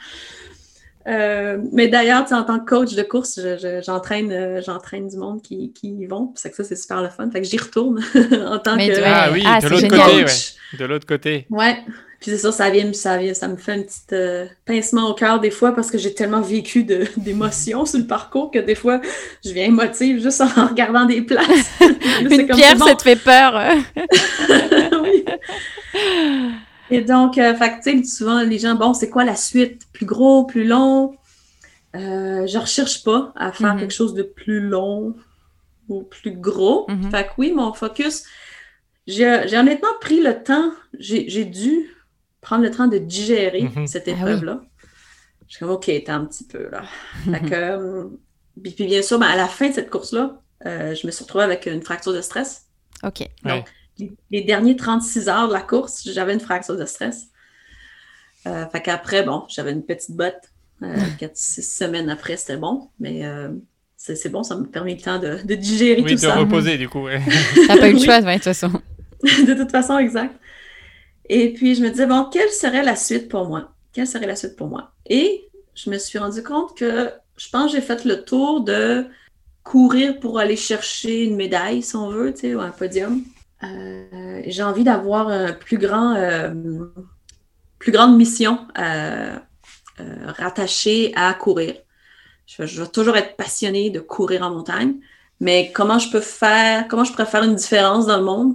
Euh, 1.09 1.59
mais 1.73 1.89
d'ailleurs, 1.89 2.23
tu 2.25 2.29
sais, 2.31 2.35
en 2.35 2.43
tant 2.45 2.59
que 2.59 2.67
coach 2.69 2.95
de 2.95 3.03
course, 3.03 3.41
je- 3.43 3.57
je- 3.57 3.81
j'entraîne 3.85 4.31
euh, 4.31 4.61
j'entraîne 4.65 5.09
du 5.09 5.17
monde 5.17 5.41
qui, 5.43 5.73
qui 5.73 5.89
y 5.89 6.07
vont. 6.07 6.33
C'est 6.37 6.51
que 6.51 6.57
ça, 6.57 6.65
c'est 6.65 6.77
super 6.77 7.03
le 7.03 7.09
fun. 7.09 7.31
Fait 7.31 7.41
que 7.41 7.47
j'y 7.47 7.57
retourne 7.59 7.99
en 8.47 8.59
tant 8.59 8.77
Mais 8.77 8.89
que 8.89 8.97
ouais. 8.97 9.03
Ah 9.07 9.31
oui, 9.33 9.43
Ah, 9.47 9.57
de 9.61 9.63
c'est 9.63 9.69
l'autre 9.71 9.89
côté, 9.89 10.25
ouais. 10.25 10.79
De 10.79 10.85
l'autre 10.85 11.07
côté. 11.07 11.47
Ouais. 11.51 11.79
Puis 12.21 12.33
c'est 12.33 12.39
ça, 12.39 12.51
ça 12.51 12.69
vient, 12.69 12.93
ça 12.93 13.17
vient, 13.17 13.33
ça 13.33 13.47
me 13.47 13.57
fait 13.57 13.73
un 13.73 13.83
petit 13.83 14.01
euh, 14.13 14.45
pincement 14.67 15.09
au 15.09 15.15
cœur 15.15 15.39
des 15.39 15.53
fois 15.53 15.73
parce 15.73 15.89
que 15.89 15.99
j'ai 15.99 16.13
tellement 16.15 16.41
vécu 16.41 16.83
d'émotions 17.17 17.87
sur 17.87 18.01
le 18.01 18.07
parcours 18.07 18.51
que 18.51 18.59
des 18.59 18.75
fois, 18.75 19.01
je 19.45 19.51
viens 19.53 19.67
émotive 19.67 20.21
juste 20.21 20.41
en 20.41 20.67
regardant 20.69 21.05
des 21.05 21.23
places. 21.23 21.47
Une 22.21 22.47
comme, 22.49 22.57
pierre, 22.57 22.75
bon. 22.77 22.87
ça 22.87 22.97
te 22.97 23.03
fait 23.03 23.17
peur. 23.17 23.57
euh. 23.57 23.77
Oui. 25.01 25.25
Et 26.91 27.03
donc, 27.03 27.39
euh, 27.39 27.55
fait 27.55 27.71
que, 27.79 27.83
tu 27.91 27.99
sais, 27.99 28.05
souvent, 28.05 28.43
les 28.43 28.59
gens, 28.59 28.75
bon, 28.75 28.95
c'est 28.95 29.11
quoi 29.11 29.25
la 29.25 29.37
suite? 29.37 29.83
Plus 29.93 30.07
gros, 30.07 30.45
plus 30.45 30.65
long? 30.65 31.15
Euh, 31.97 32.47
je 32.47 32.59
recherche 32.59 33.03
pas 33.05 33.33
à 33.37 33.53
faire 33.53 33.75
Mhm. 33.75 33.81
quelque 33.81 33.95
chose 33.95 34.15
de 34.15 34.23
plus 34.23 34.61
long 34.61 35.15
ou 35.89 36.03
plus 36.03 36.33
gros. 36.33 36.87
Mhm. 36.89 37.11
Fait 37.11 37.25
que 37.25 37.31
oui, 37.39 37.53
mon 37.53 37.73
focus, 37.73 38.25
j'ai 39.07 39.49
j'ai 39.49 39.57
honnêtement 39.59 39.89
pris 40.01 40.21
le 40.21 40.43
temps, 40.43 40.71
j'ai 40.99 41.29
j'ai 41.31 41.45
dû 41.47 41.89
prendre 42.41 42.63
le 42.63 42.71
temps 42.71 42.87
de 42.89 42.99
digérer 42.99 43.63
Mhm. 43.63 43.87
cette 43.87 44.07
Ah 44.09 44.11
oui. 44.13 44.17
épreuve-là. 44.19 44.61
Je 45.49 45.55
suis 45.57 45.61
comme, 45.65 45.71
OK, 45.75 45.91
t'as 46.05 46.15
un 46.15 46.27
petit 46.27 46.45
peu, 46.45 46.69
là. 46.71 46.83
fait 47.25 47.41
que, 47.41 47.55
euh, 47.55 48.05
puis, 48.63 48.73
puis 48.73 48.87
bien 48.87 49.01
sûr, 49.03 49.19
ben, 49.19 49.27
à 49.29 49.37
la 49.37 49.49
fin 49.49 49.69
de 49.71 49.75
cette 49.75 49.89
course-là, 49.89 50.41
euh, 50.67 50.95
je 50.95 51.07
me 51.07 51.11
suis 51.11 51.25
retrouvée 51.25 51.45
avec 51.45 51.65
une 51.67 51.83
fracture 51.83 52.13
de 52.13 52.21
stress. 52.21 52.67
OK. 53.03 53.21
Ouais. 53.45 53.65
Les, 53.99 54.13
les 54.31 54.41
derniers 54.43 54.77
36 54.77 55.29
heures 55.29 55.49
de 55.49 55.53
la 55.53 55.61
course, 55.61 56.09
j'avais 56.13 56.35
une 56.35 56.41
fracture 56.41 56.77
de 56.77 56.85
stress. 56.85 57.27
Euh, 58.47 58.67
fait 58.67 58.81
qu'après, 58.83 59.23
bon, 59.25 59.45
j'avais 59.49 59.73
une 59.73 59.83
petite 59.85 60.13
botte. 60.17 60.53
Euh, 60.83 60.95
4-6 61.21 61.63
semaines 61.79 62.09
après, 62.09 62.37
c'était 62.37 62.57
bon. 62.57 62.89
Mais 63.01 63.25
euh, 63.27 63.49
c'est 63.97 64.29
bon, 64.29 64.43
ça 64.45 64.55
m'a 64.57 64.67
permis 64.67 64.95
le 64.95 65.01
temps 65.01 65.19
de, 65.19 65.39
de 65.45 65.55
digérer 65.55 66.03
Oui, 66.03 66.11
tout 66.11 66.15
de 66.15 66.21
ça. 66.21 66.37
reposer, 66.37 66.79
du 66.79 66.89
coup. 66.89 67.05
ouais. 67.05 67.21
T'as 67.67 67.77
pas 67.77 67.89
eu 67.89 67.95
le 67.95 67.99
choix, 67.99 68.21
de 68.21 68.33
toute 68.35 68.45
façon. 68.45 68.71
de 69.23 69.55
toute 69.55 69.71
façon, 69.73 69.99
exact. 69.99 70.35
Et 71.29 71.53
puis, 71.53 71.75
je 71.75 71.83
me 71.83 71.91
disais, 71.91 72.07
bon, 72.07 72.25
quelle 72.33 72.51
serait 72.51 72.85
la 72.85 72.95
suite 72.97 73.29
pour 73.29 73.47
moi? 73.49 73.73
Quelle 73.93 74.07
serait 74.07 74.27
la 74.27 74.37
suite 74.37 74.55
pour 74.57 74.69
moi? 74.69 74.93
Et 75.07 75.43
je 75.75 75.91
me 75.91 75.99
suis 75.99 76.19
rendu 76.19 76.43
compte 76.43 76.77
que 76.77 77.11
je 77.37 77.49
pense 77.51 77.73
que 77.73 77.79
j'ai 77.79 77.83
fait 77.85 78.05
le 78.05 78.23
tour 78.25 78.63
de 78.63 79.07
courir 79.65 80.19
pour 80.21 80.39
aller 80.39 80.57
chercher 80.57 81.25
une 81.25 81.37
médaille, 81.37 81.83
si 81.83 81.97
on 81.97 82.09
veut, 82.09 82.33
tu 82.33 82.41
sais, 82.41 82.55
ou 82.55 82.61
un 82.61 82.71
podium. 82.71 83.23
Euh, 83.65 84.43
j'ai 84.47 84.63
envie 84.63 84.85
d'avoir 84.85 85.29
un 85.29 85.53
plus 85.53 85.79
grand, 85.79 86.15
euh, 86.15 86.53
plus 87.79 87.93
grande 87.93 88.17
mission 88.17 88.67
euh, 88.79 89.37
euh, 90.01 90.33
rattachée 90.39 91.13
à 91.17 91.35
courir. 91.35 91.75
Je, 92.47 92.67
je 92.67 92.83
vais 92.83 92.89
toujours 92.89 93.17
être 93.17 93.37
passionnée 93.37 93.91
de 93.91 94.01
courir 94.01 94.43
en 94.43 94.51
montagne, 94.51 94.95
mais 95.41 95.73
comment 95.73 95.99
je 95.99 96.11
peux 96.11 96.21
faire, 96.21 96.87
comment 96.89 97.05
je 97.05 97.13
pourrais 97.13 97.27
faire 97.27 97.43
une 97.43 97.57
différence 97.57 98.07
dans 98.07 98.17
le 98.17 98.25
monde 98.25 98.55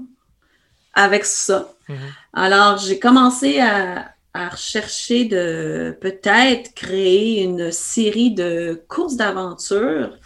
avec 0.93 1.25
ça? 1.25 1.73
Mhm. 1.89 1.97
Alors, 2.33 2.77
j'ai 2.77 2.97
commencé 2.97 3.59
à, 3.59 4.13
à 4.33 4.49
rechercher 4.49 5.25
de 5.25 5.95
peut-être 5.99 6.73
créer 6.73 7.43
une 7.43 7.71
série 7.71 8.31
de 8.31 8.81
courses 8.87 9.15
d'aventure, 9.15 10.17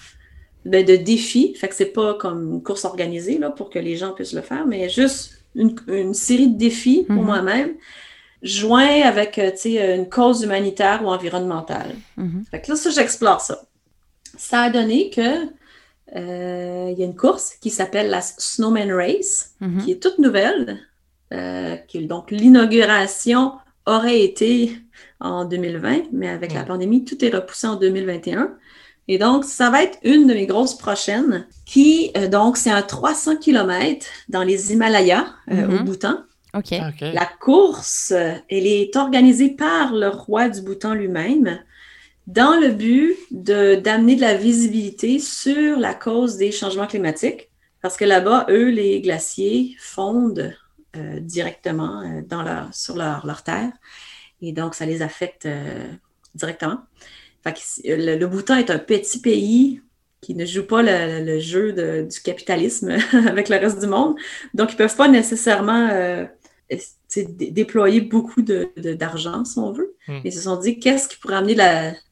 ben, 0.67 0.85
de 0.85 0.95
défis. 0.95 1.53
Fait 1.55 1.67
que 1.69 1.75
c'est 1.75 1.93
pas 1.93 2.13
comme 2.15 2.53
une 2.55 2.63
course 2.63 2.85
organisée 2.85 3.37
là, 3.39 3.49
pour 3.49 3.69
que 3.69 3.79
les 3.79 3.95
gens 3.97 4.11
puissent 4.13 4.33
le 4.33 4.41
faire, 4.41 4.65
mais 4.67 4.89
juste 4.89 5.39
une, 5.55 5.75
une 5.87 6.13
série 6.13 6.49
de 6.49 6.57
défis 6.57 7.03
pour 7.07 7.15
Mhm. 7.15 7.25
moi-même, 7.25 7.69
joints 8.43 9.01
avec 9.03 9.37
euh, 9.39 9.51
une 9.95 10.07
cause 10.09 10.43
humanitaire 10.43 11.01
ou 11.03 11.07
environnementale. 11.07 11.95
Mhm. 12.17 12.43
Fait 12.51 12.61
que 12.61 12.71
là, 12.71 12.75
ça, 12.75 12.89
j'explore 12.91 13.41
ça. 13.41 13.63
Ça 14.37 14.61
a 14.63 14.69
donné 14.69 15.09
que 15.09 15.47
euh, 16.15 16.89
il 16.91 16.99
y 16.99 17.03
a 17.03 17.05
une 17.05 17.15
course 17.15 17.55
qui 17.59 17.69
s'appelle 17.69 18.09
la 18.09 18.21
Snowman 18.21 18.91
Race, 18.93 19.55
Mhm. 19.59 19.83
qui 19.83 19.91
est 19.91 20.01
toute 20.01 20.19
nouvelle. 20.19 20.79
euh, 21.33 21.75
qui, 21.89 22.05
donc, 22.05 22.31
l'inauguration 22.31 23.51
aurait 23.85 24.21
été 24.21 24.77
en 25.19 25.43
2020, 25.43 26.03
mais 26.13 26.29
avec 26.29 26.53
la 26.53 26.63
pandémie, 26.63 27.03
tout 27.03 27.21
est 27.25 27.35
repoussé 27.35 27.67
en 27.67 27.75
2021. 27.75 28.55
Et 29.07 29.17
donc, 29.17 29.45
ça 29.45 29.69
va 29.69 29.83
être 29.83 29.97
une 30.03 30.27
de 30.27 30.33
mes 30.33 30.45
grosses 30.45 30.77
prochaines, 30.77 31.47
qui, 31.65 32.11
euh, 32.17 32.27
donc, 32.27 32.57
c'est 32.57 32.71
un 32.71 32.81
300 32.81 33.37
km 33.37 34.05
dans 34.29 34.43
les 34.43 34.73
Himalayas, 34.73 35.27
euh, 35.51 35.67
Mhm. 35.67 35.79
au 35.81 35.83
Bhoutan. 35.83 36.17
OK. 36.53 36.73
Ok. 36.73 37.01
La 37.13 37.25
course, 37.39 38.11
euh, 38.15 38.33
elle 38.49 38.67
est 38.67 38.95
organisée 38.95 39.49
par 39.49 39.93
le 39.93 40.09
roi 40.09 40.49
du 40.49 40.61
Bhoutan 40.61 40.93
lui-même 40.93 41.59
dans 42.25 42.59
le 42.59 42.69
but 42.69 43.15
de, 43.31 43.75
d'amener 43.75 44.15
de 44.15 44.21
la 44.21 44.33
visibilité 44.35 45.19
sur 45.19 45.77
la 45.79 45.93
cause 45.93 46.35
des 46.37 46.51
changements 46.51 46.87
climatiques. 46.87 47.49
Parce 47.81 47.95
que 47.95 48.03
là-bas, 48.05 48.47
eux, 48.49 48.69
les 48.69 48.99
glaciers 49.01 49.75
fondent 49.79 50.53
euh, 50.97 51.19
directement 51.21 52.01
euh, 52.01 52.21
dans 52.27 52.41
leur, 52.43 52.73
sur 52.73 52.97
leur, 52.97 53.25
leur 53.25 53.43
terre. 53.43 53.71
Et 54.41 54.51
donc, 54.51 54.73
ça 54.75 54.85
les 54.85 55.01
affecte 55.01 55.45
euh, 55.45 55.85
directement. 56.35 56.79
Fait 57.43 57.53
que 57.53 57.59
c'est- 57.61 57.95
le, 57.97 58.17
le 58.17 58.27
Bhoutan 58.27 58.55
est 58.57 58.69
un 58.69 58.79
petit 58.79 59.19
pays 59.21 59.81
qui 60.21 60.33
ne 60.35 60.45
joue 60.45 60.63
pas 60.65 60.81
le, 60.81 61.23
le 61.23 61.39
jeu 61.39 61.73
de- 61.73 62.07
du 62.09 62.21
capitalisme 62.21 62.89
avec 63.27 63.49
le 63.49 63.57
reste 63.57 63.79
du 63.79 63.87
monde. 63.87 64.15
Donc, 64.53 64.69
ils 64.71 64.73
ne 64.73 64.77
peuvent 64.79 64.95
pas 64.95 65.07
nécessairement 65.07 65.87
euh, 65.91 66.25
déployer 67.29 68.01
beaucoup 68.01 68.41
de- 68.41 68.69
de- 68.77 68.93
d'argent, 68.93 69.45
si 69.45 69.57
on 69.59 69.71
veut. 69.71 69.95
Hmm. 70.07 70.19
Ils 70.25 70.33
se 70.33 70.41
sont 70.41 70.57
dit, 70.57 70.79
qu'est-ce 70.79 71.07
qui 71.07 71.17
pourrait 71.17 71.35
amener 71.35 71.53
de 71.55 71.59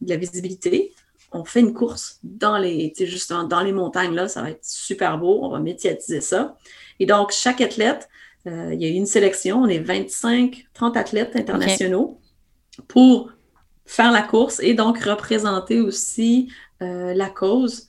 la, 0.08 0.16
visibilité? 0.18 0.94
On 1.32 1.44
fait 1.44 1.60
une 1.60 1.74
course 1.74 2.20
dans 2.24 2.58
les, 2.58 2.94
justement, 2.98 3.44
dans 3.44 3.62
les 3.62 3.74
montagnes, 3.74 4.14
là, 4.14 4.28
ça 4.30 4.42
va 4.42 4.52
être 4.52 4.64
super 4.64 5.18
beau, 5.18 5.40
on 5.44 5.50
va 5.50 5.60
médiatiser 5.60 6.22
ça. 6.22 6.56
Et 7.00 7.06
donc, 7.06 7.32
chaque 7.32 7.60
athlète, 7.60 8.08
euh, 8.48 8.70
il 8.74 8.82
y 8.82 8.86
a 8.86 8.88
eu 8.90 8.94
une 8.94 9.06
sélection, 9.08 9.64
on 9.64 9.68
est 9.68 9.80
25, 9.80 10.68
30 10.74 10.96
athlètes 10.96 11.36
internationaux 11.36 12.22
pour 12.88 13.32
faire 13.86 14.12
la 14.12 14.22
course 14.22 14.60
et 14.62 14.74
donc 14.74 15.00
représenter 15.00 15.80
aussi 15.82 16.52
euh, 16.82 17.14
la 17.14 17.30
cause. 17.30 17.88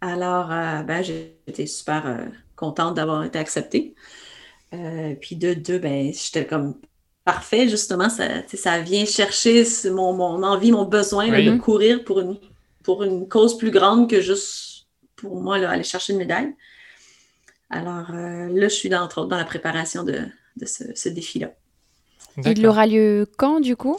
Alors, 0.00 0.50
euh, 0.52 0.82
ben, 0.82 1.04
été 1.46 1.66
super 1.66 2.06
euh, 2.06 2.24
contente 2.56 2.94
d'avoir 2.94 3.24
été 3.24 3.38
acceptée. 3.38 3.94
Euh, 4.74 5.14
puis 5.20 5.36
de 5.36 5.54
deux, 5.54 5.78
ben, 5.78 6.12
j'étais 6.12 6.46
comme 6.46 6.74
parfait, 7.24 7.68
justement, 7.68 8.08
ça, 8.08 8.46
ça 8.54 8.80
vient 8.80 9.04
chercher 9.04 9.64
mon, 9.86 10.12
mon 10.12 10.42
envie, 10.42 10.72
mon 10.72 10.84
besoin 10.84 11.26
là, 11.30 11.38
Oui. 11.38 11.46
de 11.46 11.56
courir 11.58 12.04
pour 12.04 12.20
une, 12.20 12.38
pour 12.82 13.02
une 13.04 13.28
cause 13.28 13.58
plus 13.58 13.70
grande 13.70 14.08
que 14.08 14.20
juste 14.20 14.86
pour 15.16 15.40
moi, 15.42 15.58
là, 15.58 15.70
aller 15.70 15.82
chercher 15.82 16.12
une 16.12 16.20
médaille. 16.20 16.54
Alors 17.70 18.10
euh, 18.12 18.48
là, 18.48 18.68
je 18.68 18.74
suis 18.74 18.88
dans, 18.88 19.02
entre 19.02 19.18
autres 19.18 19.28
dans 19.28 19.36
la 19.36 19.44
préparation 19.44 20.04
de, 20.04 20.20
de 20.56 20.64
ce, 20.66 20.84
ce 20.94 21.08
défi-là. 21.10 21.50
Il 22.44 22.66
aura 22.66 22.86
lieu 22.86 23.26
quand, 23.36 23.60
du 23.60 23.76
coup? 23.76 23.98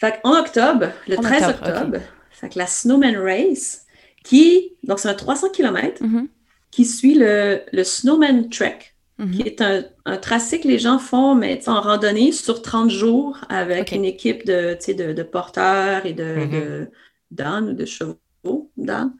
Fait 0.00 0.18
en 0.24 0.32
octobre, 0.32 0.86
le 1.08 1.18
En 1.18 1.22
13 1.22 1.42
octobre, 1.50 1.68
octobre, 1.68 1.98
fait 2.30 2.48
que 2.48 2.58
la 2.58 2.66
Snowman 2.66 3.16
Race, 3.16 3.84
qui, 4.24 4.72
donc 4.84 4.98
c'est 4.98 5.08
un 5.08 5.14
300 5.14 5.50
km, 5.50 6.02
Mhm. 6.02 6.28
qui 6.70 6.84
suit 6.86 7.14
le, 7.14 7.60
le 7.72 7.84
Snowman 7.84 8.48
Trek, 8.48 8.78
Mhm. 9.18 9.30
qui 9.32 9.42
est 9.42 9.60
un, 9.60 9.84
un 10.06 10.16
tracé 10.16 10.58
que 10.60 10.68
les 10.68 10.78
gens 10.78 10.98
font, 10.98 11.34
mais 11.34 11.68
en 11.68 11.80
randonnée 11.82 12.32
sur 12.32 12.62
30 12.62 12.90
jours 12.90 13.38
avec 13.50 13.92
une 13.92 14.06
équipe 14.06 14.46
de, 14.46 15.22
porteurs 15.22 16.06
et 16.06 16.14
de, 16.14 16.24
Mhm. 16.36 16.50
de 16.50 16.90
d'ânes 17.30 17.68
ou 17.68 17.72
de 17.74 17.84
chevaux 17.84 18.70
d'ânes. 18.78 19.12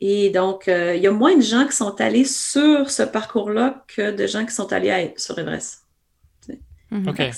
Et 0.00 0.30
donc, 0.30 0.66
euh, 0.68 0.94
il 0.96 1.02
y 1.02 1.06
a 1.06 1.12
moins 1.12 1.36
de 1.36 1.42
gens 1.42 1.66
qui 1.66 1.76
sont 1.76 2.00
allés 2.00 2.24
sur 2.24 2.90
ce 2.90 3.02
parcours-là 3.04 3.84
que 3.94 4.10
de 4.10 4.26
gens 4.26 4.44
qui 4.44 4.52
sont 4.54 4.72
allés 4.72 4.90
à- 4.90 5.18
sur 5.18 5.38
Everest. 5.38 5.84
Ok. 7.06 7.30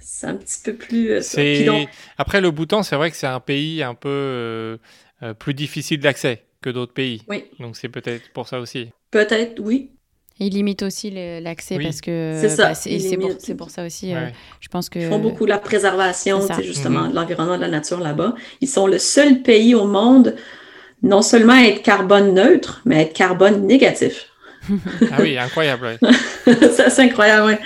C'est 0.00 0.26
un 0.26 0.34
petit 0.36 0.58
peu 0.64 0.74
plus... 0.74 1.10
euh, 1.10 1.64
donc, 1.66 1.88
Après, 2.18 2.40
le 2.40 2.50
Bhoutan, 2.50 2.82
c'est 2.82 2.96
vrai 2.96 3.10
que 3.10 3.16
c'est 3.16 3.26
un 3.26 3.40
pays 3.40 3.82
un 3.82 3.94
peu 3.94 4.08
euh, 4.08 4.76
euh, 5.22 5.34
plus 5.34 5.54
difficile 5.54 6.00
d'accès 6.00 6.42
que 6.62 6.70
d'autres 6.70 6.92
pays. 6.94 7.22
oui, 7.28 7.44
Donc 7.60 7.76
c'est 7.76 7.88
peut-être 7.88 8.28
pour 8.32 8.48
ça 8.48 8.60
aussi. 8.60 8.90
peut-être, 9.10 9.60
oui. 9.60 9.90
Il 10.40 10.52
limite 10.54 10.82
aussi 10.82 11.12
l'accès 11.12 11.76
Oui. 11.76 11.84
parce 11.84 12.00
que 12.00 12.36
C'est 12.40 12.48
ça, 12.48 12.68
bah, 12.70 12.74
c'est 12.74 12.90
il 12.90 13.00
c'est 13.00 13.16
pour, 13.16 13.56
pour 13.56 13.70
ça 13.70 13.86
aussi. 13.86 14.12
euh, 14.12 14.26
je 14.60 14.68
pense 14.68 14.88
que 14.88 14.98
Ils 14.98 15.06
font 15.06 15.20
beaucoup 15.20 15.46
la 15.46 15.58
préservation, 15.58 16.40
justement, 16.60 17.02
Mhm. 17.02 17.10
de 17.10 17.14
l'environnement, 17.14 17.56
de 17.56 17.60
la 17.60 17.68
nature 17.68 18.00
là-bas. 18.00 18.34
Ils 18.60 18.68
sont 18.68 18.88
le 18.88 18.98
seul 18.98 19.42
pays 19.42 19.76
au 19.76 19.86
monde, 19.86 20.34
non 21.02 21.22
seulement 21.22 21.52
à 21.52 21.62
être 21.68 21.82
carbone 21.82 22.34
neutre, 22.34 22.80
mais 22.84 22.96
à 22.96 23.00
être 23.02 23.12
carbone 23.12 23.66
négatif. 23.66 24.26
Ah 25.10 25.18
oui, 25.20 25.36
incroyable. 25.38 25.84
ouais. 25.86 25.98
Ça, 26.72 26.90
c'est 26.90 27.02
incroyable, 27.02 27.46
ouais. 27.46 27.60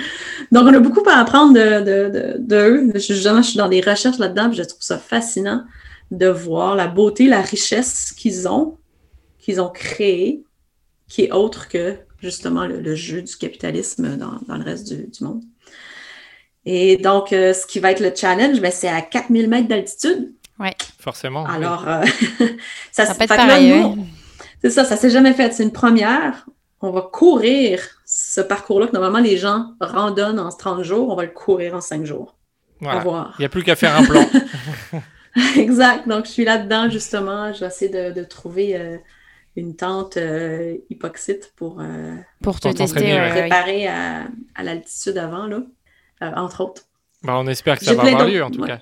Donc, 0.52 0.66
on 0.66 0.74
a 0.74 0.80
beaucoup 0.80 1.02
à 1.08 1.18
apprendre 1.18 1.52
de, 1.54 1.80
de, 1.80 2.08
de, 2.08 2.36
d'eux. 2.38 2.90
Je, 2.94 2.98
justement, 2.98 3.42
je 3.42 3.50
suis 3.50 3.58
dans 3.58 3.68
des 3.68 3.80
recherches 3.80 4.18
là-dedans, 4.18 4.48
puis 4.48 4.58
je 4.58 4.62
trouve 4.62 4.82
ça 4.82 4.98
fascinant 4.98 5.64
de 6.10 6.26
voir 6.26 6.74
la 6.74 6.86
beauté, 6.86 7.26
la 7.26 7.42
richesse 7.42 8.12
qu'ils 8.12 8.48
ont, 8.48 8.78
qu'ils 9.38 9.60
ont 9.60 9.68
créé, 9.68 10.42
qui 11.08 11.24
est 11.24 11.32
autre 11.32 11.68
que, 11.68 11.96
justement, 12.20 12.66
le, 12.66 12.80
le 12.80 12.94
jeu 12.94 13.22
du 13.22 13.36
capitalisme 13.36 14.16
dans, 14.16 14.38
dans 14.46 14.56
le 14.56 14.64
reste 14.64 14.88
du, 14.88 15.06
du 15.06 15.24
monde. 15.24 15.42
Et 16.64 16.96
donc, 16.96 17.32
euh, 17.32 17.54
ce 17.54 17.66
qui 17.66 17.78
va 17.78 17.92
être 17.92 18.00
le 18.00 18.12
challenge, 18.14 18.60
ben, 18.60 18.70
c'est 18.70 18.88
à 18.88 19.00
4000 19.00 19.48
mètres 19.48 19.68
d'altitude. 19.68 20.34
Forcément. 20.98 21.44
oui. 21.44 21.54
Alors, 21.54 21.88
euh, 21.88 22.04
ça, 22.92 23.06
ça 23.06 23.14
peut 23.14 23.24
être 23.24 23.36
pareil. 23.36 23.72
c'est 24.60 24.70
ça, 24.70 24.84
ça 24.84 24.96
s'est 24.96 25.10
jamais 25.10 25.32
fait. 25.32 25.52
C'est 25.52 25.62
une 25.62 25.72
première. 25.72 26.46
On 26.80 26.90
va 26.90 27.02
courir 27.02 27.80
ce 28.10 28.40
parcours-là 28.40 28.86
que 28.86 28.92
normalement 28.92 29.18
les 29.18 29.36
gens 29.36 29.74
randonnent 29.80 30.38
en 30.40 30.48
30 30.50 30.82
jours. 30.82 31.10
On 31.10 31.14
va 31.16 31.24
le 31.24 31.30
courir 31.30 31.74
en 31.74 31.80
5 31.82 32.06
jours. 32.06 32.36
Au 32.80 32.84
Voilà. 32.84 33.00
revoir. 33.00 33.34
Il 33.38 33.42
n'y 33.42 33.46
a 33.46 33.48
plus 33.50 33.62
qu'à 33.64 33.76
faire 33.76 33.94
un 33.96 34.04
plan. 34.04 34.24
exact. 35.56 36.08
Donc, 36.08 36.26
je 36.26 36.30
suis 36.30 36.44
là-dedans, 36.44 36.88
justement. 36.90 37.52
Je 37.52 37.60
vais 37.60 37.66
essayer 37.66 37.90
de, 37.90 38.12
de 38.18 38.24
trouver 38.24 38.76
euh, 38.76 38.96
une 39.56 39.76
tente 39.76 40.16
euh, 40.16 40.76
hypoxite 40.90 41.52
pour 41.56 41.80
euh, 41.80 42.16
Pour 42.42 42.60
te 42.60 42.68
tester. 42.72 43.12
ouais. 43.12 43.30
préparer 43.30 43.86
à, 43.88 44.24
à 44.54 44.62
l'altitude 44.62 45.18
avant, 45.18 45.46
là, 45.46 45.60
euh, 46.22 46.32
entre 46.36 46.62
autres. 46.64 46.82
Bah, 47.22 47.34
on 47.38 47.46
espère 47.46 47.78
que 47.78 47.84
ça 47.84 47.94
va 47.94 48.04
avoir 48.04 48.26
lieu 48.26 48.42
en 48.42 48.50
tout 48.50 48.60
ouais. 48.62 48.68
cas. 48.68 48.80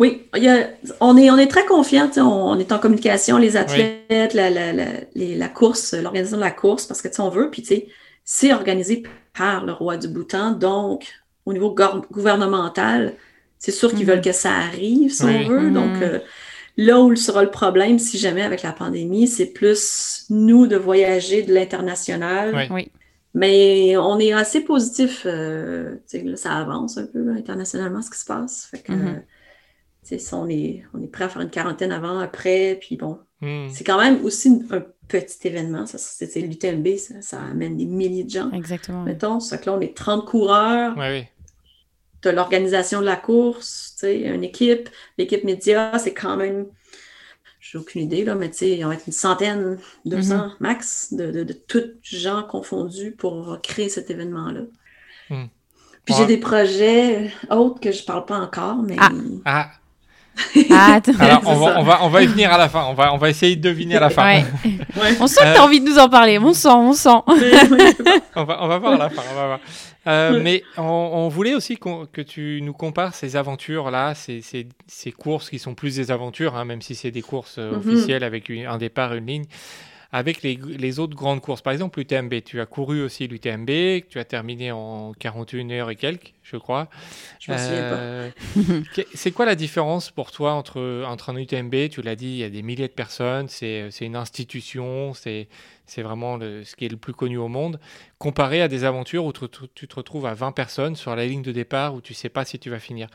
Oui, 0.00 0.26
il 0.34 0.42
y 0.42 0.48
a- 0.48 0.70
on, 1.00 1.16
est, 1.16 1.30
on 1.30 1.36
est 1.38 1.46
très 1.46 1.66
confiants, 1.66 2.10
on, 2.16 2.20
on 2.22 2.58
est 2.58 2.72
en 2.72 2.78
communication, 2.78 3.36
les 3.36 3.56
athlètes, 3.56 4.32
la, 4.34 4.48
la, 4.50 4.72
la, 4.72 4.86
les- 5.14 5.36
la 5.36 5.48
course, 5.48 5.92
l'organisation 5.94 6.38
de 6.38 6.42
la 6.42 6.50
course, 6.50 6.86
parce 6.86 7.02
que 7.02 7.08
tu 7.08 7.14
sais, 7.16 7.20
on 7.20 7.28
veut, 7.28 7.50
puis 7.50 7.62
tu 7.62 7.68
sais, 7.68 7.88
c'est 8.24 8.52
organisé 8.52 9.02
par 9.38 9.64
le 9.66 9.72
roi 9.72 9.96
du 9.98 10.08
Bhoutan, 10.08 10.52
donc 10.52 11.06
au 11.44 11.52
niveau 11.52 11.74
gouvernemental, 12.10 13.14
c'est 13.58 13.72
sûr 13.72 13.90
qu'ils 13.90 14.00
Mhm. 14.06 14.06
veulent 14.06 14.20
que 14.22 14.32
ça 14.32 14.52
arrive, 14.52 15.12
si 15.12 15.24
Oui. 15.24 15.44
on 15.44 15.48
veut. 15.48 15.70
Donc, 15.70 16.00
euh, 16.02 16.18
là 16.78 16.98
où 17.00 17.14
sera 17.14 17.42
le 17.42 17.50
problème, 17.50 17.98
si 17.98 18.16
jamais 18.18 18.42
avec 18.42 18.62
la 18.62 18.72
pandémie, 18.72 19.26
c'est 19.28 19.46
plus 19.52 20.24
nous 20.30 20.66
de 20.66 20.76
voyager 20.76 21.42
de 21.42 21.52
l'international. 21.52 22.54
Oui. 22.54 22.68
Oui. 22.70 22.92
Mais 23.34 23.96
on 23.96 24.18
est 24.18 24.32
assez 24.32 24.60
positif. 24.62 25.22
euh, 25.26 25.96
tu 26.08 26.18
sais, 26.18 26.22
là, 26.24 26.36
ça 26.36 26.52
avance 26.52 26.96
un 26.98 27.06
peu 27.06 27.22
là, 27.22 27.32
internationalement 27.32 28.00
ce 28.02 28.10
qui 28.10 28.18
se 28.18 28.24
passe. 28.24 28.66
Fait 28.70 28.78
que, 28.78 28.92
tu 28.92 28.98
sais, 28.98 29.26
ça, 30.18 30.36
on 30.36 30.48
est, 30.48 30.84
on 30.94 31.02
est 31.02 31.06
prêt 31.06 31.24
à 31.24 31.28
faire 31.28 31.42
une 31.42 31.50
quarantaine 31.50 31.92
avant, 31.92 32.18
après. 32.18 32.78
Puis 32.80 32.96
bon, 32.96 33.18
Hmm. 33.42 33.68
c'est 33.70 33.84
quand 33.84 33.98
même 33.98 34.22
aussi 34.24 34.48
une- 34.48 34.66
un 34.70 34.84
petit 35.08 35.48
événement. 35.48 35.86
Ça, 35.86 35.96
c'est 35.98 36.40
l'UTMB, 36.40 36.96
ça, 36.98 37.22
ça 37.22 37.40
amène 37.42 37.76
des 37.78 37.86
milliers 37.86 38.24
de 38.24 38.30
gens. 38.30 38.50
Exactement. 38.52 38.98
oui. 39.02 39.06
Mettons, 39.12 39.40
ça 39.40 39.56
que 39.56 39.66
là, 39.70 39.76
on 39.76 39.80
est 39.80 39.96
30 39.96 40.26
coureurs. 40.26 40.96
Ouais, 40.98 41.20
oui. 41.20 41.26
Tu 42.20 42.28
as 42.28 42.32
l'organisation 42.32 43.00
de 43.00 43.06
la 43.06 43.16
course, 43.16 43.94
tu 43.98 44.00
sais, 44.06 44.20
une 44.20 44.44
équipe. 44.44 44.90
L'équipe 45.16 45.42
média, 45.44 45.98
c'est 45.98 46.12
quand 46.12 46.36
même, 46.36 46.66
j'ai 47.60 47.78
aucune 47.78 48.02
idée, 48.02 48.24
là, 48.26 48.34
mais 48.34 48.50
tu 48.50 48.58
sais, 48.58 48.70
il 48.72 48.84
va 48.86 48.92
être 48.94 49.06
une 49.06 49.12
centaine, 49.14 49.78
200 50.04 50.50
max 50.60 51.14
de, 51.14 51.30
de, 51.30 51.42
de 51.44 51.52
tous 51.54 51.92
gens 52.02 52.42
confondus 52.42 53.12
pour 53.12 53.58
créer 53.62 53.88
cet 53.88 54.10
événement-là. 54.10 54.62
Hmm. 55.30 55.46
Puis 56.04 56.14
Ouais. 56.14 56.20
j'ai 56.20 56.26
des 56.26 56.36
projets 56.36 57.30
autres 57.50 57.80
que 57.80 57.90
je 57.90 58.04
parle 58.04 58.26
pas 58.26 58.38
encore, 58.38 58.76
mais 58.82 58.96
Ah. 58.98 59.10
Ah, 59.46 59.70
Ah, 60.70 61.00
alors 61.18 61.42
on 61.46 61.54
va, 61.56 61.80
on, 61.80 61.82
va, 61.82 61.98
on 62.04 62.08
va 62.08 62.22
y 62.22 62.26
venir 62.26 62.52
à 62.52 62.58
la 62.58 62.68
fin. 62.68 62.84
On 62.88 62.94
va, 62.94 63.12
on 63.12 63.18
va 63.18 63.28
essayer 63.30 63.56
de 63.56 63.60
deviner 63.60 63.96
à 63.96 64.00
la 64.00 64.10
fin. 64.10 64.24
Ouais. 64.24 64.44
Ouais. 64.64 65.16
On 65.20 65.26
sent 65.26 65.40
que 65.40 65.54
t'as 65.54 65.62
envie 65.62 65.80
de 65.80 65.88
nous 65.88 65.98
en 65.98 66.08
parler. 66.08 66.38
On 66.38 66.52
sent, 66.54 66.68
on 66.70 66.92
sent. 66.92 67.08
On 68.36 68.44
va, 68.44 68.62
on 68.62 68.68
va 68.68 68.78
voir 68.78 68.92
à 68.94 68.98
la 68.98 69.10
fin. 69.10 69.22
On 69.30 69.34
va 69.34 69.46
voir. 69.46 69.60
Euh, 70.06 70.32
Ouais. 70.32 70.40
Mais 70.40 70.62
on, 70.78 70.82
on 70.82 71.28
voulait 71.28 71.54
aussi 71.54 71.76
que 71.76 72.22
tu 72.22 72.60
nous 72.62 72.72
compares 72.72 73.14
ces 73.14 73.36
aventures-là, 73.36 74.14
ces, 74.14 74.40
ces, 74.40 74.66
ces 74.86 75.12
courses 75.12 75.50
qui 75.50 75.58
sont 75.58 75.74
plus 75.74 75.96
des 75.96 76.10
aventures, 76.10 76.56
hein, 76.56 76.64
même 76.64 76.80
si 76.80 76.94
c'est 76.94 77.10
des 77.10 77.20
courses 77.20 77.56
euh, 77.58 77.72
Mhm. 77.72 77.78
officielles 77.78 78.24
avec 78.24 78.48
une- 78.48 78.66
un 78.66 78.78
départ, 78.78 79.12
une 79.14 79.26
ligne, 79.26 79.44
avec 80.12 80.42
les, 80.42 80.56
les 80.56 80.98
autres 80.98 81.14
grandes 81.14 81.40
courses. 81.40 81.62
Par 81.62 81.72
exemple, 81.72 81.98
l'UTMB. 82.00 82.42
Tu 82.44 82.60
as 82.60 82.66
couru 82.66 83.02
aussi 83.02 83.28
l'UTMB, 83.28 84.08
tu 84.08 84.18
as 84.18 84.24
terminé 84.24 84.72
en 84.72 85.12
41 85.18 85.70
heures 85.70 85.90
et 85.90 85.96
quelques, 85.96 86.32
je 86.42 86.56
crois. 86.56 86.88
Je 87.38 87.46
pas. 87.46 87.56
Euh, 87.56 88.30
C'est 89.14 89.30
quoi 89.30 89.46
la 89.46 89.54
différence 89.54 90.10
pour 90.10 90.32
toi 90.32 90.52
entre, 90.52 91.04
entre 91.06 91.30
un 91.30 91.36
UTMB 91.36 91.88
Tu 91.90 92.02
l'as 92.02 92.16
dit, 92.16 92.26
il 92.26 92.36
y 92.38 92.44
a 92.44 92.50
des 92.50 92.62
milliers 92.62 92.88
de 92.88 92.92
personnes, 92.92 93.48
c'est 93.48 93.90
c'est 93.90 94.04
une 94.06 94.16
institution, 94.16 95.14
c'est 95.14 95.48
c'est 95.86 96.02
vraiment 96.02 96.36
le- 96.36 96.62
ce 96.64 96.76
qui 96.76 96.84
est 96.86 96.88
le 96.88 96.96
plus 96.96 97.14
connu 97.14 97.36
au 97.36 97.48
monde, 97.48 97.80
comparé 98.18 98.62
à 98.62 98.68
des 98.68 98.84
aventures 98.84 99.24
où 99.24 99.32
tu, 99.32 99.48
tu- 99.48 99.68
tu 99.74 99.88
te 99.88 99.96
retrouves 99.96 100.26
à 100.26 100.34
20 100.34 100.52
personnes 100.52 100.94
sur 100.94 101.16
la 101.16 101.26
ligne 101.26 101.42
de 101.42 101.50
départ 101.52 101.94
où 101.94 102.00
tu 102.00 102.14
sais 102.14 102.28
pas 102.28 102.44
si 102.44 102.58
tu 102.60 102.70
vas 102.70 102.78
finir. 102.78 103.08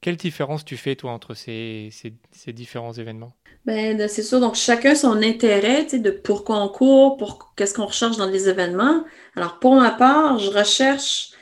Quelle 0.00 0.16
différence 0.16 0.64
tu 0.64 0.76
fais, 0.76 0.96
toi, 0.96 1.12
entre 1.12 1.34
ces, 1.34 1.90
ces, 1.92 2.14
ces 2.32 2.52
différents 2.52 2.92
événements? 2.92 3.34
Ben, 3.66 4.08
c'est 4.08 4.22
sûr. 4.22 4.40
Donc, 4.40 4.54
chacun 4.54 4.94
son 4.94 5.22
intérêt, 5.22 5.84
tu 5.84 5.90
sais, 5.90 5.98
de 5.98 6.10
pourquoi 6.10 6.62
on 6.62 6.68
court, 6.68 7.18
pour 7.18 7.52
qu'est-ce 7.56 7.74
qu'on 7.74 7.86
recherche 7.86 8.16
dans 8.16 8.26
les 8.26 8.48
événements. 8.48 9.04
Alors, 9.36 9.58
pour 9.58 9.74
ma 9.74 9.90
part, 9.90 10.38
je 10.38 10.50
recherche 10.50 11.32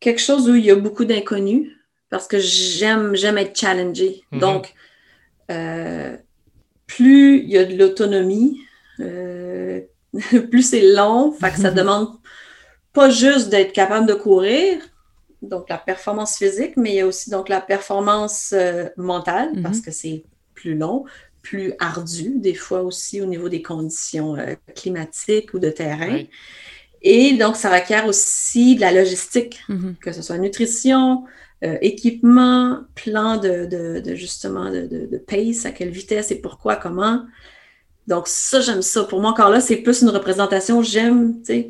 quelque 0.00 0.20
chose 0.20 0.48
où 0.48 0.54
il 0.54 0.64
y 0.64 0.70
a 0.70 0.76
beaucoup 0.76 1.04
d'inconnus 1.04 1.70
parce 2.08 2.26
que 2.26 2.38
j'aime, 2.38 3.14
j'aime 3.16 3.38
être 3.38 3.58
challengée. 3.58 4.22
Mhm. 4.30 4.40
Donc, 4.40 4.74
euh, 5.50 6.16
plus 6.86 7.38
il 7.38 7.50
y 7.50 7.58
a 7.58 7.64
de 7.64 7.76
l'autonomie, 7.76 8.60
euh, 9.00 9.80
plus 10.50 10.62
c'est 10.62 10.94
long, 10.94 11.32
fait 11.32 11.50
que 11.50 11.58
ça 11.58 11.70
demande 11.72 12.08
pas 12.92 13.10
juste 13.10 13.48
d'être 13.48 13.72
capable 13.72 14.06
de 14.06 14.14
courir, 14.14 14.78
donc 15.48 15.68
la 15.68 15.78
performance 15.78 16.36
physique, 16.38 16.76
mais 16.76 16.90
il 16.92 16.96
y 16.96 17.00
a 17.00 17.06
aussi 17.06 17.30
donc 17.30 17.48
la 17.48 17.60
performance 17.60 18.52
euh, 18.52 18.88
mentale 18.96 19.50
Mhm. 19.54 19.62
parce 19.62 19.80
que 19.80 19.90
c'est 19.90 20.24
plus 20.54 20.74
long, 20.76 21.04
plus 21.42 21.74
ardu, 21.78 22.32
des 22.36 22.54
fois 22.54 22.82
aussi 22.82 23.20
au 23.20 23.26
niveau 23.26 23.48
des 23.48 23.62
conditions 23.62 24.36
euh, 24.36 24.54
climatiques 24.74 25.52
ou 25.54 25.58
de 25.58 25.70
terrain. 25.70 26.14
Oui. 26.14 26.30
Et 27.02 27.34
donc, 27.34 27.56
ça 27.56 27.70
requiert 27.70 28.06
aussi 28.06 28.76
de 28.76 28.80
la 28.80 28.90
logistique, 28.92 29.60
Mhm. 29.68 29.96
que 30.00 30.10
ce 30.12 30.22
soit 30.22 30.38
nutrition, 30.38 31.24
euh, 31.62 31.76
équipement, 31.82 32.80
plan 32.94 33.36
de, 33.36 33.66
de- 33.66 34.00
de 34.00 34.14
justement 34.14 34.70
de, 34.70 34.82
de- 34.86 35.06
de 35.06 35.18
pace, 35.18 35.66
à 35.66 35.70
quelle 35.70 35.90
vitesse 35.90 36.30
et 36.30 36.36
pourquoi, 36.40 36.76
comment. 36.76 37.24
Donc, 38.06 38.26
ça, 38.28 38.60
j'aime 38.60 38.82
ça. 38.82 39.04
Pour 39.04 39.20
moi, 39.20 39.30
encore 39.30 39.50
là, 39.50 39.60
c'est 39.60 39.76
plus 39.76 40.02
une 40.02 40.10
représentation. 40.10 40.82
J'aime, 40.82 41.38
tu 41.40 41.46
sais, 41.46 41.68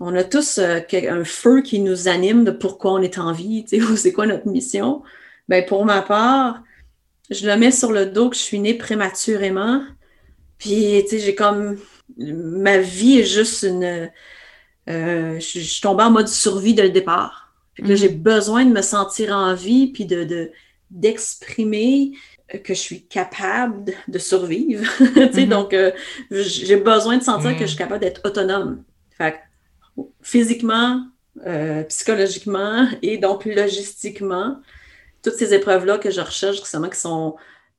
on 0.00 0.14
a 0.16 0.24
tous 0.24 0.58
euh, 0.58 0.80
un 0.92 1.24
feu 1.24 1.62
qui 1.62 1.80
nous 1.80 2.08
anime 2.08 2.44
de 2.44 2.50
pourquoi 2.50 2.92
on 2.92 3.02
est 3.02 3.18
en 3.18 3.32
vie, 3.32 3.64
tu 3.64 3.80
sais, 3.80 3.82
ou 3.90 3.96
c'est 3.96 4.12
quoi 4.12 4.26
notre 4.26 4.48
mission. 4.48 5.02
Ben, 5.48 5.64
pour 5.64 5.84
ma 5.84 6.02
part, 6.02 6.62
je 7.30 7.46
le 7.46 7.56
mets 7.56 7.70
sur 7.70 7.92
le 7.92 8.06
dos 8.06 8.30
que 8.30 8.36
je 8.36 8.42
suis 8.42 8.58
née 8.58 8.74
prématurément. 8.74 9.82
Puis, 10.58 11.02
tu 11.04 11.08
sais, 11.10 11.18
j'ai 11.18 11.34
comme. 11.34 11.78
Ma 12.18 12.78
vie 12.78 13.20
est 13.20 13.24
juste 13.24 13.62
une. 13.62 14.10
euh, 14.88 15.34
je, 15.40 15.58
suis 15.60 15.80
tombée 15.80 16.04
en 16.04 16.10
mode 16.10 16.28
survie 16.28 16.74
dès 16.74 16.82
le 16.84 16.90
départ. 16.90 17.52
Puis 17.74 17.82
là, 17.84 17.90
Mhm. 17.90 17.96
j'ai 17.96 18.08
besoin 18.08 18.64
de 18.64 18.70
me 18.72 18.82
sentir 18.82 19.32
en 19.34 19.54
vie, 19.54 19.88
puis 19.92 20.04
de, 20.06 20.24
de- 20.24 20.50
d'exprimer 20.90 22.12
que 22.62 22.74
je 22.74 22.78
suis 22.78 23.06
capable 23.06 23.92
de, 24.06 24.18
survivre. 24.18 24.84
Tu 24.98 25.32
sais, 25.32 25.42
Mhm. 25.42 25.48
Donc, 25.48 25.72
euh, 25.74 25.90
j'ai 26.30 26.76
besoin 26.76 27.16
de 27.18 27.22
sentir 27.22 27.50
Mhm. 27.50 27.56
que 27.56 27.62
je 27.62 27.68
suis 27.68 27.78
capable 27.78 28.00
d'être 28.00 28.20
autonome. 28.24 28.84
Fait 29.16 29.40
physiquement, 30.22 31.02
euh, 31.46 31.82
psychologiquement 31.84 32.86
et 33.02 33.18
donc 33.18 33.44
logistiquement, 33.44 34.58
toutes 35.22 35.34
ces 35.34 35.54
épreuves-là 35.54 35.98
que 35.98 36.10
je 36.10 36.20
recherche, 36.20 36.58
justement, 36.58 36.88
qui 36.88 37.00
sont 37.00 37.36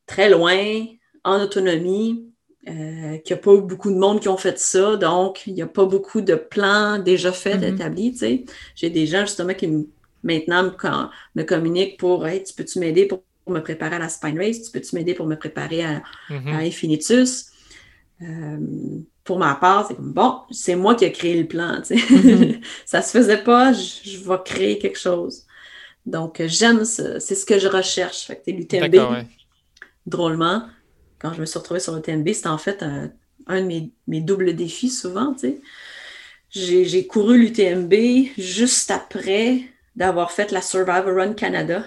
très 0.07 0.29
loin, 0.29 0.85
en 1.23 1.41
autonomie, 1.41 2.29
euh, 2.67 3.17
qu'il 3.19 3.35
n'y 3.35 3.39
a 3.39 3.43
pas 3.43 3.57
beaucoup 3.57 3.91
de 3.91 3.97
monde 3.97 4.19
qui 4.21 4.29
ont 4.29 4.37
fait 4.37 4.59
ça, 4.59 4.95
donc 4.95 5.45
il 5.47 5.53
n'y 5.53 5.61
a 5.61 5.67
pas 5.67 5.85
beaucoup 5.85 6.21
de 6.21 6.35
plans 6.35 6.99
déjà 6.99 7.31
faits, 7.31 7.61
Mhm. 7.61 7.69
établis, 7.75 8.11
tu 8.13 8.17
sais. 8.19 8.45
J'ai 8.75 8.89
des 8.89 9.07
gens, 9.07 9.21
justement, 9.21 9.53
qui 9.53 9.67
me- 9.67 9.87
maintenant 10.23 10.63
me, 10.63 10.69
com- 10.71 11.09
me 11.35 11.43
communiquent 11.43 11.99
pour 11.99 12.27
«Hey, 12.27 12.43
tu 12.43 12.53
peux-tu 12.53 12.79
m'aider 12.79 13.05
pour, 13.07 13.23
pour 13.43 13.53
me 13.53 13.61
préparer 13.61 13.95
à 13.97 13.99
la 13.99 14.09
Spine 14.09 14.39
Race? 14.39 14.63
Tu 14.63 14.71
peux-tu 14.71 14.95
m'aider 14.95 15.13
pour 15.13 15.27
me 15.27 15.35
préparer 15.35 15.83
à, 15.83 16.03
Mhm. 16.29 16.49
à 16.53 16.57
Infinitus? 16.59 17.51
Euh, 18.21 18.57
pour 19.23 19.39
ma 19.39 19.55
part, 19.55 19.87
c'est 19.87 19.95
comme 19.95 20.13
bon, 20.13 20.39
c'est 20.51 20.75
moi 20.75 20.95
qui 20.95 21.05
ai 21.05 21.11
créé 21.11 21.35
le 21.41 21.47
plan. 21.47 21.81
tu 21.81 21.97
sais. 21.99 22.15
Mhm. 22.15 22.61
ça 22.85 23.01
se 23.01 23.11
faisait 23.17 23.43
pas, 23.43 23.73
je, 23.73 24.09
je 24.09 24.17
vais 24.19 24.37
créer 24.45 24.77
quelque 24.79 24.99
chose. 24.99 25.43
Donc, 26.05 26.39
euh, 26.39 26.47
j'aime 26.47 26.85
ça. 26.85 27.19
C'est 27.19 27.35
ce 27.35 27.45
que 27.45 27.59
je 27.59 27.67
recherche. 27.67 28.25
Fait 28.27 28.41
que 28.45 28.51
l'UTMB, 28.51 28.93
ouais. 28.95 29.27
drôlement, 30.05 30.63
quand 31.19 31.33
je 31.33 31.41
me 31.41 31.45
suis 31.45 31.57
retrouvée 31.59 31.79
sur 31.79 31.95
l'UTMB, 31.95 32.27
c'était 32.33 32.47
en 32.47 32.57
fait 32.57 32.83
un, 32.83 33.11
un 33.47 33.61
de 33.61 33.65
mes, 33.65 33.91
mes 34.07 34.21
doubles 34.21 34.55
défis 34.55 34.89
souvent. 34.89 35.33
tu 35.33 35.39
sais. 35.41 35.61
J'ai 36.51 36.85
j'ai 36.85 37.05
couru 37.07 37.37
l'UTMB 37.37 37.93
juste 38.37 38.91
après 38.91 39.61
d'avoir 39.95 40.31
fait 40.31 40.51
la 40.51 40.61
Survivor 40.61 41.13
Run 41.15 41.33
Canada. 41.33 41.83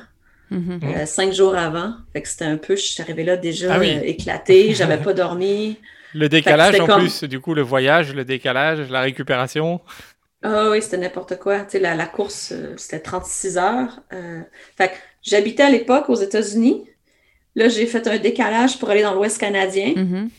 Mhm. 0.51 0.81
Mhm. 0.83 0.95
Euh, 0.97 1.07
cinq 1.07 1.33
jours 1.33 1.55
avant. 1.57 1.95
Fait 2.13 2.23
que 2.23 2.29
c'était 2.29 2.45
un 2.47 2.57
peu, 2.57 2.75
je 2.77 2.83
suis 2.83 3.03
arrivée 3.03 3.25
là 3.25 3.37
déjà 3.37 3.75
Ah 3.75 3.79
oui. 3.79 3.91
euh, 3.97 4.03
éclatée, 4.03 4.75
j'avais 4.75 4.99
pas 4.99 5.13
dormi. 5.15 5.77
Le 6.15 6.29
décalage, 6.29 6.81
en 6.81 6.87
comme- 6.87 7.01
plus, 7.01 7.25
du 7.25 7.41
coup, 7.41 7.55
le 7.55 7.63
voyage, 7.63 8.15
le 8.15 8.25
décalage, 8.25 8.91
la 8.91 9.01
récupération. 9.03 9.81
Ah 10.43 10.69
oui, 10.71 10.81
c'était 10.81 10.99
n'importe 10.99 11.39
quoi. 11.39 11.61
Tu 11.61 11.73
sais, 11.73 11.79
la, 11.81 11.95
la 11.97 12.07
course, 12.07 12.53
euh, 12.53 12.75
c'était 12.77 13.01
36 13.01 13.59
heures. 13.59 14.01
Euh, 14.13 14.41
fait 14.77 14.89
que 14.89 14.95
j'habitais 15.23 15.65
à 15.65 15.71
l'époque 15.71 16.09
aux 16.09 16.15
États-Unis. 16.15 16.85
Là, 17.57 17.69
j'ai 17.69 17.87
fait 17.87 18.07
un 18.07 18.19
décalage 18.19 18.79
pour 18.79 18.89
aller 18.91 19.03
dans 19.03 19.15
l'Ouest 19.15 19.39
canadien. 19.39 19.95
Mhm. 19.97 20.31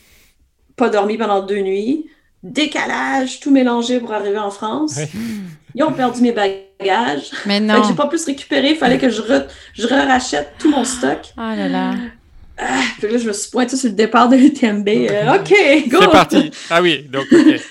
Pas 0.77 0.89
dormi 0.89 1.17
pendant 1.17 1.41
deux 1.45 1.59
nuits. 1.59 2.09
Décalage, 2.43 3.41
tout 3.41 3.51
mélangé 3.51 3.99
pour 3.99 4.13
arriver 4.13 4.37
en 4.37 4.51
France. 4.51 4.95
Oui. 4.97 5.19
Ils 5.75 5.83
ont 5.83 5.91
perdu 5.91 6.21
mes 6.21 6.31
bagages. 6.31 7.31
Mais 7.45 7.59
Fait 7.59 7.65
non. 7.65 7.81
que 7.81 7.87
j'ai 7.87 7.93
pas 7.93 8.07
pu 8.07 8.17
se 8.17 8.25
récupérer. 8.25 8.69
Il 8.71 8.75
fallait 8.77 8.97
que 8.97 9.09
je, 9.09 9.21
re- 9.21 9.45
je 9.73 9.85
rachète 9.87 10.53
tout 10.57 10.69
mon 10.71 10.83
stock. 10.83 11.19
Oh 11.37 11.41
là 11.41 11.67
là. 11.67 11.93
Ah, 12.59 12.81
puis 12.99 13.09
là, 13.11 13.17
je 13.17 13.27
me 13.27 13.33
suis 13.33 13.49
pointée 13.49 13.77
sur 13.77 13.89
le 13.89 13.95
départ 13.95 14.27
de 14.27 14.35
l'UTMB. 14.35 14.87
Euh, 14.87 15.35
OK, 15.35 15.89
go! 15.89 15.97
C'est 16.01 16.11
parti. 16.11 16.51
Ah 16.69 16.81
oui, 16.81 17.07
donc, 17.11 17.25
ok. 17.31 17.61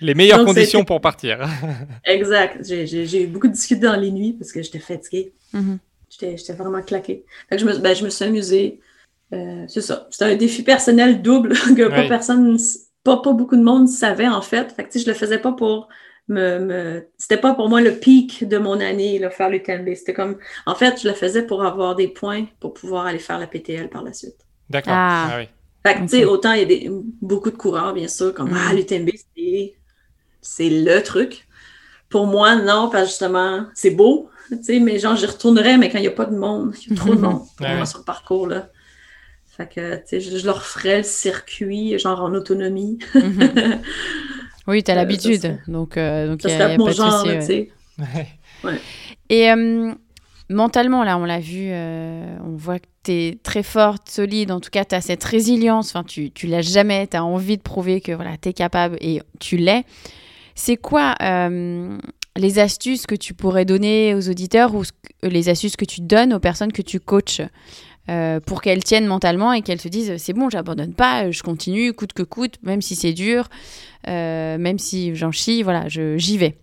Les 0.00 0.14
meilleures 0.14 0.38
Donc, 0.38 0.48
conditions 0.48 0.84
pour 0.84 1.00
partir. 1.00 1.46
Exact. 2.04 2.64
J'ai- 2.64 3.26
beaucoup 3.26 3.48
de 3.48 3.52
difficultés 3.52 3.86
dans 3.86 3.96
les 4.00 4.10
nuits 4.10 4.32
parce 4.32 4.50
que 4.50 4.62
j'étais 4.62 4.78
fatiguée. 4.78 5.32
Mhm. 5.52 5.78
J'étais 6.08 6.36
j'étais 6.36 6.54
vraiment 6.54 6.82
claquée. 6.82 7.24
Fait 7.48 7.56
que 7.56 7.62
je, 7.62 7.66
me, 7.66 7.78
ben, 7.78 7.94
je 7.94 8.04
me 8.04 8.10
suis 8.10 8.24
amusée. 8.24 8.80
Euh, 9.32 9.64
c'est 9.68 9.82
ça. 9.82 10.08
C'était 10.10 10.24
un 10.24 10.36
défi 10.36 10.62
personnel 10.62 11.22
double 11.22 11.52
que 11.76 11.88
pas 11.88 12.08
personne, 12.08 12.58
pas, 13.04 13.18
pas 13.18 13.32
beaucoup 13.32 13.56
de 13.56 13.62
monde 13.62 13.88
savait 13.88 14.26
en 14.26 14.42
fait. 14.42 14.72
Fait 14.72 14.84
que 14.84 14.98
je 14.98 15.06
le 15.06 15.14
faisais 15.14 15.38
pas 15.38 15.52
pour 15.52 15.88
me, 16.30 16.58
me- 16.60 17.08
c'était 17.18 17.36
pas 17.38 17.54
pour 17.54 17.68
moi 17.68 17.80
le 17.80 17.92
pic 17.92 18.44
de 18.48 18.58
mon 18.58 18.80
année, 18.80 19.18
là, 19.18 19.30
faire 19.30 19.50
l'UTMB. 19.50 19.94
C'était 19.94 20.14
comme, 20.14 20.38
en 20.66 20.74
fait, 20.74 21.00
je 21.02 21.08
le 21.08 21.14
faisais 21.14 21.42
pour 21.46 21.64
avoir 21.64 21.96
des 21.96 22.08
points 22.08 22.46
pour 22.60 22.74
pouvoir 22.74 23.06
aller 23.06 23.18
faire 23.18 23.38
la 23.38 23.46
PTL 23.46 23.88
par 23.90 24.02
la 24.02 24.12
suite. 24.12 24.36
D'accord. 24.70 24.94
Ah. 24.96 25.28
Ah 25.32 25.38
oui. 25.38 25.48
Fait 25.86 25.94
que, 25.94 26.00
tu 26.02 26.08
sais, 26.08 26.24
autant 26.26 26.52
il 26.52 26.60
y 26.60 26.62
a 26.62 26.66
des, 26.66 26.90
beaucoup 27.22 27.50
de 27.50 27.56
coureurs, 27.56 27.94
bien 27.94 28.08
sûr, 28.08 28.34
comme 28.34 28.50
Mm. 28.50 28.56
Ah, 28.68 28.74
l'UTMB, 28.74 29.10
c'est, 29.36 29.74
c'est 30.42 30.70
le 30.70 31.02
truc. 31.02 31.48
Pour 32.10 32.26
moi, 32.26 32.56
non, 32.56 32.90
parce 32.90 33.04
que 33.04 33.08
justement, 33.10 33.66
c'est 33.74 33.90
beau, 33.90 34.30
tu 34.50 34.62
sais, 34.62 34.80
mais 34.80 34.98
genre, 34.98 35.16
j'y 35.16 35.26
retournerais, 35.26 35.78
mais 35.78 35.90
quand 35.90 35.98
il 35.98 36.02
n'y 36.02 36.08
a 36.08 36.12
pas 36.12 36.26
de 36.26 36.36
monde, 36.36 36.74
il 36.82 36.88
y 36.90 36.92
a 36.92 36.96
trop 36.96 37.14
de 37.14 37.20
monde 37.22 37.42
pour 37.56 37.66
Ouais. 37.66 37.76
moi 37.76 37.86
sur 37.86 38.00
le 38.00 38.04
parcours, 38.04 38.46
là. 38.48 38.70
Fait 39.46 39.68
que, 39.68 39.96
tu 39.96 40.02
sais, 40.06 40.20
je, 40.20 40.36
je 40.38 40.46
leur 40.46 40.64
ferais 40.64 40.98
le 40.98 41.02
circuit, 41.04 41.98
genre 41.98 42.22
en 42.22 42.34
autonomie. 42.34 42.98
Oui, 44.70 44.82
tu 44.82 44.90
as 44.90 44.94
Euh, 44.94 44.96
l'habitude. 44.96 45.58
Donc, 45.68 45.96
euh, 45.96 46.28
donc 46.28 46.40
Ça 46.42 46.48
il 46.48 46.52
y 46.52 46.54
a, 46.54 46.58
serait 46.58 46.70
y 46.70 46.74
a 46.74 46.78
mon 46.78 46.84
pas 46.86 46.90
de 46.92 46.96
genre, 46.96 47.22
tu 47.24 47.42
sais. 47.42 47.70
Ouais. 48.64 48.78
Et 49.28 49.50
euh, 49.50 49.92
mentalement, 50.48 51.04
là, 51.04 51.18
on 51.18 51.24
l'a 51.24 51.40
vu, 51.40 51.68
euh, 51.70 52.36
on 52.44 52.56
voit 52.56 52.78
que 52.78 52.86
tu 53.04 53.12
es 53.12 53.38
très 53.42 53.62
forte, 53.62 54.08
solide. 54.08 54.50
En 54.50 54.60
tout 54.60 54.70
cas, 54.70 54.84
tu 54.84 54.94
as 54.94 55.00
cette 55.00 55.24
résilience. 55.24 55.90
Enfin, 55.90 56.04
tu, 56.04 56.30
tu 56.30 56.46
l'as 56.46 56.62
jamais. 56.62 57.06
Tu 57.06 57.16
as 57.16 57.24
envie 57.24 57.56
de 57.56 57.62
prouver 57.62 58.00
que 58.00 58.12
voilà, 58.12 58.36
tu 58.40 58.48
es 58.50 58.52
capable 58.52 58.96
et 59.00 59.22
tu 59.38 59.56
l'es. 59.56 59.84
C'est 60.54 60.76
quoi 60.76 61.14
euh, 61.22 61.96
les 62.36 62.58
astuces 62.58 63.06
que 63.06 63.14
tu 63.14 63.34
pourrais 63.34 63.64
donner 63.64 64.14
aux 64.14 64.28
auditeurs 64.28 64.74
ou 64.74 64.82
les 65.22 65.48
astuces 65.48 65.76
que 65.76 65.84
tu 65.84 66.00
donnes 66.00 66.32
aux 66.34 66.40
personnes 66.40 66.72
que 66.72 66.82
tu 66.82 67.00
coaches? 67.00 67.40
Euh, 68.10 68.40
pour 68.40 68.62
qu'elles 68.62 68.84
tiennent 68.84 69.06
mentalement 69.06 69.52
et 69.52 69.62
qu'elles 69.62 69.80
se 69.80 69.88
disent 69.88 70.16
c'est 70.18 70.32
bon, 70.34 70.50
j'abandonne 70.50 70.94
pas, 70.94 71.30
je 71.30 71.42
continue, 71.42 71.92
coûte 71.94 72.12
que 72.12 72.22
coûte, 72.24 72.56
même 72.62 72.82
si 72.82 72.96
c'est 72.96 73.12
dur, 73.14 73.48
euh, 74.08 74.58
même 74.58 74.78
si 74.78 75.14
j'en 75.16 75.32
chie, 75.32 75.62
voilà, 75.62 75.88
je- 75.88 76.18
j'y 76.18 76.38
vais. 76.38 76.56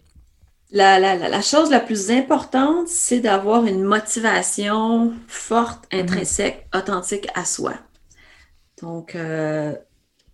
La, 0.71 0.99
la, 0.99 1.15
la, 1.15 1.41
chose 1.41 1.69
la 1.71 1.79
plus 1.79 2.11
importante, 2.11 2.87
c'est 2.89 3.21
d'avoir 3.21 3.65
une 3.65 3.83
motivation 3.83 5.13
forte, 5.27 5.85
intrinsèque, 5.93 6.67
authentique 6.75 7.27
à 7.35 7.45
soi. 7.45 7.73
Donc, 8.81 9.15
euh, 9.15 9.73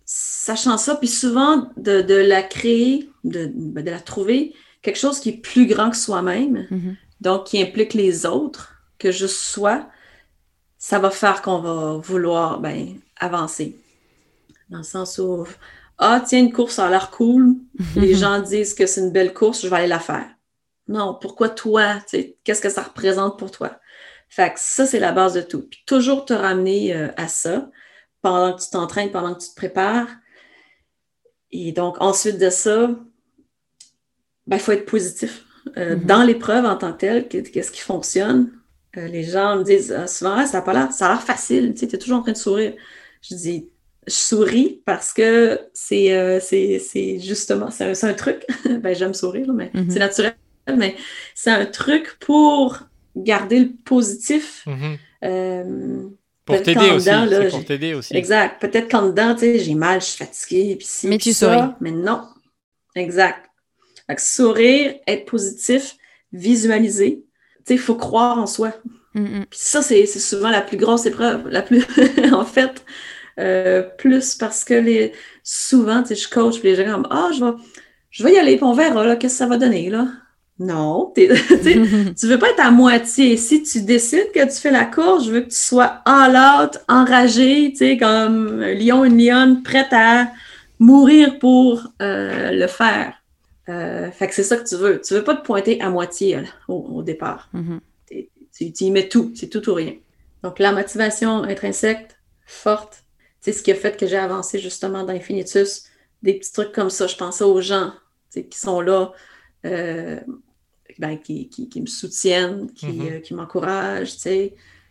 sachant 0.06 0.78
ça, 0.78 0.96
puis 0.96 1.08
souvent 1.08 1.68
de, 1.76 2.02
de 2.02 2.14
la 2.14 2.42
créer, 2.42 3.10
de, 3.24 3.50
de 3.54 3.90
la 3.90 4.00
trouver, 4.00 4.54
quelque 4.82 4.98
chose 4.98 5.20
qui 5.20 5.30
est 5.30 5.42
plus 5.42 5.66
grand 5.66 5.90
que 5.90 5.96
soi-même, 5.96 6.66
Mhm. 6.70 6.96
donc 7.20 7.44
qui 7.46 7.62
implique 7.62 7.94
les 7.94 8.26
autres, 8.26 8.74
que 8.98 9.12
juste 9.12 9.36
soi, 9.36 9.88
ça 10.86 10.98
va 10.98 11.10
faire 11.10 11.40
qu'on 11.40 11.60
va 11.60 11.94
vouloir 11.96 12.60
ben, 12.60 13.00
avancer. 13.16 13.74
Dans 14.68 14.76
le 14.78 14.84
sens 14.84 15.16
où, 15.16 15.46
ah, 15.96 16.22
tiens, 16.26 16.40
une 16.40 16.52
course 16.52 16.74
ça 16.74 16.86
a 16.86 16.90
l'air 16.90 17.10
cool, 17.10 17.56
les 17.96 18.14
gens 18.14 18.38
disent 18.42 18.74
que 18.74 18.84
c'est 18.84 19.00
une 19.00 19.10
belle 19.10 19.32
course, 19.32 19.62
je 19.62 19.68
vais 19.68 19.76
aller 19.76 19.86
la 19.86 19.98
faire. 19.98 20.28
Non, 20.86 21.14
pourquoi 21.18 21.48
toi? 21.48 22.00
Qu'est-ce 22.44 22.60
que 22.60 22.68
ça 22.68 22.82
représente 22.82 23.38
pour 23.38 23.50
toi? 23.50 23.78
Fait 24.28 24.52
que 24.52 24.60
ça, 24.60 24.84
c'est 24.84 24.98
la 25.00 25.12
base 25.12 25.32
de 25.32 25.40
tout. 25.40 25.62
Puis 25.70 25.82
toujours 25.86 26.26
te 26.26 26.34
ramener 26.34 26.94
euh, 26.94 27.08
à 27.16 27.28
ça 27.28 27.70
pendant 28.20 28.52
que 28.54 28.62
tu 28.62 28.68
t'entraînes, 28.68 29.10
pendant 29.10 29.34
que 29.34 29.42
tu 29.42 29.48
te 29.48 29.54
prépares. 29.54 30.08
Et 31.50 31.72
donc, 31.72 31.96
ensuite 32.00 32.36
de 32.38 32.50
ça, 32.50 32.88
ben, 34.46 34.56
il 34.56 34.60
faut 34.60 34.72
être 34.72 34.84
positif. 34.84 35.46
Euh, 35.78 35.96
Mhm. 35.96 36.04
Dans 36.04 36.22
l'épreuve 36.24 36.66
en 36.66 36.76
tant 36.76 36.92
que 36.92 36.98
telle, 36.98 37.26
qu'est- 37.28 37.50
qu'est-ce 37.50 37.72
qui 37.72 37.80
fonctionne? 37.80 38.50
Euh, 38.96 39.08
les 39.08 39.24
gens 39.24 39.56
me 39.56 39.64
disent 39.64 39.92
euh, 39.92 40.06
souvent, 40.06 40.36
Ah, 40.38 40.46
ça 40.46 40.58
a 40.58 40.62
pas 40.62 40.72
l'air, 40.72 40.92
ça 40.92 41.06
a 41.06 41.08
l'air 41.14 41.22
facile, 41.22 41.72
tu 41.74 41.80
sais, 41.88 41.94
es 41.94 41.98
toujours 41.98 42.18
en 42.18 42.22
train 42.22 42.32
de 42.32 42.36
sourire. 42.36 42.74
Je 43.22 43.34
dis, 43.34 43.68
je 44.06 44.12
souris 44.12 44.82
parce 44.84 45.12
que 45.12 45.60
c'est 45.72 46.12
euh, 46.14 46.38
c'est 46.40 46.78
c'est 46.78 47.18
justement, 47.20 47.70
c'est 47.70 47.84
un, 47.84 47.94
c'est 47.94 48.06
un 48.08 48.14
truc. 48.14 48.42
ben, 48.82 48.94
j'aime 48.94 49.14
sourire, 49.14 49.52
mais 49.52 49.70
Mhm. 49.74 49.90
c'est 49.90 49.98
naturel, 49.98 50.34
mais 50.76 50.94
c'est 51.34 51.50
un 51.50 51.66
truc 51.66 52.16
pour 52.20 52.78
garder 53.16 53.60
le 53.60 53.70
positif. 53.84 54.64
Mhm. 54.66 54.98
Euh, 55.24 56.08
Pour 56.44 56.60
t'aider 56.62 56.90
aussi. 56.90 57.06
dedans, 57.06 57.24
là, 57.24 57.40
C'est 57.44 57.48
pour 57.50 57.64
t'aider 57.64 57.94
aussi. 57.94 58.14
Exact. 58.14 58.60
Peut-être 58.60 58.90
qu'en 58.90 59.06
dedans, 59.08 59.34
tu 59.34 59.40
sais, 59.40 59.58
j'ai 59.60 59.74
mal, 59.74 60.00
je 60.02 60.06
suis 60.06 60.18
fatiguée, 60.24 60.76
puis 60.76 60.86
ci, 60.86 61.06
Mais 61.08 61.16
tu 61.18 61.32
ça, 61.32 61.54
souris. 61.54 61.72
Mais 61.80 61.90
non. 61.90 62.22
Exact. 62.94 63.46
Fait 64.06 64.14
que 64.16 64.20
sourire, 64.22 64.94
être 65.06 65.24
positif, 65.24 65.96
visualiser. 66.32 67.24
Il 67.68 67.78
faut 67.78 67.94
croire 67.94 68.38
en 68.38 68.46
soi. 68.46 68.72
Mhm. 69.14 69.46
Puis 69.48 69.58
ça, 69.60 69.82
c'est 69.82 70.06
c'est 70.06 70.18
souvent 70.18 70.50
la 70.50 70.60
plus 70.60 70.76
grosse 70.76 71.06
épreuve. 71.06 71.48
La 71.48 71.62
plus, 71.62 71.86
en 72.32 72.44
fait, 72.44 72.84
euh, 73.38 73.82
plus 73.82 74.34
parce 74.34 74.64
que 74.64 74.74
les, 74.74 75.12
souvent, 75.42 76.02
tu 76.02 76.08
sais, 76.08 76.14
je 76.14 76.28
coach, 76.28 76.60
puis 76.60 76.70
les 76.70 76.76
gens 76.76 76.90
comme, 76.92 77.06
ah, 77.10 77.30
je 77.36 77.44
vais, 77.44 77.52
je 78.10 78.24
vais 78.24 78.34
y 78.34 78.38
aller, 78.38 78.56
puis 78.56 78.64
on 78.64 78.74
verra, 78.74 79.04
là, 79.04 79.16
qu'est-ce 79.16 79.34
que 79.34 79.38
ça 79.38 79.46
va 79.46 79.56
donner, 79.56 79.90
là. 79.90 80.08
Non, 80.60 81.12
tu 81.16 81.26
tu 82.14 82.26
veux 82.26 82.38
pas 82.38 82.50
être 82.50 82.60
à 82.60 82.70
moitié. 82.70 83.36
Si 83.36 83.62
tu 83.64 83.82
décides 83.82 84.30
que 84.32 84.44
tu 84.44 84.60
fais 84.60 84.70
la 84.70 84.84
course, 84.84 85.26
je 85.26 85.32
veux 85.32 85.40
que 85.40 85.50
tu 85.50 85.56
sois 85.56 86.02
all 86.04 86.36
out, 86.36 86.78
enragé, 86.88 87.70
tu 87.72 87.78
sais, 87.78 87.96
comme 87.96 88.62
un 88.62 88.74
lion, 88.74 89.04
une 89.04 89.18
lionne, 89.18 89.62
prête 89.62 89.92
à 89.92 90.28
mourir 90.78 91.38
pour 91.38 91.88
euh, 92.02 92.52
le 92.52 92.66
faire. 92.68 93.14
Euh, 93.68 94.10
fait 94.10 94.28
que 94.28 94.34
c'est 94.34 94.42
ça 94.42 94.56
que 94.58 94.68
tu 94.68 94.76
veux. 94.76 95.00
Tu 95.00 95.14
veux 95.14 95.24
pas 95.24 95.34
te 95.36 95.44
pointer 95.44 95.80
à 95.80 95.88
moitié 95.90 96.36
là, 96.36 96.48
au, 96.68 96.74
au 96.96 97.02
départ. 97.02 97.48
Mhm. 97.52 97.80
T'es- 98.06 98.30
Tu, 98.56 98.72
tu 98.72 98.84
y 98.84 98.90
mets 98.90 99.08
tout, 99.08 99.32
c'est 99.34 99.48
tout 99.48 99.68
ou 99.70 99.74
rien. 99.74 99.94
Donc 100.42 100.58
la 100.58 100.72
motivation 100.72 101.42
intrinsèque, 101.44 102.10
forte, 102.46 103.02
c'est 103.40 103.52
ce 103.52 103.62
qui 103.62 103.72
a 103.72 103.74
fait 103.74 103.96
que 103.98 104.06
j'ai 104.06 104.16
avancé 104.18 104.58
justement 104.58 105.02
dans 105.02 105.12
Infinitus. 105.14 105.84
Des 106.22 106.34
petits 106.34 106.52
trucs 106.52 106.72
comme 106.72 106.90
ça. 106.90 107.06
Je 107.06 107.16
pensais 107.16 107.44
aux 107.44 107.60
gens 107.60 107.92
qui 108.32 108.46
sont 108.58 108.80
là, 108.80 109.12
euh, 109.64 110.20
ben, 110.98 111.16
qui, 111.18 111.48
qui, 111.48 111.68
qui 111.68 111.80
me 111.80 111.86
soutiennent, 111.86 112.70
qui, 112.72 112.86
Mhm. 112.86 113.06
euh, 113.08 113.20
qui 113.20 113.34
m'encouragent. 113.34 114.16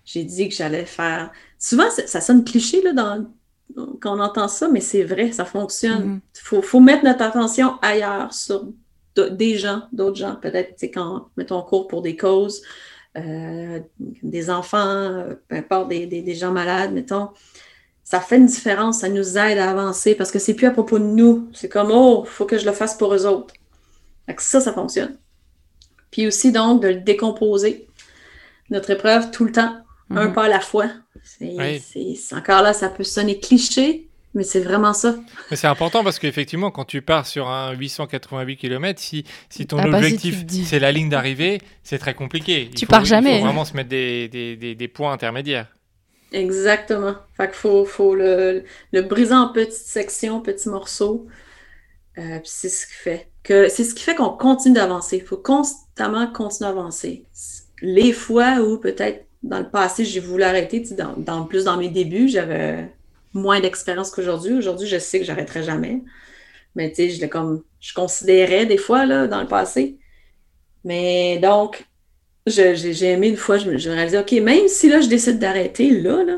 J'ai 0.06 0.24
dit 0.26 0.50
que 0.50 0.56
j'allais 0.56 0.86
faire. 0.86 1.32
Souvent, 1.60 1.90
ça, 1.92 2.06
ça 2.08 2.22
sonne 2.22 2.44
cliché 2.44 2.82
là, 2.82 2.94
dans... 2.94 3.26
quand 4.02 4.18
on 4.18 4.22
entend 4.22 4.48
ça, 4.48 4.68
mais 4.70 4.82
c'est 4.82 5.04
vrai, 5.04 5.32
ça 5.32 5.46
fonctionne. 5.46 6.20
Il 6.36 6.42
faut, 6.42 6.62
faut 6.62 6.80
mettre 6.80 7.04
notre 7.04 7.22
attention 7.24 7.80
ailleurs, 7.82 8.34
sur 8.34 8.68
des 9.16 9.58
gens, 9.58 9.84
d'autres 9.92 10.18
gens. 10.18 10.36
Peut-être, 10.36 10.70
tu 10.70 10.80
sais, 10.80 10.92
quand 10.92 11.30
mettons 11.38 11.58
on 11.60 11.64
court 11.64 11.88
pour 11.88 12.02
des 12.02 12.16
causes, 12.16 12.62
euh, 13.18 13.80
des 14.24 14.50
enfants, 14.50 14.78
euh, 14.88 15.36
peu 15.48 15.56
importe, 15.56 15.90
des, 15.90 16.06
des, 16.08 16.22
des 16.22 16.36
gens 16.36 16.52
malades, 16.52 16.94
mettons. 16.94 17.30
Ça 18.04 18.20
fait 18.20 18.38
une 18.38 18.48
différence, 18.48 19.00
ça 19.00 19.10
nous 19.10 19.38
aide 19.38 19.58
à 19.58 19.70
avancer 19.70 20.14
parce 20.14 20.32
que 20.32 20.40
c'est 20.40 20.56
plus 20.56 20.68
à 20.68 20.72
propos 20.72 21.00
de 21.00 21.06
nous. 21.06 21.48
C'est 21.54 21.70
comme, 21.70 21.90
oh, 21.92 22.24
il 22.26 22.30
faut 22.30 22.46
que 22.46 22.58
je 22.58 22.66
le 22.66 22.74
fasse 22.74 22.96
pour 22.96 23.14
eux 23.14 23.26
autres. 23.26 23.54
Fait 24.26 24.36
que 24.36 24.42
ça, 24.42 24.60
ça 24.60 24.74
fonctionne. 24.74 25.18
Puis 26.12 26.28
aussi, 26.28 26.52
donc, 26.52 26.82
de 26.82 26.90
le 26.90 26.96
décomposer. 27.02 27.88
Notre 28.70 28.90
épreuve, 28.92 29.32
tout 29.32 29.46
le 29.46 29.52
temps, 29.52 29.78
un 30.10 30.28
Mhm. 30.28 30.34
pas 30.34 30.44
à 30.44 30.50
la 30.50 30.60
fois. 30.60 30.88
C'est, 31.24 31.54
Oui. 31.96 32.20
encore 32.34 32.62
là, 32.62 32.74
ça 32.74 32.90
peut 32.90 33.04
sonner 33.04 33.40
cliché, 33.40 34.08
mais 34.34 34.44
c'est 34.44 34.60
vraiment 34.60 34.94
ça. 34.94 35.16
Mais 35.52 35.58
c'est 35.58 35.68
important 35.68 36.04
parce 36.04 36.20
qu'effectivement, 36.20 36.70
quand 36.72 36.86
tu 36.86 37.02
pars 37.02 37.26
sur 37.26 37.48
un 37.50 37.72
888 37.74 38.58
km, 38.58 39.00
si, 39.00 39.24
si 39.50 39.66
ton 39.66 39.78
Ah 39.78 39.88
bah, 39.88 40.00
si 40.00 40.06
objectif 40.06 40.46
c'est 40.66 40.80
la 40.80 40.92
ligne 40.92 41.10
d'arrivée, 41.10 41.60
c'est 41.84 41.98
très 41.98 42.14
compliqué. 42.14 42.64
Il 42.64 42.76
Tu 42.76 42.86
faut- 42.86 42.90
pars 42.92 43.02
Il 43.02 43.06
jamais. 43.08 43.40
faut 43.40 43.46
vraiment 43.46 43.66
se 43.66 43.76
mettre 43.76 43.90
des, 43.90 44.28
des, 44.28 44.56
des, 44.58 44.76
des 44.76 44.88
points 44.88 45.12
intermédiaires. 45.14 45.68
Exactement. 46.32 47.16
Fait 47.38 47.48
qu'il 47.48 47.56
faut, 47.56 47.86
faut 47.86 48.16
le, 48.16 48.64
le 48.92 49.02
briser 49.04 49.34
en 49.36 49.50
petites 49.50 49.74
sections, 49.74 50.42
petits 50.42 50.70
morceaux. 50.70 51.28
Euh, 52.18 52.40
puis 52.40 52.50
c'est 52.52 52.70
ce 52.70 52.86
qui 52.88 52.94
fait 52.94 53.30
que 53.44 53.68
c'est 53.70 53.84
ce 53.84 53.94
qui 53.96 54.04
fait 54.04 54.16
qu'on 54.16 54.30
continue 54.30 54.76
d'avancer. 54.76 55.18
Il 55.18 55.24
faut 55.24 55.38
constamment 55.38 56.28
continuer 56.32 56.68
à 56.70 56.72
avancer. 56.72 57.26
Les 57.82 58.14
fois 58.14 58.60
où 58.62 58.78
peut-être 58.78 59.26
dans 59.44 59.60
le 59.60 59.70
passé 59.70 60.06
j'ai 60.06 60.20
voulu 60.20 60.44
arrêter, 60.44 60.82
tu 60.82 60.90
sais, 60.90 60.96
dans, 60.96 61.14
dans- 61.18 61.46
plus 61.46 61.66
dans 61.66 61.78
mes 61.78 61.90
débuts, 61.90 62.30
j'avais 62.30 62.94
moins 63.34 63.60
d'expérience 63.60 64.12
qu'aujourd'hui. 64.12 64.54
Aujourd'hui, 64.54 64.88
je 64.88 64.98
sais 65.00 65.20
que 65.20 65.26
j'arrêterai 65.26 65.64
jamais. 65.64 66.02
Mais 66.76 66.90
tu 66.90 66.96
sais, 66.96 67.10
je 67.10 67.26
comme 67.28 67.64
je 67.80 67.94
considérais 67.94 68.66
des 68.66 68.78
fois 68.78 69.06
là, 69.06 69.28
dans 69.28 69.42
le 69.42 69.48
passé. 69.48 69.98
Mais 70.84 71.38
donc, 71.40 71.86
j'ai 72.48 73.04
aimé 73.06 73.30
une 73.30 73.38
fois, 73.38 73.58
je 73.58 73.70
me 73.70 73.78
réalisais, 73.78 74.20
OK, 74.20 74.32
même 74.34 74.68
si 74.68 74.90
là, 74.90 75.00
je 75.02 75.08
décide 75.08 75.40
d'arrêter, 75.40 75.92
là, 75.92 76.24
là, 76.24 76.38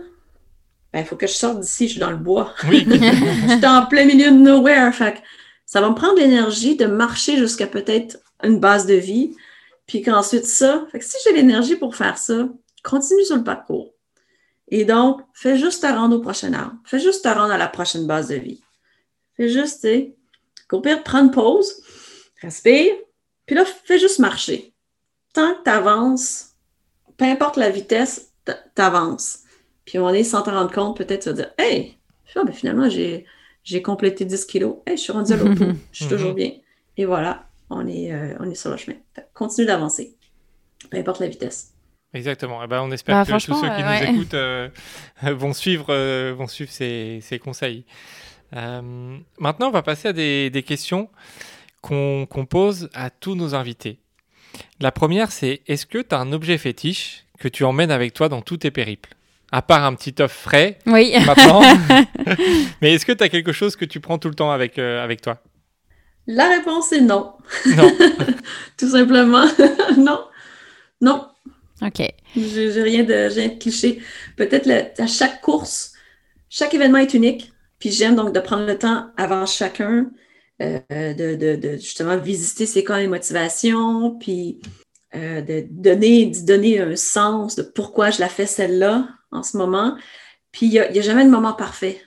ben, 0.93 0.99
il 0.99 1.05
faut 1.05 1.15
que 1.15 1.27
je 1.27 1.33
sorte 1.33 1.59
d'ici, 1.59 1.87
je 1.87 1.91
suis 1.93 1.99
dans 1.99 2.11
le 2.11 2.17
bois. 2.17 2.53
Oui, 2.69 2.85
je 2.89 3.57
suis 3.57 3.65
en 3.65 3.85
plein 3.87 4.05
milieu 4.05 4.31
de 4.31 4.37
nowhere. 4.37 4.93
Fait 4.93 5.13
que 5.15 5.19
ça 5.65 5.81
va 5.81 5.89
me 5.89 5.95
prendre 5.95 6.17
l'énergie 6.19 6.75
de 6.77 6.85
marcher 6.85 7.37
jusqu'à 7.37 7.67
peut-être 7.67 8.17
une 8.43 8.59
base 8.59 8.85
de 8.85 8.93
vie. 8.93 9.35
Puis 9.87 10.01
qu'ensuite, 10.01 10.45
ça, 10.45 10.85
fait 10.91 10.99
que 10.99 11.05
si 11.05 11.17
j'ai 11.23 11.33
l'énergie 11.33 11.75
pour 11.75 11.95
faire 11.95 12.17
ça, 12.17 12.47
continue 12.85 13.25
sur 13.25 13.35
le 13.35 13.43
parcours. 13.43 13.93
Et 14.69 14.85
donc, 14.85 15.21
fais 15.33 15.57
juste 15.57 15.81
te 15.81 15.87
rendre 15.87 16.15
au 16.15 16.21
prochain 16.21 16.53
arbre. 16.53 16.77
Fais 16.85 16.99
juste 16.99 17.23
te 17.23 17.27
rendre 17.27 17.51
à 17.51 17.57
la 17.57 17.67
prochaine 17.67 18.07
base 18.07 18.29
de 18.29 18.35
vie. 18.35 18.61
Fais 19.35 19.49
juste, 19.49 19.81
tu 19.81 19.87
sais, 19.87 20.15
qu'au 20.67 20.81
pire, 20.81 21.03
prends 21.03 21.23
une 21.23 21.31
pause, 21.31 21.83
respire, 22.41 22.93
puis 23.45 23.55
là, 23.55 23.65
fais 23.65 23.99
juste 23.99 24.19
marcher. 24.19 24.73
Tant 25.33 25.55
que 25.55 25.63
tu 25.63 25.69
avances, 25.69 26.55
peu 27.17 27.25
importe 27.25 27.57
la 27.57 27.69
vitesse, 27.69 28.31
tu 28.45 28.81
avances. 28.81 29.39
Puis 29.83 29.97
à 29.97 29.99
un 29.99 30.03
moment 30.03 30.13
donné, 30.13 30.23
sans 30.23 30.41
t'en 30.41 30.53
rendre 30.53 30.73
compte, 30.73 30.97
peut-être 30.97 31.23
tu 31.23 31.29
vas 31.29 31.35
dire 31.35 31.51
Hey, 31.57 31.99
ben, 32.35 32.51
finalement, 32.51 32.89
j'ai, 32.89 33.25
j'ai 33.63 33.81
complété 33.81 34.25
10 34.25 34.45
kilos. 34.45 34.77
Hey, 34.85 34.97
je 34.97 35.03
suis 35.03 35.11
rendue 35.11 35.33
à 35.33 35.37
l'autre 35.37 35.53
bout. 35.53 35.77
Je 35.91 36.03
suis 36.03 36.07
toujours 36.07 36.33
bien. 36.33 36.51
Et 36.97 37.05
voilà, 37.05 37.47
on 37.69 37.87
est, 37.87 38.11
euh, 38.13 38.35
on 38.39 38.49
est 38.49 38.55
sur 38.55 38.71
le 38.71 38.77
chemin. 38.77 38.97
Continue 39.33 39.67
d'avancer. 39.67 40.17
Peu 40.89 40.97
importe 40.97 41.19
la 41.19 41.27
vitesse. 41.27 41.74
Exactement. 42.13 42.61
Eh 42.63 42.67
ben, 42.67 42.81
on 42.81 42.91
espère 42.91 43.15
Bah, 43.15 43.25
que 43.25 43.31
tous 43.45 43.53
ceux 43.53 43.67
qui 43.67 43.81
euh, 43.81 43.87
ouais. 43.87 44.07
nous 44.11 44.13
écoutent 44.15 44.33
euh, 44.33 44.69
vont 45.23 45.53
suivre, 45.53 45.87
euh, 45.89 46.33
vont 46.37 46.47
suivre 46.47 46.71
ces, 46.71 47.19
ces 47.21 47.39
conseils. 47.39 47.85
Euh, 48.55 49.17
maintenant, 49.39 49.67
on 49.67 49.71
va 49.71 49.81
passer 49.81 50.09
à 50.09 50.13
des, 50.13 50.49
des 50.49 50.63
questions 50.63 51.09
qu'on 51.81 52.25
qu'on 52.29 52.45
pose 52.45 52.89
à 52.93 53.09
tous 53.09 53.35
nos 53.35 53.53
invités. 53.55 53.99
La 54.79 54.91
première, 54.91 55.31
c'est 55.31 55.61
est-ce 55.67 55.85
que 55.85 55.97
tu 55.99 56.15
as 56.15 56.19
un 56.19 56.31
objet 56.31 56.57
fétiche 56.57 57.25
que 57.39 57.47
tu 57.47 57.63
emmènes 57.65 57.91
avec 57.91 58.13
toi 58.13 58.29
dans 58.29 58.41
tous 58.41 58.57
tes 58.57 58.71
périples? 58.71 59.13
À 59.51 59.61
part 59.61 59.83
un 59.83 59.93
petit 59.93 60.15
œuf 60.21 60.31
frais, 60.31 60.79
Oui. 60.85 61.13
maintenant. 61.25 61.61
Mais 62.81 62.93
est-ce 62.93 63.05
que 63.05 63.11
tu 63.11 63.23
as 63.23 63.29
quelque 63.29 63.51
chose 63.51 63.75
que 63.75 63.85
tu 63.85 63.99
prends 63.99 64.17
tout 64.17 64.29
le 64.29 64.35
temps 64.35 64.51
avec, 64.51 64.79
euh, 64.79 65.03
avec 65.03 65.21
toi? 65.21 65.37
La 66.27 66.49
réponse 66.49 66.91
est 66.91 67.01
non. 67.01 67.33
Non. 67.75 67.91
Tout 68.77 68.89
simplement. 68.89 69.45
non. 69.97 70.21
Non. 71.01 71.27
Ok. 71.81 72.01
J'ai 72.35 72.81
rien 72.83 73.03
de, 73.03 73.13
rien 73.33 73.47
de 73.49 73.57
cliché. 73.59 74.01
Peut-être 74.37 74.69
à 74.99 75.07
chaque 75.07 75.41
course, 75.41 75.93
chaque 76.49 76.73
événement 76.73 76.99
est 76.99 77.13
unique. 77.13 77.51
Puis 77.79 77.91
j'aime 77.91 78.15
donc 78.15 78.33
de 78.33 78.39
prendre 78.39 78.65
le 78.65 78.77
temps 78.77 79.11
avant 79.17 79.45
chacun 79.45 80.09
euh, 80.61 80.79
de, 80.89 81.35
de- 81.35 81.55
de 81.55 81.71
justement 81.77 82.17
visiter 82.17 82.65
c'est 82.65 82.83
quoi 82.83 82.99
les 82.99 83.07
motivations, 83.07 84.17
puis 84.17 84.59
euh, 85.13 85.41
de 85.41 85.65
donner, 85.69 86.25
d'y 86.27 86.43
donner 86.43 86.79
un 86.79 86.95
sens 86.95 87.55
de 87.55 87.63
pourquoi 87.63 88.11
je 88.11 88.19
la 88.21 88.29
fais 88.29 88.45
celle-là 88.45 89.09
en 89.31 89.43
ce 89.43 89.57
moment. 89.57 89.97
Puis 90.53 90.67
il 90.67 90.71
n'y 90.71 90.79
a, 90.79 90.89
il 90.89 90.95
y 90.95 90.99
a 90.99 91.01
jamais 91.01 91.25
de 91.25 91.29
moment 91.29 91.53
parfait. 91.53 91.99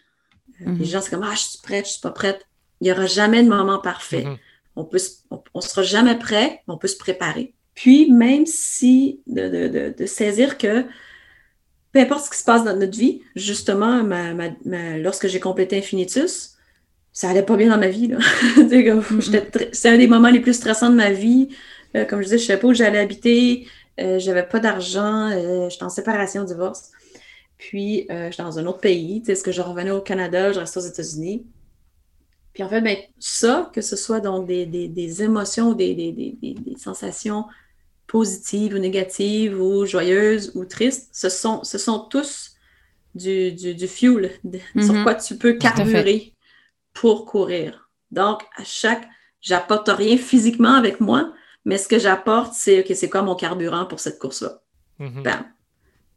Euh, 0.62 0.70
Mhm. 0.70 0.78
Les 0.78 0.84
gens, 0.86 1.00
c'est 1.00 1.10
comme 1.10 1.22
Ah, 1.22 1.34
je 1.34 1.40
suis 1.42 1.58
prête, 1.62 1.86
je 1.86 1.92
suis 1.92 2.00
pas 2.00 2.10
prête. 2.10 2.44
Il 2.80 2.84
n'y 2.84 2.92
aura 2.92 3.06
jamais 3.06 3.42
de 3.44 3.48
moment 3.48 3.78
parfait. 3.78 4.24
Mhm. 4.24 4.38
On 4.76 4.84
peut, 4.84 4.98
se- 4.98 5.18
on, 5.30 5.42
on 5.54 5.60
sera 5.60 5.82
jamais 5.82 6.16
prêt, 6.18 6.62
mais 6.66 6.74
on 6.74 6.78
peut 6.78 6.88
se 6.88 6.96
préparer. 6.96 7.54
Puis, 7.80 8.10
même 8.10 8.44
si 8.44 9.20
de, 9.28 9.48
de- 9.48 9.68
de- 9.68 9.94
de 9.96 10.06
saisir 10.06 10.58
que 10.58 10.84
peu 11.92 12.00
importe 12.00 12.24
ce 12.24 12.30
qui 12.30 12.38
se 12.38 12.44
passe 12.44 12.64
dans 12.64 12.76
notre 12.76 12.98
vie, 12.98 13.22
justement, 13.36 14.02
ma- 14.02 14.34
ma- 14.34 14.50
ma- 14.64 14.98
lorsque 14.98 15.28
j'ai 15.28 15.38
complété 15.40 15.78
Infinitus, 15.78 16.56
ça 17.12 17.30
allait 17.30 17.44
pas 17.44 17.56
bien 17.56 17.68
dans 17.70 17.78
ma 17.78 17.88
vie. 17.88 18.10
très- 19.52 19.70
C'est 19.72 19.88
un 19.90 19.96
des 19.96 20.08
moments 20.08 20.28
les 20.30 20.40
plus 20.40 20.54
stressants 20.54 20.90
de 20.90 20.96
ma 20.96 21.12
vie. 21.12 21.50
Euh, 21.94 22.04
comme 22.04 22.18
je 22.20 22.24
disais, 22.24 22.38
je 22.38 22.46
savais 22.46 22.60
pas 22.60 22.66
où 22.68 22.74
j'allais 22.74 22.98
habiter, 22.98 23.68
euh, 24.00 24.18
j'avais 24.18 24.42
pas 24.46 24.58
d'argent, 24.58 25.30
euh, 25.30 25.68
j'étais 25.70 25.84
en 25.84 25.88
séparation, 25.88 26.42
divorce. 26.44 26.90
Puis, 27.58 28.06
euh, 28.10 28.30
j'étais 28.32 28.42
dans 28.42 28.58
un 28.58 28.66
autre 28.66 28.80
pays. 28.80 29.22
Est-ce 29.28 29.44
que 29.44 29.52
je 29.52 29.62
revenais 29.62 29.92
au 29.92 30.00
Canada, 30.00 30.52
je 30.52 30.58
restais 30.60 30.78
aux 30.80 30.82
États-Unis? 30.82 31.46
Puis 32.54 32.64
en 32.64 32.68
fait, 32.68 32.80
ben, 32.80 32.96
ça, 33.20 33.70
que 33.72 33.80
ce 33.82 33.94
soit 33.94 34.20
donc 34.20 34.46
des, 34.48 34.66
des- 34.66 34.88
des 34.88 35.22
émotions, 35.22 35.74
des- 35.74 35.94
des 35.94 36.76
sensations 36.76 37.44
positives 38.08 38.74
ou 38.74 38.78
négatives 38.78 39.60
ou 39.60 39.86
joyeuses 39.86 40.52
ou 40.56 40.66
tristes, 40.66 41.10
ce 41.14 41.30
sont, 41.30 41.64
ce 41.64 41.78
sont 41.78 42.00
tous 42.00 42.52
du, 43.14 43.52
du, 43.52 43.74
du 43.74 43.88
fuel 43.88 44.32
de- 44.44 44.60
sur 44.80 44.94
Mhm. 44.96 45.04
quoi 45.04 45.14
tu 45.16 45.38
peux 45.38 45.54
carburer 45.54 46.34
pour 46.94 47.26
courir. 47.26 47.90
Donc, 48.10 48.42
à 48.56 48.64
chaque, 48.64 49.08
j'apporte 49.42 49.88
rien 49.88 50.16
physiquement 50.18 50.74
avec 50.74 51.00
moi, 51.00 51.32
mais 51.64 51.78
ce 51.78 51.88
que 51.88 51.98
j'apporte, 51.98 52.54
c'est 52.54 52.84
que 52.84 52.94
c'est 52.94 53.10
quoi 53.10 53.22
mon 53.22 53.36
carburant 53.36 53.86
pour 53.86 54.00
cette 54.00 54.18
course-là? 54.18 54.62
Mhm. 54.98 55.22
Bam. 55.24 55.44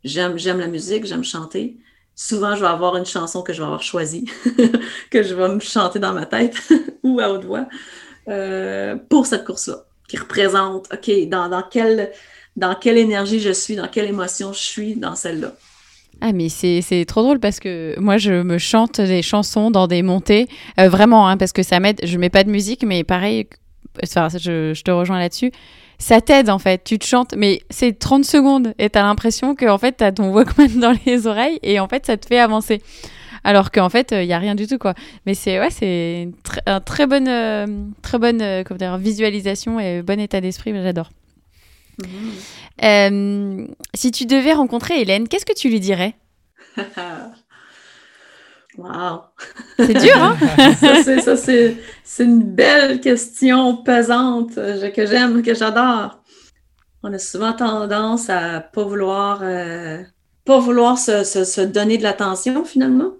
J'aime, 0.03 0.37
j'aime 0.37 0.59
la 0.59 0.67
musique, 0.67 1.05
j'aime 1.05 1.23
chanter. 1.23 1.77
Souvent, 2.15 2.55
je 2.55 2.61
vais 2.61 2.67
avoir 2.67 2.97
une 2.97 3.05
chanson 3.05 3.43
que 3.43 3.53
je 3.53 3.59
vais 3.59 3.65
avoir 3.65 3.83
choisie, 3.83 4.25
que 5.11 5.23
je 5.23 5.35
vais 5.35 5.49
me 5.49 5.59
chanter 5.59 5.99
dans 5.99 6.13
ma 6.13 6.25
tête 6.25 6.55
ou 7.03 7.19
à 7.19 7.31
haute 7.31 7.45
voix 7.45 7.67
euh, 8.29 8.95
pour 9.09 9.25
cette 9.27 9.45
course-là, 9.45 9.85
qui 10.11 10.17
représente, 10.17 10.89
OK, 10.93 11.29
dans, 11.29 11.47
dans, 11.47 11.63
quelle, 11.63 12.11
dans 12.57 12.75
quelle 12.75 12.97
énergie 12.97 13.39
je 13.39 13.53
suis, 13.53 13.77
dans 13.77 13.87
quelle 13.87 14.09
émotion 14.09 14.51
je 14.51 14.59
suis 14.59 14.95
dans 14.95 15.15
celle-là. 15.15 15.53
Ah 16.19 16.33
mais 16.33 16.49
c'est 16.49 17.05
trop 17.07 17.23
drôle 17.23 17.39
parce 17.39 17.61
que 17.61 17.95
moi 17.97 18.17
je 18.17 18.43
me 18.43 18.57
chante 18.57 18.99
des 18.99 19.21
chansons 19.21 19.71
dans 19.71 19.87
des 19.87 20.03
montées 20.03 20.47
Euh, 20.79 20.89
vraiment 20.89 21.27
hein, 21.29 21.37
parce 21.37 21.53
que 21.53 21.63
ça 21.63 21.79
m'aide. 21.79 22.01
Je 22.03 22.17
mets 22.17 22.29
pas 22.29 22.43
de 22.43 22.51
musique 22.51 22.83
mais 22.83 23.05
pareil 23.05 23.47
enfin, 24.03 24.27
je, 24.37 24.73
je 24.75 24.83
te 24.83 24.91
rejoins 24.91 25.17
là-dessus. 25.17 25.51
Ça 25.97 26.19
t'aide 26.19 26.49
en 26.49 26.59
fait. 26.59 26.83
Tu 26.83 26.99
te 26.99 27.05
chantes 27.05 27.33
mais 27.37 27.61
c'est 27.69 27.97
30 27.97 28.25
secondes 28.25 28.73
et 28.77 28.89
t'as 28.89 29.03
l'impression 29.03 29.55
que 29.55 29.65
en 29.65 29.77
fait 29.77 29.93
t'as 29.93 30.11
ton 30.11 30.29
Walkman 30.33 30.77
dans 30.79 30.93
les 31.05 31.25
oreilles 31.25 31.57
et 31.63 31.79
en 31.79 31.87
fait 31.87 32.05
ça 32.05 32.17
te 32.17 32.27
fait 32.27 32.39
avancer 32.39 32.81
alors 33.43 33.71
qu'en 33.71 33.89
fait 33.89 34.11
il 34.11 34.25
y 34.25 34.33
a 34.33 34.39
rien 34.39 34.55
du 34.55 34.67
tout 34.67 34.77
quoi 34.77 34.93
mais 35.25 35.33
c'est 35.33 35.59
ouais 35.59 35.69
c'est 35.71 36.29
tr- 36.43 36.61
un 36.65 36.79
très 36.79 37.07
bonne 37.07 37.27
euh, 37.27 37.67
très 38.01 38.17
bonne 38.19 38.41
euh, 38.41 38.63
comment 38.63 38.77
dire, 38.77 38.97
visualisation 38.97 39.79
et 39.79 40.01
bon 40.01 40.19
état 40.19 40.41
d'esprit 40.41 40.73
j'adore 40.73 41.09
Euh, 42.83 43.67
si 43.93 44.11
tu 44.11 44.25
devais 44.25 44.53
rencontrer 44.53 45.01
Hélène 45.01 45.27
qu'est-ce 45.27 45.45
que 45.45 45.53
tu 45.53 45.69
lui 45.69 45.79
dirais? 45.79 46.15
Wow! 48.77 49.23
c'est 49.77 49.93
dur 49.93 50.15
hein? 50.17 50.35
Ça, 51.19 51.35
c'est, 51.35 52.23
une 52.23 52.41
belle 52.43 53.01
question 53.01 53.77
pesante 53.83 54.57
euh, 54.57 54.89
que 54.91 55.05
j'aime, 55.05 55.43
que 55.43 55.53
j'adore. 55.53 56.19
On 57.03 57.11
a 57.13 57.19
souvent 57.19 57.53
tendance 57.53 58.29
à 58.29 58.61
pas 58.61 58.83
vouloir, 58.83 59.41
euh, 59.43 60.01
pas 60.45 60.59
vouloir 60.59 60.97
se, 60.97 61.23
se- 61.25 61.43
se 61.43 61.61
donner 61.61 61.97
de 61.97 62.03
l'attention 62.03 62.63
finalement. 62.63 63.11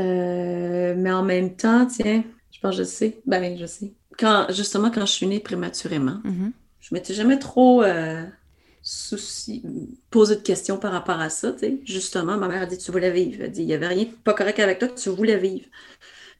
Euh, 0.00 0.94
mais 0.96 1.12
en 1.12 1.22
même 1.22 1.56
temps, 1.56 1.86
tiens, 1.86 2.24
je 2.50 2.58
pense 2.60 2.76
que 2.76 2.82
je 2.82 2.88
sais. 2.88 3.22
Ben, 3.26 3.56
je 3.56 3.66
sais. 3.66 3.92
Quand, 4.18 4.46
justement, 4.50 4.90
quand 4.90 5.06
je 5.06 5.12
suis 5.12 5.26
née 5.26 5.40
prématurément, 5.40 6.20
Mhm. 6.24 6.52
je 6.80 6.94
m'étais 6.94 7.14
jamais 7.14 7.38
trop 7.38 7.82
euh, 7.82 8.24
souci, 8.82 9.62
posé 10.10 10.36
de 10.36 10.40
questions 10.40 10.78
par 10.78 10.92
rapport 10.92 11.20
à 11.20 11.30
ça. 11.30 11.54
Justement, 11.84 12.36
ma 12.36 12.48
mère 12.48 12.62
a 12.62 12.66
dit 12.66 12.78
tu 12.78 12.90
voulais 12.92 13.10
vivre. 13.10 13.36
Elle 13.40 13.46
a 13.46 13.48
dit 13.48 13.62
il 13.62 13.66
n'y 13.66 13.74
avait 13.74 13.88
rien 13.88 14.04
de 14.04 14.10
pas 14.10 14.34
correct 14.34 14.58
avec 14.60 14.78
toi, 14.78 14.88
tu 14.88 15.08
voulais 15.10 15.38
vivre. 15.38 15.66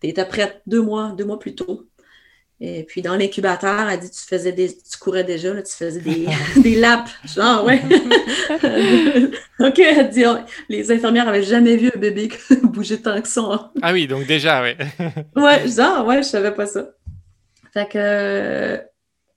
Tu 0.01 0.09
étais 0.09 0.27
prête 0.27 0.63
deux 0.67 0.83
mois, 0.83 1.13
deux 1.17 1.25
mois 1.25 1.39
plus 1.39 1.55
tôt. 1.55 1.89
Et 2.61 2.85
puis 2.85 3.03
dans 3.03 3.17
l'incubateur, 3.17 3.89
elle 3.89 4.01
dit 4.01 4.11
tu 4.11 4.21
faisais 4.21 4.53
des, 4.53 4.69
tu 4.69 4.99
courais 4.99 5.25
déjà, 5.25 5.53
là, 5.53 5.63
tu 5.63 5.75
faisais 5.75 6.01
des, 6.01 6.27
des 6.61 6.77
laps. 6.77 7.13
Genre, 7.35 7.65
ouais. 7.65 7.83
OK, 9.61 9.79
elle 9.79 10.01
a 10.01 10.05
dit 10.05 10.25
oh, 10.27 10.37
les 10.69 10.91
infirmières 10.93 11.29
avaient 11.29 11.43
jamais 11.43 11.77
vu 11.77 11.91
un 11.95 11.99
bébé 11.99 12.31
bouger 12.63 13.01
tant 13.01 13.21
que 13.21 13.29
ça. 13.29 13.73
Ah 13.83 13.93
oui, 13.93 14.07
donc 14.07 14.27
déjà, 14.27 14.63
ouais. 14.63 14.77
Ouais, 15.37 15.65
ah 15.79 16.05
ouais, 16.05 16.19
je 16.19 16.29
savais 16.29 16.53
pas 16.53 16.67
ça. 16.67 16.87
Fait 17.73 17.89
que, 17.89 17.99
euh, 17.99 18.79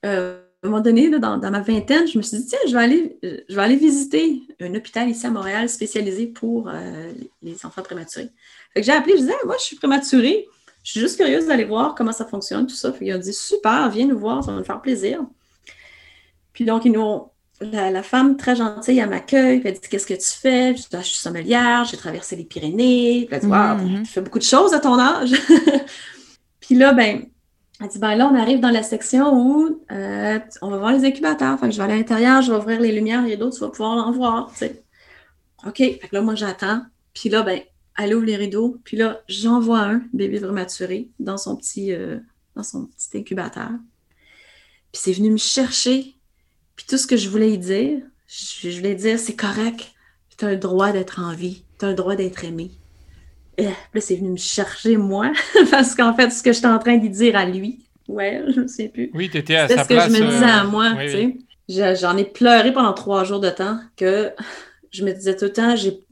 euh, 0.06 0.40
à 0.64 0.68
un 0.68 0.70
moment 0.70 0.82
donné, 0.82 1.10
là, 1.10 1.18
dans, 1.18 1.38
dans 1.38 1.52
ma 1.52 1.62
vingtaine, 1.62 2.08
je 2.08 2.18
me 2.18 2.24
suis 2.24 2.38
dit, 2.38 2.46
tiens, 2.46 2.60
je 2.68 2.74
vais 2.74 2.84
aller, 2.84 3.18
je 3.24 3.56
vais 3.56 3.62
aller 3.62 3.76
visiter 3.76 4.42
un 4.60 4.74
hôpital 4.76 5.10
ici 5.10 5.26
à 5.26 5.32
Montréal 5.32 5.70
spécialisé 5.70 6.28
pour 6.28 6.70
euh, 6.70 7.12
les 7.42 7.66
enfants 7.66 7.82
prématurés. 7.82 8.30
Fait 8.74 8.82
que 8.82 8.86
j'ai 8.86 8.92
appelé, 8.92 9.14
je 9.16 9.22
disais, 9.22 9.34
moi, 9.46 9.56
je 9.60 9.64
suis 9.64 9.76
prématurée. 9.76 10.48
Je 10.88 10.92
suis 10.94 11.00
juste 11.02 11.18
curieuse 11.18 11.48
d'aller 11.48 11.66
voir 11.66 11.96
comment 11.96 12.14
ça 12.14 12.24
fonctionne, 12.24 12.66
tout 12.66 12.74
ça. 12.76 12.94
Fait 12.94 13.04
qu'ils 13.04 13.14
ont 13.14 13.20
dit, 13.20 13.34
super, 13.34 13.90
viens 13.90 14.06
nous 14.08 14.18
voir, 14.18 14.42
ça 14.42 14.54
va 14.54 14.58
nous 14.60 14.64
faire 14.64 14.80
plaisir. 14.80 15.20
Puis 16.54 16.64
donc, 16.64 16.86
ils 16.86 16.94
nous 16.94 17.02
ont- 17.02 17.30
la, 17.60 17.92
la 17.92 18.04
femme 18.04 18.38
très 18.38 18.56
gentille, 18.56 18.98
elle 19.00 19.10
m'accueille, 19.10 19.60
puis 19.60 19.68
elle 19.68 19.74
dit, 19.76 19.82
qu'est-ce 19.90 20.08
que 20.08 20.14
tu 20.14 20.30
fais? 20.40 20.74
Je 20.78 20.84
dis, 20.84 20.88
Ah, 20.94 21.02
je 21.02 21.08
suis 21.08 21.18
sommelière, 21.18 21.84
j'ai 21.84 21.98
traversé 21.98 22.38
les 22.38 22.46
Pyrénées. 22.46 23.26
Puis 23.26 23.36
elle 23.36 23.42
dit, 23.42 23.48
waouh, 23.48 23.78
Mhm. 23.80 24.04
tu 24.04 24.12
fais 24.14 24.22
beaucoup 24.22 24.40
de 24.40 24.44
choses 24.46 24.74
à 24.74 24.80
ton 24.80 24.98
âge. 24.98 25.32
Puis 26.62 26.76
là, 26.76 26.94
ben, 26.94 27.26
elle 27.82 27.88
dit, 27.90 28.00
ben 28.00 28.16
là, 28.16 28.30
on 28.32 28.36
arrive 28.36 28.62
dans 28.62 28.70
la 28.72 28.84
section 28.84 29.34
où 29.34 29.82
euh, 29.92 30.40
on 30.62 30.70
va 30.70 30.78
voir 30.78 30.94
les 30.94 31.04
incubateurs. 31.06 31.60
Fait 31.60 31.66
que 31.68 31.72
je 31.74 31.78
vais 31.80 31.84
aller 31.84 31.94
à 31.96 31.98
l'intérieur, 31.98 32.42
je 32.42 32.52
vais 32.54 32.58
ouvrir 32.60 32.80
les 32.80 32.94
lumières, 32.94 33.24
il 33.24 33.30
y 33.32 33.34
a 33.34 33.36
d'autres, 33.36 33.56
tu 33.58 33.62
vas 33.62 33.70
pouvoir 33.72 34.08
en 34.08 34.12
voir, 34.14 34.52
tu 34.54 34.60
sais. 34.60 34.84
OK. 35.66 35.76
Fait 35.78 36.00
que 36.00 36.16
là, 36.16 36.22
moi, 36.22 36.36
j'attends. 36.36 36.82
Puis 37.14 37.28
là, 37.28 37.42
ben, 37.44 37.60
elle 37.98 38.16
ouvre 38.16 38.26
les 38.26 38.36
rideaux. 38.38 38.80
Puis 38.86 38.98
là, 38.98 39.22
j'en 39.28 39.60
vois 39.60 39.80
un 39.82 40.04
bébé 40.14 40.40
prématuré 40.40 41.12
dans 41.20 41.38
son 41.38 41.56
petit, 41.58 41.94
euh, 41.94 42.20
dans 42.56 42.64
son 42.64 42.88
petit 42.88 43.18
incubateur. 43.20 43.72
Puis 44.92 45.02
c'est 45.04 45.14
venu 45.14 45.32
me 45.32 45.38
chercher. 45.38 46.16
Puis 46.76 46.86
tout 46.88 46.98
ce 46.98 47.08
que 47.08 47.18
je 47.18 47.30
voulais 47.30 47.50
lui 47.52 47.58
dire, 47.60 48.02
je, 48.28 48.70
je 48.72 48.78
voulais 48.78 48.96
dire, 48.96 49.20
c'est 49.20 49.36
correct. 49.36 49.94
Tu 50.38 50.46
as 50.46 50.52
le 50.52 50.58
droit 50.58 50.92
d'être 50.92 51.22
en 51.22 51.34
vie. 51.34 51.66
Tu 51.80 51.86
as 51.86 51.90
le 51.90 51.96
droit 51.96 52.16
d'être 52.16 52.44
aimé. 52.46 52.72
Et 53.58 53.66
puis 53.66 53.74
là, 53.96 54.02
c'est 54.02 54.18
venu 54.18 54.32
me 54.32 54.38
chercher, 54.38 54.98
moi, 54.98 55.32
parce 55.72 55.96
qu'en 55.96 56.16
fait, 56.16 56.30
ce 56.32 56.44
que 56.44 56.54
j'étais 56.54 56.68
en 56.68 56.80
train 56.80 56.98
de 56.98 57.02
lui 57.04 57.10
dire 57.10 57.36
à 57.36 57.46
lui, 57.46 57.88
ouais, 58.08 58.44
je 58.56 58.62
ne 58.62 58.68
sais 58.68 58.90
plus. 58.90 59.12
Oui, 59.14 59.30
tu 59.30 59.38
étais 59.38 59.56
à 59.56 59.68
C'est 59.68 59.76
sa 59.76 59.84
ce 59.84 59.90
que 59.90 60.00
je 60.00 60.10
me 60.10 60.22
disais 60.22 60.46
euh, 60.46 60.48
à 60.48 60.64
moi, 60.66 60.98
oui, 60.98 61.06
tu 61.06 61.12
sais. 61.12 61.38
Je- 61.70 61.96
J'en 62.00 62.18
ai 62.18 62.26
pleuré 62.26 62.74
pendant 62.74 62.94
trois 62.94 63.24
jours 63.26 63.40
de 63.42 63.50
temps 63.50 63.80
que 63.98 64.34
je 64.92 65.04
me 65.06 65.14
disais 65.14 65.36
tout 65.36 65.46
le 65.46 65.54
temps, 65.54 65.76
j'ai 65.76 66.06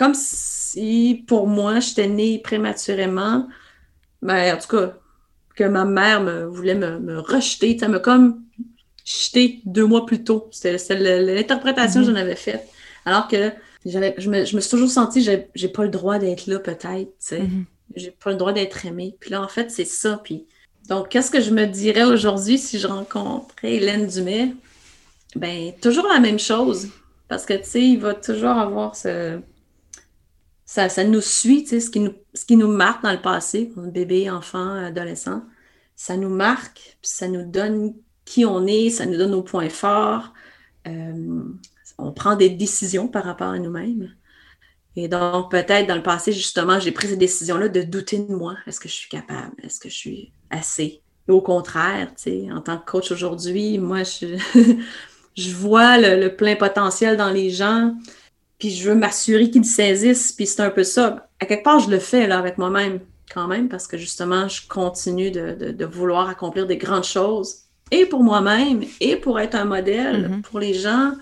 comme 0.00 0.14
si 0.14 1.24
pour 1.28 1.46
moi, 1.46 1.78
j'étais 1.80 2.08
née 2.08 2.38
prématurément, 2.38 3.46
mais 4.22 4.50
en 4.50 4.56
tout 4.56 4.68
cas, 4.74 4.94
que 5.54 5.64
ma 5.64 5.84
mère 5.84 6.22
me 6.22 6.44
voulait 6.46 6.74
me, 6.74 6.98
me 6.98 7.18
rejeter, 7.18 7.74
tu 7.74 7.80
sais, 7.80 7.88
me 7.88 7.98
comme 7.98 8.42
jeter 9.04 9.60
deux 9.66 9.84
mois 9.84 10.06
plus 10.06 10.24
tôt. 10.24 10.48
Le- 10.64 11.34
l'interprétation 11.34 12.00
que 12.00 12.06
Mhm. 12.06 12.12
j'en 12.14 12.20
avais 12.20 12.36
faite. 12.36 12.66
Alors 13.04 13.28
que 13.28 13.52
j'avais, 13.84 14.14
je, 14.16 14.30
me, 14.30 14.46
je 14.46 14.56
me 14.56 14.62
suis 14.62 14.70
toujours 14.70 14.88
sentie, 14.90 15.20
j'ai, 15.22 15.68
pas 15.68 15.82
le 15.82 15.90
droit 15.90 16.18
d'être 16.18 16.46
là 16.46 16.58
peut-être, 16.58 17.10
tu 17.10 17.14
sais 17.18 17.40
Mhm. 17.40 17.66
j'ai 17.94 18.10
pas 18.12 18.30
le 18.30 18.36
droit 18.36 18.54
d'être 18.54 18.86
aimée. 18.86 19.16
Puis 19.20 19.30
là, 19.30 19.42
en 19.42 19.48
fait, 19.48 19.70
c'est 19.70 19.84
ça. 19.84 20.18
Puis 20.24 20.46
donc, 20.88 21.10
qu'est-ce 21.10 21.30
que 21.30 21.42
je 21.42 21.50
me 21.50 21.66
dirais 21.66 22.04
aujourd'hui 22.04 22.56
si 22.56 22.78
je 22.78 22.86
rencontrais 22.86 23.74
Hélène 23.74 24.06
Dumais? 24.06 24.54
Ben, 25.36 25.72
toujours 25.82 26.06
la 26.06 26.20
même 26.20 26.38
chose. 26.38 26.88
Parce 27.28 27.44
que, 27.44 27.54
tu 27.54 27.64
sais, 27.64 27.82
il 27.82 27.98
va 27.98 28.14
toujours 28.14 28.50
avoir 28.50 28.96
ce... 28.96 29.40
Ça, 30.72 31.02
nous 31.02 31.20
suit, 31.20 31.66
ce 31.66 31.90
qui 31.90 32.56
nous, 32.56 32.68
marque 32.68 33.02
dans 33.02 33.10
le 33.10 33.20
passé, 33.20 33.72
bébé, 33.76 34.30
enfant, 34.30 34.70
adolescent. 34.84 35.42
Ça 35.96 36.16
nous 36.16 36.28
marque, 36.28 36.96
puis 37.02 37.10
ça 37.10 37.26
nous 37.26 37.44
donne 37.44 37.92
qui 38.24 38.44
on 38.44 38.64
est, 38.68 38.90
ça 38.90 39.04
nous 39.04 39.18
donne 39.18 39.32
nos 39.32 39.42
points 39.42 39.68
forts. 39.68 40.32
Euh, 40.86 41.42
on 41.98 42.12
prend 42.12 42.36
des 42.36 42.50
décisions 42.50 43.08
par 43.08 43.24
rapport 43.24 43.48
à 43.48 43.58
nous-mêmes. 43.58 44.14
Et 44.94 45.08
donc, 45.08 45.50
peut-être 45.50 45.88
dans 45.88 45.96
le 45.96 46.04
passé, 46.04 46.30
justement, 46.30 46.78
j'ai 46.78 46.92
pris 46.92 47.08
cette 47.08 47.18
décision-là 47.18 47.68
de 47.68 47.82
douter 47.82 48.20
de 48.20 48.32
moi. 48.32 48.54
Est-ce 48.68 48.78
que 48.78 48.88
je 48.88 48.94
suis 48.94 49.08
capable? 49.08 49.56
Est-ce 49.64 49.80
que 49.80 49.88
je 49.88 49.96
suis 49.96 50.32
assez? 50.50 51.02
Et 51.28 51.32
au 51.32 51.40
contraire, 51.40 52.14
tu 52.14 52.22
sais, 52.22 52.48
en 52.52 52.60
tant 52.60 52.78
que 52.78 52.88
coach 52.88 53.10
aujourd'hui, 53.10 53.78
moi, 53.78 54.04
je 54.04 54.36
vois 55.52 55.98
le, 55.98 56.28
plein 56.28 56.54
potentiel 56.54 57.16
dans 57.16 57.30
les 57.30 57.50
gens, 57.50 57.96
puis 58.60 58.70
je 58.70 58.90
veux 58.90 58.94
m'assurer 58.94 59.50
qu'ils 59.50 59.64
saisissent, 59.64 60.32
puis 60.32 60.46
c'est 60.46 60.60
un 60.60 60.70
peu 60.70 60.84
ça. 60.84 61.28
À 61.40 61.46
quelque 61.46 61.64
part, 61.64 61.80
je 61.80 61.90
le 61.90 61.98
fais 61.98 62.26
là 62.26 62.38
avec 62.38 62.58
moi-même 62.58 63.00
quand 63.32 63.48
même, 63.48 63.68
parce 63.68 63.86
que 63.86 63.96
justement, 63.96 64.48
je 64.48 64.68
continue 64.68 65.30
de, 65.30 65.84
vouloir 65.84 66.28
accomplir 66.28 66.66
des 66.66 66.76
grandes 66.76 67.04
choses, 67.04 67.62
et 67.90 68.06
pour 68.06 68.22
moi-même, 68.22 68.84
et 69.00 69.16
pour 69.16 69.40
être 69.40 69.54
un 69.54 69.64
modèle 69.64 70.28
mm-hmm. 70.28 70.42
pour 70.42 70.60
les 70.60 70.74
gens, 70.74 71.14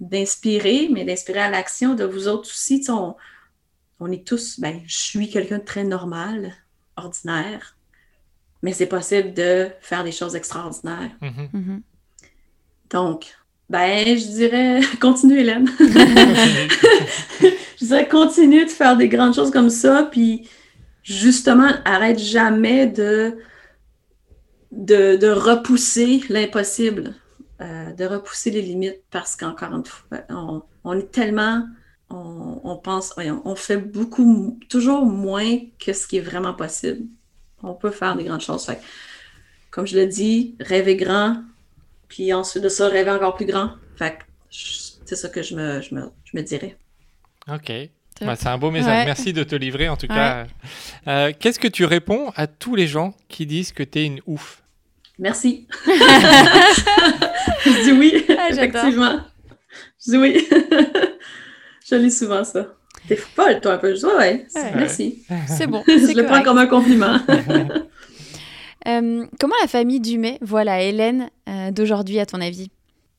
d'inspirer, 0.00 0.88
mais 0.92 1.04
d'inspirer 1.04 1.40
à 1.40 1.50
l'action 1.50 1.94
de 1.94 2.04
vous 2.04 2.28
autres 2.28 2.48
aussi. 2.48 2.84
On, 2.88 3.16
on 3.98 4.10
est 4.10 4.26
tous, 4.26 4.60
ben, 4.60 4.80
je 4.86 4.98
suis 4.98 5.28
quelqu'un 5.28 5.58
de 5.58 5.64
très 5.64 5.84
normal, 5.84 6.54
ordinaire, 6.96 7.76
mais 8.62 8.72
c'est 8.72 8.86
possible 8.86 9.34
de 9.34 9.70
faire 9.80 10.04
des 10.04 10.12
choses 10.12 10.36
extraordinaires. 10.36 11.10
Mm-hmm. 11.22 11.50
Mm-hmm. 11.54 11.82
Donc, 12.90 13.34
ben, 13.70 14.18
je 14.18 14.26
dirais, 14.26 14.80
continue, 15.00 15.38
Hélène. 15.38 15.70
je 15.78 15.84
dirais, 17.84 18.08
continue 18.08 18.64
de 18.64 18.70
faire 18.70 18.96
des 18.96 19.08
grandes 19.08 19.32
choses 19.32 19.52
comme 19.52 19.70
ça, 19.70 20.08
puis 20.10 20.48
justement, 21.04 21.70
arrête 21.84 22.18
jamais 22.18 22.88
de, 22.88 23.38
de, 24.72 25.30
repousser 25.30 26.24
l'impossible, 26.28 27.14
euh, 27.60 27.92
de 27.92 28.04
repousser 28.06 28.50
les 28.50 28.62
limites, 28.62 29.04
parce 29.08 29.36
qu'encore 29.36 29.72
une 29.72 29.84
fois, 29.84 30.18
on, 30.82 30.98
est 30.98 31.12
tellement, 31.12 31.64
on, 32.10 32.76
pense, 32.76 33.14
on 33.44 33.54
fait 33.54 33.76
beaucoup, 33.76 34.58
toujours 34.68 35.06
moins 35.06 35.58
que 35.78 35.92
ce 35.92 36.08
qui 36.08 36.16
est 36.16 36.22
vraiment 36.22 36.54
possible. 36.54 37.06
On 37.62 37.74
peut 37.74 37.92
faire 37.92 38.16
des 38.16 38.24
grandes 38.24 38.40
choses. 38.40 38.68
comme 39.70 39.86
je 39.86 39.94
l'ai 39.94 40.08
dit, 40.08 40.56
rêver 40.58 40.96
grand, 40.96 41.44
puis 42.10 42.34
ensuite 42.34 42.62
de 42.62 42.68
ça, 42.68 42.88
rêver 42.88 43.10
encore 43.10 43.34
plus 43.34 43.46
grand. 43.46 43.70
Fait 43.96 44.18
c'est 44.50 45.16
ça 45.16 45.28
que 45.28 45.42
je 45.42 45.54
me, 45.54 45.80
je 45.80 45.94
me, 45.94 46.42
dirais. 46.42 46.76
OK. 47.50 47.72
Bah, 48.20 48.36
c'est 48.36 48.48
un 48.48 48.58
beau 48.58 48.70
message. 48.70 49.06
Merci 49.06 49.32
de 49.32 49.44
te 49.44 49.54
livrer, 49.54 49.88
en 49.88 49.96
tout 49.96 50.08
cas. 50.08 50.46
Euh, 51.06 51.32
qu'est-ce 51.38 51.58
que 51.58 51.68
tu 51.68 51.86
réponds 51.86 52.32
à 52.36 52.46
tous 52.46 52.74
les 52.76 52.86
gens 52.86 53.14
qui 53.28 53.46
disent 53.46 53.72
que 53.72 53.82
tu 53.82 54.00
es 54.00 54.06
une 54.06 54.20
ouf? 54.26 54.62
Merci. 55.18 55.66
je 55.86 57.84
dis 57.84 57.92
oui, 57.92 58.26
ah, 58.28 58.48
effectivement. 58.50 59.20
Je 60.04 60.10
dis 60.10 60.16
oui. 60.18 60.48
je 61.90 61.94
lis 61.94 62.10
souvent 62.10 62.44
ça. 62.44 62.66
T'es 63.08 63.16
folle, 63.16 63.60
toi, 63.60 63.74
un 63.74 63.78
peu. 63.78 63.94
Je 63.94 64.00
dis 64.00 64.04
ouais, 64.04 64.46
merci. 64.74 65.22
C'est 65.46 65.66
bon. 65.66 65.82
je 65.88 66.16
le 66.16 66.24
prends 66.24 66.42
comme 66.42 66.58
un 66.58 66.66
compliment. 66.66 67.18
Euh, 68.88 69.26
comment 69.38 69.54
la 69.60 69.68
famille 69.68 70.00
Dumais 70.00 70.38
voit 70.40 70.64
la 70.64 70.82
Hélène 70.82 71.30
euh, 71.48 71.70
d'aujourd'hui, 71.70 72.18
à 72.18 72.26
ton 72.26 72.40
avis? 72.40 72.70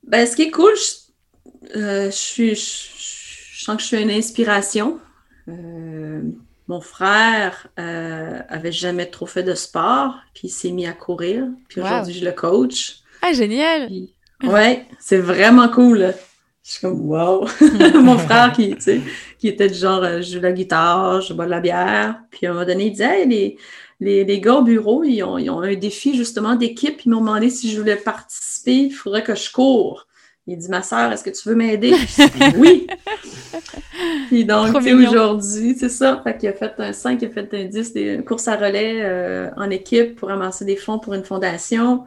Ben, 0.08 0.26
ce 0.26 0.36
qui 0.36 0.44
est 0.44 0.52
cool, 0.52 0.74
je, 0.76 1.80
euh, 1.80 2.12
je, 2.12 2.56
sens 2.56 3.76
que 3.76 3.82
je 3.82 3.88
suis 3.88 4.02
une 4.02 4.12
inspiration. 4.12 5.00
mon 5.48 6.82
frère 6.82 7.68
avait 7.78 8.72
jamais 8.72 9.06
trop 9.06 9.26
fait 9.26 9.44
de 9.44 9.54
sport, 9.54 10.16
puis 10.34 10.48
il 10.48 10.52
s'est 10.52 10.72
mis 10.72 10.88
à 10.88 10.94
courir. 10.94 11.46
Puis 11.68 11.82
aujourd'hui, 11.82 12.14
je 12.14 12.26
le 12.26 12.32
coach. 12.32 13.00
Ah, 13.22 13.34
génial! 13.34 13.90
ouais, 14.44 14.88
c'est 15.00 15.20
vraiment 15.20 15.70
cool. 15.70 16.14
Je 16.64 16.72
suis 16.72 16.82
comme, 16.82 17.02
wow! 17.02 17.48
mon 18.02 18.18
frère 18.18 18.52
qui, 18.54 18.76
qui 19.38 19.48
était 19.48 19.68
du 19.68 19.74
genre, 19.76 20.04
je 20.04 20.34
joue 20.34 20.40
la 20.40 20.52
guitare, 20.52 21.22
je 21.22 21.34
bois 21.34 21.46
de 21.46 21.52
la 21.52 21.60
bière. 21.60 22.20
Puis 22.32 22.48
à 22.48 22.50
un 22.50 22.54
moment 22.54 22.66
donné, 22.66 22.86
il 22.86 22.92
disait, 22.92 23.22
hey, 23.22 23.28
les, 23.28 23.58
les, 24.02 24.40
gars 24.40 24.56
au 24.56 24.64
bureau, 24.64 25.04
ils 25.04 25.22
ont, 25.24 25.62
un 25.62 25.76
défi 25.76 26.16
justement 26.18 26.56
d'équipe. 26.56 27.02
Ils 27.06 27.10
m'ont 27.10 27.20
demandé 27.20 27.50
si 27.50 27.72
je 27.72 27.80
voulais 27.80 27.96
participer. 27.96 28.74
Il 28.74 28.92
faudrait 28.92 29.24
que 29.24 29.36
je 29.36 29.52
cours. 29.52 30.08
Il 30.48 30.58
dit, 30.58 30.70
ma 30.70 30.82
soeur, 30.82 31.12
est-ce 31.12 31.24
que 31.24 31.30
tu 31.30 31.48
veux 31.48 31.56
m'aider? 31.56 31.94
oui. 32.58 32.88
Puis 34.28 34.44
donc, 34.44 34.76
aujourd'hui, 34.76 35.76
c'est 35.80 35.90
ça. 35.90 36.20
Fait 36.24 36.36
qu'il 36.36 36.50
a 36.50 36.54
fait 36.54 36.74
un 36.80 36.94
5, 36.94 37.22
il 37.22 37.28
a 37.28 37.30
fait 37.30 37.54
un 37.54 37.66
10, 37.66 37.94
des 37.94 38.24
courses 38.26 38.48
à 38.48 38.56
relais 38.56 39.02
euh, 39.02 39.50
en 39.56 39.70
équipe 39.70 40.16
pour 40.16 40.32
amasser 40.32 40.66
des 40.66 40.78
fonds 40.78 40.98
pour 40.98 41.14
une 41.14 41.24
fondation. 41.24 42.04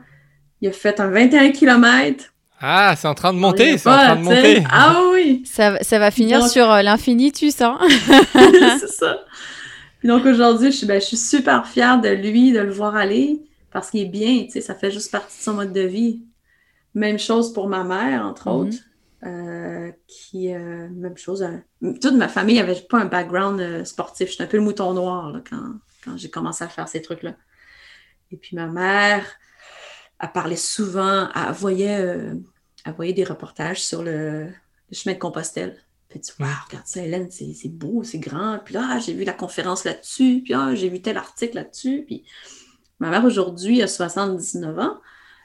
Il 0.60 0.68
a 0.68 0.72
fait 0.72 0.98
un 0.98 1.08
21 1.08 1.52
km. 1.52 2.24
Ah, 2.60 2.94
c'est 2.96 3.06
en 3.06 3.14
train 3.14 3.32
de 3.32 3.38
monter, 3.38 3.78
c'est 3.78 3.88
en 3.88 3.92
train 3.92 4.16
de 4.16 4.22
monter. 4.22 4.64
Ah 4.70 5.00
oui! 5.12 5.44
Ça, 5.46 5.78
ça 5.82 5.98
va 6.00 6.10
finir 6.10 6.46
sur 6.48 6.70
euh, 6.72 6.82
l'infinitus, 6.82 7.60
hein? 7.60 7.78
c'est 8.80 8.88
ça 8.88 9.18
donc 10.04 10.26
aujourd'hui, 10.26 10.70
je, 10.70 10.86
ben, 10.86 11.00
je, 11.00 11.06
suis 11.06 11.16
super 11.16 11.66
fière 11.66 12.00
de 12.00 12.08
lui, 12.08 12.52
de 12.52 12.60
le 12.60 12.72
voir 12.72 12.94
aller, 12.94 13.42
parce 13.70 13.90
qu'il 13.90 14.00
est 14.00 14.08
bien, 14.08 14.44
tu 14.44 14.50
sais, 14.50 14.60
ça 14.60 14.74
fait 14.74 14.90
juste 14.90 15.10
partie 15.10 15.38
de 15.38 15.42
son 15.42 15.54
mode 15.54 15.72
de 15.72 15.80
vie. 15.80 16.22
Même 16.94 17.18
chose 17.18 17.52
pour 17.52 17.68
ma 17.68 17.84
mère, 17.84 18.24
entre 18.24 18.48
mhm. 18.48 18.54
autres, 18.54 18.78
euh, 19.24 19.90
qui, 20.06 20.52
euh, 20.52 20.88
même 20.90 21.16
chose, 21.16 21.42
euh, 21.42 21.94
toute 22.00 22.14
ma 22.14 22.28
famille 22.28 22.56
n'avait 22.56 22.74
pas 22.74 22.98
un 22.98 23.06
background 23.06 23.84
sportif. 23.84 24.30
J'étais 24.30 24.44
un 24.44 24.46
peu 24.46 24.58
le 24.58 24.62
mouton 24.62 24.92
noir 24.92 25.32
là, 25.32 25.42
quand, 25.48 25.74
quand 26.04 26.16
j'ai 26.16 26.30
commencé 26.30 26.62
à 26.62 26.68
faire 26.68 26.88
ces 26.88 27.00
trucs-là. 27.00 27.34
Et 28.30 28.36
puis 28.36 28.54
ma 28.54 28.66
mère, 28.66 29.24
elle 30.20 30.32
parlait 30.32 30.56
souvent, 30.56 31.28
elle 31.34 31.52
voyait, 31.52 31.88
elle 32.84 32.92
voyait 32.94 33.12
des 33.14 33.24
reportages 33.24 33.82
sur 33.82 34.02
le, 34.02 34.44
le 34.44 34.50
chemin 34.92 35.14
de 35.14 35.18
Compostelle. 35.18 35.78
Puis 36.14 36.20
tu 36.20 36.32
wow, 36.40 36.48
regarde 36.68 36.86
ça, 36.86 37.02
Hélène, 37.02 37.28
c'est 37.28 37.68
beau, 37.68 38.04
c'est 38.04 38.20
grand. 38.20 38.60
Puis 38.64 38.74
là, 38.74 39.00
j'ai 39.00 39.14
vu 39.14 39.24
la 39.24 39.32
conférence 39.32 39.82
là-dessus. 39.82 40.42
Puis 40.44 40.52
là, 40.52 40.72
j'ai 40.72 40.88
vu 40.88 41.02
tel 41.02 41.16
article 41.16 41.56
là-dessus. 41.56 42.04
Puis 42.06 42.22
ma 43.00 43.10
mère, 43.10 43.24
aujourd'hui, 43.24 43.82
a 43.82 43.88
79 43.88 44.78
ans. 44.78 45.00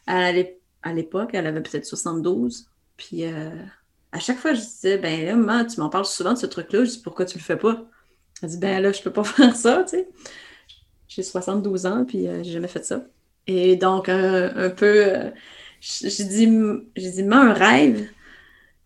À 0.06 0.94
l'époque, 0.94 1.32
elle 1.34 1.48
avait 1.48 1.64
peut-être 1.64 1.88
72. 1.88 2.68
Puis 2.98 3.26
euh, 3.26 3.50
à 4.12 4.20
chaque 4.20 4.38
fois, 4.38 4.54
je 4.54 4.60
disais, 4.60 5.00
ben 5.00 5.26
là, 5.26 5.36
maman, 5.36 5.66
tu 5.66 5.80
m'en 5.80 5.90
parles 5.90 6.06
souvent 6.06 6.34
de 6.34 6.38
ce 6.38 6.46
truc-là. 6.46 6.84
Je 6.84 6.92
dis, 6.92 7.02
pourquoi 7.02 7.26
tu 7.26 7.40
le 7.40 7.44
fais 7.44 7.58
pas? 7.58 7.84
Elle 8.44 8.50
dit, 8.50 8.60
ben 8.60 8.80
là, 8.80 8.92
je 8.92 9.02
peux 9.02 9.12
pas 9.12 9.24
faire 9.24 9.56
ça, 9.56 9.84
tu 9.86 9.98
sais. 9.98 10.10
J'ai 11.08 11.24
72 11.24 11.88
ans, 11.88 12.06
puis 12.06 12.28
euh, 12.28 12.44
j'ai 12.44 12.52
jamais 12.52 12.68
fait 12.68 12.86
ça. 12.86 13.04
Et 13.48 13.76
donc, 13.76 14.08
un 14.08 14.70
peu, 14.70 15.08
euh, 15.08 15.32
j'ai 15.82 16.26
dit, 16.26 16.48
j'ai 16.96 17.10
dit, 17.10 17.28
un 17.32 17.54
rêve, 17.54 18.08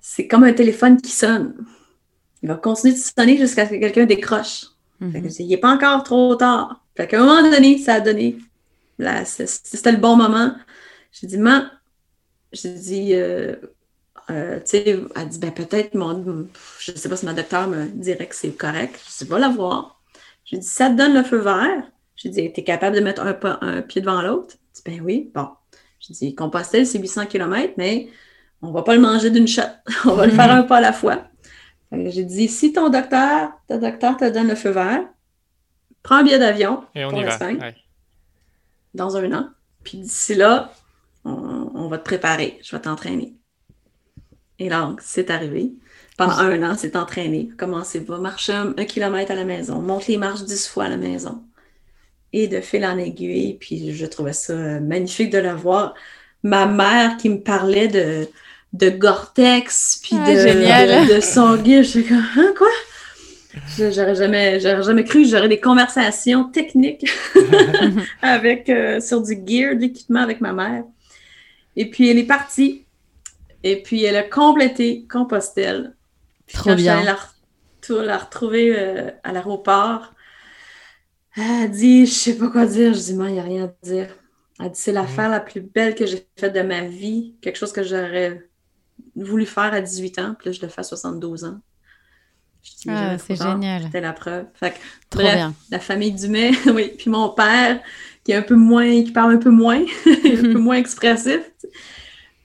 c'est 0.05 0.27
comme 0.27 0.43
un 0.43 0.51
téléphone 0.51 1.01
qui 1.01 1.11
sonne. 1.11 1.55
Il 2.41 2.49
va 2.49 2.55
continuer 2.55 2.93
de 2.93 2.99
sonner 2.99 3.37
jusqu'à 3.37 3.65
ce 3.65 3.71
que 3.71 3.79
quelqu'un 3.79 4.05
décroche. 4.05 4.65
Mhm. 4.99 5.29
il 5.39 5.47
n'est 5.47 5.57
pas 5.57 5.73
encore 5.73 6.03
trop 6.03 6.35
tard. 6.35 6.83
Fait 6.95 7.07
qu'à 7.07 7.21
un 7.21 7.25
moment 7.25 7.49
donné, 7.49 7.77
ça 7.77 7.95
a 7.95 7.99
donné. 8.01 8.37
C'était 9.25 9.93
le 9.93 9.97
bon 9.97 10.17
moment. 10.17 10.55
J'ai 11.13 11.27
dit, 11.27 11.37
maman, 11.37 11.67
j'ai 12.51 12.73
dit, 12.73 13.15
euh, 13.15 13.55
euh, 14.29 14.57
tu 14.59 14.65
sais, 14.65 14.99
elle 15.15 15.29
dit, 15.29 15.39
ben 15.39 15.51
peut-être, 15.51 15.95
mon, 15.95 16.49
je 16.79 16.91
ne 16.91 16.97
sais 16.97 17.07
pas 17.07 17.15
si 17.15 17.25
ma 17.25 17.33
docteur 17.33 17.69
me 17.69 17.85
dirait 17.87 18.27
que 18.27 18.35
c'est 18.35 18.51
correct. 18.51 18.99
Je 19.05 19.23
dis, 19.23 19.29
va 19.31 19.39
la 19.39 19.49
voir. 19.49 20.01
J'ai 20.43 20.57
dit, 20.57 20.67
ça 20.67 20.89
te 20.89 20.95
donne 20.95 21.13
le 21.13 21.23
feu 21.23 21.37
vert? 21.37 21.89
J'ai 22.17 22.27
dit, 22.27 22.51
tu 22.51 22.59
es 22.59 22.63
capable 22.65 22.97
de 22.97 23.01
mettre 23.01 23.21
un, 23.21 23.39
un 23.61 23.81
pied 23.81 24.01
devant 24.01 24.21
l'autre? 24.21 24.57
dit, 24.75 24.81
ben 24.85 24.99
oui. 25.01 25.31
Bon. 25.33 25.47
J'ai 26.01 26.13
dit, 26.13 26.35
Compostelle, 26.35 26.85
c'est 26.85 26.99
800 26.99 27.27
km, 27.27 27.75
mais 27.77 28.09
on 28.63 28.71
va 28.71 28.81
pas 28.81 28.95
le 28.95 29.01
manger 29.01 29.29
d'une 29.29 29.47
shot. 29.47 29.61
on 30.05 30.13
va 30.13 30.25
le 30.25 30.31
faire 30.31 30.49
un 30.49 30.63
pas 30.63 30.77
à 30.77 30.81
la 30.81 30.93
fois. 30.93 31.25
J'ai 31.91 32.23
dit, 32.23 32.47
si 32.47 32.73
ton 32.73 32.89
docteur, 32.89 33.51
ton 33.67 33.77
docteur 33.77 34.17
te 34.17 34.27
donne 34.27 34.47
le 34.47 34.55
feu 34.55 34.71
vert, 34.71 35.01
prends 36.01 36.15
un 36.15 36.23
billet 36.23 36.39
d'avion 36.39 36.83
pour 37.09 37.21
l'Espagne 37.21 37.59
dans 38.95 39.15
un 39.17 39.31
an. 39.33 39.49
Puis 39.83 39.99
d'ici 39.99 40.33
là, 40.33 40.73
on, 41.25 41.87
va 41.87 41.97
te 41.97 42.03
préparer. 42.03 42.59
Je 42.63 42.75
vais 42.75 42.81
t'entraîner. 42.81 43.35
Et 44.59 44.69
donc, 44.69 45.01
c'est 45.01 45.29
arrivé. 45.29 45.73
Pendant 46.17 46.37
un 46.37 46.71
an, 46.71 46.75
c'est 46.77 46.95
entraîné. 46.95 47.49
Commencez, 47.57 47.99
va? 47.99 48.17
Marcher 48.17 48.53
un, 48.53 48.73
kilomètre 48.85 49.31
à 49.31 49.35
la 49.35 49.45
maison, 49.45 49.81
monte 49.81 50.07
les 50.07 50.17
marches 50.17 50.43
dix 50.43 50.67
fois 50.67 50.85
à 50.85 50.89
la 50.89 50.97
maison. 50.97 51.43
Et 52.31 52.47
de 52.47 52.61
fil 52.61 52.85
en 52.85 52.97
aiguille, 52.97 53.57
puis 53.59 53.93
je 53.93 54.05
trouvais 54.05 54.33
ça 54.33 54.55
magnifique 54.79 55.31
de 55.31 55.37
la 55.37 55.53
voir. 55.53 55.93
Ma 56.43 56.65
mère 56.65 57.17
qui 57.17 57.29
me 57.29 57.41
parlait 57.41 57.87
de, 57.87 58.27
de 58.73 58.89
Gore-Tex, 58.89 59.99
puis 60.01 60.17
ah, 60.19 60.25
de, 60.25 61.15
de, 61.15 61.21
son 61.21 61.55
guide. 61.57 61.83
Je 61.83 62.01
comme, 62.01 62.25
hein, 62.37 62.53
quoi? 62.57 62.67
J'aurais 63.77 64.15
jamais, 64.15 64.59
jamais 64.59 65.03
cru 65.03 65.21
que 65.21 65.29
j'aurais 65.29 65.47
des 65.47 65.59
conversations 65.59 66.45
techniques 66.45 67.07
avec, 68.23 68.67
euh, 68.69 68.99
sur 68.99 69.21
du 69.21 69.33
gear, 69.33 69.75
de 69.75 69.81
l'équipement 69.81 70.21
avec 70.21 70.41
ma 70.41 70.53
mère. 70.53 70.83
Et 71.75 71.89
puis, 71.89 72.09
elle 72.09 72.17
est 72.17 72.25
partie. 72.25 72.85
Et 73.61 73.81
puis, 73.81 74.03
elle 74.03 74.15
a 74.15 74.23
complété 74.23 75.05
Compostelle. 75.09 75.95
Trop 76.51 76.73
bien. 76.73 77.03
La, 77.03 77.15
la 78.03 78.17
retrouver 78.17 78.73
euh, 78.75 79.11
à 79.23 79.31
l'aéroport. 79.31 80.13
Elle 81.37 81.63
a 81.63 81.67
dit, 81.67 82.07
je 82.07 82.11
sais 82.11 82.37
pas 82.37 82.47
quoi 82.47 82.65
dire. 82.65 82.93
Je 82.93 82.99
dis, 82.99 83.13
moi, 83.13 83.29
il 83.29 83.33
n'y 83.33 83.39
a 83.39 83.43
rien 83.43 83.65
à 83.65 83.85
dire. 83.85 84.07
Elle 84.59 84.71
dit, 84.71 84.81
c'est 84.81 84.91
l'affaire 84.91 85.29
la 85.29 85.39
plus 85.39 85.61
belle 85.61 85.93
que 85.93 86.07
j'ai 86.07 86.27
faite 86.37 86.53
de 86.53 86.61
ma 86.61 86.81
vie, 86.81 87.35
quelque 87.41 87.57
chose 87.57 87.71
que 87.71 87.83
j'aurais 87.83 88.49
voulu 89.15 89.45
faire 89.45 89.73
à 89.73 89.81
18 89.81 90.19
ans, 90.19 90.35
puis 90.37 90.49
là, 90.49 90.51
je 90.53 90.61
le 90.61 90.67
fais 90.67 90.81
à 90.81 90.83
72 90.83 91.43
ans. 91.45 91.59
Ah, 92.87 93.17
c'est 93.17 93.35
génial. 93.35 93.83
C'était 93.83 94.01
la 94.01 94.13
preuve. 94.13 94.45
Fait 94.53 94.73
Trop 95.09 95.21
bien. 95.21 95.53
la 95.69 95.79
famille 95.79 96.13
Dumais, 96.13 96.51
oui. 96.73 96.93
Puis 96.97 97.09
mon 97.09 97.29
père, 97.29 97.81
qui 98.23 98.31
est 98.31 98.35
un 98.35 98.41
peu 98.41 98.55
moins, 98.55 99.03
qui 99.03 99.11
parle 99.11 99.33
un 99.33 99.37
peu 99.37 99.49
moins, 99.49 99.81
un 100.05 100.41
peu 100.41 100.59
moins 100.59 100.75
expressif. 100.75 101.41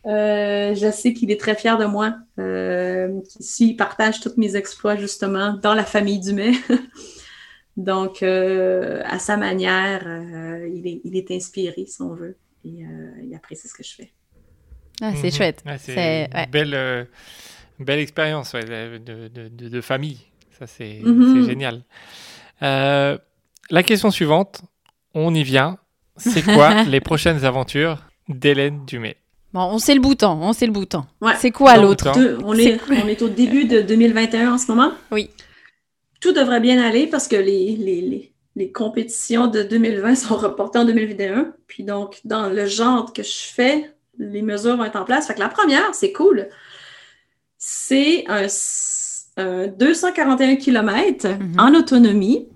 Euh, 0.06 0.74
je 0.74 0.90
sais 0.90 1.12
qu'il 1.12 1.30
est 1.30 1.40
très 1.40 1.54
fier 1.54 1.76
de 1.78 1.84
moi. 1.84 2.16
Euh, 2.38 3.20
il 3.58 3.76
partage 3.76 4.20
tous 4.20 4.34
mes 4.36 4.56
exploits, 4.56 4.96
justement, 4.96 5.54
dans 5.54 5.74
la 5.74 5.84
famille 5.84 6.20
Dumais. 6.20 6.52
Donc, 7.76 8.22
euh, 8.22 9.02
à 9.04 9.18
sa 9.18 9.36
manière, 9.36 10.02
euh, 10.06 10.68
il 10.74 10.86
est, 10.86 11.00
il, 11.04 11.16
est, 11.16 11.30
inspiré, 11.30 11.86
si 11.86 12.02
on 12.02 12.14
veut. 12.14 12.36
Et 12.64 12.84
il 13.22 13.34
apprécie 13.34 13.68
ce 13.68 13.72
que 13.72 13.84
je 13.84 13.94
fais. 13.94 14.12
Ah, 15.00 15.12
c'est 15.14 15.28
mhm. 15.28 15.32
chouette. 15.32 15.64
c'est 15.78 16.28
une 16.32 16.50
belle, 16.50 17.08
belle 17.78 17.98
expérience 18.00 18.52
de, 18.52 18.98
de, 18.98 19.28
de, 19.28 19.68
de, 19.68 19.80
famille. 19.80 20.18
Ça, 20.58 20.66
c'est 20.66 21.00
mhm. 21.02 21.46
génial. 21.46 21.82
la 22.60 23.82
question 23.84 24.10
suivante, 24.10 24.62
on 25.14 25.34
y 25.34 25.42
vient. 25.42 25.78
C'est 26.16 26.42
quoi 26.42 26.82
les 26.84 27.00
prochaines 27.00 27.44
aventures 27.44 27.98
d'Hélène 28.28 28.84
Dumais 28.86 29.16
Bon, 29.54 29.62
on 29.62 29.78
sait 29.78 29.94
le 29.94 30.00
bouton, 30.00 30.38
on 30.42 30.52
sait 30.52 30.66
le 30.66 30.72
bouton. 30.72 31.04
C'est 31.38 31.50
quoi 31.50 31.76
l'autre? 31.78 32.12
on, 32.44 32.54
est, 32.54 32.78
on 32.90 33.08
est 33.08 33.22
au 33.22 33.28
début 33.28 33.64
de 33.64 33.80
2021 33.80 34.52
en 34.52 34.58
ce 34.58 34.70
moment. 34.70 34.92
Oui. 35.10 35.30
Tout 36.20 36.32
devrait 36.32 36.60
bien 36.60 36.82
aller 36.82 37.06
parce 37.06 37.28
que 37.28 37.36
les, 37.36 37.76
les, 37.76 38.32
les, 38.56 38.72
compétitions 38.72 39.46
de 39.46 39.62
2020 39.62 40.14
sont 40.16 40.36
reportées 40.36 40.80
en 40.80 40.84
2021. 40.84 41.52
Puis 41.66 41.84
donc, 41.84 42.20
dans 42.24 42.50
le 42.50 42.66
genre 42.66 43.12
que 43.12 43.22
je 43.22 43.38
fais, 43.54 43.90
les 44.18 44.42
mesures 44.42 44.76
vont 44.76 44.84
être 44.84 44.96
en 44.96 45.04
place. 45.04 45.26
Fait 45.26 45.34
que 45.34 45.40
la 45.40 45.48
première, 45.48 45.94
c'est 45.94 46.12
cool. 46.12 46.48
C'est 47.56 48.24
un, 48.28 48.46
241 49.68 50.56
km 50.56 51.28
mm-hmm. 51.28 51.60
en 51.60 51.74
autonomie 51.74 52.48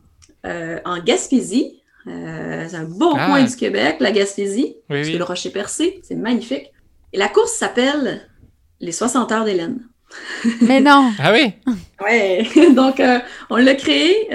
euh, 0.47 0.81
en 0.85 0.99
Gaspésie. 0.99 1.81
Euh, 2.09 2.67
c'est 2.69 2.77
un 2.77 2.85
beau 2.85 3.15
ah. 3.17 3.27
coin 3.27 3.45
du 3.45 3.55
Québec, 3.55 3.97
la 4.01 4.11
Gaspésie. 4.11 4.77
Oui, 4.91 5.13
le 5.13 5.25
rocher 5.25 5.51
percé, 5.51 6.01
c'est 6.03 6.17
magnifique. 6.17 6.73
Et 7.13 7.19
la 7.19 7.29
course 7.29 7.53
s'appelle 7.53 8.29
les 8.81 8.93
60 8.93 9.31
heures 9.31 9.45
d'Hélène. 9.45 9.81
Mais 10.63 10.81
non! 10.81 11.11
ah 11.21 11.33
oui? 11.33 11.53
Oui, 12.05 12.75
donc 12.75 13.01
euh, 13.01 13.21
on 13.49 13.57
l'a 13.57 13.75
créé 13.75 14.29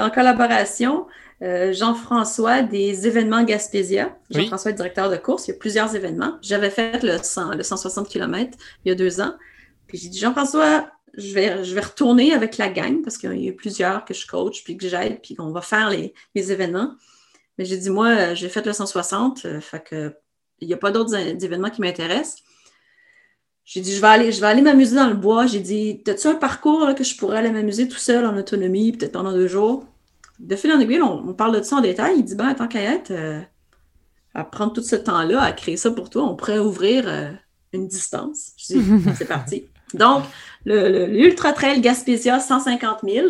en 0.00 0.10
collaboration. 0.10 1.06
Euh, 1.42 1.72
Jean-François 1.72 2.62
des 2.62 3.08
événements 3.08 3.42
Gaspésia. 3.42 4.16
Jean-François 4.30 4.70
est 4.70 4.74
directeur 4.74 5.10
de 5.10 5.16
course. 5.16 5.48
Il 5.48 5.50
y 5.50 5.54
a 5.54 5.58
plusieurs 5.58 5.94
événements. 5.96 6.38
J'avais 6.40 6.70
fait 6.70 7.02
le, 7.02 7.18
160 7.20 8.08
km 8.08 8.56
il 8.84 8.90
y 8.90 8.92
a 8.92 8.94
deux 8.94 9.20
ans. 9.20 9.34
Puis 9.88 9.98
j'ai 9.98 10.08
dit, 10.08 10.18
Jean-François, 10.18 10.88
je 11.14 11.34
vais, 11.34 11.64
je 11.64 11.74
vais 11.74 11.80
retourner 11.80 12.32
avec 12.32 12.58
la 12.58 12.68
gang 12.68 13.02
parce 13.02 13.18
qu'il 13.18 13.34
y 13.42 13.48
a 13.48 13.52
plusieurs 13.52 14.04
que 14.04 14.14
je 14.14 14.24
coach 14.26 14.62
puis 14.62 14.76
que 14.76 14.88
j'aide 14.88 15.20
puis 15.20 15.34
qu'on 15.34 15.50
va 15.50 15.62
faire 15.62 15.90
les, 15.90 16.14
les 16.36 16.52
événements. 16.52 16.94
Mais 17.58 17.64
j'ai 17.64 17.76
dit, 17.76 17.90
moi, 17.90 18.34
j'ai 18.34 18.48
fait 18.48 18.64
le 18.64 18.72
160, 18.72 19.60
fait 19.60 19.84
que 19.84 20.14
il 20.60 20.68
n'y 20.68 20.74
a 20.74 20.78
pas 20.78 20.92
d'autres 20.92 21.14
événements 21.16 21.70
qui 21.70 21.80
m'intéressent. 21.80 22.44
J'ai 23.64 23.80
dit, 23.80 23.94
je 23.94 24.00
vais 24.00 24.06
aller, 24.06 24.32
je 24.32 24.40
vais 24.40 24.46
aller 24.46 24.62
m'amuser 24.62 24.94
dans 24.94 25.08
le 25.08 25.14
bois. 25.14 25.46
J'ai 25.46 25.60
dit, 25.60 26.02
as-tu 26.06 26.28
un 26.28 26.34
parcours 26.36 26.94
que 26.94 27.02
je 27.02 27.16
pourrais 27.16 27.38
aller 27.38 27.50
m'amuser 27.50 27.88
tout 27.88 27.98
seul 27.98 28.24
en 28.24 28.36
autonomie, 28.36 28.92
peut-être 28.92 29.12
pendant 29.12 29.32
deux 29.32 29.48
jours? 29.48 29.84
De 30.42 30.56
fil 30.56 30.72
en 30.72 30.80
aiguille, 30.80 31.00
on, 31.00 31.32
parle 31.34 31.58
de 31.58 31.62
ça 31.62 31.76
en 31.76 31.80
détail. 31.80 32.16
Il 32.18 32.24
dit, 32.24 32.34
ben, 32.34 32.52
tant 32.54 32.68
qu'à 32.68 32.80
être, 32.80 33.10
euh, 33.10 33.40
à 34.34 34.44
prendre 34.44 34.72
tout 34.72 34.82
ce 34.82 34.96
temps-là, 34.96 35.40
à 35.40 35.52
créer 35.52 35.76
ça 35.76 35.90
pour 35.90 36.10
toi, 36.10 36.24
on 36.24 36.36
pourrait 36.36 36.58
ouvrir 36.58 37.04
euh, 37.06 37.30
une 37.72 37.88
distance. 37.88 38.52
Je 38.56 38.74
dis, 38.74 39.04
c'est 39.16 39.26
parti. 39.28 39.66
Donc, 39.94 40.24
l'Ultra 40.64 41.52
Trail 41.52 41.80
Gaspésia 41.80 42.40
150 42.40 42.98
000 43.04 43.26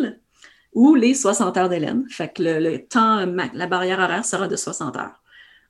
ou 0.73 0.95
les 0.95 1.13
60 1.13 1.55
heures 1.57 1.69
d'Hélène. 1.69 2.05
Fait 2.09 2.33
que 2.33 2.41
le 2.41 2.77
temps, 2.79 3.25
la 3.53 3.67
barrière 3.67 3.99
horaire 3.99 4.25
sera 4.25 4.47
de 4.47 4.55
60 4.55 4.95
heures 4.97 5.23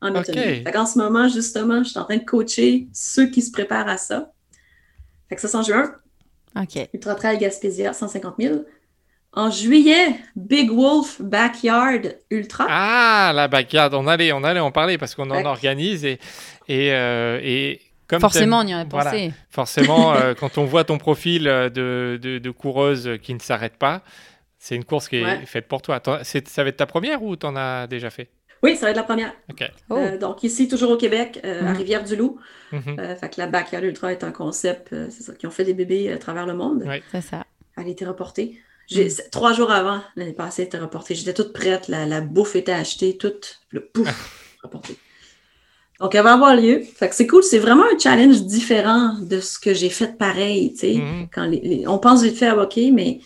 en 0.04 0.86
ce 0.86 0.98
moment, 0.98 1.28
justement, 1.28 1.84
je 1.84 1.90
suis 1.90 2.00
en 2.00 2.06
train 2.06 2.18
de 2.18 2.26
coacher 2.26 2.88
ceux 2.94 3.28
qui 3.28 3.42
se 3.42 3.52
préparent 3.52 3.88
à 3.88 3.98
ça. 3.98 4.32
Fait 5.30 5.36
que 5.36 5.42
ça, 5.42 5.48
c'est 5.48 5.58
en 5.58 5.64
juin. 5.64 5.96
OK. 6.56 6.90
Ultra 6.94 7.16
Trail 7.16 7.38
Gaspésia, 7.38 7.94
150 7.94 8.36
000. 8.40 8.66
En 9.36 9.50
juillet, 9.50 10.16
Big 10.36 10.70
Wolf 10.72 11.22
Backyard 11.22 12.16
Ultra. 12.30 12.68
Ah, 12.70 13.32
la 13.34 13.48
backyard. 13.48 13.94
On 13.94 14.08
allait, 14.08 14.32
on 14.32 14.44
allait 14.44 14.60
en 14.60 14.72
parler 14.72 14.98
parce 14.98 15.16
qu'on 15.16 15.30
en 15.32 15.46
organise 15.46 16.06
et, 16.06 16.20
et, 16.68 16.94
euh, 16.94 17.40
et 17.42 17.82
comme 18.08 18.20
forcément, 18.20 18.60
on 18.60 18.68
y 18.68 18.74
a 18.74 18.86
pensé. 18.86 19.34
forcément, 19.50 20.14
euh, 20.16 20.34
quand 20.36 20.58
on 20.58 20.66
voit 20.66 20.84
ton 20.84 21.00
profil 21.00 21.48
euh, 21.48 21.70
de, 21.70 22.20
de, 22.22 22.52
coureuse 22.52 23.18
qui 23.24 23.34
ne 23.34 23.40
s'arrête 23.40 23.78
pas, 23.78 24.04
c'est 24.60 24.76
une 24.76 24.86
course 24.86 25.10
qui 25.10 25.18
est 25.18 25.46
faite 25.46 25.68
pour 25.68 25.82
toi. 25.82 26.00
Ça 26.24 26.64
va 26.64 26.70
être 26.70 26.78
ta 26.78 26.86
première 26.86 27.24
ou 27.24 27.36
tu 27.36 27.46
en 27.46 27.56
as 27.56 27.88
déjà 27.88 28.10
fait? 28.10 28.30
Oui, 28.64 28.78
ça 28.78 28.86
va 28.86 28.92
être 28.92 28.98
la 28.98 29.04
première. 29.04 29.34
Oh. 29.90 29.98
Euh, 29.98 30.18
donc, 30.18 30.42
ici, 30.44 30.70
toujours 30.70 30.92
au 30.92 30.98
Québec, 30.98 31.42
euh, 31.44 31.60
à 31.60 31.72
mhm. 31.72 31.78
Rivière-du-Loup. 31.78 32.40
Mhm. 32.72 32.96
Euh, 32.98 33.16
fait 33.18 33.30
que 33.30 33.42
la 33.42 33.48
Backyard 33.48 33.84
Ultra 33.84 34.14
est 34.14 34.24
un 34.24 34.32
concept, 34.32 34.96
c'est 35.10 35.22
ça, 35.22 35.34
qui 35.34 35.46
ont 35.46 35.52
fait 35.52 35.66
des 35.66 35.74
bébés 35.74 36.12
à 36.12 36.18
travers 36.18 36.46
le 36.46 36.54
monde. 36.54 36.84
Oui, 36.88 37.04
c'est 37.12 37.22
ça. 37.22 37.44
Elle 37.78 37.88
a 37.88 37.90
été 37.90 38.06
reportée. 38.06 38.58
Mhm. 38.92 39.10
Trois 39.32 39.54
jours 39.54 39.72
avant, 39.72 40.02
l'année 40.16 40.34
passée, 40.34 40.64
était 40.64 40.78
reportée. 40.78 41.16
J'étais 41.16 41.34
toute 41.34 41.54
prête, 41.54 41.88
la, 41.88 42.22
bouffe 42.22 42.56
était 42.56 42.72
achetée, 42.74 43.18
toute, 43.18 43.62
le 43.70 43.86
pouf, 43.86 44.58
reportée. 44.64 44.98
Donc, 46.00 46.16
elle 46.16 46.24
va 46.24 46.34
avoir 46.34 46.56
lieu. 46.56 46.82
Fait 46.82 47.08
que 47.08 47.16
c'est 47.16 47.28
cool. 47.28 47.44
C'est 47.44 47.60
vraiment 47.60 47.86
un 47.86 47.98
challenge 47.98 48.42
différent 48.44 49.16
de 49.22 49.40
ce 49.40 49.58
que 49.58 49.74
j'ai 49.74 49.90
fait 49.90 50.18
pareil. 50.18 50.74
Tu 50.74 50.80
sais, 50.80 51.02
quand 51.34 51.50
on 51.88 51.98
pense 51.98 52.24
vite 52.24 52.36
faire, 52.38 52.58
OK, 52.58 52.78
mais 52.92 53.20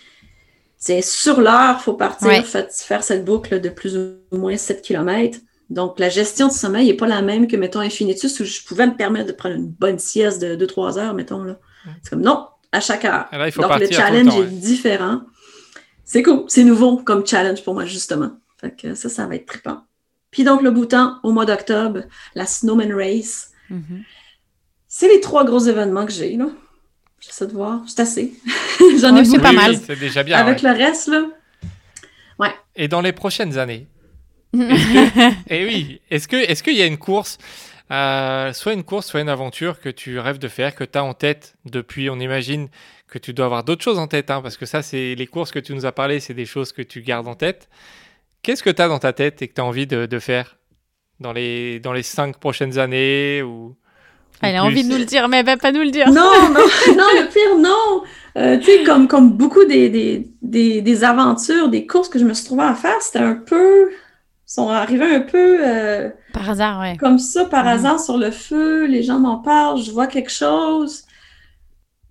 c'est 0.77 1.01
sur 1.01 1.41
l'heure, 1.41 1.77
il 1.79 1.83
faut 1.83 1.93
partir 1.93 2.29
faire 2.45 3.03
cette 3.03 3.25
boucle 3.25 3.59
de 3.59 3.69
plus 3.69 3.97
ou 3.97 4.37
moins 4.37 4.57
7 4.57 4.81
km. 4.83 5.39
Donc, 5.69 5.99
la 5.99 6.09
gestion 6.09 6.47
du 6.47 6.55
sommeil 6.55 6.87
n'est 6.87 6.93
pas 6.93 7.07
la 7.07 7.21
même 7.21 7.47
que, 7.47 7.57
mettons, 7.57 7.79
Infinitus, 7.79 8.39
où 8.39 8.45
je 8.45 8.61
pouvais 8.63 8.87
me 8.87 8.95
permettre 8.95 9.27
de 9.27 9.33
prendre 9.33 9.55
une 9.55 9.67
bonne 9.67 9.99
sieste 9.99 10.41
de 10.41 10.55
2-3 10.55 10.97
heures, 10.97 11.13
mettons. 11.13 11.43
là. 11.43 11.59
C'est 12.03 12.11
comme 12.11 12.21
non, 12.21 12.45
à 12.71 12.79
chaque 12.79 13.05
heure. 13.05 13.25
Ah, 13.31 13.49
Donc, 13.49 13.79
le 13.79 13.91
challenge 13.91 14.39
est 14.39 14.45
différent. 14.59 15.21
C'est 16.07 16.23
cool, 16.23 16.45
c'est 16.47 16.63
nouveau 16.63 16.95
comme 16.95 17.27
challenge 17.27 17.61
pour 17.63 17.73
moi, 17.73 17.85
justement. 17.85 18.31
Fait 18.61 18.73
que 18.73 18.95
ça, 18.95 19.09
ça 19.09 19.27
va 19.27 19.35
être 19.35 19.45
trippant. 19.45 19.83
Puis 20.31 20.45
donc, 20.45 20.61
le 20.61 20.71
bouton, 20.71 21.17
au 21.21 21.33
mois 21.33 21.45
d'octobre, 21.45 22.03
la 22.33 22.45
Snowman 22.45 22.93
Race. 22.93 23.51
Mm-hmm. 23.69 24.03
C'est 24.87 25.09
les 25.09 25.19
trois 25.19 25.43
gros 25.43 25.59
événements 25.59 26.05
que 26.05 26.13
j'ai, 26.13 26.37
là. 26.37 26.47
J'essaie 27.19 27.47
de 27.47 27.51
voir. 27.51 27.81
C'est 27.87 27.99
assez. 27.99 28.33
J'en 29.01 29.17
ai 29.17 29.23
beaucoup. 29.23 29.41
pas 29.41 29.51
mal. 29.51 29.75
c'est 29.75 29.99
déjà 29.99 30.23
bien. 30.23 30.37
Avec 30.37 30.61
le 30.61 30.69
reste, 30.69 31.09
là. 31.09 31.25
Ouais. 32.39 32.55
Et 32.77 32.87
dans 32.87 33.01
les 33.01 33.11
prochaines 33.11 33.57
années, 33.57 33.87
et 34.53 34.59
eh 35.49 35.65
oui, 35.65 36.01
est-ce 36.09 36.29
que 36.29 36.37
est-ce 36.37 36.63
qu'il 36.63 36.77
y 36.77 36.81
a 36.81 36.85
une 36.85 36.97
course, 36.97 37.37
euh, 37.91 38.53
soit 38.53 38.73
une 38.73 38.83
course, 38.83 39.07
soit 39.07 39.21
une 39.21 39.29
aventure 39.29 39.79
que 39.79 39.89
tu 39.89 40.19
rêves 40.19 40.39
de 40.39 40.47
faire, 40.47 40.75
que 40.75 40.83
tu 40.83 40.97
as 40.97 41.03
en 41.03 41.13
tête 41.13 41.55
depuis, 41.65 42.09
on 42.09 42.19
imagine 42.19 42.67
que 43.07 43.17
tu 43.17 43.33
dois 43.33 43.45
avoir 43.45 43.63
d'autres 43.63 43.83
choses 43.83 43.99
en 43.99 44.07
tête, 44.07 44.29
hein, 44.29 44.41
parce 44.41 44.57
que 44.57 44.65
ça, 44.65 44.81
c'est 44.81 45.15
les 45.15 45.27
courses 45.27 45.51
que 45.51 45.59
tu 45.59 45.73
nous 45.73 45.85
as 45.85 45.91
parlé, 45.93 46.19
c'est 46.19 46.33
des 46.33 46.45
choses 46.45 46.73
que 46.73 46.81
tu 46.81 47.01
gardes 47.01 47.27
en 47.27 47.35
tête. 47.35 47.69
Qu'est-ce 48.41 48.63
que 48.63 48.69
tu 48.69 48.81
as 48.81 48.87
dans 48.87 48.99
ta 48.99 49.13
tête 49.13 49.41
et 49.41 49.47
que 49.47 49.53
tu 49.53 49.61
as 49.61 49.65
envie 49.65 49.87
de, 49.87 50.05
de, 50.05 50.19
faire 50.19 50.57
dans 51.19 51.33
les, 51.33 51.79
dans 51.79 51.93
les 51.93 52.03
cinq 52.03 52.37
prochaines 52.37 52.77
années 52.77 53.41
ou 53.41 53.75
elle 54.41 54.55
a 54.55 54.63
envie 54.63 54.83
de 54.83 54.89
nous 54.89 54.97
le 54.97 55.05
dire, 55.05 55.27
mais 55.29 55.37
elle 55.37 55.45
va 55.45 55.57
pas 55.57 55.71
nous 55.71 55.81
le 55.81 55.89
dire. 55.89 56.07
Non, 56.11 56.31
non, 56.49 56.53
non, 56.95 57.07
le 57.15 57.27
pire, 57.27 57.57
non. 57.57 58.03
Euh, 58.37 58.57
tu 58.59 58.65
sais, 58.65 58.83
comme, 58.83 59.07
comme 59.07 59.31
beaucoup 59.31 59.65
des, 59.65 59.89
des, 59.89 60.27
des, 60.43 60.81
des, 60.81 61.03
aventures, 61.03 61.69
des 61.69 61.87
courses 61.87 62.07
que 62.07 62.19
je 62.19 62.23
me 62.23 62.33
suis 62.33 62.45
trouvée 62.45 62.65
à 62.65 62.75
faire, 62.75 63.01
c'était 63.01 63.19
un 63.19 63.33
peu. 63.33 63.89
Sont 64.47 64.69
arrivés 64.69 65.15
un 65.15 65.19
peu. 65.19 65.59
Euh, 65.63 66.09
par 66.33 66.49
hasard, 66.49 66.79
ouais. 66.79 66.97
Comme 66.97 67.19
ça, 67.19 67.45
par 67.45 67.65
mhm. 67.65 67.69
hasard, 67.69 67.99
sur 67.99 68.17
le 68.17 68.31
feu, 68.31 68.87
les 68.87 69.03
gens 69.03 69.19
m'en 69.19 69.37
parlent, 69.37 69.79
je 69.79 69.91
vois 69.91 70.07
quelque 70.07 70.31
chose. 70.31 71.03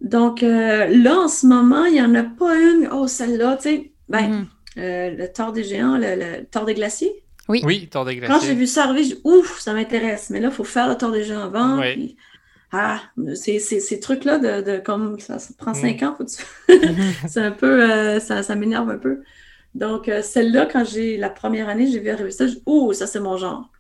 Donc 0.01 0.45
euh, 0.45 0.87
là, 0.87 1.17
en 1.17 1.29
ce 1.29 1.47
moment, 1.47 1.87
il 1.87 1.95
n'y 1.95 2.03
en 2.03 2.15
a 2.15 2.23
pas 2.23 2.55
une. 2.55 2.89
Oh, 2.93 3.09
celle-là, 3.09 3.57
tu 3.57 3.63
sais. 3.63 3.93
Ben, 4.09 4.29
mhm. 4.29 4.47
le 4.77 5.27
tort 5.27 5.53
des 5.53 5.65
géants, 5.65 5.97
le, 5.97 6.15
le 6.15 6.45
tort 6.45 6.65
des 6.65 6.75
glaciers. 6.75 7.25
Oui. 7.49 7.63
Oui, 7.65 7.89
Tour 7.89 8.05
des 8.05 8.17
glaciers. 8.17 8.35
Quand 8.35 8.45
j'ai 8.45 8.55
vu 8.55 8.67
ça 8.67 8.85
arriver, 8.85 9.05
j'ai 9.05 9.19
ouf, 9.25 9.61
ça 9.61 9.73
m'intéresse. 9.73 10.31
Mais 10.31 10.41
là, 10.41 10.49
il 10.49 10.55
faut 10.55 10.65
faire 10.65 10.89
le 10.89 10.97
Tour 10.97 11.13
des 11.13 11.25
gens 11.25 11.41
avant. 11.41 11.81
ah, 12.73 13.01
c'est 13.35 13.59
ces 13.59 14.01
trucs-là 14.01 14.39
de, 14.39 14.63
de, 14.63 14.79
comme 14.79 15.19
ça, 15.21 15.39
ça 15.39 15.55
prend 15.57 15.75
cinq 15.75 16.03
mm. 16.03 16.05
ans, 16.05 16.17
faut 16.17 16.27
c'est 17.29 17.41
un 17.41 17.53
peu, 17.53 17.83
euh, 17.83 18.21
ça, 18.21 18.43
ça 18.43 18.55
m'énerve 18.57 18.91
un 18.91 18.99
peu. 18.99 19.23
Donc, 19.77 20.09
euh, 20.09 20.23
celle-là, 20.23 20.67
quand 20.67 20.85
j'ai 20.85 21.17
la 21.17 21.31
première 21.31 21.69
année, 21.69 21.91
j'ai 21.91 22.01
vu 22.01 22.09
arriver 22.11 22.31
ça, 22.31 22.47
je 22.47 22.57
ouh, 22.67 22.93
ça 22.93 23.07
c'est 23.07 23.21
mon 23.21 23.37
genre. 23.37 23.71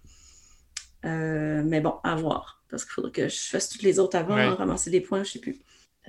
Euh, 1.04 1.62
mais 1.64 1.80
bon, 1.80 1.94
à 2.04 2.14
voir. 2.16 2.62
Parce 2.68 2.84
qu'il 2.84 2.92
faudrait 2.92 3.12
que 3.12 3.28
je 3.28 3.36
fasse 3.48 3.68
toutes 3.68 3.82
les 3.82 3.98
autres 3.98 4.16
avant, 4.16 4.54
ramasser 4.56 4.90
des 4.90 5.00
points, 5.00 5.22
je 5.24 5.32
sais 5.32 5.38
plus. 5.38 5.60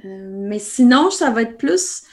mais 0.03 0.59
sinon, 0.59 1.09
ça 1.09 1.31
va 1.31 1.43
être 1.43 1.57
plus 1.57 2.03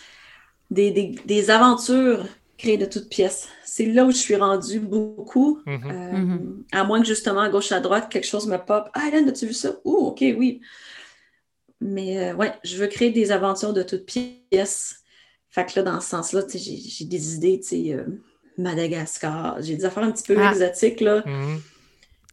des, 0.70 0.90
des, 0.90 1.14
des 1.24 1.51
aventures 1.51 2.24
créer 2.56 2.76
de 2.78 2.86
toutes 2.86 3.09
pièces. 3.09 3.48
C'est 3.64 3.86
là 3.86 4.05
où 4.05 4.10
je 4.10 4.16
suis 4.16 4.36
rendue 4.36 4.80
beaucoup. 4.80 5.60
Mhm. 5.66 5.90
Euh, 5.90 6.12
Mhm. 6.12 6.64
À 6.72 6.84
moins 6.84 7.01
que 7.01 7.06
justement, 7.06 7.40
à 7.40 7.48
gauche, 7.48 7.72
à 7.72 7.80
droite, 7.80 8.09
quelque 8.10 8.26
chose 8.26 8.46
me 8.46 8.56
pop. 8.59 8.88
Ah, 8.94 9.09
Hélène, 9.09 9.28
as-tu 9.28 9.46
vu 9.46 9.52
ça? 9.55 9.72
Ouh, 9.84 10.06
OK, 10.06 10.20
oui. 10.20 10.60
Mais 11.80 12.30
euh, 12.30 12.34
ouais, 12.34 12.52
je 12.62 12.76
veux 12.76 12.86
créer 12.86 13.10
des 13.10 13.32
aventures 13.32 13.72
de 13.72 13.82
toutes 13.82 14.06
pièces. 14.06 15.03
Fait 15.55 15.64
que 15.66 15.72
là, 15.78 15.82
dans 15.85 16.01
ce 16.01 16.09
sens-là, 16.09 16.43
j'ai 16.52 16.59
j'ai 16.76 17.05
des 17.05 17.35
idées, 17.36 17.60
tu 17.60 17.68
sais, 17.68 17.93
euh, 17.93 18.02
Madagascar. 18.59 19.56
J'ai 19.60 19.76
des 19.76 19.85
affaires 19.85 20.02
un 20.02 20.10
petit 20.10 20.24
peu 20.24 20.36
Ah. 20.40 20.51
exotiques, 20.51 21.01
là. 21.01 21.22
Mhm. 21.26 21.60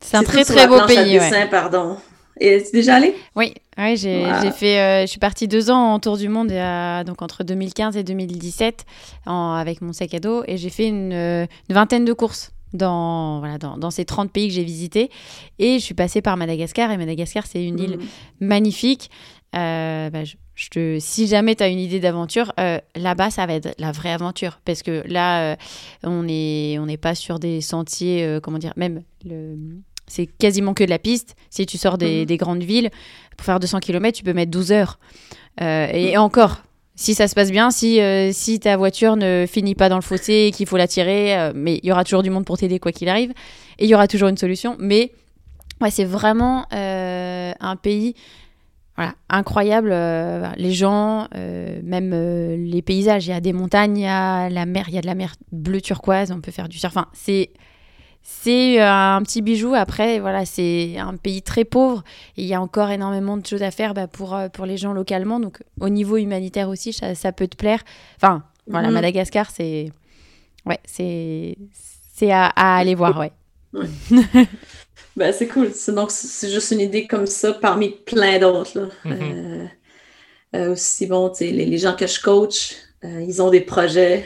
C'est 0.01 0.17
un 0.17 0.23
très 0.23 0.43
très 0.43 0.67
beau 0.67 0.79
pays. 0.87 0.97
ouais. 1.19 1.29
dessin, 1.29 1.45
pardon. 1.47 1.97
Et 2.39 2.59
tu 2.63 2.69
es 2.69 2.71
déjà 2.71 2.95
allé? 2.95 3.13
Oui, 3.35 3.53
oui 3.77 3.97
j'ai 3.97 4.25
Wow. 4.25 4.51
fait, 4.51 4.79
euh, 4.79 5.01
je 5.01 5.05
suis 5.07 5.19
partie 5.19 5.47
deux 5.47 5.69
ans 5.69 5.93
en 5.93 5.99
tour 5.99 6.17
du 6.17 6.27
monde, 6.29 6.51
euh, 6.51 7.03
donc 7.03 7.21
entre 7.21 7.43
2015 7.43 7.95
et 7.97 8.03
2017, 8.03 8.85
en- 9.27 9.53
avec 9.53 9.81
mon 9.81 9.93
sac 9.93 10.13
à 10.15 10.19
dos, 10.19 10.43
et 10.47 10.57
j'ai 10.57 10.69
fait 10.69 10.87
une, 10.87 11.11
une 11.13 11.47
vingtaine 11.75 12.05
de 12.05 12.13
courses 12.13 12.51
dans, 12.73 13.37
voilà, 13.39 13.59
dans, 13.59 13.77
dans 13.77 13.91
ces 13.91 14.05
30 14.05 14.31
pays 14.31 14.47
que 14.47 14.53
j'ai 14.55 14.63
visités. 14.63 15.11
Et 15.59 15.77
je 15.77 15.83
suis 15.83 15.93
passée 15.93 16.21
par 16.23 16.35
Madagascar, 16.37 16.89
et 16.89 16.97
Madagascar, 16.97 17.45
c'est 17.45 17.63
une 17.63 17.77
île 17.77 17.97
Mhm. 17.97 18.07
magnifique. 18.39 19.11
Euh, 19.55 20.09
bah, 20.09 20.23
je, 20.23 20.35
je 20.55 20.69
te, 20.69 20.97
si 20.99 21.27
jamais 21.27 21.55
tu 21.55 21.63
as 21.63 21.67
une 21.67 21.79
idée 21.79 21.99
d'aventure, 21.99 22.53
euh, 22.59 22.79
là-bas, 22.95 23.29
ça 23.31 23.45
va 23.45 23.53
être 23.53 23.73
la 23.77 23.91
vraie 23.91 24.11
aventure. 24.11 24.59
Parce 24.65 24.81
que 24.81 25.03
là, 25.07 25.51
euh, 25.51 25.55
on 26.03 26.23
n'est 26.23 26.77
on 26.79 26.87
pas 26.97 27.15
sur 27.15 27.39
des 27.39 27.61
sentiers, 27.61 28.39
comment 28.41 28.57
dire, 28.59 28.73
même 28.75 29.03
le... 29.25 29.55
C'est 30.07 30.25
quasiment 30.25 30.73
que 30.73 30.83
de 30.83 30.89
la 30.89 30.99
piste. 30.99 31.35
Si 31.49 31.65
tu 31.65 31.77
sors 31.77 31.97
des, 31.97 32.21
Mhm. 32.21 32.25
des 32.25 32.37
grandes 32.37 32.63
villes, 32.63 32.89
pour 33.37 33.45
faire 33.45 33.59
200 33.59 33.79
km, 33.79 34.17
tu 34.17 34.23
peux 34.23 34.33
mettre 34.33 34.51
12 34.51 34.71
heures. 34.71 34.99
Et 35.59 36.17
encore, 36.17 36.63
si 36.95 37.13
ça 37.13 37.27
se 37.29 37.35
passe 37.35 37.49
bien, 37.51 37.71
si, 37.71 37.99
si 38.33 38.59
ta 38.59 38.75
voiture 38.75 39.15
ne 39.15 39.45
finit 39.47 39.75
pas 39.75 39.87
dans 39.87 39.95
le 39.95 40.01
fossé 40.01 40.47
et 40.47 40.51
qu'il 40.51 40.67
faut 40.67 40.75
la 40.75 40.87
tirer, 40.87 41.51
mais 41.55 41.79
il 41.81 41.87
y 41.87 41.91
aura 41.93 42.03
toujours 42.03 42.23
du 42.23 42.29
monde 42.29 42.43
pour 42.45 42.57
t'aider 42.57 42.77
quoi 42.79 42.91
qu'il 42.91 43.07
arrive. 43.07 43.31
Et 43.79 43.85
il 43.85 43.89
y 43.89 43.95
aura 43.95 44.07
toujours 44.07 44.27
une 44.27 44.37
solution. 44.37 44.75
Mais 44.79 45.11
ouais, 45.79 45.91
c'est 45.91 46.03
vraiment 46.05 46.65
un 46.71 47.75
pays 47.81 48.15
voilà, 49.01 49.15
incroyable. 49.29 49.89
euh, 49.91 50.47
les 50.57 50.73
gens, 50.73 51.27
euh, 51.35 51.79
même 51.83 52.11
euh, 52.13 52.55
les 52.55 52.81
paysages. 52.83 53.25
Il 53.25 53.31
y 53.31 53.33
a 53.33 53.41
des 53.41 53.53
montagnes, 53.53 53.97
il 53.97 54.03
y 54.03 54.07
a 54.07 54.47
la 54.49 54.65
mer, 54.67 54.85
il 54.89 54.93
y 54.93 54.97
a 54.97 55.01
de 55.01 55.07
la 55.07 55.15
mer 55.15 55.33
bleu 55.51 55.81
turquoise, 55.81 56.31
on 56.31 56.39
peut 56.39 56.51
faire 56.51 56.69
du 56.69 56.77
surf. 56.77 56.95
Enfin, 56.95 57.07
c'est. 57.13 57.49
C'est 58.23 58.79
un 58.79 59.19
petit 59.23 59.41
bijou. 59.41 59.73
Après, 59.73 60.19
voilà, 60.19 60.45
c'est 60.45 60.95
un 60.99 61.17
pays 61.17 61.41
très 61.41 61.65
pauvre. 61.65 62.03
Et 62.37 62.43
il 62.43 62.47
y 62.47 62.53
a 62.53 62.61
encore 62.61 62.91
énormément 62.91 63.35
de 63.35 63.43
choses 63.43 63.63
à 63.63 63.71
faire 63.71 63.95
bah, 63.95 64.05
pour, 64.05 64.37
pour 64.53 64.67
les 64.67 64.77
gens 64.77 64.93
localement. 64.93 65.39
Donc, 65.39 65.63
au 65.79 65.89
niveau 65.89 66.17
humanitaire 66.17 66.69
aussi, 66.69 66.93
ça, 66.93 67.15
ça 67.15 67.31
peut 67.31 67.47
te 67.47 67.55
plaire. 67.57 67.79
Enfin, 68.17 68.43
voilà, 68.67 68.89
Mhm. 68.89 68.93
Madagascar, 68.93 69.49
c'est. 69.49 69.91
Ouais, 70.67 70.77
c'est. 70.85 71.57
C'est 72.13 72.31
à, 72.31 72.45
à 72.55 72.77
aller 72.77 72.93
voir, 72.93 73.17
ouais. 73.17 73.31
Ben, 75.17 75.33
c'est 75.33 75.47
cool. 75.47 75.71
C'est- 75.73 75.91
Donc, 75.91 76.11
c'est 76.11 76.49
juste 76.49 76.71
une 76.71 76.79
idée 76.79 77.05
comme 77.07 77.25
ça 77.27 77.53
parmi 77.53 77.89
plein 77.89 78.39
d'autres. 78.39 78.89
Mhm. 79.05 79.11
Euh, 79.21 79.65
euh, 80.55 80.73
aussi, 80.73 81.05
bon, 81.07 81.29
tu 81.29 81.37
sais, 81.45 81.51
les, 81.51 81.65
les 81.65 81.77
gens 81.77 81.95
que 81.95 82.07
je 82.07 82.21
coach, 82.21 82.73
euh, 83.03 83.21
ils 83.27 83.41
ont 83.41 83.49
des 83.49 83.61
projets 83.61 84.25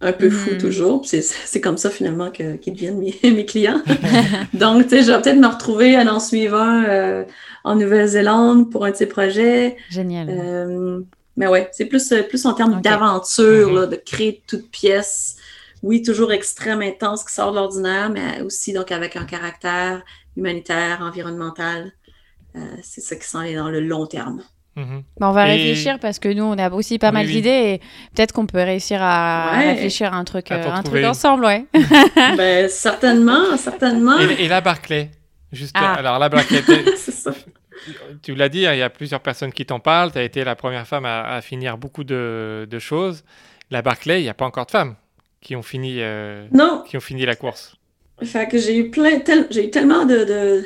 un 0.00 0.12
peu 0.12 0.30
fous 0.30 0.52
Mhm. 0.52 0.58
toujours. 0.58 1.02
C'est 1.04 1.20
c'est 1.22 1.60
comme 1.60 1.76
ça 1.76 1.90
finalement 1.90 2.30
que- 2.30 2.56
qu'ils 2.56 2.72
deviennent 2.74 2.98
mes, 2.98 3.14
mes 3.30 3.44
clients. 3.44 3.82
Donc, 4.54 4.84
tu 4.84 4.90
sais, 4.90 5.02
je 5.02 5.12
vais 5.12 5.20
peut-être 5.20 5.36
me 5.38 5.46
retrouver 5.48 5.96
un 5.96 6.06
euh, 6.88 7.24
en 7.64 7.74
Nouvelle-Zélande 7.76 8.70
pour 8.70 8.84
un 8.84 8.92
de 8.92 8.96
ces 8.96 9.06
projets. 9.06 9.76
Génial. 9.90 11.04
Mais 11.36 11.46
ouais, 11.46 11.68
c'est 11.72 11.86
plus, 11.86 12.12
plus 12.28 12.44
en 12.44 12.52
termes 12.54 12.80
d'aventure, 12.82 13.72
là, 13.72 13.86
de 13.86 13.96
créer 13.96 14.42
toute 14.46 14.70
pièce. 14.70 15.36
Oui, 15.82 16.02
toujours 16.02 16.32
extrême, 16.32 16.82
intense, 16.82 17.24
qui 17.24 17.32
sort 17.32 17.52
de 17.52 17.56
l'ordinaire, 17.56 18.10
mais 18.10 18.42
aussi 18.42 18.72
donc 18.72 18.92
avec 18.92 19.16
un 19.16 19.24
caractère 19.24 20.02
humanitaire, 20.36 20.98
environnemental. 21.00 21.92
Euh, 22.56 22.58
c'est 22.82 23.00
ça 23.00 23.16
qui 23.16 23.26
s'en 23.26 23.42
est 23.42 23.54
dans 23.54 23.68
le 23.70 23.80
long 23.80 24.06
terme. 24.06 24.42
Mhm. 24.76 25.02
Bon, 25.18 25.28
on 25.28 25.32
va 25.32 25.48
Et- 25.48 25.52
réfléchir 25.52 25.98
parce 25.98 26.18
que 26.18 26.28
nous, 26.28 26.42
on 26.44 26.56
a 26.58 26.70
aussi 26.70 26.98
pas 26.98 27.08
Oui, 27.08 27.14
mal 27.14 27.26
oui. 27.26 27.32
d'idées 27.32 27.48
et 27.50 27.78
peut-être 28.14 28.32
qu'on 28.32 28.46
peut 28.46 28.58
réussir 28.62 28.98
à 29.02 29.52
Ouais. 29.56 29.72
réfléchir 29.72 30.12
à 30.12 30.16
un 30.16 30.24
truc, 30.24 30.50
À 30.50 30.56
euh, 30.56 30.70
un 30.72 30.82
truc 30.82 31.04
ensemble, 31.04 31.44
ouais. 31.44 31.64
ben, 32.36 32.68
certainement, 32.68 33.56
certainement. 33.56 34.18
Et, 34.20 34.44
et 34.44 34.48
la 34.48 34.60
Barclay 34.60 35.10
Juste, 35.52 35.72
Ah. 35.76 35.94
alors 35.94 36.18
la 36.20 36.28
Barclay, 36.28 36.62
t'es- 36.62 36.84
c'est 36.96 37.10
ça. 37.10 37.32
tu 38.22 38.34
l'as 38.36 38.48
dit, 38.48 38.66
hein, 38.66 38.72
il 38.74 38.78
y 38.78 38.82
a 38.82 38.90
plusieurs 38.90 39.20
personnes 39.20 39.52
qui 39.52 39.66
t'en 39.66 39.80
parlent. 39.80 40.12
Tu 40.12 40.18
as 40.18 40.22
été 40.22 40.44
la 40.44 40.54
première 40.54 40.86
femme 40.86 41.04
à, 41.04 41.22
à 41.22 41.40
finir 41.40 41.76
beaucoup 41.78 42.04
de, 42.04 42.68
de 42.70 42.78
choses. 42.78 43.24
La 43.70 43.82
Barclay, 43.82 44.20
il 44.20 44.24
n'y 44.24 44.28
a 44.28 44.34
pas 44.34 44.44
encore 44.44 44.66
de 44.66 44.70
femmes 44.70 44.94
qui 45.40 45.56
ont 45.56 45.62
fini, 45.62 45.96
euh, 46.00 46.46
Non, 46.52 46.82
qui 46.86 46.96
ont 46.96 47.00
fini 47.00 47.24
la 47.24 47.36
course. 47.36 47.76
Fait 48.22 48.46
que 48.48 48.58
j'ai 48.58 48.76
eu 48.76 48.90
plein, 48.90 49.20
tel- 49.20 49.46
j'ai 49.50 49.66
eu 49.66 49.70
tellement 49.70 50.04
de, 50.04 50.24
de, 50.24 50.64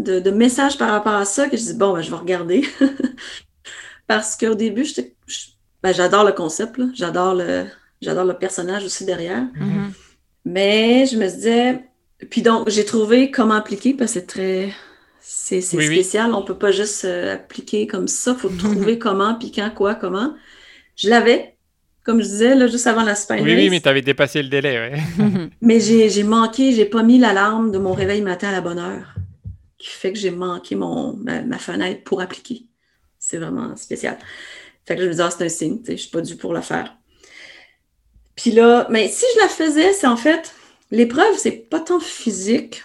de, 0.00 0.18
de 0.20 0.30
messages 0.30 0.76
par 0.76 0.90
rapport 0.90 1.14
à 1.14 1.24
ça 1.24 1.48
que 1.48 1.56
je 1.56 1.62
dis 1.62 1.74
bon, 1.74 1.92
ben, 1.92 2.02
je 2.02 2.10
vais 2.10 2.16
regarder. 2.16 2.64
Parce 4.06 4.36
qu'au 4.36 4.54
début, 4.54 4.84
je- 4.84 5.02
ben, 5.82 5.92
j'adore 5.92 6.24
le 6.24 6.32
concept, 6.32 6.78
là. 6.78 6.86
J'adore 6.94 7.34
le, 7.34 7.66
j'adore 8.00 8.24
le 8.24 8.34
personnage 8.38 8.84
aussi 8.84 9.04
derrière. 9.04 9.44
Mhm. 9.54 9.92
Mais 10.44 11.06
je 11.06 11.16
me 11.16 11.26
disais, 11.26 11.84
puis 12.30 12.42
donc, 12.42 12.68
j'ai 12.70 12.84
trouvé 12.84 13.30
comment 13.30 13.54
appliquer 13.54 13.94
parce 13.94 14.12
que 14.14 14.20
c'est 14.20 14.26
très, 14.26 14.72
c'est 15.20 15.60
c'est 15.60 15.76
Oui, 15.76 15.88
oui. 15.88 15.94
spécial. 15.96 16.34
On 16.34 16.42
peut 16.42 16.58
pas 16.58 16.70
juste 16.72 17.04
euh, 17.04 17.34
appliquer 17.34 17.86
comme 17.86 18.08
ça. 18.08 18.34
Faut 18.34 18.48
trouver 18.58 18.98
comment, 18.98 19.34
puis 19.34 19.50
quand, 19.52 19.70
quoi, 19.74 19.94
comment. 19.94 20.34
Je 20.96 21.10
l'avais, 21.10 21.55
comme 22.06 22.20
je 22.22 22.26
disais, 22.26 22.54
là, 22.54 22.66
juste 22.68 22.86
avant 22.86 23.02
la 23.02 23.14
Spine 23.14 23.40
Oui, 23.42 23.54
oui, 23.54 23.68
mais 23.68 23.80
tu 23.80 23.88
avais 23.88 24.00
dépassé 24.00 24.42
le 24.42 24.48
délai. 24.48 24.78
ouais. 24.78 25.50
Mais 25.60 25.80
j'ai 25.80 26.08
j'ai 26.08 26.22
manqué, 26.22 26.72
j'ai 26.72 26.86
pas 26.86 27.02
mis 27.02 27.18
l'alarme 27.18 27.70
de 27.72 27.78
mon 27.78 27.92
réveil 27.92 28.22
matin 28.22 28.48
à 28.48 28.52
la 28.52 28.60
bonne 28.62 28.78
heure, 28.78 29.14
qui 29.78 29.88
fait 29.88 30.12
que 30.12 30.18
j'ai 30.18 30.30
manqué 30.30 30.74
mon, 30.76 31.14
ma, 31.16 31.42
ma 31.42 31.58
fenêtre 31.58 32.02
pour 32.04 32.20
appliquer. 32.22 32.62
C'est 33.18 33.38
vraiment 33.38 33.76
spécial. 33.76 34.16
Fait 34.86 34.94
que 34.94 35.02
je 35.02 35.06
me 35.06 35.10
disais, 35.10 35.24
ah, 35.24 35.30
c'est 35.30 35.44
un 35.44 35.48
signe, 35.48 35.78
tu 35.80 35.86
sais, 35.86 35.96
je 35.96 36.02
suis 36.02 36.10
pas 36.10 36.20
due 36.22 36.36
pour 36.36 36.54
le 36.54 36.60
faire. 36.60 36.96
Puis 38.36 38.52
là, 38.52 38.86
mais 38.90 39.08
si 39.08 39.24
je 39.34 39.40
la 39.40 39.48
faisais, 39.48 39.92
c'est 39.92 40.06
en 40.06 40.16
fait, 40.16 40.54
l'épreuve, 40.90 41.36
c'est 41.38 41.50
pas 41.68 41.80
tant 41.80 42.00
physique. 42.00 42.84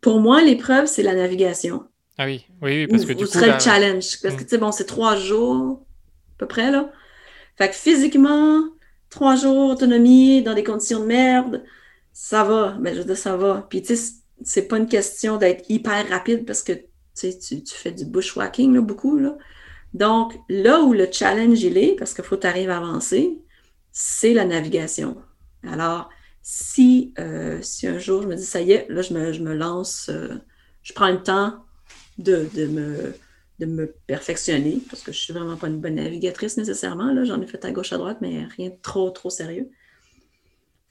Pour 0.00 0.20
moi, 0.20 0.40
l'épreuve, 0.42 0.86
c'est 0.86 1.02
la 1.02 1.14
navigation. 1.14 1.84
Ah 2.16 2.26
oui, 2.26 2.46
oui, 2.62 2.82
oui, 2.82 2.86
parce 2.86 3.02
Ou- 3.02 3.06
que 3.08 3.12
du 3.12 3.24
ou 3.24 3.26
coup, 3.26 3.32
serait 3.32 3.48
là- 3.48 3.54
le 3.54 3.60
challenge. 3.60 4.20
Parce 4.22 4.34
que, 4.36 4.40
Mm. 4.40 4.44
tu 4.44 4.48
sais, 4.50 4.58
bon, 4.58 4.70
c'est 4.72 4.84
trois 4.86 5.16
jours, 5.16 5.82
à 6.34 6.38
peu 6.38 6.46
près, 6.46 6.70
là. 6.70 6.90
Fait 7.56 7.68
que 7.68 7.74
physiquement, 7.74 8.64
trois 9.10 9.36
jours, 9.36 9.70
autonomie, 9.70 10.42
dans 10.42 10.54
des 10.54 10.64
conditions 10.64 11.00
de 11.00 11.06
merde, 11.06 11.64
ça 12.12 12.44
va. 12.44 12.76
Mais 12.80 12.94
je 12.94 13.00
veux 13.00 13.04
dire, 13.04 13.16
ça 13.16 13.36
va. 13.36 13.66
Puis, 13.70 13.82
tu 13.82 13.96
sais, 13.96 14.12
c'est- 14.44 14.62
pas 14.68 14.78
une 14.78 14.88
question 14.88 15.36
d'être 15.36 15.64
hyper 15.70 16.08
rapide 16.08 16.44
parce 16.46 16.62
que, 16.62 16.72
tu 17.14 17.62
fais 17.66 17.92
du 17.92 18.04
bushwhacking, 18.06 18.74
là, 18.74 18.80
beaucoup, 18.80 19.16
là. 19.18 19.36
Donc, 19.94 20.34
là 20.48 20.82
où 20.82 20.92
le 20.92 21.08
challenge, 21.10 21.62
il 21.62 21.78
est, 21.78 21.96
parce 21.96 22.14
qu'il 22.14 22.24
faut 22.24 22.44
arrives 22.44 22.70
à 22.70 22.78
avancer, 22.78 23.38
c'est 23.92 24.34
la 24.34 24.44
navigation. 24.44 25.16
Alors, 25.66 26.10
si, 26.42 27.14
euh, 27.18 27.60
si 27.62 27.86
un 27.86 27.98
jour 27.98 28.22
je 28.22 28.28
me 28.28 28.34
dis, 28.36 28.44
ça 28.44 28.60
y 28.60 28.72
est, 28.72 28.86
là, 28.90 29.02
je 29.02 29.14
me, 29.14 29.54
lance, 29.54 30.08
euh, 30.10 30.34
je 30.82 30.92
prends 30.92 31.10
le 31.10 31.22
temps 31.22 31.64
de 32.18 32.48
me, 32.66 33.14
de 33.60 33.66
me 33.66 33.94
perfectionner, 34.06 34.78
parce 34.90 35.02
que 35.02 35.12
je 35.12 35.18
suis 35.18 35.32
vraiment 35.32 35.56
pas 35.56 35.68
une 35.68 35.80
bonne 35.80 35.94
navigatrice 35.94 36.56
nécessairement. 36.56 37.12
Là. 37.12 37.24
J'en 37.24 37.40
ai 37.40 37.46
fait 37.46 37.64
à 37.64 37.70
gauche, 37.70 37.92
à 37.92 37.98
droite, 37.98 38.18
mais 38.20 38.46
rien 38.56 38.70
de 38.70 38.76
trop, 38.82 39.10
trop 39.10 39.30
sérieux. 39.30 39.70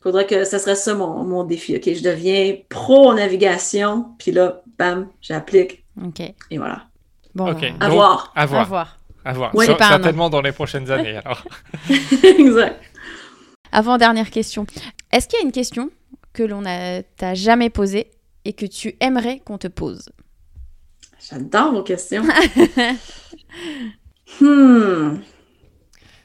Faudrait 0.01 0.25
que 0.27 0.43
ça 0.43 0.59
serait 0.59 0.75
ça 0.75 0.93
mon, 0.95 1.23
mon 1.23 1.43
défi. 1.45 1.75
OK, 1.75 1.83
je 1.93 2.03
deviens 2.03 2.57
pro 2.69 3.09
en 3.09 3.13
navigation, 3.15 4.07
puis 4.19 4.31
là, 4.31 4.61
bam, 4.77 5.09
j'applique, 5.21 5.85
Ok. 6.01 6.19
et 6.21 6.57
voilà. 6.57 6.87
Bon, 7.35 7.51
Ok. 7.51 7.61
bah, 7.61 7.67
À 7.79 7.85
Donc, 7.87 7.95
voir. 7.95 8.31
À 8.35 8.41
à 8.41 8.45
voir. 8.45 8.67
voir. 8.67 8.99
À 9.25 9.33
voir. 9.33 9.55
Ouais. 9.55 9.65
Certainement 9.65 10.29
dans 10.29 10.41
les 10.41 10.51
prochaines 10.51 10.91
années. 10.91 11.15
Alors. 11.25 11.45
exact. 12.23 12.81
Avant 13.71 13.97
dernière 13.97 14.29
question. 14.29 14.65
Est-ce 15.11 15.27
qu'il 15.27 15.39
y 15.39 15.41
a 15.41 15.45
une 15.45 15.51
question 15.53 15.89
que 16.33 16.43
l'on 16.43 16.65
a- 16.65 17.01
t'a 17.03 17.33
jamais 17.33 17.69
posée 17.69 18.11
et 18.45 18.53
que 18.53 18.65
tu 18.65 18.95
aimerais 18.99 19.39
qu'on 19.45 19.57
te 19.57 19.67
pose? 19.67 20.09
J'adore 21.29 21.73
vos 21.73 21.83
questions. 21.83 22.23
hmm. 24.41 25.17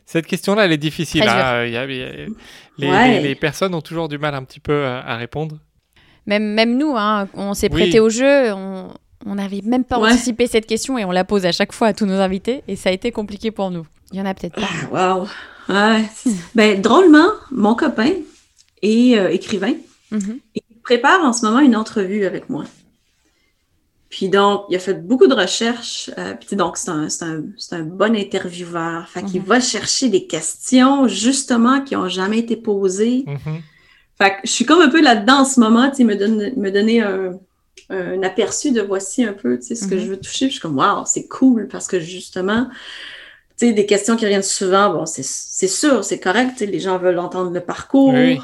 Cette 0.06 0.26
question-là, 0.26 0.64
elle 0.64 0.72
est 0.72 0.76
difficile. 0.78 1.22
Hein. 1.22 1.64
Il 1.66 1.72
y 1.72 1.76
a- 1.76 1.84
il 1.84 1.96
y 1.96 2.02
a- 2.02 2.26
les, 2.78 2.90
Ouais. 2.90 3.20
les- 3.20 3.28
les 3.28 3.34
personnes 3.34 3.74
ont 3.74 3.82
toujours 3.82 4.08
du 4.08 4.16
mal 4.18 4.34
un 4.34 4.44
petit 4.44 4.60
peu 4.60 4.84
à, 4.86 5.00
à 5.00 5.16
répondre. 5.16 5.58
Même, 6.26 6.54
même 6.54 6.76
nous, 6.78 6.94
hein, 6.96 7.28
on 7.34 7.54
s'est 7.54 7.68
Oui. 7.72 7.82
prêté 7.82 8.00
au 8.00 8.08
jeu, 8.08 8.52
on 8.52 9.34
n'avait 9.34 9.60
même 9.64 9.84
pas 9.84 9.98
Ouais. 9.98 10.10
anticipé 10.12 10.46
cette 10.46 10.66
question 10.66 10.96
et 10.98 11.04
on 11.04 11.10
la 11.10 11.24
pose 11.24 11.44
à 11.46 11.52
chaque 11.52 11.72
fois 11.72 11.88
à 11.88 11.92
tous 11.92 12.06
nos 12.06 12.18
invités 12.20 12.62
et 12.68 12.76
ça 12.76 12.90
a 12.90 12.92
été 12.92 13.10
compliqué 13.12 13.50
pour 13.50 13.70
nous. 13.70 13.86
Il 14.12 14.18
y 14.18 14.22
en 14.22 14.26
a 14.26 14.34
peut-être 14.34 14.54
pas. 14.54 15.16
Wow. 15.18 15.28
Ouais. 15.68 16.04
Ben, 16.54 16.80
drôlement, 16.80 17.28
mon 17.50 17.74
copain 17.74 18.10
est 18.82 19.18
euh, 19.18 19.28
écrivain. 19.30 19.74
Mhm. 20.10 20.38
Il 20.54 20.62
prépare 20.82 21.22
en 21.22 21.34
ce 21.34 21.44
moment 21.44 21.58
une 21.60 21.76
entrevue 21.76 22.24
avec 22.24 22.48
moi. 22.48 22.64
Puis 24.10 24.30
donc, 24.30 24.64
il 24.70 24.76
a 24.76 24.78
fait 24.78 24.94
beaucoup 24.94 25.26
de 25.26 25.34
recherches. 25.34 26.10
Euh, 26.16 26.34
puis 26.34 26.56
donc, 26.56 26.78
c'est 26.78 26.90
un, 26.90 27.08
un, 27.20 27.42
un, 27.72 27.82
bon 27.82 28.16
intervieweur. 28.16 29.06
Fait 29.08 29.22
qu'il 29.22 29.40
Mhm. 29.42 29.46
va 29.46 29.60
chercher 29.60 30.08
des 30.08 30.26
questions, 30.26 31.06
justement, 31.08 31.82
qui 31.82 31.94
n'ont 31.94 32.08
jamais 32.08 32.38
été 32.38 32.56
posées. 32.56 33.24
Mhm. 33.26 33.60
Fait 34.16 34.30
que 34.30 34.36
je 34.44 34.50
suis 34.50 34.64
comme 34.64 34.80
un 34.80 34.88
peu 34.88 35.02
là-dedans 35.02 35.40
en 35.40 35.44
ce 35.44 35.60
moment, 35.60 35.90
tu 35.90 36.04
me, 36.04 36.16
donne, 36.16 36.52
me 36.56 36.70
donner 36.70 37.02
un, 37.02 37.38
un 37.90 38.22
aperçu 38.22 38.72
de 38.72 38.80
voici 38.80 39.24
un 39.24 39.32
peu, 39.34 39.58
tu 39.58 39.66
sais, 39.66 39.74
ce 39.74 39.86
que 39.86 39.94
Mhm. 39.94 40.00
je 40.00 40.06
veux 40.06 40.16
toucher. 40.16 40.46
Puis 40.46 40.48
je 40.48 40.52
suis 40.52 40.60
comme, 40.60 40.76
waouh, 40.78 41.04
c'est 41.06 41.28
cool 41.28 41.68
parce 41.68 41.86
que 41.86 42.00
justement, 42.00 42.66
tu 43.58 43.66
sais, 43.66 43.72
des 43.74 43.86
questions 43.86 44.16
qui 44.16 44.24
reviennent 44.24 44.42
souvent, 44.42 44.90
bon, 44.92 45.04
c'est 45.06 45.22
c'est 45.24 45.68
sûr, 45.68 46.02
c'est 46.02 46.18
correct, 46.18 46.52
tu 46.52 46.58
sais, 46.60 46.66
les 46.66 46.80
gens 46.80 46.96
veulent 46.98 47.18
entendre 47.18 47.50
le 47.50 47.60
parcours. 47.60 48.14
Oui. 48.14 48.40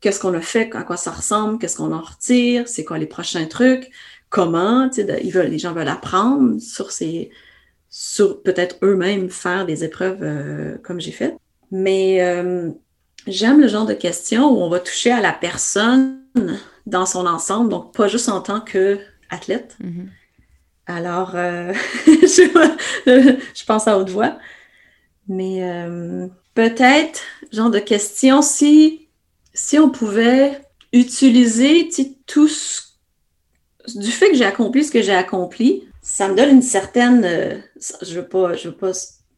Qu'est-ce 0.00 0.20
qu'on 0.20 0.34
a 0.34 0.40
fait, 0.40 0.70
à 0.74 0.82
quoi 0.82 0.98
ça 0.98 1.12
ressemble, 1.12 1.58
qu'est-ce 1.58 1.78
qu'on 1.78 1.92
en 1.92 2.00
retire, 2.02 2.68
c'est 2.68 2.84
quoi 2.84 2.98
les 2.98 3.06
prochains 3.06 3.46
trucs, 3.46 3.90
comment, 4.34 4.88
de- 4.88 5.20
ils 5.22 5.30
veulent, 5.30 5.46
les 5.46 5.60
gens 5.60 5.72
veulent 5.72 5.86
apprendre 5.86 6.60
sur 6.60 6.90
ces, 6.90 7.30
sur 7.88 8.42
peut-être 8.42 8.76
eux-mêmes 8.82 9.30
faire 9.30 9.64
des 9.64 9.84
épreuves 9.84 10.22
euh, 10.22 10.76
comme 10.82 11.00
j'ai 11.00 11.12
fait. 11.12 11.36
Mais 11.70 12.20
euh, 12.20 12.68
j'aime 13.28 13.60
le 13.60 13.68
genre 13.68 13.86
de 13.86 13.94
questions 13.94 14.48
où 14.50 14.60
on 14.60 14.68
va 14.68 14.80
toucher 14.80 15.12
à 15.12 15.20
la 15.20 15.32
personne 15.32 16.18
dans 16.84 17.06
son 17.06 17.26
ensemble, 17.26 17.70
donc 17.70 17.94
pas 17.94 18.08
juste 18.08 18.28
en 18.28 18.40
tant 18.40 18.60
qu'athlète. 18.60 19.76
Mhm. 19.80 20.08
Alors, 20.86 21.36
euh, 21.36 21.72
je, 22.06 23.36
je 23.54 23.64
pense 23.64 23.86
à 23.86 23.96
haute 23.96 24.10
voix. 24.10 24.36
Mais 25.28 25.62
peut-être, 26.54 27.20
genre 27.52 27.70
de 27.70 27.78
question, 27.78 28.42
si, 28.42 29.08
si 29.54 29.78
on 29.78 29.88
pouvait 29.88 30.60
utiliser 30.92 31.88
tout 32.26 32.48
ce 32.48 32.93
du 33.94 34.10
fait 34.10 34.30
que 34.30 34.36
j'ai 34.36 34.44
accompli 34.44 34.84
ce 34.84 34.90
que 34.90 35.02
j'ai 35.02 35.14
accompli, 35.14 35.84
ça 36.02 36.28
me 36.28 36.34
donne 36.36 36.50
une 36.50 36.62
certaine, 36.62 37.24
euh, 37.24 37.58
je 38.02 38.14
veux 38.20 38.26
pas, 38.26 38.54
je 38.54 38.68
veux 38.68 38.74
pas 38.74 38.92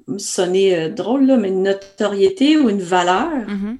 me 0.09 0.18
sonner 0.18 0.77
euh, 0.77 0.89
drôle, 0.89 1.27
là, 1.27 1.36
mais 1.36 1.48
une 1.48 1.62
notoriété 1.64 2.56
ou 2.59 2.68
une 2.70 2.81
valeur 2.82 3.47
Mhm. 3.48 3.78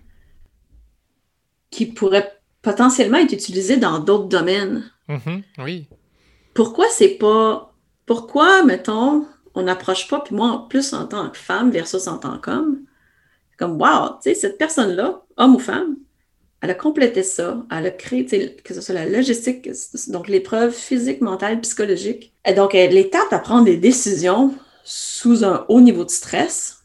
qui 1.71 1.87
pourrait 1.87 2.33
potentiellement 2.63 3.19
être 3.19 3.33
utilisée 3.33 3.77
dans 3.77 3.99
d'autres 3.99 4.29
domaines. 4.29 4.91
Mhm. 5.09 5.43
Oui. 5.59 5.89
Pourquoi 6.55 6.87
c'est 6.91 7.17
pas. 7.19 7.73
Pourquoi, 8.07 8.65
mettons, 8.65 9.27
on 9.55 9.63
n'approche 9.63 10.09
pas, 10.09 10.21
puis 10.21 10.35
moi, 10.35 10.49
en 10.49 10.59
plus, 10.61 10.93
en 10.93 11.07
tant 11.07 11.29
que 11.31 11.37
femme 11.39 11.71
versus 11.71 12.07
en 12.07 12.19
tant 12.19 12.39
qu'homme, 12.39 12.81
comme, 13.59 13.81
wow, 13.81 14.09
tu 14.23 14.31
sais, 14.31 14.35
cette 14.35 14.59
personne-là, 14.59 15.23
homme 15.37 15.57
ou 15.57 15.59
femme, 15.59 15.97
elle 16.63 16.71
a 16.71 16.75
complété 16.75 17.23
ça, 17.23 17.63
elle 17.71 17.87
a 17.87 17.91
créé, 17.91 18.25
que 18.65 18.75
ce 18.75 18.81
soit 18.81 18.95
la 18.95 19.07
logistique, 19.07 19.69
donc 20.09 20.29
l'épreuve 20.29 20.73
physique, 20.73 21.21
mentale, 21.21 21.61
psychologique. 21.61 22.33
Et 22.47 22.55
donc, 22.55 22.75
euh, 22.75 22.87
l'étape 22.87 23.33
à 23.33 23.39
prendre 23.39 23.67
des 23.67 23.77
décisions 23.77 24.55
sous 24.85 25.45
un 25.45 25.67
haut 25.69 25.81
niveau 25.81 26.05
de 26.05 26.11
stress, 26.11 26.85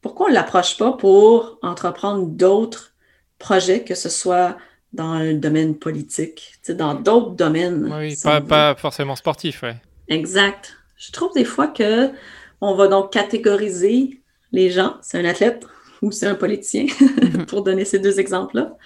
pourquoi 0.00 0.26
on 0.26 0.28
ne 0.30 0.34
l'approche 0.34 0.76
pas 0.76 0.92
pour 0.92 1.58
entreprendre 1.62 2.26
d'autres 2.26 2.94
projets, 3.38 3.84
que 3.84 3.94
ce 3.94 4.08
soit 4.08 4.56
dans 4.92 5.18
le 5.18 5.34
domaine 5.34 5.76
politique, 5.76 6.54
dans 6.68 6.94
d'autres 6.94 7.30
domaines. 7.30 7.92
Oui, 7.96 8.16
pas, 8.22 8.40
pas 8.40 8.74
forcément 8.74 9.14
sportif, 9.14 9.62
ouais. 9.62 9.76
Exact. 10.08 10.76
Je 10.96 11.12
trouve 11.12 11.32
des 11.34 11.44
fois 11.44 11.68
que 11.68 12.10
on 12.60 12.74
va 12.74 12.88
donc 12.88 13.12
catégoriser 13.12 14.20
les 14.52 14.70
gens, 14.70 14.96
c'est 15.00 15.18
un 15.18 15.24
athlète 15.24 15.64
ou 16.02 16.10
c'est 16.12 16.26
un 16.26 16.34
politicien, 16.34 16.86
pour 17.48 17.62
donner 17.62 17.84
ces 17.84 17.98
deux 17.98 18.18
exemples-là. 18.20 18.76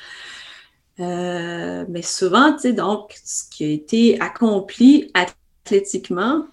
Euh, 1.01 1.85
mais 1.89 2.03
souvent, 2.03 2.53
tu 2.53 2.61
sais, 2.61 2.73
donc, 2.73 3.15
ce 3.25 3.45
qui 3.51 3.65
a 3.65 3.69
été 3.69 4.21
accompli 4.21 5.11
athlétiquement, 5.15 6.47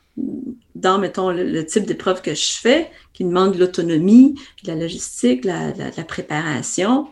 dans, 0.75 0.97
mettons, 0.97 1.29
le, 1.29 1.43
le 1.43 1.65
type 1.65 1.85
d'épreuve 1.85 2.21
que 2.21 2.33
je 2.33 2.51
fais, 2.53 2.89
qui 3.13 3.23
demande 3.23 3.53
de 3.53 3.59
l'autonomie, 3.59 4.35
de 4.63 4.71
la 4.71 4.75
logistique, 4.75 5.43
de 5.43 5.47
la, 5.47 5.67
la- 5.73 5.91
de 5.91 5.97
la 5.97 6.03
préparation, 6.03 7.07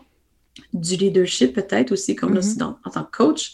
du 0.72 0.96
leadership 0.96 1.54
peut-être 1.54 1.92
aussi, 1.92 2.16
comme 2.16 2.34
là, 2.34 2.40
Mhm. 2.40 2.56
dans- 2.56 2.78
en 2.84 2.90
tant 2.90 3.04
que 3.04 3.16
coach. 3.16 3.52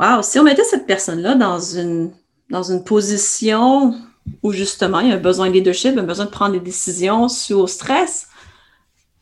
Wow, 0.00 0.22
si 0.22 0.38
on 0.38 0.42
mettait 0.42 0.64
cette 0.64 0.86
personne-là 0.86 1.34
dans 1.34 1.58
une, 1.58 2.10
dans 2.50 2.62
une 2.62 2.84
position 2.84 3.94
où 4.42 4.52
justement 4.52 5.00
il 5.00 5.08
y 5.08 5.12
a 5.12 5.14
un 5.14 5.20
besoin 5.20 5.48
de 5.48 5.52
leadership, 5.52 5.96
un 5.96 6.02
besoin 6.02 6.24
de 6.26 6.30
prendre 6.30 6.52
des 6.52 6.60
décisions 6.60 7.28
sous 7.28 7.54
au 7.54 7.66
stress, 7.66 8.28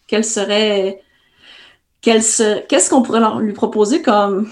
quelle 0.07 0.25
serait. 0.25 1.01
Qu'est-ce 2.01 2.91
qu'on 2.91 3.03
pourrait 3.03 3.21
leur- 3.21 3.41
lui 3.41 3.53
proposer 3.55 4.03
comme 4.03 4.49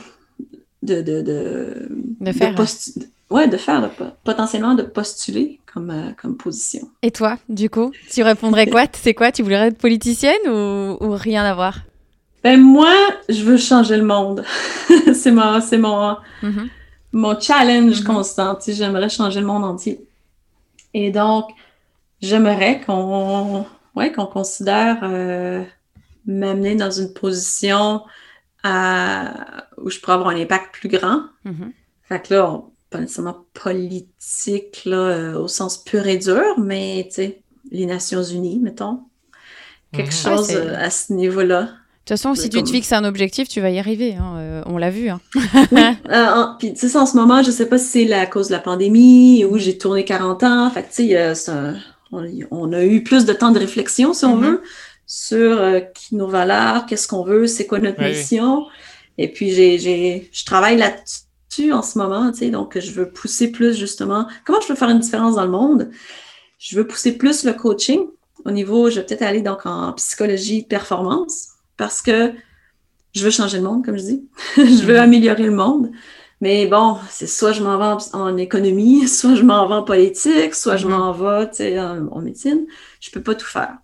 de, 0.83 1.03
de, 1.03 1.21
de, 1.21 1.89
De 2.21 2.33
faire. 2.33 2.55
postu- 2.55 3.07
ouais, 3.31 3.47
de 3.47 3.57
faire, 3.59 3.91
potentiellement 4.25 4.75
de 4.75 4.83
postuler 4.83 5.61
comme, 5.73 5.91
euh, 5.91 6.11
comme 6.21 6.37
position. 6.37 6.89
Et 7.03 7.11
toi, 7.11 7.37
du 7.49 7.69
coup, 7.69 7.93
tu 8.11 8.23
répondrais 8.23 8.67
quoi? 8.67 8.85
C'est 8.93 9.15
quoi? 9.15 9.33
Tu 9.33 9.43
voudrais 9.43 9.69
être 9.69 9.79
politicienne 9.79 10.41
ou, 10.47 10.97
ou 11.05 11.11
rien 11.15 11.45
à 11.45 11.55
voir? 11.55 11.79
Ben 12.43 12.61
moi, 12.61 12.93
je 13.29 13.45
veux 13.45 13.57
changer 13.59 13.97
le 13.99 14.05
monde. 14.05 14.45
c'est 15.15 15.31
mon, 15.31 15.61
c'est 15.61 15.79
mon, 15.79 16.17
Mhm. 16.43 16.69
mon 17.13 17.39
challenge 17.39 18.01
Mhm. 18.01 18.07
constant. 18.07 18.55
Tu 18.57 18.65
sais, 18.65 18.73
J'aimerais 18.73 19.09
changer 19.11 19.41
le 19.41 19.47
monde 19.47 19.65
entier. 19.65 20.01
Et 20.95 21.11
donc, 21.11 21.51
j'aimerais 22.21 22.81
qu'on 22.85 23.67
ouais, 23.97 24.13
qu'on 24.13 24.27
considère 24.27 24.99
euh, 25.03 25.63
m'amener 26.27 26.75
dans 26.77 26.91
une 26.91 27.13
position 27.13 28.03
à- 28.63 29.67
où 29.79 29.91
je 29.91 29.99
pourrais 30.01 30.15
avoir 30.15 30.29
un 30.31 30.37
impact 30.41 30.73
plus 30.75 30.89
grand. 30.89 31.23
Mhm. 31.45 31.73
Fait 32.05 32.21
que 32.27 32.35
là, 32.35 32.51
on- 32.51 32.65
pas 32.91 32.99
nécessairement 33.01 33.47
politique 33.55 34.83
là, 34.85 34.97
euh, 34.97 35.39
au 35.39 35.49
sens 35.49 35.79
pur 35.83 36.07
et 36.07 36.19
dur, 36.19 36.43
mais 36.59 37.05
tu 37.09 37.15
sais, 37.17 37.43
les 37.71 37.87
Nations 37.87 38.23
Unies, 38.23 38.59
mettons. 38.59 39.01
Quelque 39.93 40.13
chose 40.15 40.49
Ouais, 40.49 40.57
euh, 40.57 40.77
à 40.79 40.91
ce 40.91 41.13
niveau-là. 41.13 41.63
De 41.63 41.69
toute 41.69 42.09
façon, 42.19 42.35
si 42.35 42.49
tu 42.51 42.63
te 42.63 42.69
fixes 42.71 42.93
un 42.93 43.05
objectif, 43.05 43.47
tu 43.49 43.61
vas 43.61 43.71
y 43.71 43.79
arriver. 43.79 44.15
hein, 44.15 44.35
euh, 44.39 44.63
on 44.67 44.77
l'a 44.79 44.91
vu. 44.91 45.09
hein. 45.09 45.21
Euh, 46.11 46.45
puis, 46.59 46.75
tu 46.75 46.89
sais, 46.89 46.99
en 46.99 47.07
ce 47.07 47.17
moment, 47.17 47.43
je 47.43 47.51
sais 47.51 47.67
pas 47.67 47.79
si 47.79 47.85
c'est 47.87 48.05
la 48.05 48.27
cause 48.27 48.49
de 48.49 48.53
la 48.53 48.59
pandémie 48.59 49.45
ou 49.45 49.57
j'ai 49.59 49.79
tourné 49.79 50.05
40 50.05 50.43
ans. 50.43 50.69
Fait 50.71 50.83
que, 50.83 50.89
tu 50.89 51.09
sais, 51.09 51.35
c'est 51.35 51.51
un- 51.51 51.77
on, 52.13 52.25
on 52.51 52.73
a 52.73 52.85
eu 52.85 53.03
plus 53.03 53.25
de 53.25 53.33
temps 53.33 53.51
de 53.53 53.59
réflexion, 53.59 54.13
si 54.15 54.25
on 54.25 54.37
Mhm. 54.37 54.43
veut, 54.45 54.63
sur 55.07 55.59
euh, 55.61 55.81
qui 55.81 56.15
nos 56.17 56.29
valeurs, 56.29 56.87
qu'est-ce 56.87 57.09
qu'on 57.09 57.25
veut, 57.25 57.47
c'est 57.47 57.67
quoi 57.67 57.79
notre 57.81 58.01
Oui, 58.01 58.11
mission. 58.11 58.67
Et 59.19 59.31
puis, 59.33 59.51
j'ai, 59.53 60.31
je 60.33 60.45
travaille 60.45 60.79
là-dessus 60.79 61.73
en 61.73 61.83
ce 61.83 61.99
moment, 61.99 62.31
tu 62.33 62.39
sais, 62.39 62.51
donc 62.51 62.79
je 62.79 62.93
veux 62.93 63.11
pousser 63.11 63.51
plus, 63.53 63.77
justement, 63.77 64.27
comment 64.45 64.61
je 64.61 64.69
peux 64.69 64.75
faire 64.75 64.89
une 64.91 65.01
différence 65.01 65.35
dans 65.37 65.45
le 65.45 65.51
monde? 65.51 65.91
Je 66.59 66.77
veux 66.77 66.87
pousser 66.87 67.13
plus 67.19 67.45
le 67.45 67.53
coaching 67.53 68.07
au 68.45 68.51
niveau, 68.51 68.91
je 68.91 69.01
vais 69.01 69.07
peut-être 69.07 69.23
aller 69.23 69.43
donc 69.43 69.67
en 69.67 69.93
psychologie 69.95 70.63
de 70.63 70.69
performance 70.69 71.49
parce 71.77 72.01
que 72.03 72.33
je 73.15 73.25
veux 73.25 73.31
changer 73.31 73.59
le 73.59 73.65
monde, 73.65 73.85
comme 73.85 73.97
je 73.99 74.03
dis. 74.05 74.29
je 74.57 74.85
veux 74.85 74.95
Mhm. 74.95 75.01
améliorer 75.01 75.45
le 75.45 75.51
monde. 75.53 75.91
Mais 76.43 76.67
bon, 76.67 76.99
c'est 77.09 77.29
soit 77.29 77.53
je 77.53 77.63
m'en 77.63 77.79
vais 77.79 77.85
en, 78.15 78.21
en 78.21 78.37
économie, 78.37 79.07
soit 79.09 79.37
je 79.37 79.45
m'en 79.45 79.69
vais 79.69 79.75
en 79.75 79.85
politique, 79.85 80.57
soit 80.57 80.77
je 80.77 80.89
m'en 80.89 81.13
vais 81.13 81.49
tu 81.49 81.59
sais, 81.59 81.79
en, 81.79 82.09
en 82.09 82.21
médecine. 82.21 82.67
Je 83.01 83.13
peux 83.13 83.23
pas 83.23 83.37
tout 83.37 83.47
faire. 83.47 83.79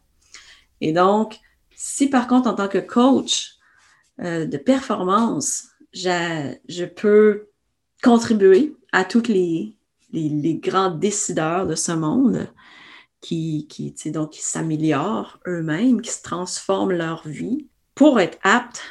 Et 0.80 0.92
donc, 0.92 1.38
si 1.76 2.10
par 2.10 2.26
contre, 2.26 2.48
en 2.48 2.54
tant 2.54 2.66
que 2.66 2.78
coach 2.78 3.52
euh, 4.20 4.44
de 4.44 4.56
performance, 4.56 5.68
je 5.92 6.84
peux 6.84 7.46
contribuer 8.02 8.74
à 8.90 9.04
tous 9.04 9.28
les, 9.28 9.76
les, 10.12 10.28
les 10.28 10.56
grands 10.56 10.90
décideurs 10.90 11.64
de 11.64 11.76
ce 11.76 11.92
monde 11.92 12.48
qui, 13.20 13.68
qui, 13.68 13.94
donc, 14.10 14.30
qui 14.30 14.42
s'améliorent 14.42 15.38
eux-mêmes, 15.46 16.02
qui 16.02 16.10
se 16.10 16.22
transforment 16.22 16.92
leur 16.92 17.26
vie 17.28 17.68
pour 17.94 18.18
être 18.18 18.38
aptes, 18.42 18.82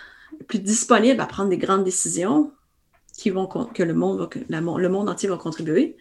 plus 0.48 0.60
disponibles 0.60 1.20
à 1.20 1.26
prendre 1.26 1.50
des 1.50 1.58
grandes 1.58 1.84
décisions 1.84 2.54
qui 3.18 3.30
vont, 3.32 3.48
que 3.48 3.84
le 3.84 3.94
monde, 3.94 4.20
va, 4.20 4.30
la 4.50 4.62
le 4.62 4.90
monde 4.90 5.10
entier 5.10 5.28
va 5.28 5.38
contribuer, 5.38 5.98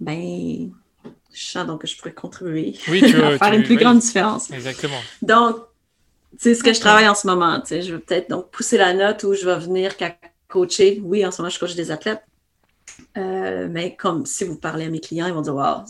ben, 0.00 0.70
je 1.32 1.44
sens 1.44 1.66
donc 1.66 1.82
que 1.82 1.86
je 1.86 1.96
pourrais 1.96 2.12
contribuer 2.14 2.76
Oui, 2.88 3.00
tu 3.06 3.12
veux. 3.16 3.24
à 3.24 3.38
faire 3.38 3.50
tu- 3.50 3.56
une 3.56 3.62
plus 3.64 3.76
oui, 3.76 3.82
grande 3.82 3.98
différence. 3.98 4.50
Exactement. 4.50 5.00
Donc, 5.22 5.56
c'est 6.36 6.54
ce 6.54 6.62
que 6.62 6.72
je 6.72 6.80
travaille 6.80 7.08
en 7.08 7.14
ce 7.14 7.26
moment. 7.26 7.60
tu 7.60 7.68
sais. 7.68 7.82
Je 7.82 7.94
veux 7.94 8.00
peut-être 8.00 8.30
donc 8.30 8.50
pousser 8.50 8.76
la 8.76 8.92
note 8.94 9.22
où 9.24 9.34
je 9.34 9.44
vais 9.46 9.58
venir 9.58 9.96
qu'à 9.96 10.14
coacher. 10.46 11.00
Oui, 11.02 11.24
en 11.26 11.30
ce 11.30 11.40
moment, 11.42 11.50
je 11.50 11.58
coach 11.58 11.74
des 11.74 11.90
athlètes. 11.90 12.22
Euh, 13.16 13.68
mais 13.70 13.96
comme 13.96 14.26
si 14.26 14.44
vous 14.44 14.56
parlez 14.56 14.84
à 14.86 14.90
mes 14.90 15.00
clients, 15.00 15.26
ils 15.26 15.32
vont 15.32 15.40
dire 15.40 15.54
Wow, 15.54 15.84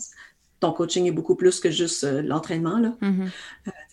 ton 0.59 0.71
coaching 0.73 1.05
est 1.07 1.11
beaucoup 1.11 1.35
plus 1.35 1.59
que 1.59 1.71
juste 1.71 2.03
euh, 2.03 2.21
l'entraînement. 2.21 2.77
Là. 2.79 2.93
Mhm. 3.01 3.29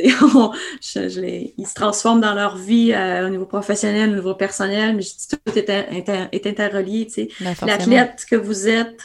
Et 0.00 0.10
on- 0.34 0.52
je- 0.82 1.08
je 1.08 1.20
les- 1.20 1.54
ils 1.58 1.66
se 1.66 1.74
transforment 1.74 2.20
dans 2.20 2.34
leur 2.34 2.56
vie 2.56 2.92
euh, 2.92 3.26
au 3.26 3.30
niveau 3.30 3.46
professionnel, 3.46 4.10
au 4.10 4.14
niveau 4.16 4.34
personnel, 4.34 4.96
mais 4.96 5.02
je 5.02 5.10
dis 5.10 5.28
tout 5.28 5.58
est, 5.58 5.70
inter- 5.70 6.26
est 6.32 6.46
interrelié. 6.46 7.08
Ben. 7.40 7.54
L'athlète 7.66 8.24
que 8.28 8.36
vous 8.36 8.68
êtes 8.68 8.98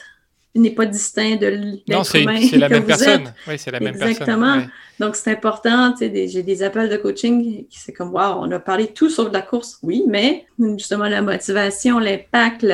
n'est 0.54 0.72
pas 0.72 0.86
distinct 0.86 1.38
de 1.38 1.50
Non, 1.52 1.78
l'être 1.88 2.06
c'est 2.08 2.24
humain 2.24 2.40
c'est 2.50 2.58
la 2.58 2.68
que 2.68 2.74
même 2.74 2.82
vous 2.82 2.88
personne. 2.88 3.22
êtes. 3.22 3.34
Oui, 3.48 3.54
c'est 3.58 3.72
la 3.72 3.80
même 3.80 3.94
Exactement. 3.96 4.26
personne. 4.54 4.60
ouais. 4.62 4.68
Donc, 5.00 5.16
c'est 5.16 5.32
important. 5.32 5.96
J'ai 6.00 6.44
des 6.44 6.64
appels 6.64 6.90
de 6.90 6.98
coaching 6.98 7.66
qui 7.68 7.80
c'est 7.80 7.94
comme, 7.94 8.10
wow, 8.14 8.36
on 8.40 8.52
a 8.52 8.60
parlé 8.60 8.88
tout 8.88 9.10
sauf 9.10 9.30
de 9.30 9.34
la 9.34 9.42
course. 9.42 9.80
Oui, 9.82 10.04
mais 10.08 10.46
justement, 10.78 11.06
la 11.06 11.22
motivation, 11.22 12.00
l'impact, 12.00 12.66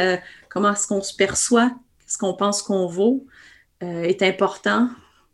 comment 0.49 0.73
est-ce 0.73 0.87
qu'on 0.87 1.01
se 1.01 1.15
perçoit, 1.15 1.71
ce 2.07 2.17
qu'on 2.17 2.33
pense 2.33 2.61
qu'on 2.63 2.87
vaut, 2.87 3.25
euh, 3.83 4.03
est 4.03 4.21
important 4.21 4.89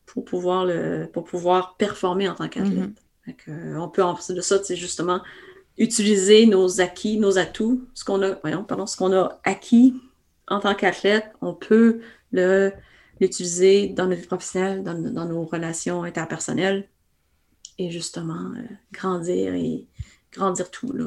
pour 0.05 0.25
pouvoir, 0.25 0.65
le, 0.65 1.09
pour 1.11 1.23
pouvoir 1.23 1.75
performer 1.77 2.27
en 2.27 2.35
tant 2.35 2.49
qu'athlète. 2.49 2.91
Mm-hmm. 3.27 3.77
on 3.77 3.89
peut, 3.89 4.03
en 4.03 4.13
de 4.13 4.41
ça, 4.41 4.63
c'est 4.63 4.75
justement 4.75 5.21
utiliser 5.77 6.45
nos 6.45 6.81
acquis, 6.81 7.17
nos 7.17 7.37
atouts, 7.37 7.87
ce 7.93 8.03
qu'on 8.03 8.21
a, 8.21 8.35
voyons, 8.41 8.63
pardon, 8.63 8.85
ce 8.85 8.97
qu'on 8.97 9.13
a 9.13 9.39
acquis 9.43 9.95
en 10.47 10.59
tant 10.59 10.75
qu'athlète, 10.75 11.31
on 11.41 11.53
peut 11.53 12.01
l'utiliser 13.19 13.87
dans 13.87 14.07
notre 14.07 14.21
vie 14.21 14.27
professionnelle, 14.27 14.83
dans, 14.83 15.25
nos 15.25 15.43
relations 15.43 16.03
interpersonnelles 16.03 16.87
et 17.79 17.89
justement 17.89 18.51
euh, 18.55 18.61
grandir 18.91 19.55
et 19.55 19.87
grandir 20.31 20.69
tout. 20.69 20.91
Là. 20.91 21.05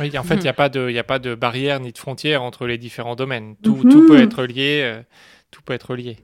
Oui, 0.00 0.16
en 0.18 0.22
fait, 0.22 0.34
il 0.36 0.42
n'y 0.42 0.48
a, 0.48 0.52
pas 0.52 0.68
de, 0.68 0.94
a 0.94 1.04
pas 1.04 1.18
de 1.18 1.34
barrière 1.34 1.80
ni 1.80 1.92
de 1.92 1.98
frontière 1.98 2.42
entre 2.42 2.66
les 2.66 2.76
différents 2.76 3.16
domaines. 3.16 3.56
Tout, 3.62 3.76
mm-hmm. 3.76 3.90
tout 3.90 4.06
peut 4.06 4.20
être 4.20 4.44
lié. 4.44 4.82
Euh, 4.82 5.02
tout 5.50 5.62
peut 5.62 5.74
être 5.74 5.94
lié. 5.94 6.18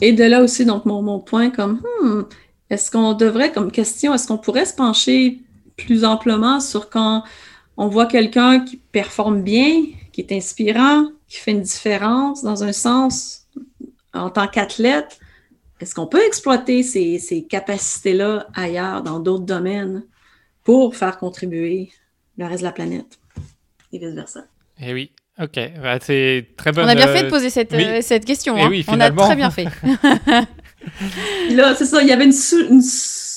Et 0.00 0.12
de 0.12 0.24
là 0.24 0.42
aussi, 0.42 0.64
donc, 0.64 0.84
mon, 0.84 1.02
mon 1.02 1.18
point, 1.18 1.50
comme, 1.50 1.82
hmm, 2.02 2.22
est-ce 2.70 2.90
qu'on 2.90 3.14
devrait, 3.14 3.52
comme 3.52 3.72
question, 3.72 4.14
est-ce 4.14 4.28
qu'on 4.28 4.38
pourrait 4.38 4.66
se 4.66 4.74
pencher 4.74 5.40
plus 5.76 6.04
amplement 6.04 6.60
sur 6.60 6.90
quand 6.90 7.24
on 7.76 7.88
voit 7.88 8.06
quelqu'un 8.06 8.60
qui 8.60 8.76
performe 8.76 9.42
bien, 9.42 9.84
qui 10.12 10.20
est 10.20 10.32
inspirant, 10.32 11.06
qui 11.28 11.38
fait 11.38 11.52
une 11.52 11.62
différence 11.62 12.42
dans 12.42 12.64
un 12.64 12.72
sens 12.72 13.46
en 14.12 14.30
tant 14.30 14.48
qu'athlète, 14.48 15.20
est-ce 15.80 15.94
qu'on 15.94 16.06
peut 16.06 16.24
exploiter 16.26 16.82
ces, 16.82 17.18
ces 17.18 17.44
capacités-là 17.44 18.48
ailleurs, 18.54 19.02
dans 19.02 19.20
d'autres 19.20 19.44
domaines, 19.44 20.04
pour 20.64 20.96
faire 20.96 21.18
contribuer 21.18 21.90
le 22.36 22.46
reste 22.46 22.60
de 22.60 22.64
la 22.64 22.72
planète? 22.72 23.18
Et 23.92 23.98
vice-versa? 23.98 24.44
Eh 24.80 24.92
oui, 24.92 25.12
ok. 25.40 25.70
Bah, 25.82 25.98
c'est 26.00 26.46
très 26.56 26.72
bonne... 26.72 26.84
On 26.84 26.88
a 26.88 26.94
bien 26.94 27.08
fait 27.08 27.24
de 27.24 27.28
poser 27.28 27.50
cette, 27.50 27.72
euh, 27.74 28.00
cette 28.02 28.24
question. 28.24 28.56
Eh 28.56 28.62
hein. 28.62 28.68
oui, 28.70 28.84
On 28.88 29.00
a 29.00 29.10
très 29.10 29.36
bien 29.36 29.50
fait. 29.50 29.66
Là, 31.50 31.74
c'est 31.74 31.84
ça, 31.84 32.02
il 32.02 32.08
y 32.08 32.12
avait 32.12 32.24
une, 32.24 32.32
une 32.70 32.82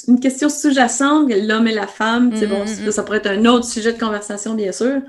une 0.08 0.20
question 0.20 0.50
sous-jacente, 0.50 1.32
l'homme 1.32 1.68
et 1.68 1.74
la 1.74 1.88
femme. 1.88 2.30
bon, 2.30 2.66
mm, 2.66 2.88
mm, 2.88 2.92
ça 2.92 3.04
pourrait 3.04 3.20
être 3.20 3.28
un 3.28 3.46
autre 3.46 3.66
sujet 3.66 3.94
de 3.94 4.00
conversation, 4.00 4.54
bien 4.54 4.72
sûr. 4.72 5.02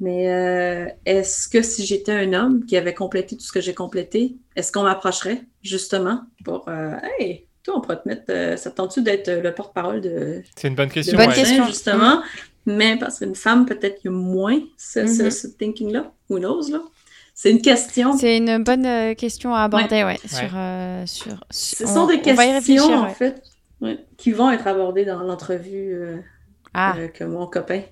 Mais 0.00 0.30
euh, 0.32 0.86
est-ce 1.06 1.48
que 1.48 1.60
si 1.62 1.84
j'étais 1.84 2.12
un 2.12 2.32
homme 2.32 2.64
qui 2.64 2.76
avait 2.76 2.94
complété 2.94 3.36
tout 3.36 3.42
ce 3.42 3.52
que 3.52 3.60
j'ai 3.60 3.74
complété, 3.74 4.36
est-ce 4.54 4.70
qu'on 4.70 4.84
m'approcherait 4.84 5.42
justement 5.62 6.22
pour 6.44 6.68
euh, 6.68 6.94
Hey, 7.18 7.46
toi, 7.68 7.78
on 7.78 7.80
pourrait 7.80 8.00
te 8.00 8.08
mettre. 8.08 8.24
Euh, 8.30 8.56
ça 8.56 8.70
tente-tu 8.70 9.02
d'être 9.02 9.30
le 9.30 9.54
porte-parole 9.54 10.00
de. 10.00 10.42
C'est 10.56 10.68
une 10.68 10.74
bonne 10.74 10.90
question. 10.90 11.16
Bonne 11.16 11.32
question. 11.32 11.66
Justement. 11.66 12.22
Mais 12.66 12.96
parce 12.98 13.20
qu'une 13.20 13.34
femme, 13.34 13.64
peut-être 13.64 14.00
qu'il 14.00 14.10
y 14.10 14.14
a 14.14 14.16
moins 14.16 14.60
ce, 14.76 15.00
mm-hmm. 15.00 15.56
thinking-là. 15.56 16.12
Who 16.28 16.38
knows, 16.38 16.70
là? 16.70 16.82
C'est 17.34 17.50
une 17.50 17.62
question. 17.62 18.16
C'est 18.16 18.36
une 18.36 18.62
bonne 18.62 19.14
question 19.14 19.54
à 19.54 19.62
aborder, 19.62 20.04
ouais. 20.04 20.18
Sur, 20.26 20.50
sur, 21.06 21.44
Ce 21.50 21.86
sont 21.86 22.06
des 22.06 22.20
questions, 22.20 22.92
en 22.92 23.08
fait 23.10 23.42
qui 24.16 24.32
vont 24.32 24.50
être 24.50 24.66
abordés 24.66 25.04
dans 25.04 25.22
l'entrevue 25.22 25.92
euh, 25.92 26.16
ah. 26.74 26.94
euh, 26.96 27.08
que 27.08 27.24
mon 27.24 27.46
copain. 27.46 27.82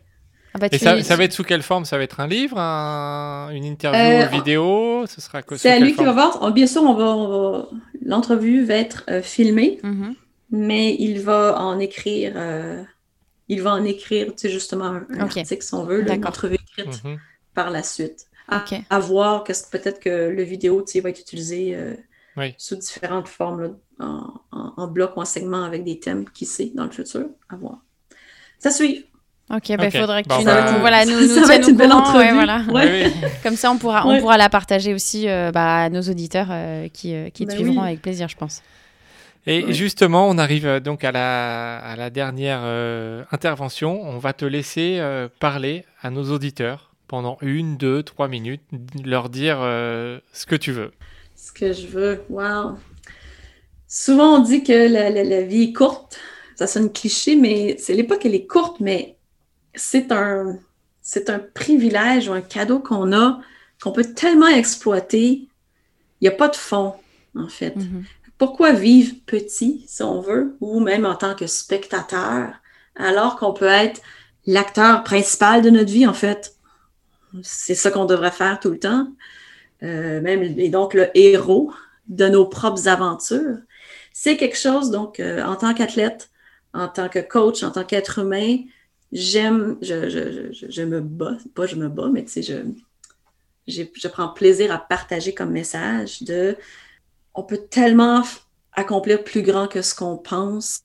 Ah 0.55 0.59
bah, 0.59 0.69
Et 0.73 0.78
ça, 0.78 0.94
va 0.94 1.24
être 1.24 1.32
sous 1.32 1.44
quelle 1.44 1.62
forme? 1.62 1.85
Ça 1.85 1.98
va 1.98 2.05
être 2.05 2.19
un 2.19 2.27
livre, 2.27 2.59
une 2.59 3.65
interview 3.65 4.24
euh, 4.24 4.27
vidéo? 4.27 5.05
Ce 5.07 5.20
sera 5.20 5.43
C'est 5.57 5.70
à 5.70 5.78
lui 5.78 5.94
qui 5.94 6.03
va 6.03 6.12
voir. 6.12 6.39
Oh, 6.40 6.51
bien 6.51 6.66
sûr, 6.66 6.82
on 6.82 6.94
va, 6.94 7.69
l'entrevue 8.07 8.65
va 8.65 8.74
être 8.74 9.05
filmée, 9.23 9.81
mm-hmm. 9.83 10.15
mais 10.51 10.97
il 10.99 11.20
va 11.20 11.61
en 11.61 11.78
écrire. 11.78 12.35
il 13.49 13.62
va 13.62 13.73
en 13.73 13.85
écrire, 13.85 14.28
tu 14.28 14.35
sais, 14.37 14.51
justement 14.51 15.01
un, 15.11 15.20
article 15.20 15.62
si 15.62 15.74
on 15.74 15.85
veut, 15.85 16.03
une 16.03 16.27
entrevue 16.27 16.55
écrite 16.57 17.03
mm-hmm. 17.05 17.19
par 17.55 17.70
la 17.70 17.83
suite. 17.83 18.27
À, 18.49 18.99
voir 19.01 19.43
que 19.43 19.53
peut-être 19.70 19.99
que 19.99 20.28
le 20.28 20.43
vidéo, 20.43 20.83
tu 20.83 20.93
sais, 20.93 21.01
va 21.01 21.11
être 21.11 21.20
utilisé 21.20 21.77
sous 22.59 22.77
différentes 22.77 23.28
formes, 23.28 23.77
en, 23.99 24.87
bloc 24.89 25.16
ou 25.16 25.20
en 25.20 25.24
segment 25.24 25.65
avec 25.65 25.85
des 25.85 25.99
thèmes, 25.99 26.28
qui 26.31 26.47
sait, 26.47 26.70
dans 26.74 26.85
le 26.85 26.91
futur, 26.91 27.27
à 27.49 27.57
voir. 27.57 27.81
Ça 28.59 28.70
suit. 28.70 29.07
Ok, 29.48 29.68
il 29.68 29.77
ben, 29.77 29.90
faudrait 29.90 30.24
que 30.24 30.28
tu 30.28 30.44
ben, 30.44 30.78
voilà, 30.81 31.05
nous, 31.05 31.20
nous 31.20 31.28
ça 31.28 31.47
va 31.47 31.55
être 31.55 31.68
une 31.68 31.77
belle 31.77 31.93
entrevue. 31.93 32.32
voilà. 32.32 32.62
Comme 33.43 33.55
ça, 33.55 33.70
on 33.70 33.78
pourra, 33.78 34.06
on 34.06 34.18
pourra 34.18 34.36
la 34.36 34.48
partager 34.48 34.93
aussi 34.93 35.28
euh, 35.28 35.52
bah, 35.52 35.85
à 35.85 35.89
nos 35.89 36.02
auditeurs 36.02 36.48
euh, 36.51 36.89
qui, 36.93 37.14
euh, 37.14 37.31
qui 37.31 37.47
te 37.47 37.52
ben 37.52 37.56
suivront 37.56 37.82
avec 37.82 38.02
plaisir, 38.02 38.28
je 38.28 38.36
pense. 38.36 38.62
Et 39.47 39.73
justement, 39.73 40.28
on 40.28 40.39
arrive 40.39 40.81
donc 40.81 41.05
à 41.05 41.12
la, 41.12 41.78
à 41.78 41.94
la 41.94 42.10
dernière 42.10 42.62
intervention. 43.31 44.02
On 44.02 44.18
va 44.18 44.32
te 44.32 44.44
laisser 44.44 45.01
parler 45.39 45.85
à 46.02 46.10
nos 46.10 46.32
auditeurs 46.32 46.90
pendant 47.06 47.39
une, 47.40 47.77
deux, 47.77 48.02
trois 48.02 48.27
minutes, 48.27 48.62
leur 49.05 49.28
dire 49.28 49.59
ce 49.60 50.47
que 50.47 50.56
tu 50.56 50.73
veux 50.73 50.90
ce 51.36 51.52
que 51.52 51.73
je 51.73 51.86
veux. 51.86 52.23
Wow! 52.28 52.77
Souvent, 53.86 54.36
on 54.36 54.39
dit 54.40 54.64
que 54.64 54.73
la, 54.73 55.43
vie 55.43 55.64
est 55.64 55.73
courte. 55.73 56.18
Ça 56.56 56.66
sonne 56.66 56.93
cliché, 56.93 57.36
mais 57.36 57.77
c'est 57.78 57.94
l'époque, 57.94 58.24
elle 58.24 58.35
est 58.35 58.47
courte, 58.47 58.81
mais 58.81 59.16
c'est 59.77 60.11
un, 60.11 60.59
c'est 61.03 61.31
un 61.31 61.39
privilège 61.39 62.28
ou 62.28 62.32
un 62.32 62.40
cadeau 62.40 62.81
qu'on 62.81 63.12
a, 63.12 63.40
qu'on 63.82 63.93
peut 63.93 64.15
tellement 64.15 64.48
exploiter. 64.48 65.48
Il 66.20 66.23
n'y 66.23 66.28
a 66.28 66.32
pas 66.32 66.48
de 66.48 66.57
fond, 66.57 66.94
en 67.36 67.48
fait. 67.48 67.77
Mm-hmm. 67.77 68.05
Pourquoi 68.39 68.73
vivre 68.73 69.15
petit, 69.27 69.85
si 69.86 70.03
on 70.03 70.20
veut, 70.20 70.57
ou 70.61 70.81
même 70.81 71.07
en 71.07 71.15
tant 71.15 71.35
que 71.35 71.47
spectateur, 71.47 72.53
alors 72.97 73.36
qu'on 73.36 73.53
peut 73.53 73.65
être 73.66 74.01
l'acteur 74.47 75.05
principal 75.05 75.62
de 75.62 75.70
notre 75.70 75.93
vie, 75.93 76.07
en 76.07 76.15
fait? 76.15 76.55
C'est 77.43 77.74
ça 77.74 77.90
qu'on 77.90 78.05
devrait 78.07 78.31
faire 78.31 78.59
tout 78.61 78.70
le 78.70 78.78
temps. 78.78 79.09
Euh, 79.82 80.20
même, 80.23 80.43
et 80.43 80.70
donc 80.70 80.94
le 80.94 81.11
héros 81.15 81.73
de 82.09 82.28
nos 82.28 82.47
propres 82.47 82.89
aventures. 82.89 83.59
C'est 84.12 84.36
quelque 84.36 84.57
chose, 84.57 84.90
donc, 84.90 85.20
euh, 85.20 85.44
en 85.44 85.57
tant 85.57 85.74
qu'athlète, 85.74 86.31
en 86.73 86.89
tant 86.89 87.09
que 87.09 87.19
coach, 87.19 87.62
en 87.62 87.70
tant 87.70 87.85
qu'être 87.85 88.19
humain, 88.20 88.59
j'aime, 89.12 89.77
je, 89.83 90.09
je, 90.09 90.66
je, 90.69 90.83
me 90.83 91.01
bats, 91.01 91.39
pas 91.55 91.66
je 91.66 91.77
me 91.77 91.89
bats, 91.89 92.11
mais 92.12 92.24
tu 92.24 92.43
sais, 92.43 92.43
je, 92.43 93.83
je 93.95 94.09
prends 94.09 94.28
plaisir 94.28 94.73
à 94.73 94.78
partager 94.78 95.35
comme 95.35 95.51
message 95.51 96.23
de 96.23 96.57
on 97.35 97.43
peut 97.43 97.59
tellement 97.59 98.23
accomplir 98.73 99.24
plus 99.24 99.43
grand 99.43 99.69
que 99.69 99.83
ce 99.83 99.95
qu'on 99.95 100.16
pense 100.16 100.83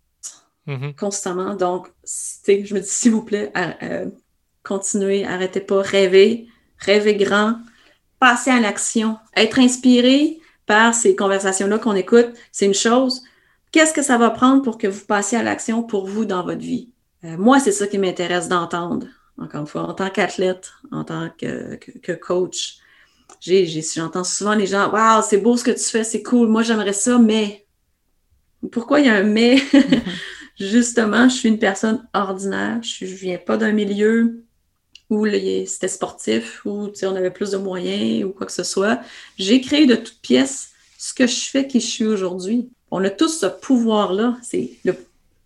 mm-hmm. 0.67 0.95
constamment. 0.95 1.55
Donc, 1.55 1.87
je 2.05 2.73
me 2.73 2.79
dis, 2.79 2.89
s'il 2.89 3.11
vous 3.11 3.23
plaît, 3.23 3.51
euh, 3.55 4.09
continuez, 4.63 5.25
arrêtez 5.25 5.61
pas, 5.61 5.81
rêvez, 5.81 6.47
rêvez 6.77 7.15
grand, 7.15 7.55
passer 8.19 8.51
à 8.51 8.59
l'action, 8.59 9.17
être 9.35 9.59
inspiré 9.59 10.39
par 10.65 10.93
ces 10.93 11.15
conversations-là 11.15 11.79
qu'on 11.79 11.95
écoute, 11.95 12.29
c'est 12.51 12.65
une 12.65 12.73
chose. 12.73 13.23
Qu'est-ce 13.71 13.93
que 13.93 14.03
ça 14.03 14.17
va 14.17 14.29
prendre 14.29 14.61
pour 14.61 14.77
que 14.77 14.87
vous 14.87 15.05
passiez 15.05 15.37
à 15.37 15.43
l'action 15.43 15.83
pour 15.83 16.07
vous 16.07 16.25
dans 16.25 16.43
votre 16.43 16.61
vie? 16.61 16.89
Euh, 17.23 17.37
moi, 17.37 17.59
c'est 17.59 17.71
ça 17.71 17.87
qui 17.87 17.97
m'intéresse 17.97 18.47
d'entendre, 18.47 19.07
encore 19.37 19.61
une 19.61 19.67
fois, 19.67 19.83
en 19.83 19.93
tant 19.93 20.09
qu'athlète, 20.09 20.71
en 20.91 21.03
tant 21.03 21.29
que, 21.37 22.13
coach. 22.15 22.77
J'entends 23.41 24.23
souvent 24.23 24.55
les 24.55 24.67
gens, 24.67 24.91
Waouh, 24.91 25.23
c'est 25.27 25.37
beau 25.37 25.55
ce 25.55 25.63
que 25.63 25.71
tu 25.71 25.83
fais, 25.83 26.03
c'est 26.03 26.21
cool, 26.21 26.47
moi 26.47 26.63
j'aimerais 26.63 26.93
ça, 26.93 27.17
mais. 27.17 27.65
Pourquoi 28.71 28.99
il 28.99 29.07
y 29.07 29.09
a 29.09 29.15
un 29.15 29.23
mais? 29.23 29.57
Justement, 30.59 31.27
je 31.27 31.35
suis 31.35 31.49
une 31.49 31.57
personne 31.57 32.07
ordinaire, 32.13 32.81
je 32.83 33.05
ne 33.05 33.09
viens 33.09 33.37
pas 33.37 33.57
d'un 33.57 33.71
milieu 33.71 34.43
où 35.09 35.27
c'était 35.65 35.87
sportif, 35.87 36.61
où 36.65 36.91
on 37.03 37.15
avait 37.15 37.31
plus 37.31 37.51
de 37.51 37.57
moyens 37.57 38.25
ou 38.25 38.29
quoi 38.29 38.45
que 38.45 38.51
ce 38.51 38.63
soit. 38.63 39.01
J'ai 39.37 39.59
créé 39.59 39.85
de 39.85 39.95
toutes 39.95 40.21
pièces 40.21 40.71
ce 40.97 41.13
que 41.13 41.27
je 41.27 41.49
fais 41.49 41.67
qui 41.67 41.79
je 41.79 41.87
suis 41.87 42.05
aujourd'hui. 42.05 42.69
On 42.91 43.03
a 43.03 43.09
tous 43.09 43.39
ce 43.39 43.47
pouvoir-là. 43.47 44.37
C'est 44.41 44.77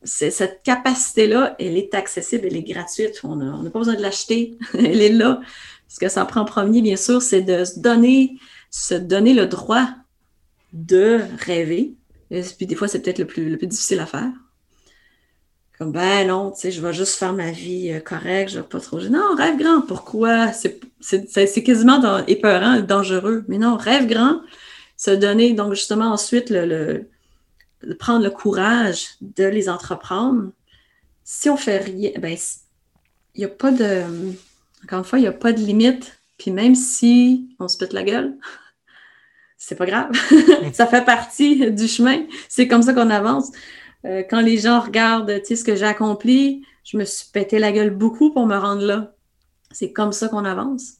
cette 0.05 0.61
capacité-là, 0.63 1.55
elle 1.59 1.77
est 1.77 1.93
accessible, 1.93 2.45
elle 2.47 2.57
est 2.57 2.63
gratuite. 2.63 3.21
On 3.23 3.35
n'a 3.35 3.69
pas 3.69 3.79
besoin 3.79 3.95
de 3.95 4.01
l'acheter. 4.01 4.57
elle 4.73 5.01
est 5.01 5.09
là. 5.09 5.41
Ce 5.87 5.99
que 5.99 6.09
ça 6.09 6.25
prend 6.25 6.41
en 6.41 6.45
premier, 6.45 6.81
bien 6.81 6.95
sûr, 6.95 7.21
c'est 7.21 7.41
de 7.41 7.65
se 7.65 7.79
donner, 7.79 8.37
se 8.69 8.95
donner 8.95 9.33
le 9.33 9.47
droit 9.47 9.87
de 10.73 11.21
rêver. 11.39 11.93
Et 12.31 12.41
puis 12.41 12.65
des 12.65 12.75
fois, 12.75 12.87
c'est 12.87 13.01
peut-être 13.01 13.19
le 13.19 13.25
plus, 13.25 13.49
le 13.49 13.57
plus 13.57 13.67
difficile 13.67 13.99
à 13.99 14.05
faire. 14.05 14.31
Comme, 15.77 15.91
ben 15.91 16.27
non, 16.27 16.51
tu 16.51 16.61
sais, 16.61 16.71
je 16.71 16.81
vais 16.81 16.93
juste 16.93 17.15
faire 17.15 17.33
ma 17.33 17.51
vie 17.51 17.91
euh, 17.91 17.99
correcte, 17.99 18.51
je 18.51 18.59
vais 18.59 18.65
pas 18.65 18.79
trop. 18.79 19.01
Non, 19.01 19.35
rêve 19.35 19.57
grand. 19.57 19.81
Pourquoi? 19.81 20.51
C'est 20.53 21.63
quasiment 21.63 21.99
dans, 21.99 22.25
épeurant, 22.27 22.79
dangereux. 22.79 23.43
Mais 23.49 23.57
non, 23.57 23.75
rêve 23.75 24.07
grand. 24.07 24.41
Se 24.95 25.11
donner, 25.11 25.53
donc 25.53 25.73
justement, 25.73 26.05
ensuite, 26.13 26.49
le, 26.49 27.09
prendre 27.93 28.23
le 28.23 28.31
courage 28.31 29.15
de 29.21 29.45
les 29.45 29.69
entreprendre. 29.69 30.51
Si 31.23 31.49
on 31.49 31.57
fait 31.57 31.77
rien, 31.77 32.11
ben, 32.19 32.35
il 33.35 33.39
n'y 33.39 33.45
a 33.45 33.49
pas 33.49 33.71
de. 33.71 34.03
Encore 34.83 34.99
une 34.99 35.05
fois, 35.05 35.19
il 35.19 35.23
n'y 35.23 35.27
a 35.27 35.33
pas 35.33 35.53
de 35.53 35.59
limite. 35.59 36.19
Puis 36.37 36.51
même 36.51 36.75
si 36.75 37.55
on 37.59 37.67
se 37.67 37.77
pète 37.77 37.93
la 37.93 38.03
gueule, 38.03 38.35
c'est 39.57 39.75
pas 39.75 39.85
grave. 39.85 40.11
ça 40.73 40.87
fait 40.87 41.05
partie 41.05 41.71
du 41.71 41.87
chemin. 41.87 42.25
C'est 42.49 42.67
comme 42.67 42.81
ça 42.81 42.93
qu'on 42.93 43.09
avance. 43.09 43.51
Euh, 44.05 44.23
quand 44.29 44.41
les 44.41 44.57
gens 44.57 44.79
regardent 44.79 45.41
ce 45.43 45.63
que 45.63 45.75
j'ai 45.75 45.85
accompli, 45.85 46.63
je 46.83 46.97
me 46.97 47.05
suis 47.05 47.27
pété 47.31 47.59
la 47.59 47.71
gueule 47.71 47.89
beaucoup 47.89 48.31
pour 48.31 48.45
me 48.45 48.57
rendre 48.57 48.83
là. 48.83 49.15
C'est 49.71 49.91
comme 49.91 50.11
ça 50.11 50.27
qu'on 50.27 50.45
avance. 50.45 50.97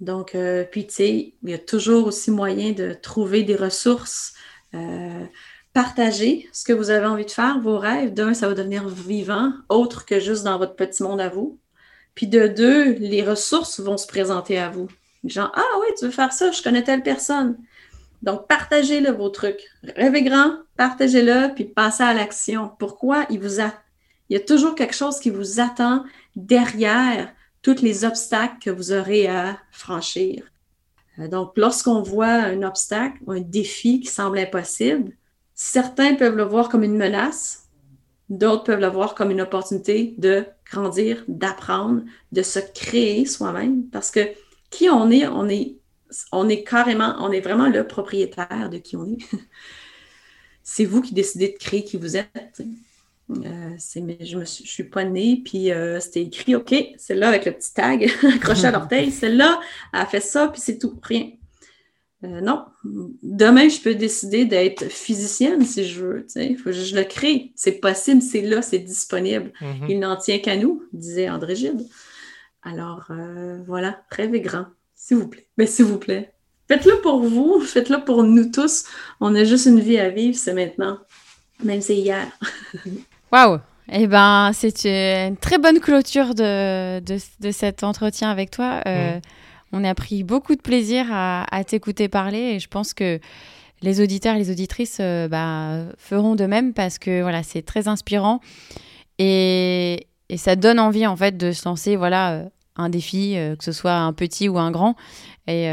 Donc, 0.00 0.34
euh, 0.34 0.64
puis, 0.64 0.86
tu 0.86 0.94
sais, 0.94 1.34
il 1.42 1.50
y 1.50 1.54
a 1.54 1.58
toujours 1.58 2.06
aussi 2.06 2.30
moyen 2.30 2.72
de 2.72 2.94
trouver 2.94 3.42
des 3.42 3.56
ressources, 3.56 4.34
euh, 4.74 5.24
partager 5.74 6.48
ce 6.52 6.64
que 6.64 6.72
vous 6.72 6.88
avez 6.88 7.04
envie 7.04 7.26
de 7.26 7.30
faire, 7.30 7.60
vos 7.60 7.78
rêves. 7.78 8.14
D'un, 8.14 8.32
ça 8.32 8.48
va 8.48 8.54
devenir 8.54 8.88
vivant, 8.88 9.52
autre 9.68 10.06
que 10.06 10.20
juste 10.20 10.44
dans 10.44 10.56
votre 10.56 10.76
petit 10.76 11.02
monde 11.02 11.20
à 11.20 11.28
vous. 11.28 11.58
Puis 12.14 12.28
de 12.28 12.46
deux, 12.46 12.92
les 12.92 13.22
ressources 13.22 13.80
vont 13.80 13.98
se 13.98 14.06
présenter 14.06 14.58
à 14.58 14.70
vous. 14.70 14.88
Genre, 15.24 15.50
ah 15.54 15.78
oui, 15.80 15.86
tu 15.98 16.06
veux 16.06 16.10
faire 16.10 16.32
ça, 16.32 16.52
je 16.52 16.62
connais 16.62 16.84
telle 16.84 17.02
personne. 17.02 17.58
Donc, 18.22 18.46
partagez-le, 18.46 19.10
vos 19.10 19.28
trucs. 19.28 19.62
Rêvez 19.96 20.22
grand, 20.22 20.58
partagez-le, 20.76 21.52
puis 21.54 21.64
passez 21.64 22.04
à 22.04 22.14
l'action. 22.14 22.70
Pourquoi? 22.78 23.26
Il 23.28 23.40
vous. 23.40 23.60
Il 24.30 24.34
y 24.34 24.36
a 24.36 24.40
toujours 24.40 24.74
quelque 24.74 24.94
chose 24.94 25.18
qui 25.18 25.28
vous 25.28 25.60
attend 25.60 26.04
derrière 26.36 27.32
tous 27.62 27.82
les 27.82 28.04
obstacles 28.04 28.58
que 28.62 28.70
vous 28.70 28.92
aurez 28.92 29.26
à 29.26 29.58
franchir. 29.72 30.44
Euh, 31.18 31.28
donc, 31.28 31.52
lorsqu'on 31.56 32.02
voit 32.02 32.26
un 32.32 32.62
obstacle, 32.62 33.18
un 33.26 33.40
défi 33.40 34.00
qui 34.00 34.08
semble 34.08 34.38
impossible, 34.38 35.12
certains 35.54 36.14
peuvent 36.14 36.36
le 36.36 36.44
voir 36.44 36.68
comme 36.68 36.82
une 36.82 36.96
menace, 36.96 37.68
d'autres 38.28 38.64
peuvent 38.64 38.80
le 38.80 38.88
voir 38.88 39.14
comme 39.14 39.30
une 39.30 39.40
opportunité 39.40 40.14
de 40.18 40.44
grandir, 40.70 41.24
d'apprendre, 41.28 42.02
de 42.32 42.42
se 42.42 42.58
créer 42.58 43.26
soi-même. 43.26 43.88
Parce 43.88 44.10
que 44.10 44.20
qui 44.70 44.88
on 44.90 45.10
est, 45.10 45.26
on 45.28 45.48
est, 46.48 46.64
carrément, 46.64 47.14
on 47.20 47.30
est 47.30 47.40
vraiment 47.40 47.68
le 47.68 47.86
propriétaire 47.86 48.68
de 48.70 48.78
qui 48.78 48.96
on 48.96 49.06
est. 49.06 49.18
C'est 50.62 50.84
vous 50.84 51.02
qui 51.02 51.14
décidez 51.14 51.48
de 51.48 51.58
créer 51.58 51.84
qui 51.84 51.98
vous 51.98 52.16
êtes. 52.16 52.62
Euh, 53.30 53.76
je 53.78 54.38
ne 54.38 54.44
suis 54.44 54.84
pas 54.84 55.04
née, 55.04 55.42
puis 55.44 55.70
euh, 55.70 56.00
c'était 56.00 56.22
écrit, 56.22 56.54
OK, 56.56 56.74
celle-là 56.96 57.28
avec 57.28 57.44
le 57.44 57.52
petit 57.52 57.72
tag 57.72 58.04
accroché 58.34 58.66
à 58.66 58.70
l'orteil, 58.70 59.10
celle-là 59.10 59.60
a 59.92 60.06
fait 60.06 60.20
ça, 60.20 60.48
puis 60.48 60.60
c'est 60.60 60.78
tout, 60.78 60.98
rien. 61.02 61.30
Euh, 62.24 62.40
non, 62.40 62.64
demain, 63.22 63.68
je 63.68 63.80
peux 63.80 63.94
décider 63.94 64.44
d'être 64.44 64.88
physicienne 64.88 65.64
si 65.64 65.84
je 65.84 66.00
veux. 66.00 66.26
Faut 66.56 66.64
que 66.64 66.72
je 66.72 66.96
le 66.96 67.04
crée. 67.04 67.52
C'est 67.54 67.80
possible, 67.80 68.22
c'est 68.22 68.40
là, 68.40 68.62
c'est 68.62 68.78
disponible. 68.78 69.52
Mm-hmm. 69.60 69.86
Il 69.90 69.98
n'en 70.00 70.16
tient 70.16 70.38
qu'à 70.38 70.56
nous, 70.56 70.82
disait 70.92 71.28
André 71.28 71.54
Gide. 71.54 71.86
Alors, 72.62 73.10
voilà, 73.66 74.00
rêvez 74.10 74.40
grand, 74.40 74.66
s'il 74.94 75.18
vous 75.18 75.28
plaît. 75.28 75.46
Mais 75.58 75.66
ben, 75.66 75.70
s'il 75.70 75.84
vous 75.84 75.98
plaît, 75.98 76.32
faites-le 76.66 77.00
pour 77.02 77.20
vous, 77.20 77.60
faites-le 77.60 78.04
pour 78.04 78.22
nous 78.22 78.50
tous. 78.50 78.84
On 79.20 79.34
a 79.34 79.44
juste 79.44 79.66
une 79.66 79.80
vie 79.80 79.98
à 79.98 80.08
vivre, 80.08 80.36
c'est 80.36 80.54
maintenant. 80.54 80.98
Même 81.62 81.80
c'est 81.80 81.96
hier. 81.96 82.26
Waouh 83.32 83.58
Eh 83.92 84.06
ben, 84.06 84.50
c'est 84.52 84.84
une 84.84 85.36
très 85.36 85.58
bonne 85.58 85.80
clôture 85.80 86.34
de, 86.34 87.00
de, 87.00 87.50
cet 87.50 87.84
entretien 87.84 88.30
avec 88.30 88.50
toi. 88.50 88.80
Euh, 88.86 89.16
mm. 89.16 89.20
On 89.76 89.82
a 89.82 89.94
pris 89.94 90.22
beaucoup 90.22 90.54
de 90.54 90.60
plaisir 90.60 91.06
à, 91.10 91.64
t'écouter 91.66 92.08
parler 92.08 92.38
et 92.38 92.58
je 92.60 92.68
pense 92.68 92.94
que 92.94 93.18
les 93.82 94.00
auditeurs 94.00 94.36
et 94.36 94.38
les 94.38 94.50
auditrices 94.50 94.98
euh, 95.00 95.26
bah, 95.26 95.84
feront 95.98 96.36
de 96.36 96.46
même 96.46 96.72
parce 96.72 96.98
que 96.98 97.22
voilà, 97.22 97.42
c'est 97.42 97.62
très 97.62 97.88
inspirant 97.88 98.40
et, 99.18 100.06
ça 100.36 100.56
donne 100.56 100.80
envie 100.80 101.06
en 101.06 101.16
fait 101.16 101.36
de 101.36 101.52
se 101.52 101.68
lancer 101.68 101.96
voilà, 101.96 102.32
euh, 102.32 102.44
un 102.76 102.88
défi, 102.88 103.36
que 103.58 103.64
ce 103.64 103.72
soit 103.72 103.94
un 103.94 104.12
petit 104.12 104.48
ou 104.48 104.58
un 104.58 104.70
grand. 104.70 104.96
Et, 105.46 105.68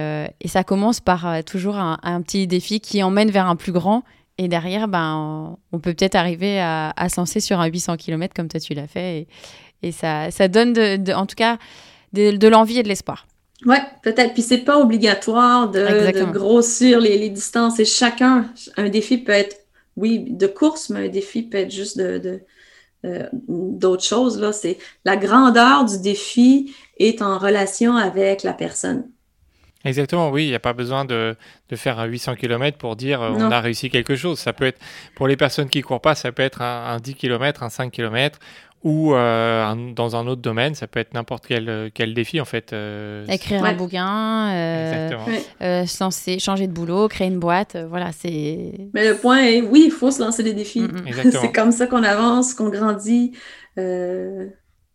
ça 0.45 0.64
commence 0.64 0.99
par 0.99 1.44
toujours 1.45 1.78
un, 1.78 2.22
petit 2.22 2.48
défi 2.48 2.80
qui 2.80 3.02
emmène 3.02 3.32
vers 3.32 3.48
un 3.48 3.56
plus 3.56 3.72
grand 3.72 4.03
et 4.38 4.48
derrière, 4.48 4.88
ben, 4.88 5.57
on 5.72 5.80
peut 5.80 5.94
peut-être 5.94 6.15
arriver 6.15 6.60
à, 6.60 6.94
à 6.95 7.10
se 7.10 7.19
lancer 7.19 7.40
sur 7.40 7.60
un 7.60 7.68
800 7.68 7.98
km 7.98 8.34
comme 8.36 8.48
toi 8.48 8.60
tu 8.60 8.73
l'as 8.73 8.88
fait. 8.88 9.28
Et, 9.84 9.91
ça, 9.91 10.32
ça 10.32 10.48
donne, 10.48 10.73
de, 10.73 11.14
en 11.14 11.26
tout 11.26 11.36
cas, 11.36 11.57
de, 12.14 12.48
l'envie 12.48 12.80
et 12.80 12.84
de 12.84 12.88
l'espoir. 12.88 13.26
Oui, 13.65 13.77
peut-être. 14.01 14.33
Puis 14.33 14.41
c'est 14.41 14.59
pas 14.59 14.79
obligatoire 14.79 15.69
de, 15.69 16.31
grossir 16.31 16.99
les, 16.99 17.17
les, 17.17 17.29
distances. 17.29 17.79
Et 17.79 17.85
chacun, 17.85 18.51
un 18.77 18.89
défi 18.89 19.17
peut 19.17 19.31
être, 19.31 19.57
oui, 19.95 20.25
de 20.27 20.47
course, 20.47 20.89
mais 20.89 21.07
un 21.07 21.09
défi 21.09 21.43
peut 21.43 21.59
être 21.59 21.71
juste 21.71 21.97
de, 21.97 22.41
euh, 23.05 23.27
d'autres 23.47 24.03
choses. 24.03 24.39
Là, 24.39 24.51
c'est 24.51 24.77
la 25.05 25.17
grandeur 25.17 25.85
du 25.85 25.99
défi 25.99 26.75
est 26.97 27.21
en 27.21 27.38
relation 27.38 27.95
avec 27.95 28.43
la 28.43 28.53
personne. 28.53 29.05
Exactement, 29.83 30.29
oui, 30.29 30.45
il 30.45 30.49
n'y 30.49 30.55
a 30.55 30.59
pas 30.59 30.73
besoin 30.73 31.05
de, 31.05 31.35
de, 31.69 31.75
faire 31.75 31.97
un 31.97 32.05
800 32.05 32.35
km 32.35 32.77
pour 32.77 32.95
dire 32.95 33.19
euh, 33.23 33.31
on 33.35 33.49
a 33.49 33.59
réussi 33.59 33.89
quelque 33.89 34.15
chose. 34.15 34.38
Ça 34.38 34.53
peut 34.53 34.65
être, 34.65 34.79
pour 35.15 35.27
les 35.27 35.35
personnes 35.35 35.69
qui 35.69 35.79
ne 35.79 35.83
courent 35.83 36.01
pas, 36.01 36.13
ça 36.13 36.31
peut 36.31 36.43
être 36.43 36.61
un, 36.61 36.99
10 36.99 37.15
km, 37.15 37.63
un 37.63 37.69
5 37.69 37.91
km 37.91 38.38
ou 38.84 39.14
euh, 39.14 39.94
dans 39.94 40.16
un 40.16 40.28
autre 40.28 40.41
domaine, 40.41 40.76
ça 40.76 40.88
peut 40.88 40.99
être 40.99 41.14
n'importe 41.14 41.45
quel, 41.48 41.91
quel 41.94 42.14
défi 42.14 42.41
en 42.41 42.45
fait. 42.45 42.74
Euh, 42.74 43.26
Écrire 43.28 43.64
un 43.64 43.74
bouquin, 43.74 44.49
se 45.60 46.03
lancer, 46.03 46.40
changer 46.40 46.68
de 46.68 46.74
boulot, 46.74 47.08
créer 47.08 47.28
une 47.28 47.40
boîte, 47.40 47.78
voilà, 47.90 48.12
c'est... 48.12 48.90
Mais 48.94 49.08
le 49.08 49.16
point 49.16 49.44
est, 49.44 49.62
oui, 49.62 49.84
il 49.86 49.91
faut 49.91 50.12
se 50.12 50.22
lancer 50.22 50.44
des 50.44 50.53
défis. 50.53 50.84
c'est 51.32 51.52
comme 51.52 51.72
ça 51.72 51.88
qu'on 51.88 52.03
avance, 52.03 52.53
qu'on 52.53 52.70
grandit. 52.70 53.34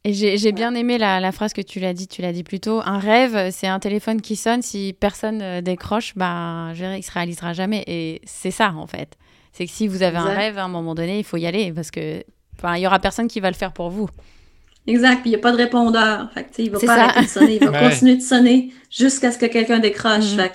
Et 0.08 0.12
j'ai 0.12 0.52
bien 0.52 0.72
aimé 0.76 0.98
la, 0.98 1.32
phrase 1.32 1.52
que 1.52 1.60
tu 1.60 1.80
l'as 1.80 1.92
dit, 1.92 2.06
tu 2.06 2.22
l'as 2.22 2.32
dit 2.32 2.44
plus 2.44 2.60
tôt. 2.60 2.80
Un 2.84 3.00
rêve, 3.00 3.50
c'est 3.50 3.66
un 3.66 3.80
téléphone 3.80 4.20
qui 4.20 4.36
sonne. 4.36 4.62
Si 4.62 4.94
personne 4.98 5.42
euh, 5.42 5.60
décroche, 5.62 6.14
bah, 6.14 6.68
je 6.74 6.78
dirais, 6.78 7.00
il 7.00 7.02
se 7.02 7.10
réalisera 7.10 7.54
jamais. 7.54 7.82
Et 7.88 8.20
c'est 8.24 8.52
ça, 8.52 8.72
en 8.76 8.86
fait. 8.86 9.16
C'est 9.50 9.66
que 9.66 9.72
si 9.72 9.88
vous 9.88 10.04
avez 10.04 10.18
un 10.18 10.32
rêve, 10.32 10.58
à 10.58 10.64
un 10.64 10.68
moment 10.68 10.94
donné, 10.94 11.18
il 11.18 11.24
faut 11.24 11.38
y 11.38 11.46
aller 11.46 11.72
parce 11.72 11.90
que, 11.90 12.22
il 12.76 12.80
y 12.80 12.86
aura 12.86 12.98
personne 12.98 13.28
qui 13.28 13.40
va 13.40 13.50
le 13.50 13.56
faire 13.56 13.72
pour 13.72 13.90
vous. 13.90 14.08
Exact. 14.86 15.20
Puis 15.20 15.30
il 15.30 15.32
n'y 15.32 15.36
a 15.36 15.40
pas 15.40 15.52
de 15.52 15.56
répondeur. 15.56 16.30
Fait 16.32 16.46
il 16.58 16.70
va 16.70 16.78
pas 16.78 16.92
arrêter 16.92 17.22
de 17.22 17.30
sonner. 17.30 17.58
Il 17.60 17.68
va 17.68 17.78
continuer 17.90 18.16
de 18.16 18.22
sonner 18.22 18.72
jusqu'à 18.90 19.32
ce 19.32 19.38
que 19.38 19.46
quelqu'un 19.46 19.78
décroche. 19.78 20.36
Mm-hmm. 20.36 20.50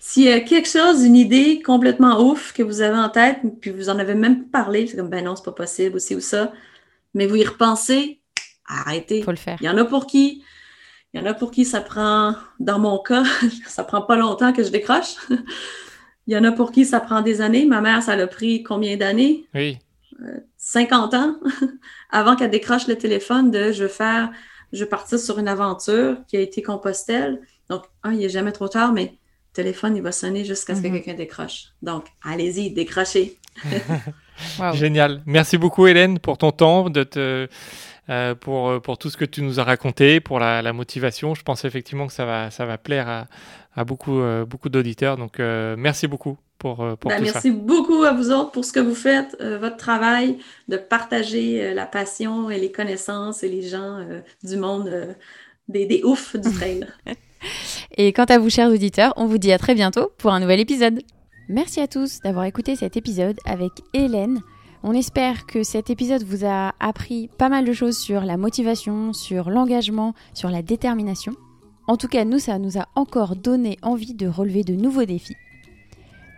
s'il 0.00 0.24
y 0.24 0.32
a 0.32 0.40
quelque 0.40 0.68
chose, 0.68 1.04
une 1.04 1.16
idée 1.16 1.62
complètement 1.62 2.20
ouf 2.20 2.52
que 2.52 2.62
vous 2.62 2.80
avez 2.80 2.98
en 2.98 3.08
tête, 3.08 3.38
puis 3.60 3.70
vous 3.70 3.88
en 3.88 3.98
avez 3.98 4.14
même 4.14 4.44
pas 4.44 4.62
parlé, 4.62 4.86
c'est 4.86 4.96
comme, 4.96 5.10
ben 5.10 5.24
non, 5.24 5.36
c'est 5.36 5.44
pas 5.44 5.52
possible, 5.52 5.96
aussi 5.96 6.14
ou 6.14 6.20
ça. 6.20 6.52
Mais 7.14 7.26
vous 7.26 7.36
y 7.36 7.44
repensez, 7.44 8.20
arrêtez. 8.66 9.22
Faut 9.22 9.30
le 9.30 9.36
faire. 9.36 9.58
Il 9.60 9.66
y 9.66 9.68
en 9.68 9.76
a 9.78 9.84
pour 9.84 10.06
qui, 10.06 10.42
il 11.14 11.20
y 11.20 11.22
en 11.22 11.26
a 11.26 11.34
pour 11.34 11.50
qui 11.50 11.64
ça 11.64 11.80
prend, 11.80 12.34
dans 12.58 12.78
mon 12.78 12.98
cas, 12.98 13.24
ça 13.66 13.84
prend 13.84 14.02
pas 14.02 14.16
longtemps 14.16 14.52
que 14.52 14.62
je 14.62 14.70
décroche. 14.70 15.14
il 16.26 16.34
y 16.34 16.36
en 16.36 16.44
a 16.44 16.52
pour 16.52 16.72
qui 16.72 16.84
ça 16.84 17.00
prend 17.00 17.22
des 17.22 17.40
années. 17.40 17.66
Ma 17.66 17.80
mère, 17.80 18.02
ça 18.02 18.16
l'a 18.16 18.26
pris 18.26 18.62
combien 18.62 18.96
d'années? 18.96 19.46
Oui. 19.54 19.78
50 20.76 21.14
euh, 21.14 21.16
ans 21.16 21.34
avant 22.10 22.36
qu'elle 22.36 22.50
décroche 22.50 22.86
le 22.86 22.96
téléphone 22.96 23.50
de 23.50 23.72
je 23.72 23.84
veux 23.84 23.88
faire, 23.88 24.30
je 24.72 24.80
veux 24.80 24.88
partir 24.88 25.18
sur 25.18 25.38
une 25.38 25.48
aventure 25.48 26.18
qui 26.28 26.36
a 26.36 26.40
été 26.40 26.62
Compostelle. 26.62 27.40
Donc, 27.70 27.84
un, 28.02 28.12
il 28.12 28.18
n'est 28.18 28.28
jamais 28.28 28.52
trop 28.52 28.68
tard, 28.68 28.92
mais 28.92 29.04
le 29.04 29.54
téléphone, 29.54 29.96
il 29.96 30.02
va 30.02 30.12
sonner 30.12 30.44
jusqu'à 30.44 30.74
ce 30.74 30.82
que 30.82 30.88
mm-hmm. 30.88 30.92
quelqu'un 30.92 31.14
décroche. 31.14 31.68
Donc, 31.80 32.04
allez-y, 32.22 32.70
décrochez. 32.72 33.38
Génial. 34.74 35.22
Merci 35.24 35.56
beaucoup, 35.56 35.86
Hélène, 35.86 36.18
pour 36.18 36.36
ton 36.36 36.50
temps, 36.50 36.90
de 36.90 37.04
te 37.04 37.48
euh, 38.08 38.34
pour, 38.36 38.68
euh, 38.68 38.80
pour 38.80 38.98
tout 38.98 39.10
ce 39.10 39.16
que 39.16 39.24
tu 39.24 39.42
nous 39.42 39.58
as 39.58 39.64
raconté, 39.64 40.20
pour 40.20 40.38
la, 40.38 40.62
la, 40.62 40.72
motivation. 40.72 41.34
Je 41.34 41.42
pense 41.42 41.64
effectivement 41.64 42.06
que 42.06 42.12
ça 42.12 42.24
va, 42.24 42.52
ça 42.52 42.64
va 42.64 42.78
plaire 42.78 43.08
à, 43.08 43.26
à 43.74 43.84
beaucoup, 43.84 44.20
euh, 44.20 44.44
beaucoup 44.44 44.68
d'auditeurs. 44.68 45.16
Donc, 45.16 45.38
merci 45.40 46.06
beaucoup 46.06 46.38
pour, 46.58 46.76
pour 46.98 47.10
ben, 47.10 47.18
tout 47.18 47.24
merci 47.24 47.50
beaucoup 47.50 48.04
à 48.04 48.12
vous 48.12 48.30
autres 48.30 48.52
pour 48.52 48.64
ce 48.64 48.72
que 48.72 48.80
vous 48.80 48.94
faites, 48.94 49.36
votre 49.60 49.76
travail, 49.76 50.38
de 50.68 50.76
partager 50.76 51.74
la 51.74 51.84
passion 51.84 52.48
et 52.48 52.58
les 52.58 52.72
connaissances 52.72 53.42
et 53.42 53.48
les 53.48 53.62
gens 53.62 53.98
du 54.42 54.56
monde 54.56 55.16
des, 55.68 55.86
des 55.86 56.02
oufs 56.04 56.36
du 56.36 56.50
trail. 56.54 56.86
et 57.96 58.12
quant 58.12 58.24
à 58.24 58.38
vous, 58.38 58.50
chers 58.50 58.70
auditeurs, 58.70 59.12
on 59.16 59.26
vous 59.26 59.38
dit 59.38 59.52
à 59.52 59.58
très 59.58 59.74
bientôt 59.74 60.12
pour 60.16 60.32
un 60.32 60.40
nouvel 60.40 60.60
épisode. 60.60 61.02
Merci 61.48 61.80
à 61.80 61.88
tous 61.88 62.20
d'avoir 62.20 62.44
écouté 62.44 62.74
cet 62.76 62.96
épisode 62.96 63.38
avec 63.44 63.72
Hélène. 63.92 64.40
On 64.88 64.92
espère 64.92 65.46
que 65.46 65.64
cet 65.64 65.90
épisode 65.90 66.22
vous 66.22 66.44
a 66.44 66.72
appris 66.78 67.28
pas 67.38 67.48
mal 67.48 67.64
de 67.64 67.72
choses 67.72 67.98
sur 67.98 68.20
la 68.20 68.36
motivation, 68.36 69.12
sur 69.12 69.50
l'engagement, 69.50 70.14
sur 70.32 70.48
la 70.48 70.62
détermination. 70.62 71.34
En 71.88 71.96
tout 71.96 72.06
cas, 72.06 72.24
nous, 72.24 72.38
ça 72.38 72.60
nous 72.60 72.78
a 72.78 72.86
encore 72.94 73.34
donné 73.34 73.78
envie 73.82 74.14
de 74.14 74.28
relever 74.28 74.62
de 74.62 74.74
nouveaux 74.76 75.04
défis. 75.04 75.34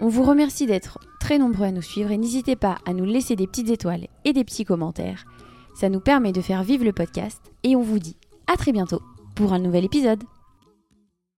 On 0.00 0.08
vous 0.08 0.22
remercie 0.22 0.64
d'être 0.64 0.98
très 1.20 1.36
nombreux 1.36 1.66
à 1.66 1.72
nous 1.72 1.82
suivre 1.82 2.10
et 2.10 2.16
n'hésitez 2.16 2.56
pas 2.56 2.78
à 2.86 2.94
nous 2.94 3.04
laisser 3.04 3.36
des 3.36 3.46
petites 3.46 3.68
étoiles 3.68 4.06
et 4.24 4.32
des 4.32 4.44
petits 4.44 4.64
commentaires. 4.64 5.26
Ça 5.74 5.90
nous 5.90 6.00
permet 6.00 6.32
de 6.32 6.40
faire 6.40 6.62
vivre 6.62 6.86
le 6.86 6.94
podcast 6.94 7.42
et 7.64 7.76
on 7.76 7.82
vous 7.82 7.98
dit 7.98 8.16
à 8.46 8.56
très 8.56 8.72
bientôt 8.72 9.02
pour 9.34 9.52
un 9.52 9.58
nouvel 9.58 9.84
épisode. 9.84 10.24